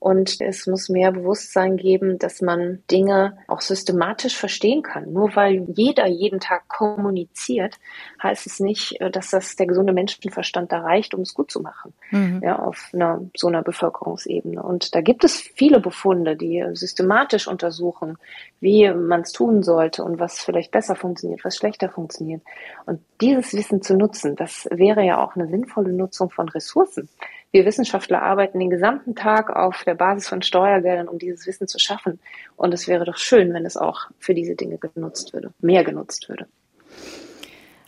und 0.04 0.42
es 0.42 0.66
muss 0.66 0.90
mehr 0.90 1.12
Bewusstsein 1.12 1.78
geben, 1.78 2.18
dass 2.18 2.42
man 2.42 2.82
Dinge 2.90 3.38
auch 3.48 3.62
systematisch 3.62 4.36
verstehen 4.36 4.82
kann. 4.82 5.10
Nur 5.14 5.34
weil 5.34 5.64
jeder 5.74 6.06
jeden 6.06 6.40
Tag 6.40 6.68
kommuniziert, 6.68 7.76
heißt 8.22 8.46
es 8.46 8.60
nicht, 8.60 9.00
äh, 9.00 9.10
dass 9.10 9.30
das 9.30 9.56
der 9.56 9.66
gesunde 9.66 9.94
Menschenverstand 9.94 10.72
da 10.72 10.80
reicht, 10.80 11.14
um 11.14 11.22
es 11.22 11.32
gut 11.32 11.50
zu 11.50 11.60
machen. 11.60 11.94
Mhm. 12.10 12.42
Ja, 12.44 12.58
auf 12.58 12.90
einer, 12.92 13.22
so 13.34 13.46
einer 13.48 13.62
Bevölkerungsebene. 13.62 14.62
Und 14.62 14.94
da 14.94 15.00
gibt 15.00 15.24
es 15.24 15.40
viele 15.40 15.80
Befunde, 15.80 16.36
die 16.36 16.62
systematisch 16.74 17.48
untersuchen, 17.48 18.18
wie 18.60 18.92
man 18.92 19.22
es 19.22 19.32
tun 19.32 19.62
sollte 19.62 20.04
und 20.04 20.20
was 20.20 20.38
vielleicht 20.38 20.53
besser 20.70 20.96
funktioniert, 20.96 21.44
was 21.44 21.56
schlechter 21.56 21.88
funktioniert. 21.88 22.42
Und 22.86 23.00
dieses 23.20 23.52
Wissen 23.52 23.82
zu 23.82 23.96
nutzen, 23.96 24.36
das 24.36 24.66
wäre 24.70 25.04
ja 25.04 25.22
auch 25.22 25.36
eine 25.36 25.48
sinnvolle 25.48 25.92
Nutzung 25.92 26.30
von 26.30 26.48
Ressourcen. 26.48 27.08
Wir 27.50 27.64
Wissenschaftler 27.64 28.22
arbeiten 28.22 28.58
den 28.58 28.70
gesamten 28.70 29.14
Tag 29.14 29.54
auf 29.54 29.84
der 29.84 29.94
Basis 29.94 30.28
von 30.28 30.42
Steuergeldern, 30.42 31.08
um 31.08 31.18
dieses 31.18 31.46
Wissen 31.46 31.68
zu 31.68 31.78
schaffen. 31.78 32.18
Und 32.56 32.74
es 32.74 32.88
wäre 32.88 33.04
doch 33.04 33.16
schön, 33.16 33.52
wenn 33.52 33.66
es 33.66 33.76
auch 33.76 34.08
für 34.18 34.34
diese 34.34 34.54
Dinge 34.54 34.78
genutzt 34.78 35.32
würde, 35.32 35.52
mehr 35.60 35.84
genutzt 35.84 36.28
würde. 36.28 36.46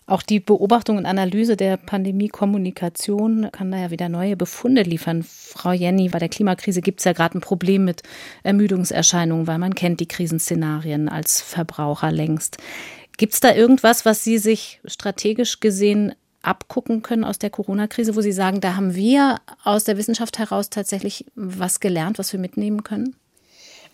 Auch 0.08 0.22
die 0.22 0.38
Beobachtung 0.38 0.98
und 0.98 1.06
Analyse 1.06 1.56
der 1.56 1.76
Pandemie-Kommunikation 1.76 3.48
kann 3.50 3.72
da 3.72 3.78
ja 3.78 3.90
wieder 3.90 4.08
neue 4.08 4.36
Befunde 4.36 4.82
liefern. 4.82 5.24
Frau 5.24 5.72
Jenny, 5.72 6.08
bei 6.08 6.20
der 6.20 6.28
Klimakrise 6.28 6.80
gibt 6.80 7.00
es 7.00 7.04
ja 7.04 7.12
gerade 7.12 7.36
ein 7.36 7.40
Problem 7.40 7.84
mit 7.84 8.04
Ermüdungserscheinungen, 8.44 9.48
weil 9.48 9.58
man 9.58 9.74
kennt 9.74 9.98
die 9.98 10.06
Krisenszenarien 10.06 11.08
als 11.08 11.40
Verbraucher 11.40 12.12
längst. 12.12 12.58
Gibt 13.16 13.34
es 13.34 13.40
da 13.40 13.52
irgendwas, 13.52 14.04
was 14.04 14.22
Sie 14.22 14.38
sich 14.38 14.80
strategisch 14.84 15.58
gesehen 15.58 16.14
abgucken 16.40 17.02
können 17.02 17.24
aus 17.24 17.40
der 17.40 17.50
Corona-Krise, 17.50 18.14
wo 18.14 18.20
Sie 18.20 18.30
sagen, 18.30 18.60
da 18.60 18.76
haben 18.76 18.94
wir 18.94 19.40
aus 19.64 19.82
der 19.82 19.96
Wissenschaft 19.96 20.38
heraus 20.38 20.70
tatsächlich 20.70 21.26
was 21.34 21.80
gelernt, 21.80 22.20
was 22.20 22.32
wir 22.32 22.38
mitnehmen 22.38 22.84
können? 22.84 23.16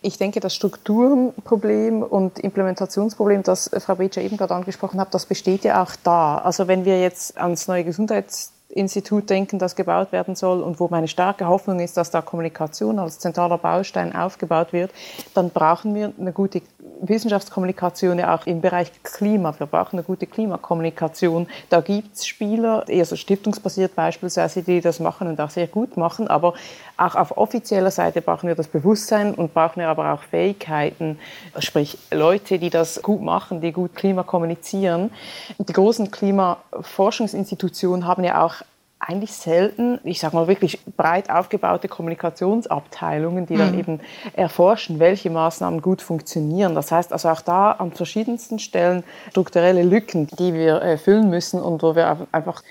Ich 0.04 0.18
denke, 0.18 0.40
das 0.40 0.54
Strukturproblem 0.56 2.02
und 2.02 2.40
Implementationsproblem, 2.40 3.44
das 3.44 3.70
Frau 3.78 3.94
Beetscher 3.94 4.20
eben 4.20 4.36
gerade 4.36 4.54
angesprochen 4.54 5.00
hat, 5.00 5.14
das 5.14 5.26
besteht 5.26 5.62
ja 5.62 5.80
auch 5.80 5.92
da. 6.02 6.38
Also 6.38 6.66
wenn 6.66 6.84
wir 6.84 7.00
jetzt 7.00 7.38
ans 7.38 7.68
neue 7.68 7.84
Gesundheitsinstitut 7.84 9.30
denken, 9.30 9.60
das 9.60 9.76
gebaut 9.76 10.10
werden 10.10 10.34
soll 10.34 10.60
und 10.60 10.80
wo 10.80 10.88
meine 10.88 11.06
starke 11.06 11.46
Hoffnung 11.46 11.78
ist, 11.78 11.96
dass 11.96 12.10
da 12.10 12.20
Kommunikation 12.20 12.98
als 12.98 13.20
zentraler 13.20 13.58
Baustein 13.58 14.12
aufgebaut 14.12 14.72
wird, 14.72 14.90
dann 15.34 15.50
brauchen 15.50 15.94
wir 15.94 16.12
eine 16.18 16.32
gute 16.32 16.62
Wissenschaftskommunikation 17.02 18.18
ja 18.20 18.34
auch 18.34 18.46
im 18.46 18.60
Bereich 18.60 18.92
Klima. 19.02 19.52
Wir 19.58 19.66
brauchen 19.66 19.96
eine 19.96 20.04
gute 20.04 20.26
Klimakommunikation. 20.26 21.48
Da 21.68 21.80
gibt 21.80 22.14
es 22.14 22.26
Spieler, 22.26 22.88
eher 22.88 23.04
so 23.04 23.16
stiftungsbasiert 23.16 23.96
beispielsweise, 23.96 24.62
die 24.62 24.80
das 24.80 25.00
machen 25.00 25.26
und 25.26 25.40
auch 25.40 25.50
sehr 25.50 25.66
gut 25.66 25.96
machen. 25.96 26.28
Aber 26.28 26.54
auch 26.96 27.16
auf 27.16 27.36
offizieller 27.36 27.90
Seite 27.90 28.22
brauchen 28.22 28.46
wir 28.46 28.54
das 28.54 28.68
Bewusstsein 28.68 29.34
und 29.34 29.52
brauchen 29.52 29.80
wir 29.80 29.88
aber 29.88 30.12
auch 30.12 30.22
Fähigkeiten, 30.22 31.18
sprich 31.58 31.98
Leute, 32.12 32.60
die 32.60 32.70
das 32.70 33.02
gut 33.02 33.20
machen, 33.20 33.60
die 33.60 33.72
gut 33.72 33.96
Klima 33.96 34.22
kommunizieren. 34.22 35.10
Die 35.58 35.72
großen 35.72 36.12
Klimaforschungsinstitutionen 36.12 38.06
haben 38.06 38.22
ja 38.22 38.44
auch 38.44 38.62
eigentlich 39.04 39.32
selten, 39.32 39.98
ich 40.04 40.20
sage 40.20 40.36
mal 40.36 40.46
wirklich 40.46 40.78
breit 40.96 41.28
aufgebaute 41.28 41.88
Kommunikationsabteilungen, 41.88 43.46
die 43.46 43.56
dann 43.56 43.72
mhm. 43.72 43.78
eben 43.78 44.00
erforschen, 44.34 45.00
welche 45.00 45.28
Maßnahmen 45.28 45.82
gut 45.82 46.02
funktionieren. 46.02 46.74
Das 46.74 46.92
heißt 46.92 47.12
also 47.12 47.28
auch 47.28 47.40
da 47.40 47.72
an 47.72 47.90
verschiedensten 47.90 48.60
Stellen 48.60 49.02
strukturelle 49.30 49.82
Lücken, 49.82 50.28
die 50.38 50.54
wir 50.54 50.80
äh, 50.82 50.98
füllen 50.98 51.30
müssen 51.30 51.60
und 51.60 51.82
wo 51.82 51.96
wir 51.96 52.28
einfach 52.30 52.62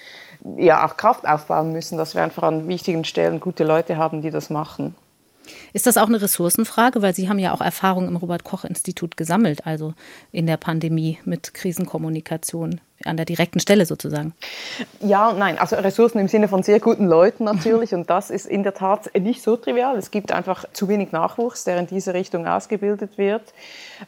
ja 0.57 0.85
auch 0.85 0.95
Kraft 0.95 1.27
aufbauen 1.27 1.73
müssen, 1.73 1.97
dass 1.97 2.15
wir 2.15 2.23
einfach 2.23 2.43
an 2.43 2.67
wichtigen 2.67 3.03
Stellen 3.03 3.39
gute 3.41 3.65
Leute 3.65 3.97
haben, 3.97 4.21
die 4.21 4.31
das 4.31 4.49
machen. 4.49 4.95
Ist 5.73 5.85
das 5.85 5.97
auch 5.97 6.07
eine 6.07 6.21
Ressourcenfrage? 6.21 7.01
Weil 7.01 7.13
Sie 7.13 7.29
haben 7.29 7.39
ja 7.39 7.53
auch 7.53 7.61
Erfahrung 7.61 8.07
im 8.07 8.15
Robert-Koch-Institut 8.15 9.17
gesammelt, 9.17 9.67
also 9.67 9.93
in 10.31 10.47
der 10.47 10.57
Pandemie 10.57 11.19
mit 11.25 11.53
Krisenkommunikation 11.53 12.79
an 13.05 13.17
der 13.17 13.25
direkten 13.25 13.59
Stelle 13.59 13.85
sozusagen. 13.85 14.33
Ja, 14.99 15.33
nein, 15.33 15.57
also 15.57 15.75
Ressourcen 15.75 16.19
im 16.19 16.27
Sinne 16.27 16.47
von 16.47 16.63
sehr 16.63 16.79
guten 16.79 17.07
Leuten 17.07 17.43
natürlich 17.43 17.93
und 17.93 18.09
das 18.09 18.29
ist 18.29 18.45
in 18.45 18.63
der 18.63 18.73
Tat 18.73 19.11
nicht 19.19 19.41
so 19.41 19.55
trivial. 19.55 19.97
Es 19.97 20.11
gibt 20.11 20.31
einfach 20.31 20.65
zu 20.73 20.87
wenig 20.87 21.11
Nachwuchs, 21.11 21.63
der 21.63 21.77
in 21.77 21.87
diese 21.87 22.13
Richtung 22.13 22.47
ausgebildet 22.47 23.17
wird. 23.17 23.53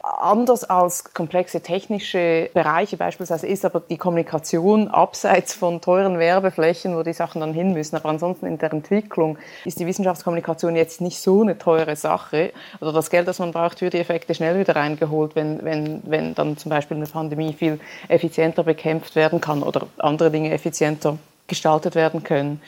Anders 0.02 0.64
als 0.64 1.12
komplexe 1.12 1.60
technische 1.60 2.50
Bereiche 2.52 2.96
beispielsweise 2.96 3.46
ist 3.46 3.64
aber 3.64 3.80
die 3.80 3.96
Kommunikation 3.96 4.88
abseits 4.88 5.54
von 5.54 5.80
teuren 5.80 6.18
Werbeflächen, 6.18 6.96
wo 6.96 7.02
die 7.02 7.12
Sachen 7.12 7.40
dann 7.40 7.54
hin 7.54 7.72
müssen. 7.72 7.96
Aber 7.96 8.08
ansonsten 8.08 8.46
in 8.46 8.58
der 8.58 8.72
Entwicklung 8.72 9.38
ist 9.64 9.78
die 9.78 9.86
Wissenschaftskommunikation 9.86 10.76
jetzt 10.76 11.00
nicht 11.00 11.18
so 11.20 11.42
eine 11.42 11.58
teure 11.58 11.96
Sache. 11.96 12.52
Oder 12.80 12.92
das 12.92 13.10
Geld, 13.10 13.28
das 13.28 13.38
man 13.38 13.52
braucht, 13.52 13.80
wird 13.80 13.94
die 13.94 13.98
Effekte 13.98 14.34
schnell 14.34 14.58
wieder 14.58 14.76
reingeholt, 14.76 15.36
wenn, 15.36 15.64
wenn, 15.64 16.02
wenn 16.04 16.34
dann 16.34 16.56
zum 16.56 16.70
Beispiel 16.70 16.96
eine 16.96 17.06
Pandemie 17.06 17.52
viel 17.52 17.78
effizienter 18.08 18.64
bekämpft 18.64 18.83
werden 18.84 19.40
kann 19.40 19.62
oder 19.62 19.86
andere 19.98 20.30
Dinge 20.30 20.52
effizienter 20.52 21.18
gestaltet 21.46 21.94
werden 21.94 22.22
können. 22.22 22.60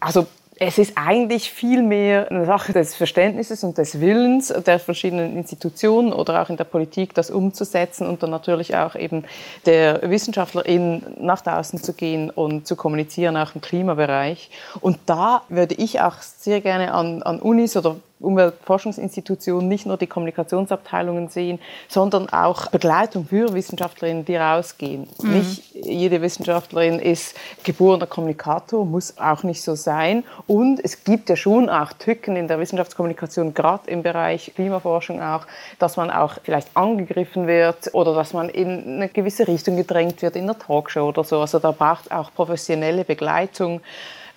Also 0.00 0.26
es 0.64 0.78
ist 0.78 0.92
eigentlich 0.96 1.50
viel 1.50 1.82
mehr 1.82 2.30
eine 2.30 2.44
Sache 2.44 2.72
des 2.72 2.94
Verständnisses 2.94 3.64
und 3.64 3.78
des 3.78 4.00
Willens 4.00 4.48
der 4.48 4.78
verschiedenen 4.78 5.36
Institutionen 5.36 6.12
oder 6.12 6.42
auch 6.42 6.50
in 6.50 6.56
der 6.56 6.64
Politik, 6.64 7.14
das 7.14 7.30
umzusetzen 7.30 8.06
und 8.06 8.22
dann 8.22 8.30
natürlich 8.30 8.76
auch 8.76 8.94
eben 8.94 9.24
der 9.66 10.08
WissenschaftlerInnen 10.08 11.16
nach 11.18 11.40
draußen 11.40 11.82
zu 11.82 11.94
gehen 11.94 12.30
und 12.30 12.66
zu 12.66 12.76
kommunizieren, 12.76 13.36
auch 13.36 13.54
im 13.54 13.60
Klimabereich. 13.60 14.50
Und 14.80 14.98
da 15.06 15.42
würde 15.48 15.74
ich 15.74 16.00
auch 16.00 16.16
sehr 16.20 16.60
gerne 16.60 16.94
an, 16.94 17.22
an 17.22 17.40
Unis 17.40 17.76
oder 17.76 17.96
Umweltforschungsinstitutionen 18.22 19.68
nicht 19.68 19.86
nur 19.86 19.96
die 19.96 20.06
Kommunikationsabteilungen 20.06 21.28
sehen, 21.28 21.58
sondern 21.88 22.28
auch 22.28 22.68
Begleitung 22.68 23.26
für 23.26 23.52
Wissenschaftlerinnen, 23.54 24.24
die 24.24 24.36
rausgehen. 24.36 25.08
Mhm. 25.22 25.32
Nicht 25.32 25.74
jede 25.74 26.22
Wissenschaftlerin 26.22 26.98
ist 26.98 27.36
geborener 27.64 28.06
Kommunikator, 28.06 28.84
muss 28.84 29.18
auch 29.18 29.42
nicht 29.42 29.62
so 29.62 29.74
sein. 29.74 30.24
Und 30.46 30.80
es 30.82 31.04
gibt 31.04 31.28
ja 31.28 31.36
schon 31.36 31.68
auch 31.68 31.92
Tücken 31.92 32.36
in 32.36 32.48
der 32.48 32.58
Wissenschaftskommunikation, 32.58 33.54
gerade 33.54 33.90
im 33.90 34.02
Bereich 34.02 34.52
Klimaforschung 34.54 35.20
auch, 35.20 35.46
dass 35.78 35.96
man 35.96 36.10
auch 36.10 36.38
vielleicht 36.42 36.68
angegriffen 36.74 37.46
wird 37.46 37.92
oder 37.92 38.14
dass 38.14 38.32
man 38.32 38.48
in 38.48 38.96
eine 38.96 39.08
gewisse 39.08 39.46
Richtung 39.48 39.76
gedrängt 39.76 40.22
wird 40.22 40.36
in 40.36 40.46
der 40.46 40.58
Talkshow 40.58 41.08
oder 41.08 41.24
so. 41.24 41.40
Also 41.40 41.58
da 41.58 41.72
braucht 41.72 42.10
auch 42.12 42.32
professionelle 42.34 43.04
Begleitung 43.04 43.80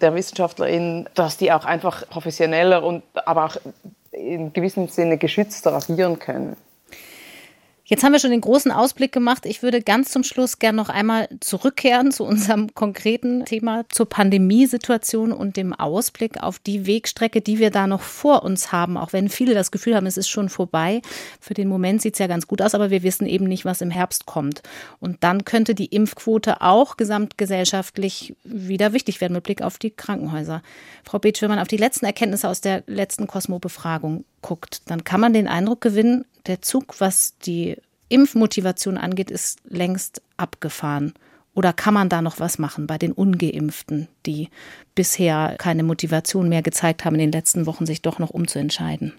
der 0.02 0.16
WissenschaftlerInnen, 0.16 1.10
dass 1.14 1.38
die 1.38 1.52
auch 1.52 1.66
einfach 1.66 2.08
professioneller 2.10 2.84
und 2.84 3.04
aber 3.14 3.46
auch 3.46 3.58
in 4.12 4.54
gewissem 4.54 4.88
Sinne 4.88 5.18
geschützter 5.18 5.74
agieren 5.74 6.20
können. 6.20 6.56
Jetzt 7.88 8.04
haben 8.04 8.14
wir 8.14 8.20
schon 8.20 8.32
den 8.32 8.42
großen 8.42 8.72
Ausblick 8.72 9.12
gemacht. 9.12 9.46
Ich 9.46 9.62
würde 9.62 9.80
ganz 9.80 10.10
zum 10.10 10.24
Schluss 10.24 10.58
gerne 10.58 10.76
noch 10.76 10.90
einmal 10.90 11.30
zurückkehren 11.40 12.12
zu 12.12 12.24
unserem 12.24 12.74
konkreten 12.74 13.46
Thema, 13.46 13.86
zur 13.90 14.10
Pandemiesituation 14.10 15.32
und 15.32 15.56
dem 15.56 15.72
Ausblick 15.72 16.42
auf 16.42 16.58
die 16.58 16.88
Wegstrecke, 16.88 17.42
die 17.42 17.60
wir 17.60 17.70
da 17.70 17.86
noch 17.86 18.02
vor 18.02 18.42
uns 18.42 18.72
haben. 18.72 18.98
Auch 18.98 19.14
wenn 19.14 19.30
viele 19.30 19.54
das 19.54 19.70
Gefühl 19.70 19.96
haben, 19.96 20.08
es 20.08 20.18
ist 20.18 20.30
schon 20.30 20.50
vorbei. 20.50 21.04
Für 21.40 21.54
den 21.54 21.68
Moment 21.68 22.02
sieht 22.02 22.16
es 22.16 22.20
ja 22.20 22.26
ganz 22.26 22.48
gut 22.48 22.60
aus, 22.60 22.74
aber 22.74 22.90
wir 22.90 23.04
wissen 23.04 23.28
eben 23.28 23.46
nicht, 23.46 23.66
was 23.66 23.82
im 23.82 23.92
Herbst 23.92 24.26
kommt. 24.26 24.64
Und 25.00 25.24
dann 25.24 25.46
könnte 25.46 25.76
die 25.76 25.86
Impfquote 25.86 26.62
auch 26.62 26.98
gesamtgesellschaftlich 26.98 28.36
wieder 28.44 28.94
wichtig 28.94 29.22
werden 29.22 29.34
mit 29.34 29.44
Blick 29.44 29.62
auf 29.62 29.78
die 29.78 29.92
Krankenhäuser. 29.92 30.64
Frau 31.04 31.20
Beetsch, 31.20 31.44
wenn 31.44 31.50
man 31.50 31.60
auf 31.60 31.68
die 31.68 31.78
letzten 31.78 32.08
Erkenntnisse 32.08 32.50
aus 32.50 32.62
der 32.62 32.82
letzten 32.88 33.28
Cosmo-Befragung 33.28 34.26
guckt, 34.42 34.82
dann 34.90 35.04
kann 35.04 35.22
man 35.22 35.34
den 35.34 35.48
Eindruck 35.48 35.82
gewinnen, 35.82 36.26
der 36.48 36.62
Zug, 36.62 37.00
was 37.00 37.38
die 37.40 37.78
Impfmotivation 38.10 38.98
angeht, 38.98 39.32
ist 39.32 39.60
längst 39.66 40.22
abgefahren. 40.38 41.14
Oder 41.54 41.72
kann 41.72 41.94
man 41.94 42.10
da 42.10 42.22
noch 42.22 42.40
was 42.40 42.60
machen 42.60 42.86
bei 42.86 42.98
den 42.98 43.14
ungeimpften, 43.14 44.10
die 44.26 44.50
bisher 44.94 45.56
keine 45.58 45.84
Motivation 45.84 46.50
mehr 46.50 46.62
gezeigt 46.62 47.06
haben, 47.06 47.16
in 47.16 47.22
den 47.22 47.32
letzten 47.32 47.66
Wochen 47.66 47.86
sich 47.86 48.02
doch 48.02 48.20
noch 48.20 48.30
umzuentscheiden? 48.30 49.14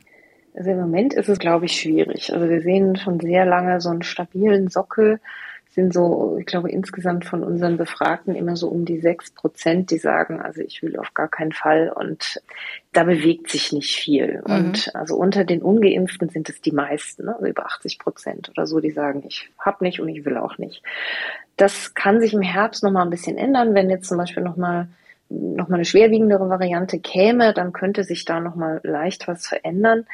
Also 0.54 0.70
im 0.70 0.78
Moment 0.78 1.14
ist 1.14 1.28
es, 1.28 1.38
glaube 1.38 1.66
ich, 1.66 1.80
schwierig. 1.80 2.32
Also 2.32 2.48
wir 2.48 2.62
sehen 2.62 2.96
schon 2.96 3.20
sehr 3.20 3.44
lange 3.44 3.80
so 3.80 3.90
einen 3.90 4.02
stabilen 4.02 4.68
Sockel 4.68 5.20
sind 5.76 5.92
so, 5.92 6.38
ich 6.40 6.46
glaube, 6.46 6.70
insgesamt 6.70 7.26
von 7.26 7.44
unseren 7.44 7.76
Befragten 7.76 8.34
immer 8.34 8.56
so 8.56 8.68
um 8.68 8.86
die 8.86 8.98
sechs 8.98 9.30
Prozent, 9.30 9.90
die 9.90 9.98
sagen, 9.98 10.40
also 10.40 10.62
ich 10.62 10.82
will 10.82 10.98
auf 10.98 11.12
gar 11.12 11.28
keinen 11.28 11.52
Fall. 11.52 11.92
Und 11.94 12.40
da 12.94 13.04
bewegt 13.04 13.50
sich 13.50 13.72
nicht 13.72 13.94
viel. 13.94 14.42
Mhm. 14.46 14.54
Und 14.54 14.96
also 14.96 15.16
unter 15.16 15.44
den 15.44 15.60
Ungeimpften 15.60 16.30
sind 16.30 16.48
es 16.48 16.62
die 16.62 16.72
meisten, 16.72 17.26
ne? 17.26 17.34
also 17.34 17.46
über 17.46 17.66
80 17.66 17.98
Prozent 17.98 18.48
oder 18.48 18.66
so, 18.66 18.80
die 18.80 18.90
sagen, 18.90 19.22
ich 19.28 19.50
habe 19.58 19.84
nicht 19.84 20.00
und 20.00 20.08
ich 20.08 20.24
will 20.24 20.38
auch 20.38 20.56
nicht. 20.56 20.82
Das 21.58 21.92
kann 21.92 22.20
sich 22.20 22.32
im 22.32 22.40
Herbst 22.40 22.82
nochmal 22.82 23.04
ein 23.04 23.10
bisschen 23.10 23.36
ändern, 23.36 23.74
wenn 23.74 23.90
jetzt 23.90 24.08
zum 24.08 24.16
Beispiel 24.16 24.42
nochmal 24.42 24.88
noch 25.28 25.68
mal 25.68 25.74
eine 25.74 25.84
schwerwiegendere 25.84 26.48
Variante 26.48 27.00
käme, 27.00 27.52
dann 27.52 27.72
könnte 27.72 28.04
sich 28.04 28.24
da 28.24 28.38
nochmal 28.38 28.80
leicht 28.84 29.26
was 29.26 29.46
verändern. 29.46 30.06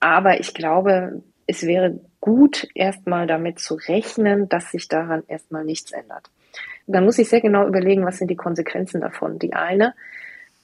Aber 0.00 0.40
ich 0.40 0.54
glaube, 0.54 1.22
es 1.46 1.64
wäre 1.64 2.00
gut, 2.20 2.68
erstmal 2.74 3.26
damit 3.26 3.58
zu 3.58 3.74
rechnen, 3.74 4.48
dass 4.48 4.70
sich 4.70 4.88
daran 4.88 5.22
erstmal 5.28 5.64
nichts 5.64 5.92
ändert. 5.92 6.30
Dann 6.86 7.04
muss 7.04 7.18
ich 7.18 7.28
sehr 7.28 7.40
genau 7.40 7.66
überlegen, 7.66 8.04
was 8.04 8.18
sind 8.18 8.30
die 8.30 8.36
Konsequenzen 8.36 9.00
davon. 9.00 9.38
Die 9.38 9.54
eine 9.54 9.94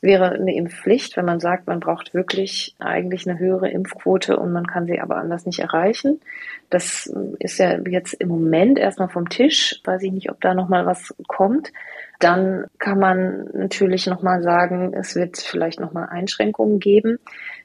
wäre 0.03 0.31
eine 0.33 0.55
Impfpflicht, 0.55 1.17
wenn 1.17 1.25
man 1.25 1.39
sagt, 1.39 1.69
man 1.69 1.79
braucht 1.79 2.13
wirklich 2.13 2.75
eigentlich 2.81 3.27
eine 3.27 3.39
höhere 3.39 3.71
Impfquote 3.71 4.37
und 4.37 4.53
man 4.53 4.67
kann 4.67 4.87
sie 4.87 5.01
aber 5.01 5.17
anders 5.17 5.47
nicht 5.47 5.61
erreichen. 5.61 6.21
Das 6.71 7.07
ist 7.39 7.59
ja 7.59 7.79
jetzt 7.87 8.15
im 8.15 8.29
Moment 8.29 8.81
erstmal 8.81 9.09
vom 9.09 9.29
Tisch. 9.29 9.81
Weiß 9.85 10.03
ich 10.03 10.11
nicht, 10.11 10.31
ob 10.31 10.41
da 10.41 10.55
nochmal 10.55 10.87
was 10.87 11.15
kommt. 11.29 11.73
Dann 12.19 12.67
kann 12.79 12.99
man 12.99 13.49
natürlich 13.53 14.09
nochmal 14.09 14.43
sagen, 14.43 14.93
es 14.93 15.15
wird 15.15 15.39
vielleicht 15.39 15.79
nochmal 15.79 16.09
Einschränkungen 16.09 16.81
geben. 16.81 17.19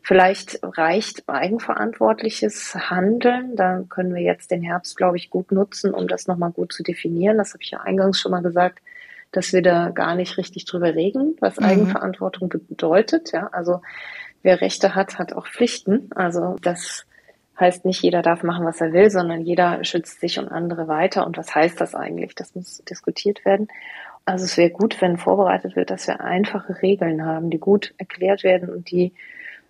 Vielleicht 0.03 0.59
reicht 0.61 1.27
eigenverantwortliches 1.27 2.75
Handeln. 2.75 3.55
Da 3.55 3.83
können 3.89 4.13
wir 4.13 4.21
jetzt 4.21 4.51
den 4.51 4.61
Herbst, 4.61 4.95
glaube 4.95 5.17
ich, 5.17 5.31
gut 5.31 5.51
nutzen, 5.51 5.91
um 5.91 6.07
das 6.07 6.27
nochmal 6.27 6.51
gut 6.51 6.71
zu 6.71 6.83
definieren. 6.83 7.37
Das 7.37 7.53
habe 7.53 7.63
ich 7.63 7.71
ja 7.71 7.81
eingangs 7.81 8.19
schon 8.19 8.31
mal 8.31 8.43
gesagt 8.43 8.79
dass 9.31 9.53
wir 9.53 9.61
da 9.61 9.89
gar 9.89 10.15
nicht 10.15 10.37
richtig 10.37 10.65
drüber 10.65 10.95
reden, 10.95 11.35
was 11.39 11.59
mhm. 11.59 11.65
Eigenverantwortung 11.65 12.49
bedeutet. 12.49 13.31
Ja, 13.31 13.47
also 13.51 13.81
wer 14.43 14.61
Rechte 14.61 14.95
hat, 14.95 15.19
hat 15.19 15.33
auch 15.33 15.47
Pflichten. 15.47 16.09
Also 16.15 16.55
das 16.61 17.05
heißt 17.59 17.85
nicht, 17.85 18.01
jeder 18.03 18.21
darf 18.21 18.43
machen, 18.43 18.65
was 18.65 18.81
er 18.81 18.93
will, 18.93 19.09
sondern 19.09 19.41
jeder 19.41 19.83
schützt 19.83 20.21
sich 20.21 20.39
und 20.39 20.47
andere 20.47 20.87
weiter. 20.87 21.25
Und 21.25 21.37
was 21.37 21.53
heißt 21.53 21.81
das 21.81 21.95
eigentlich? 21.95 22.35
Das 22.35 22.55
muss 22.55 22.83
diskutiert 22.89 23.45
werden. 23.45 23.67
Also 24.25 24.45
es 24.45 24.57
wäre 24.57 24.69
gut, 24.69 25.01
wenn 25.01 25.17
vorbereitet 25.17 25.75
wird, 25.75 25.89
dass 25.89 26.07
wir 26.07 26.21
einfache 26.21 26.81
Regeln 26.81 27.25
haben, 27.25 27.49
die 27.49 27.59
gut 27.59 27.93
erklärt 27.97 28.43
werden 28.43 28.69
und 28.69 28.91
die 28.91 29.13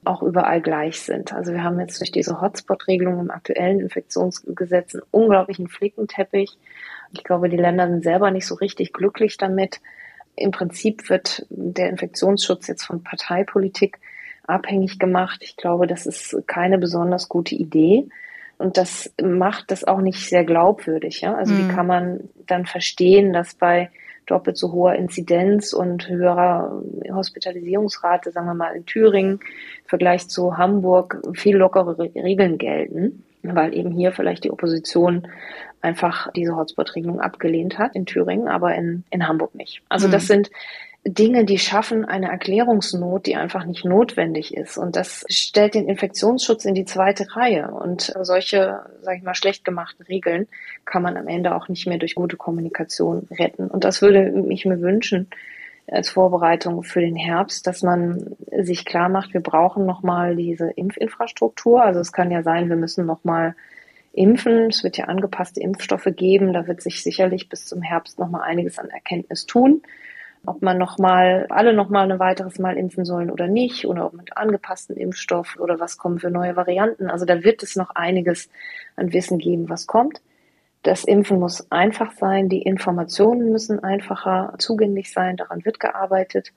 auch 0.04 0.24
überall 0.24 0.62
gleich 0.62 1.02
sind. 1.02 1.34
Also 1.34 1.54
wir 1.54 1.64
haben 1.64 1.80
jetzt 1.80 2.00
durch 2.00 2.12
diese 2.12 2.42
Hotspot-Regelung 2.42 3.20
im 3.20 3.32
aktuellen 3.32 3.80
Infektionsgesetz 3.80 4.96
einen 4.96 5.04
unglaublichen 5.12 5.68
Flickenteppich 5.68 6.58
ich 7.12 7.24
glaube, 7.24 7.50
die 7.50 7.58
Länder 7.58 7.88
sind 7.88 8.04
selber 8.04 8.32
nicht 8.32 8.46
so 8.46 8.56
richtig 8.56 8.94
glücklich 8.94 9.38
damit. 9.38 9.80
Im 10.36 10.52
Prinzip 10.52 11.10
wird 11.10 11.46
der 11.50 11.90
Infektionsschutz 11.90 12.68
jetzt 12.68 12.84
von 12.84 13.04
Parteipolitik 13.04 14.00
abhängig 14.44 15.00
gemacht. 15.00 15.42
Ich 15.44 15.58
glaube, 15.58 15.88
das 15.88 16.06
ist 16.06 16.44
keine 16.48 16.78
besonders 16.78 17.28
gute 17.28 17.56
Idee. 17.56 18.08
Und 18.58 18.78
das 18.78 19.14
macht 19.22 19.72
das 19.72 19.84
auch 19.84 20.02
nicht 20.02 20.28
sehr 20.28 20.44
glaubwürdig. 20.44 21.22
Ja? 21.22 21.36
Also 21.36 21.54
mhm. 21.54 21.58
wie 21.70 21.74
kann 21.74 21.88
man 21.88 22.30
dann 22.48 22.66
verstehen, 22.66 23.34
dass 23.34 23.54
bei 23.56 23.90
doppelt 24.26 24.58
so 24.58 24.74
hoher 24.74 24.96
Inzidenz 24.96 25.74
und 25.74 26.10
höherer 26.10 26.84
Hospitalisierungsrate, 27.10 28.32
sagen 28.32 28.48
wir 28.48 28.54
mal 28.54 28.76
in 28.76 28.86
Thüringen, 28.86 29.34
im 29.34 29.88
Vergleich 29.88 30.28
zu 30.28 30.58
Hamburg 30.58 31.22
viel 31.34 31.56
lockere 31.56 31.98
Regeln 31.98 32.58
gelten, 32.58 33.24
weil 33.56 33.74
eben 33.74 33.92
hier 33.92 34.12
vielleicht 34.12 34.44
die 34.44 34.52
Opposition 34.52 35.28
einfach 35.82 36.32
diese 36.34 36.56
Hotspot-Regelung 36.56 37.22
abgelehnt 37.22 37.78
hat 37.78 37.96
in 37.96 38.06
Thüringen, 38.06 38.48
aber 38.48 38.76
in, 38.76 39.04
in 39.10 39.28
Hamburg 39.28 39.56
nicht. 39.56 39.82
Also 39.90 40.08
mhm. 40.08 40.12
das 40.12 40.28
sind 40.28 40.50
Dinge, 41.06 41.46
die 41.46 41.58
schaffen 41.58 42.04
eine 42.04 42.30
Erklärungsnot, 42.30 43.28
die 43.28 43.36
einfach 43.36 43.66
nicht 43.66 43.86
notwendig 43.86 44.54
ist. 44.54 44.78
Und 44.78 44.96
das 44.96 45.24
stellt 45.30 45.74
den 45.74 45.88
Infektionsschutz 45.88 46.66
in 46.66 46.76
die 46.76 46.86
zweite 46.86 47.36
Reihe. 47.36 47.72
Und 47.72 48.14
solche, 48.22 48.82
sage 49.02 49.18
ich 49.18 49.24
mal, 49.24 49.36
schlecht 49.36 49.64
gemachten 49.64 50.06
Regeln 50.06 50.48
kann 50.86 51.04
man 51.04 51.16
am 51.16 51.28
Ende 51.28 51.56
auch 51.56 51.70
nicht 51.70 51.88
mehr 51.88 51.98
durch 51.98 52.16
gute 52.16 52.36
Kommunikation 52.36 53.28
retten. 53.32 53.68
Und 53.68 53.84
das 53.86 54.02
würde 54.02 54.46
ich 54.50 54.66
mir 54.66 54.82
wünschen 54.82 55.30
als 55.90 56.10
Vorbereitung 56.10 56.84
für 56.84 57.00
den 57.00 57.16
Herbst, 57.16 57.66
dass 57.66 57.82
man 57.82 58.36
sich 58.60 58.86
klar 58.86 59.10
macht, 59.10 59.34
wir 59.34 59.42
brauchen 59.42 59.86
nochmal 59.86 60.36
diese 60.36 60.70
Impfinfrastruktur. 60.72 61.82
Also 61.82 62.00
es 62.00 62.12
kann 62.12 62.30
ja 62.32 62.44
sein, 62.44 62.70
wir 62.70 62.76
müssen 62.76 63.06
nochmal 63.06 63.56
impfen. 64.12 64.68
Es 64.68 64.84
wird 64.84 64.98
ja 64.98 65.06
angepasste 65.06 65.62
Impfstoffe 65.62 66.10
geben. 66.16 66.52
Da 66.52 66.68
wird 66.68 66.82
sich 66.82 67.04
sicherlich 67.04 67.50
bis 67.50 67.66
zum 67.66 67.82
Herbst 67.82 68.20
noch 68.20 68.30
mal 68.30 68.42
einiges 68.42 68.80
an 68.80 68.90
Erkenntnis 68.90 69.46
tun. 69.46 69.82
Ob 70.46 70.62
man 70.62 70.78
noch 70.78 70.98
mal 70.98 71.46
alle 71.50 71.74
noch 71.74 71.90
mal 71.90 72.10
ein 72.10 72.20
weiteres 72.20 72.60
Mal 72.60 72.78
impfen 72.78 73.06
sollen 73.06 73.32
oder 73.32 73.48
nicht 73.48 73.86
oder 73.86 74.06
ob 74.06 74.14
mit 74.14 74.36
angepassten 74.38 74.96
Impfstoff 74.96 75.58
oder 75.60 75.80
was 75.80 75.98
kommen 75.98 76.20
für 76.20 76.30
neue 76.30 76.56
Varianten. 76.56 77.10
Also 77.10 77.26
da 77.26 77.44
wird 77.44 77.64
es 77.64 77.76
noch 77.76 77.92
einiges 77.92 78.50
an 78.96 79.14
Wissen 79.14 79.40
geben, 79.40 79.70
was 79.70 79.88
kommt. 79.88 80.22
Das 80.88 81.04
Impfen 81.04 81.42
muss 81.42 81.70
einfach 81.70 82.14
sein, 82.14 82.48
die 82.48 82.62
Informationen 82.62 83.52
müssen 83.52 83.84
einfacher 83.84 84.54
zugänglich 84.58 85.12
sein, 85.12 85.36
daran 85.36 85.66
wird 85.66 85.82
gearbeitet. 85.82 86.54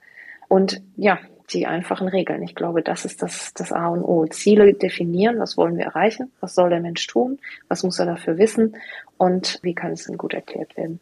Und 0.47 0.81
ja, 0.95 1.19
die 1.51 1.67
einfachen 1.67 2.07
Regeln. 2.07 2.41
Ich 2.41 2.55
glaube, 2.55 2.81
das 2.81 3.03
ist 3.03 3.21
das, 3.21 3.53
das 3.53 3.73
A 3.73 3.89
und 3.89 4.05
O. 4.05 4.25
Ziele 4.27 4.73
definieren, 4.73 5.37
was 5.37 5.57
wollen 5.57 5.75
wir 5.75 5.83
erreichen, 5.83 6.31
was 6.39 6.55
soll 6.55 6.69
der 6.69 6.79
Mensch 6.79 7.05
tun, 7.07 7.39
was 7.67 7.83
muss 7.83 7.99
er 7.99 8.05
dafür 8.05 8.37
wissen 8.37 8.77
und 9.17 9.59
wie 9.63 9.75
kann 9.75 9.91
es 9.91 10.05
denn 10.05 10.17
gut 10.17 10.33
erklärt 10.33 10.77
werden. 10.77 11.01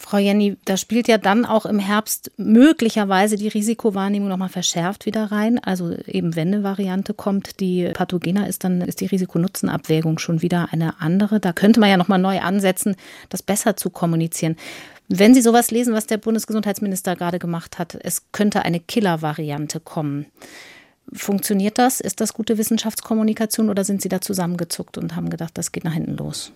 Frau 0.00 0.18
Jenny, 0.18 0.56
da 0.64 0.76
spielt 0.76 1.08
ja 1.08 1.18
dann 1.18 1.44
auch 1.44 1.66
im 1.66 1.80
Herbst 1.80 2.30
möglicherweise 2.36 3.36
die 3.36 3.48
Risikowahrnehmung 3.48 4.28
nochmal 4.28 4.48
verschärft 4.48 5.06
wieder 5.06 5.32
rein. 5.32 5.58
Also 5.58 5.92
eben 6.06 6.36
wenn 6.36 6.54
eine 6.54 6.62
Variante 6.62 7.14
kommt, 7.14 7.58
die 7.58 7.90
pathogener 7.92 8.48
ist, 8.48 8.62
dann 8.62 8.80
ist 8.80 9.00
die 9.00 9.06
Risikonutzenabwägung 9.06 10.18
schon 10.18 10.40
wieder 10.40 10.68
eine 10.70 11.00
andere. 11.00 11.40
Da 11.40 11.52
könnte 11.52 11.80
man 11.80 11.90
ja 11.90 11.96
nochmal 11.96 12.20
neu 12.20 12.38
ansetzen, 12.38 12.94
das 13.28 13.42
besser 13.42 13.76
zu 13.76 13.90
kommunizieren. 13.90 14.56
Wenn 15.08 15.34
Sie 15.34 15.42
sowas 15.42 15.72
lesen, 15.72 15.94
was 15.94 16.06
der 16.06 16.18
Bundesgesundheitsminister 16.18 17.16
gerade 17.16 17.40
gemacht 17.40 17.78
hat, 17.78 17.98
es 18.00 18.30
könnte 18.30 18.62
eine 18.62 18.78
Killer-Variante 18.78 19.80
kommen. 19.80 20.26
Funktioniert 21.12 21.76
das? 21.76 22.00
Ist 22.00 22.20
das 22.20 22.34
gute 22.34 22.56
Wissenschaftskommunikation 22.56 23.68
oder 23.68 23.82
sind 23.82 24.00
Sie 24.00 24.08
da 24.08 24.20
zusammengezuckt 24.20 24.96
und 24.96 25.16
haben 25.16 25.28
gedacht, 25.28 25.58
das 25.58 25.72
geht 25.72 25.84
nach 25.84 25.94
hinten 25.94 26.16
los? 26.16 26.52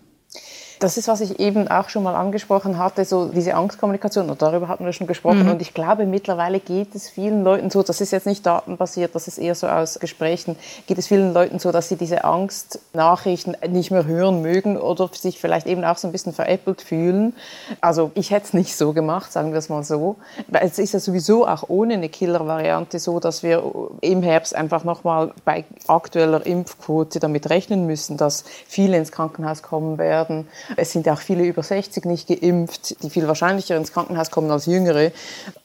Das 0.79 0.97
ist, 0.97 1.07
was 1.07 1.21
ich 1.21 1.39
eben 1.39 1.67
auch 1.67 1.89
schon 1.89 2.03
mal 2.03 2.15
angesprochen 2.15 2.77
hatte, 2.77 3.05
so 3.05 3.27
diese 3.27 3.55
Angstkommunikation, 3.55 4.29
und 4.29 4.41
darüber 4.41 4.67
hatten 4.67 4.85
wir 4.85 4.93
schon 4.93 5.07
gesprochen. 5.07 5.43
Mhm. 5.43 5.51
Und 5.51 5.61
ich 5.61 5.73
glaube, 5.73 6.05
mittlerweile 6.05 6.59
geht 6.59 6.95
es 6.95 7.09
vielen 7.09 7.43
Leuten 7.43 7.69
so, 7.69 7.83
das 7.83 8.01
ist 8.01 8.11
jetzt 8.11 8.27
nicht 8.27 8.45
datenbasiert, 8.45 9.15
das 9.15 9.27
ist 9.27 9.37
eher 9.37 9.55
so 9.55 9.67
aus 9.67 9.99
Gesprächen, 9.99 10.55
geht 10.87 10.97
es 10.97 11.07
vielen 11.07 11.33
Leuten 11.33 11.59
so, 11.59 11.71
dass 11.71 11.89
sie 11.89 11.95
diese 11.95 12.23
Angstnachrichten 12.23 13.55
nicht 13.69 13.91
mehr 13.91 14.05
hören 14.05 14.41
mögen 14.41 14.77
oder 14.77 15.09
sich 15.11 15.39
vielleicht 15.39 15.67
eben 15.67 15.83
auch 15.83 15.97
so 15.97 16.07
ein 16.07 16.11
bisschen 16.11 16.33
veräppelt 16.33 16.81
fühlen. 16.81 17.33
Also 17.81 18.11
ich 18.15 18.31
hätte 18.31 18.47
es 18.47 18.53
nicht 18.53 18.75
so 18.75 18.93
gemacht, 18.93 19.31
sagen 19.31 19.51
wir 19.51 19.59
es 19.59 19.69
mal 19.69 19.83
so. 19.83 20.17
Weil 20.47 20.65
es 20.65 20.79
ist 20.79 20.93
ja 20.93 20.99
sowieso 20.99 21.47
auch 21.47 21.69
ohne 21.69 21.95
eine 21.95 22.09
Killer-Variante 22.09 22.99
so, 22.99 23.19
dass 23.19 23.43
wir 23.43 23.63
im 24.01 24.23
Herbst 24.23 24.55
einfach 24.55 24.83
nochmal 24.83 25.33
bei 25.45 25.65
aktueller 25.87 26.45
Impfquote 26.45 27.19
damit 27.19 27.49
rechnen 27.49 27.85
müssen, 27.85 28.17
dass 28.17 28.43
viele 28.67 28.97
ins 28.97 29.11
Krankenhaus 29.11 29.61
kommen 29.61 29.97
werden 29.97 30.47
es 30.75 30.91
sind 30.91 31.07
auch 31.09 31.19
viele 31.19 31.43
über 31.43 31.63
60 31.63 32.05
nicht 32.05 32.27
geimpft, 32.27 33.01
die 33.03 33.09
viel 33.09 33.27
wahrscheinlicher 33.27 33.77
ins 33.77 33.91
Krankenhaus 33.91 34.31
kommen 34.31 34.51
als 34.51 34.65
Jüngere. 34.65 35.11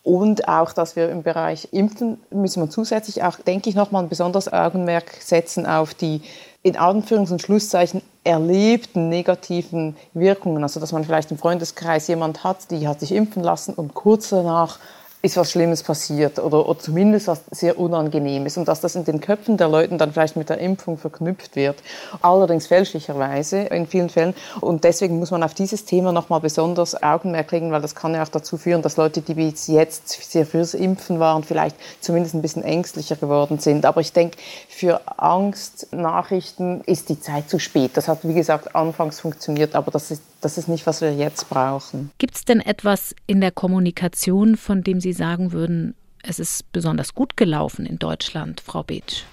Und 0.02 0.48
auch, 0.48 0.72
dass 0.72 0.96
wir 0.96 1.10
im 1.10 1.22
Bereich 1.22 1.68
Impfen 1.72 2.20
müssen 2.30 2.62
wir 2.62 2.70
zusätzlich 2.70 3.22
auch, 3.22 3.36
denke 3.36 3.70
ich, 3.70 3.76
nochmal 3.76 4.02
ein 4.02 4.08
besonderes 4.08 4.52
Augenmerk 4.52 5.12
setzen 5.20 5.66
auf 5.66 5.94
die 5.94 6.22
in 6.62 6.76
Anführungs- 6.76 7.30
und 7.30 7.40
Schlusszeichen 7.40 8.02
erlebten 8.24 9.08
negativen 9.08 9.96
Wirkungen. 10.12 10.62
Also, 10.62 10.80
dass 10.80 10.92
man 10.92 11.04
vielleicht 11.04 11.30
im 11.30 11.38
Freundeskreis 11.38 12.08
jemand 12.08 12.44
hat, 12.44 12.70
die 12.70 12.88
hat 12.88 13.00
sich 13.00 13.12
impfen 13.12 13.42
lassen 13.42 13.74
und 13.74 13.94
kurz 13.94 14.30
danach 14.30 14.78
ist 15.28 15.36
was 15.36 15.50
Schlimmes 15.50 15.82
passiert 15.82 16.38
oder, 16.38 16.66
oder 16.66 16.78
zumindest 16.78 17.28
was 17.28 17.42
sehr 17.50 17.78
Unangenehmes 17.78 18.56
und 18.56 18.66
dass 18.66 18.80
das 18.80 18.94
in 18.96 19.04
den 19.04 19.20
Köpfen 19.20 19.58
der 19.58 19.68
Leuten 19.68 19.98
dann 19.98 20.12
vielleicht 20.12 20.36
mit 20.36 20.48
der 20.48 20.58
Impfung 20.58 20.96
verknüpft 20.96 21.54
wird. 21.54 21.76
Allerdings 22.22 22.66
fälschlicherweise 22.66 23.58
in 23.58 23.86
vielen 23.86 24.08
Fällen. 24.08 24.34
Und 24.60 24.84
deswegen 24.84 25.18
muss 25.18 25.30
man 25.30 25.42
auf 25.42 25.52
dieses 25.52 25.84
Thema 25.84 26.12
nochmal 26.12 26.40
besonders 26.40 27.02
Augenmerk 27.02 27.52
legen, 27.52 27.70
weil 27.70 27.82
das 27.82 27.94
kann 27.94 28.14
ja 28.14 28.22
auch 28.22 28.28
dazu 28.28 28.56
führen, 28.56 28.80
dass 28.80 28.96
Leute, 28.96 29.20
die 29.20 29.34
bis 29.34 29.66
jetzt 29.66 30.08
sehr 30.08 30.46
fürs 30.46 30.72
Impfen 30.72 31.20
waren, 31.20 31.44
vielleicht 31.44 31.76
zumindest 32.00 32.34
ein 32.34 32.42
bisschen 32.42 32.62
ängstlicher 32.62 33.16
geworden 33.16 33.58
sind. 33.58 33.84
Aber 33.84 34.00
ich 34.00 34.12
denke, 34.12 34.38
für 34.68 35.00
Angstnachrichten 35.18 36.80
ist 36.86 37.10
die 37.10 37.20
Zeit 37.20 37.50
zu 37.50 37.58
spät. 37.58 37.92
Das 37.94 38.08
hat, 38.08 38.20
wie 38.22 38.34
gesagt, 38.34 38.74
anfangs 38.74 39.20
funktioniert, 39.20 39.74
aber 39.74 39.90
das 39.90 40.10
ist 40.10 40.22
das 40.40 40.56
ist 40.56 40.68
nicht, 40.68 40.86
was 40.86 41.00
wir 41.00 41.12
jetzt 41.12 41.48
brauchen. 41.48 42.10
Gibt 42.18 42.36
es 42.36 42.44
denn 42.44 42.60
etwas 42.60 43.14
in 43.26 43.40
der 43.40 43.50
Kommunikation, 43.50 44.56
von 44.56 44.82
dem 44.84 45.00
Sie 45.00 45.12
sagen 45.18 45.52
würden, 45.52 45.94
es 46.22 46.38
ist 46.38 46.72
besonders 46.72 47.14
gut 47.14 47.36
gelaufen 47.36 47.84
in 47.84 47.98
Deutschland, 47.98 48.62
Frau 48.62 48.82
Beetsch? 48.82 49.24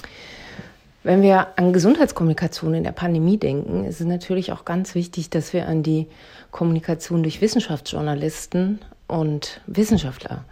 Wenn 1.04 1.22
wir 1.22 1.58
an 1.58 1.72
Gesundheitskommunikation 1.72 2.74
in 2.74 2.84
der 2.84 2.92
Pandemie 2.92 3.38
denken, 3.38 3.86
ist 3.86 4.02
es 4.02 4.08
natürlich 4.08 4.52
auch 4.52 4.66
ganz 4.66 4.96
wichtig, 4.96 5.30
dass 5.30 5.54
wir 5.54 5.68
an 5.68 5.84
die 5.84 6.08
Kommunikation 6.52 7.22
durch 7.22 7.42
Wissenschaftsjournalisten 7.42 8.80
und 9.08 9.62
Wissenschaftler 9.68 10.44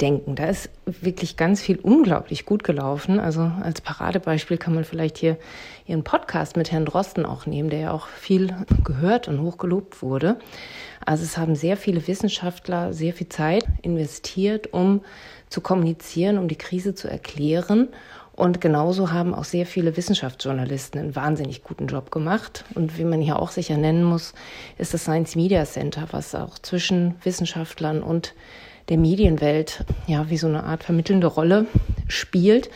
denken. 0.00 0.36
Da 0.36 0.44
ist 0.46 0.70
wirklich 0.86 1.36
ganz 1.36 1.60
viel 1.60 1.78
unglaublich 1.78 2.46
gut 2.46 2.62
gelaufen. 2.64 3.18
Also 3.18 3.50
als 3.60 3.80
Paradebeispiel 3.80 4.56
kann 4.56 4.74
man 4.74 4.84
vielleicht 4.84 5.18
hier 5.18 5.36
Ihren 5.86 6.04
Podcast 6.04 6.56
mit 6.56 6.70
Herrn 6.70 6.84
Drosten 6.84 7.26
auch 7.26 7.46
nehmen, 7.46 7.70
der 7.70 7.80
ja 7.80 7.92
auch 7.92 8.06
viel 8.06 8.54
gehört 8.84 9.28
und 9.28 9.40
hochgelobt 9.40 10.02
wurde. 10.02 10.38
Also 11.04 11.24
es 11.24 11.36
haben 11.36 11.54
sehr 11.54 11.76
viele 11.76 12.06
Wissenschaftler 12.06 12.92
sehr 12.92 13.12
viel 13.12 13.28
Zeit 13.28 13.64
investiert, 13.82 14.72
um 14.72 15.02
zu 15.48 15.60
kommunizieren, 15.60 16.38
um 16.38 16.48
die 16.48 16.56
Krise 16.56 16.94
zu 16.94 17.08
erklären 17.08 17.88
Und 18.38 18.60
genauso 18.60 19.10
haben 19.10 19.34
auch 19.34 19.42
sehr 19.42 19.66
viele 19.66 19.96
Wissenschaftsjournalisten 19.96 21.00
einen 21.00 21.16
wahnsinnig 21.16 21.64
guten 21.64 21.88
Job 21.88 22.12
gemacht. 22.12 22.64
Und 22.76 22.96
wie 22.96 23.04
man 23.04 23.20
hier 23.20 23.40
auch 23.40 23.50
sicher 23.50 23.76
nennen 23.76 24.04
muss, 24.04 24.32
ist 24.78 24.94
das 24.94 25.02
Science 25.02 25.34
Media 25.34 25.64
Center, 25.64 26.06
was 26.12 26.36
auch 26.36 26.56
zwischen 26.60 27.16
Wissenschaftlern 27.24 28.00
und 28.00 28.34
der 28.90 28.96
Medienwelt 28.96 29.84
ja 30.06 30.30
wie 30.30 30.38
so 30.38 30.46
eine 30.46 30.62
Art 30.62 30.84
vermittelnde 30.84 31.26
Rolle 31.26 31.66
spielt 32.06 32.70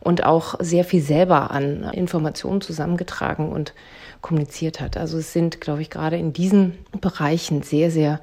und 0.00 0.24
auch 0.24 0.54
sehr 0.60 0.84
viel 0.84 1.02
selber 1.02 1.50
an 1.50 1.84
Informationen 1.92 2.60
zusammengetragen 2.60 3.50
und 3.50 3.74
kommuniziert 4.20 4.80
hat. 4.80 4.96
Also 4.96 5.18
es 5.18 5.32
sind, 5.32 5.60
glaube 5.60 5.82
ich, 5.82 5.90
gerade 5.90 6.16
in 6.16 6.32
diesen 6.32 6.78
Bereichen 7.00 7.62
sehr, 7.62 7.90
sehr 7.90 8.20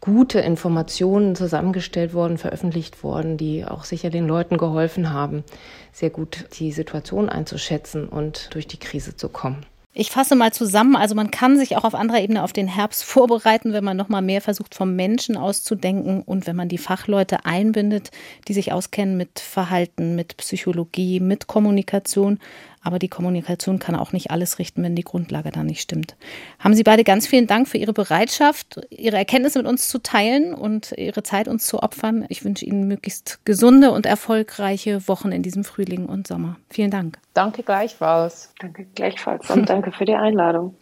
gute 0.00 0.38
Informationen 0.40 1.34
zusammengestellt 1.34 2.14
worden, 2.14 2.38
veröffentlicht 2.38 3.02
worden, 3.02 3.36
die 3.36 3.64
auch 3.64 3.84
sicher 3.84 4.10
den 4.10 4.26
Leuten 4.26 4.56
geholfen 4.56 5.12
haben, 5.12 5.44
sehr 5.92 6.10
gut 6.10 6.46
die 6.58 6.72
Situation 6.72 7.28
einzuschätzen 7.28 8.08
und 8.08 8.54
durch 8.54 8.66
die 8.66 8.78
Krise 8.78 9.16
zu 9.16 9.28
kommen. 9.28 9.66
Ich 10.00 10.12
fasse 10.12 10.36
mal 10.36 10.52
zusammen, 10.52 10.94
also 10.94 11.16
man 11.16 11.32
kann 11.32 11.58
sich 11.58 11.76
auch 11.76 11.82
auf 11.82 11.96
anderer 11.96 12.20
Ebene 12.20 12.44
auf 12.44 12.52
den 12.52 12.68
Herbst 12.68 13.02
vorbereiten, 13.02 13.72
wenn 13.72 13.82
man 13.82 13.96
noch 13.96 14.08
mal 14.08 14.22
mehr 14.22 14.40
versucht 14.40 14.76
vom 14.76 14.94
Menschen 14.94 15.36
auszudenken 15.36 16.22
und 16.22 16.46
wenn 16.46 16.54
man 16.54 16.68
die 16.68 16.78
Fachleute 16.78 17.44
einbindet, 17.44 18.12
die 18.46 18.52
sich 18.52 18.72
auskennen 18.72 19.16
mit 19.16 19.40
Verhalten, 19.40 20.14
mit 20.14 20.36
Psychologie, 20.36 21.18
mit 21.18 21.48
Kommunikation, 21.48 22.38
aber 22.88 22.98
die 22.98 23.08
Kommunikation 23.08 23.78
kann 23.78 23.94
auch 23.94 24.12
nicht 24.12 24.30
alles 24.30 24.58
richten, 24.58 24.82
wenn 24.82 24.96
die 24.96 25.04
Grundlage 25.04 25.50
da 25.50 25.62
nicht 25.62 25.82
stimmt. 25.82 26.16
Haben 26.58 26.72
Sie 26.72 26.82
beide 26.82 27.04
ganz 27.04 27.26
vielen 27.26 27.46
Dank 27.46 27.68
für 27.68 27.76
Ihre 27.76 27.92
Bereitschaft, 27.92 28.80
Ihre 28.88 29.18
Erkenntnisse 29.18 29.58
mit 29.58 29.68
uns 29.68 29.88
zu 29.88 29.98
teilen 29.98 30.54
und 30.54 30.92
Ihre 30.96 31.22
Zeit 31.22 31.48
uns 31.48 31.66
zu 31.66 31.82
opfern. 31.82 32.24
Ich 32.30 32.46
wünsche 32.46 32.64
Ihnen 32.64 32.88
möglichst 32.88 33.44
gesunde 33.44 33.90
und 33.90 34.06
erfolgreiche 34.06 35.06
Wochen 35.06 35.32
in 35.32 35.42
diesem 35.42 35.64
Frühling 35.64 36.06
und 36.06 36.26
Sommer. 36.26 36.56
Vielen 36.70 36.90
Dank. 36.90 37.18
Danke 37.34 37.62
gleichfalls. 37.62 38.54
Danke 38.58 38.86
gleichfalls 38.94 39.50
und 39.50 39.68
danke 39.68 39.92
für 39.92 40.06
die 40.06 40.14
Einladung. 40.14 40.74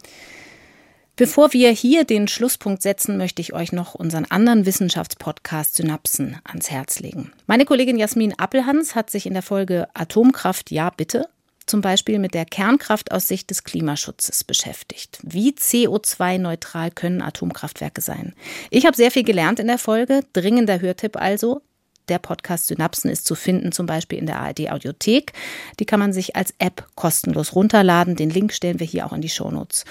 Bevor 1.17 1.51
wir 1.51 1.71
hier 1.71 2.05
den 2.05 2.29
Schlusspunkt 2.29 2.81
setzen, 2.83 3.17
möchte 3.17 3.41
ich 3.41 3.51
euch 3.51 3.73
noch 3.73 3.95
unseren 3.95 4.23
anderen 4.29 4.65
Wissenschaftspodcast 4.65 5.75
Synapsen 5.75 6.37
ans 6.45 6.71
Herz 6.71 7.01
legen. 7.01 7.33
Meine 7.47 7.65
Kollegin 7.65 7.97
Jasmin 7.97 8.33
Appelhans 8.37 8.95
hat 8.95 9.09
sich 9.09 9.25
in 9.25 9.33
der 9.33 9.41
Folge 9.41 9.89
Atomkraft 9.93 10.71
ja 10.71 10.89
bitte 10.89 11.27
zum 11.67 11.81
Beispiel 11.81 12.17
mit 12.19 12.33
der 12.33 12.45
Kernkraft 12.45 13.11
aus 13.11 13.27
Sicht 13.27 13.49
des 13.49 13.63
Klimaschutzes 13.63 14.43
beschäftigt. 14.43 15.19
Wie 15.21 15.51
CO2-neutral 15.51 16.91
können 16.91 17.21
Atomkraftwerke 17.21 18.01
sein? 18.01 18.33
Ich 18.69 18.85
habe 18.85 18.97
sehr 18.97 19.11
viel 19.11 19.23
gelernt 19.23 19.59
in 19.59 19.67
der 19.67 19.77
Folge. 19.77 20.21
Dringender 20.33 20.81
Hörtipp 20.81 21.17
also. 21.17 21.61
Der 22.09 22.19
Podcast 22.19 22.67
Synapsen 22.67 23.09
ist 23.09 23.25
zu 23.25 23.35
finden, 23.35 23.71
zum 23.71 23.85
Beispiel 23.85 24.17
in 24.17 24.25
der 24.25 24.39
ARD 24.39 24.71
Audiothek. 24.71 25.33
Die 25.79 25.85
kann 25.85 25.99
man 25.99 26.13
sich 26.13 26.35
als 26.35 26.53
App 26.59 26.85
kostenlos 26.95 27.55
runterladen. 27.55 28.15
Den 28.15 28.29
Link 28.29 28.53
stellen 28.53 28.79
wir 28.79 28.87
hier 28.87 29.05
auch 29.05 29.13
in 29.13 29.21
die 29.21 29.29
Shownotes. 29.29 29.85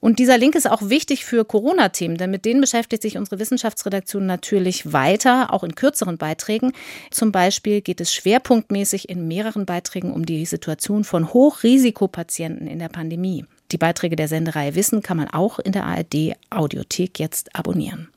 Und 0.00 0.18
dieser 0.18 0.38
Link 0.38 0.54
ist 0.54 0.70
auch 0.70 0.88
wichtig 0.88 1.24
für 1.24 1.44
Corona-Themen, 1.44 2.16
denn 2.16 2.30
mit 2.30 2.44
denen 2.44 2.60
beschäftigt 2.60 3.02
sich 3.02 3.16
unsere 3.16 3.38
Wissenschaftsredaktion 3.38 4.26
natürlich 4.26 4.92
weiter, 4.92 5.52
auch 5.52 5.64
in 5.64 5.74
kürzeren 5.74 6.18
Beiträgen. 6.18 6.72
Zum 7.10 7.32
Beispiel 7.32 7.80
geht 7.80 8.00
es 8.00 8.12
schwerpunktmäßig 8.12 9.08
in 9.08 9.26
mehreren 9.26 9.66
Beiträgen 9.66 10.12
um 10.12 10.26
die 10.26 10.46
Situation 10.46 11.04
von 11.04 11.32
Hochrisikopatienten 11.32 12.66
in 12.66 12.78
der 12.78 12.88
Pandemie. 12.88 13.44
Die 13.72 13.78
Beiträge 13.78 14.16
der 14.16 14.28
Sendereihe 14.28 14.74
Wissen 14.74 15.02
kann 15.02 15.16
man 15.16 15.28
auch 15.28 15.58
in 15.58 15.72
der 15.72 15.86
ARD 15.86 16.34
Audiothek 16.50 17.18
jetzt 17.18 17.56
abonnieren. 17.56 18.08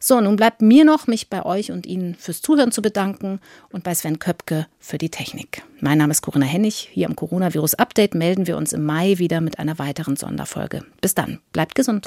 So, 0.00 0.20
nun 0.20 0.36
bleibt 0.36 0.60
mir 0.60 0.84
noch, 0.84 1.06
mich 1.06 1.30
bei 1.30 1.44
euch 1.44 1.72
und 1.72 1.86
Ihnen 1.86 2.14
fürs 2.14 2.42
Zuhören 2.42 2.72
zu 2.72 2.82
bedanken 2.82 3.40
und 3.70 3.84
bei 3.84 3.94
Sven 3.94 4.18
Köpke 4.18 4.66
für 4.78 4.98
die 4.98 5.08
Technik. 5.08 5.62
Mein 5.80 5.96
Name 5.96 6.10
ist 6.10 6.20
Corinna 6.20 6.44
Hennig. 6.44 6.90
Hier 6.92 7.06
im 7.06 7.16
Coronavirus 7.16 7.74
Update 7.74 8.14
melden 8.14 8.46
wir 8.46 8.58
uns 8.58 8.74
im 8.74 8.84
Mai 8.84 9.18
wieder 9.18 9.40
mit 9.40 9.58
einer 9.58 9.78
weiteren 9.78 10.16
Sonderfolge. 10.16 10.84
Bis 11.00 11.14
dann, 11.14 11.40
bleibt 11.52 11.74
gesund. 11.74 12.06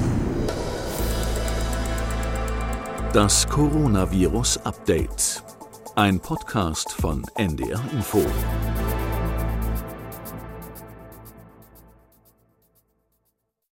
Das 3.13 3.47
Coronavirus 3.49 4.59
Update. 4.59 5.43
Ein 5.95 6.19
Podcast 6.19 6.93
von 6.93 7.25
NDR 7.35 7.81
Info. 7.93 8.23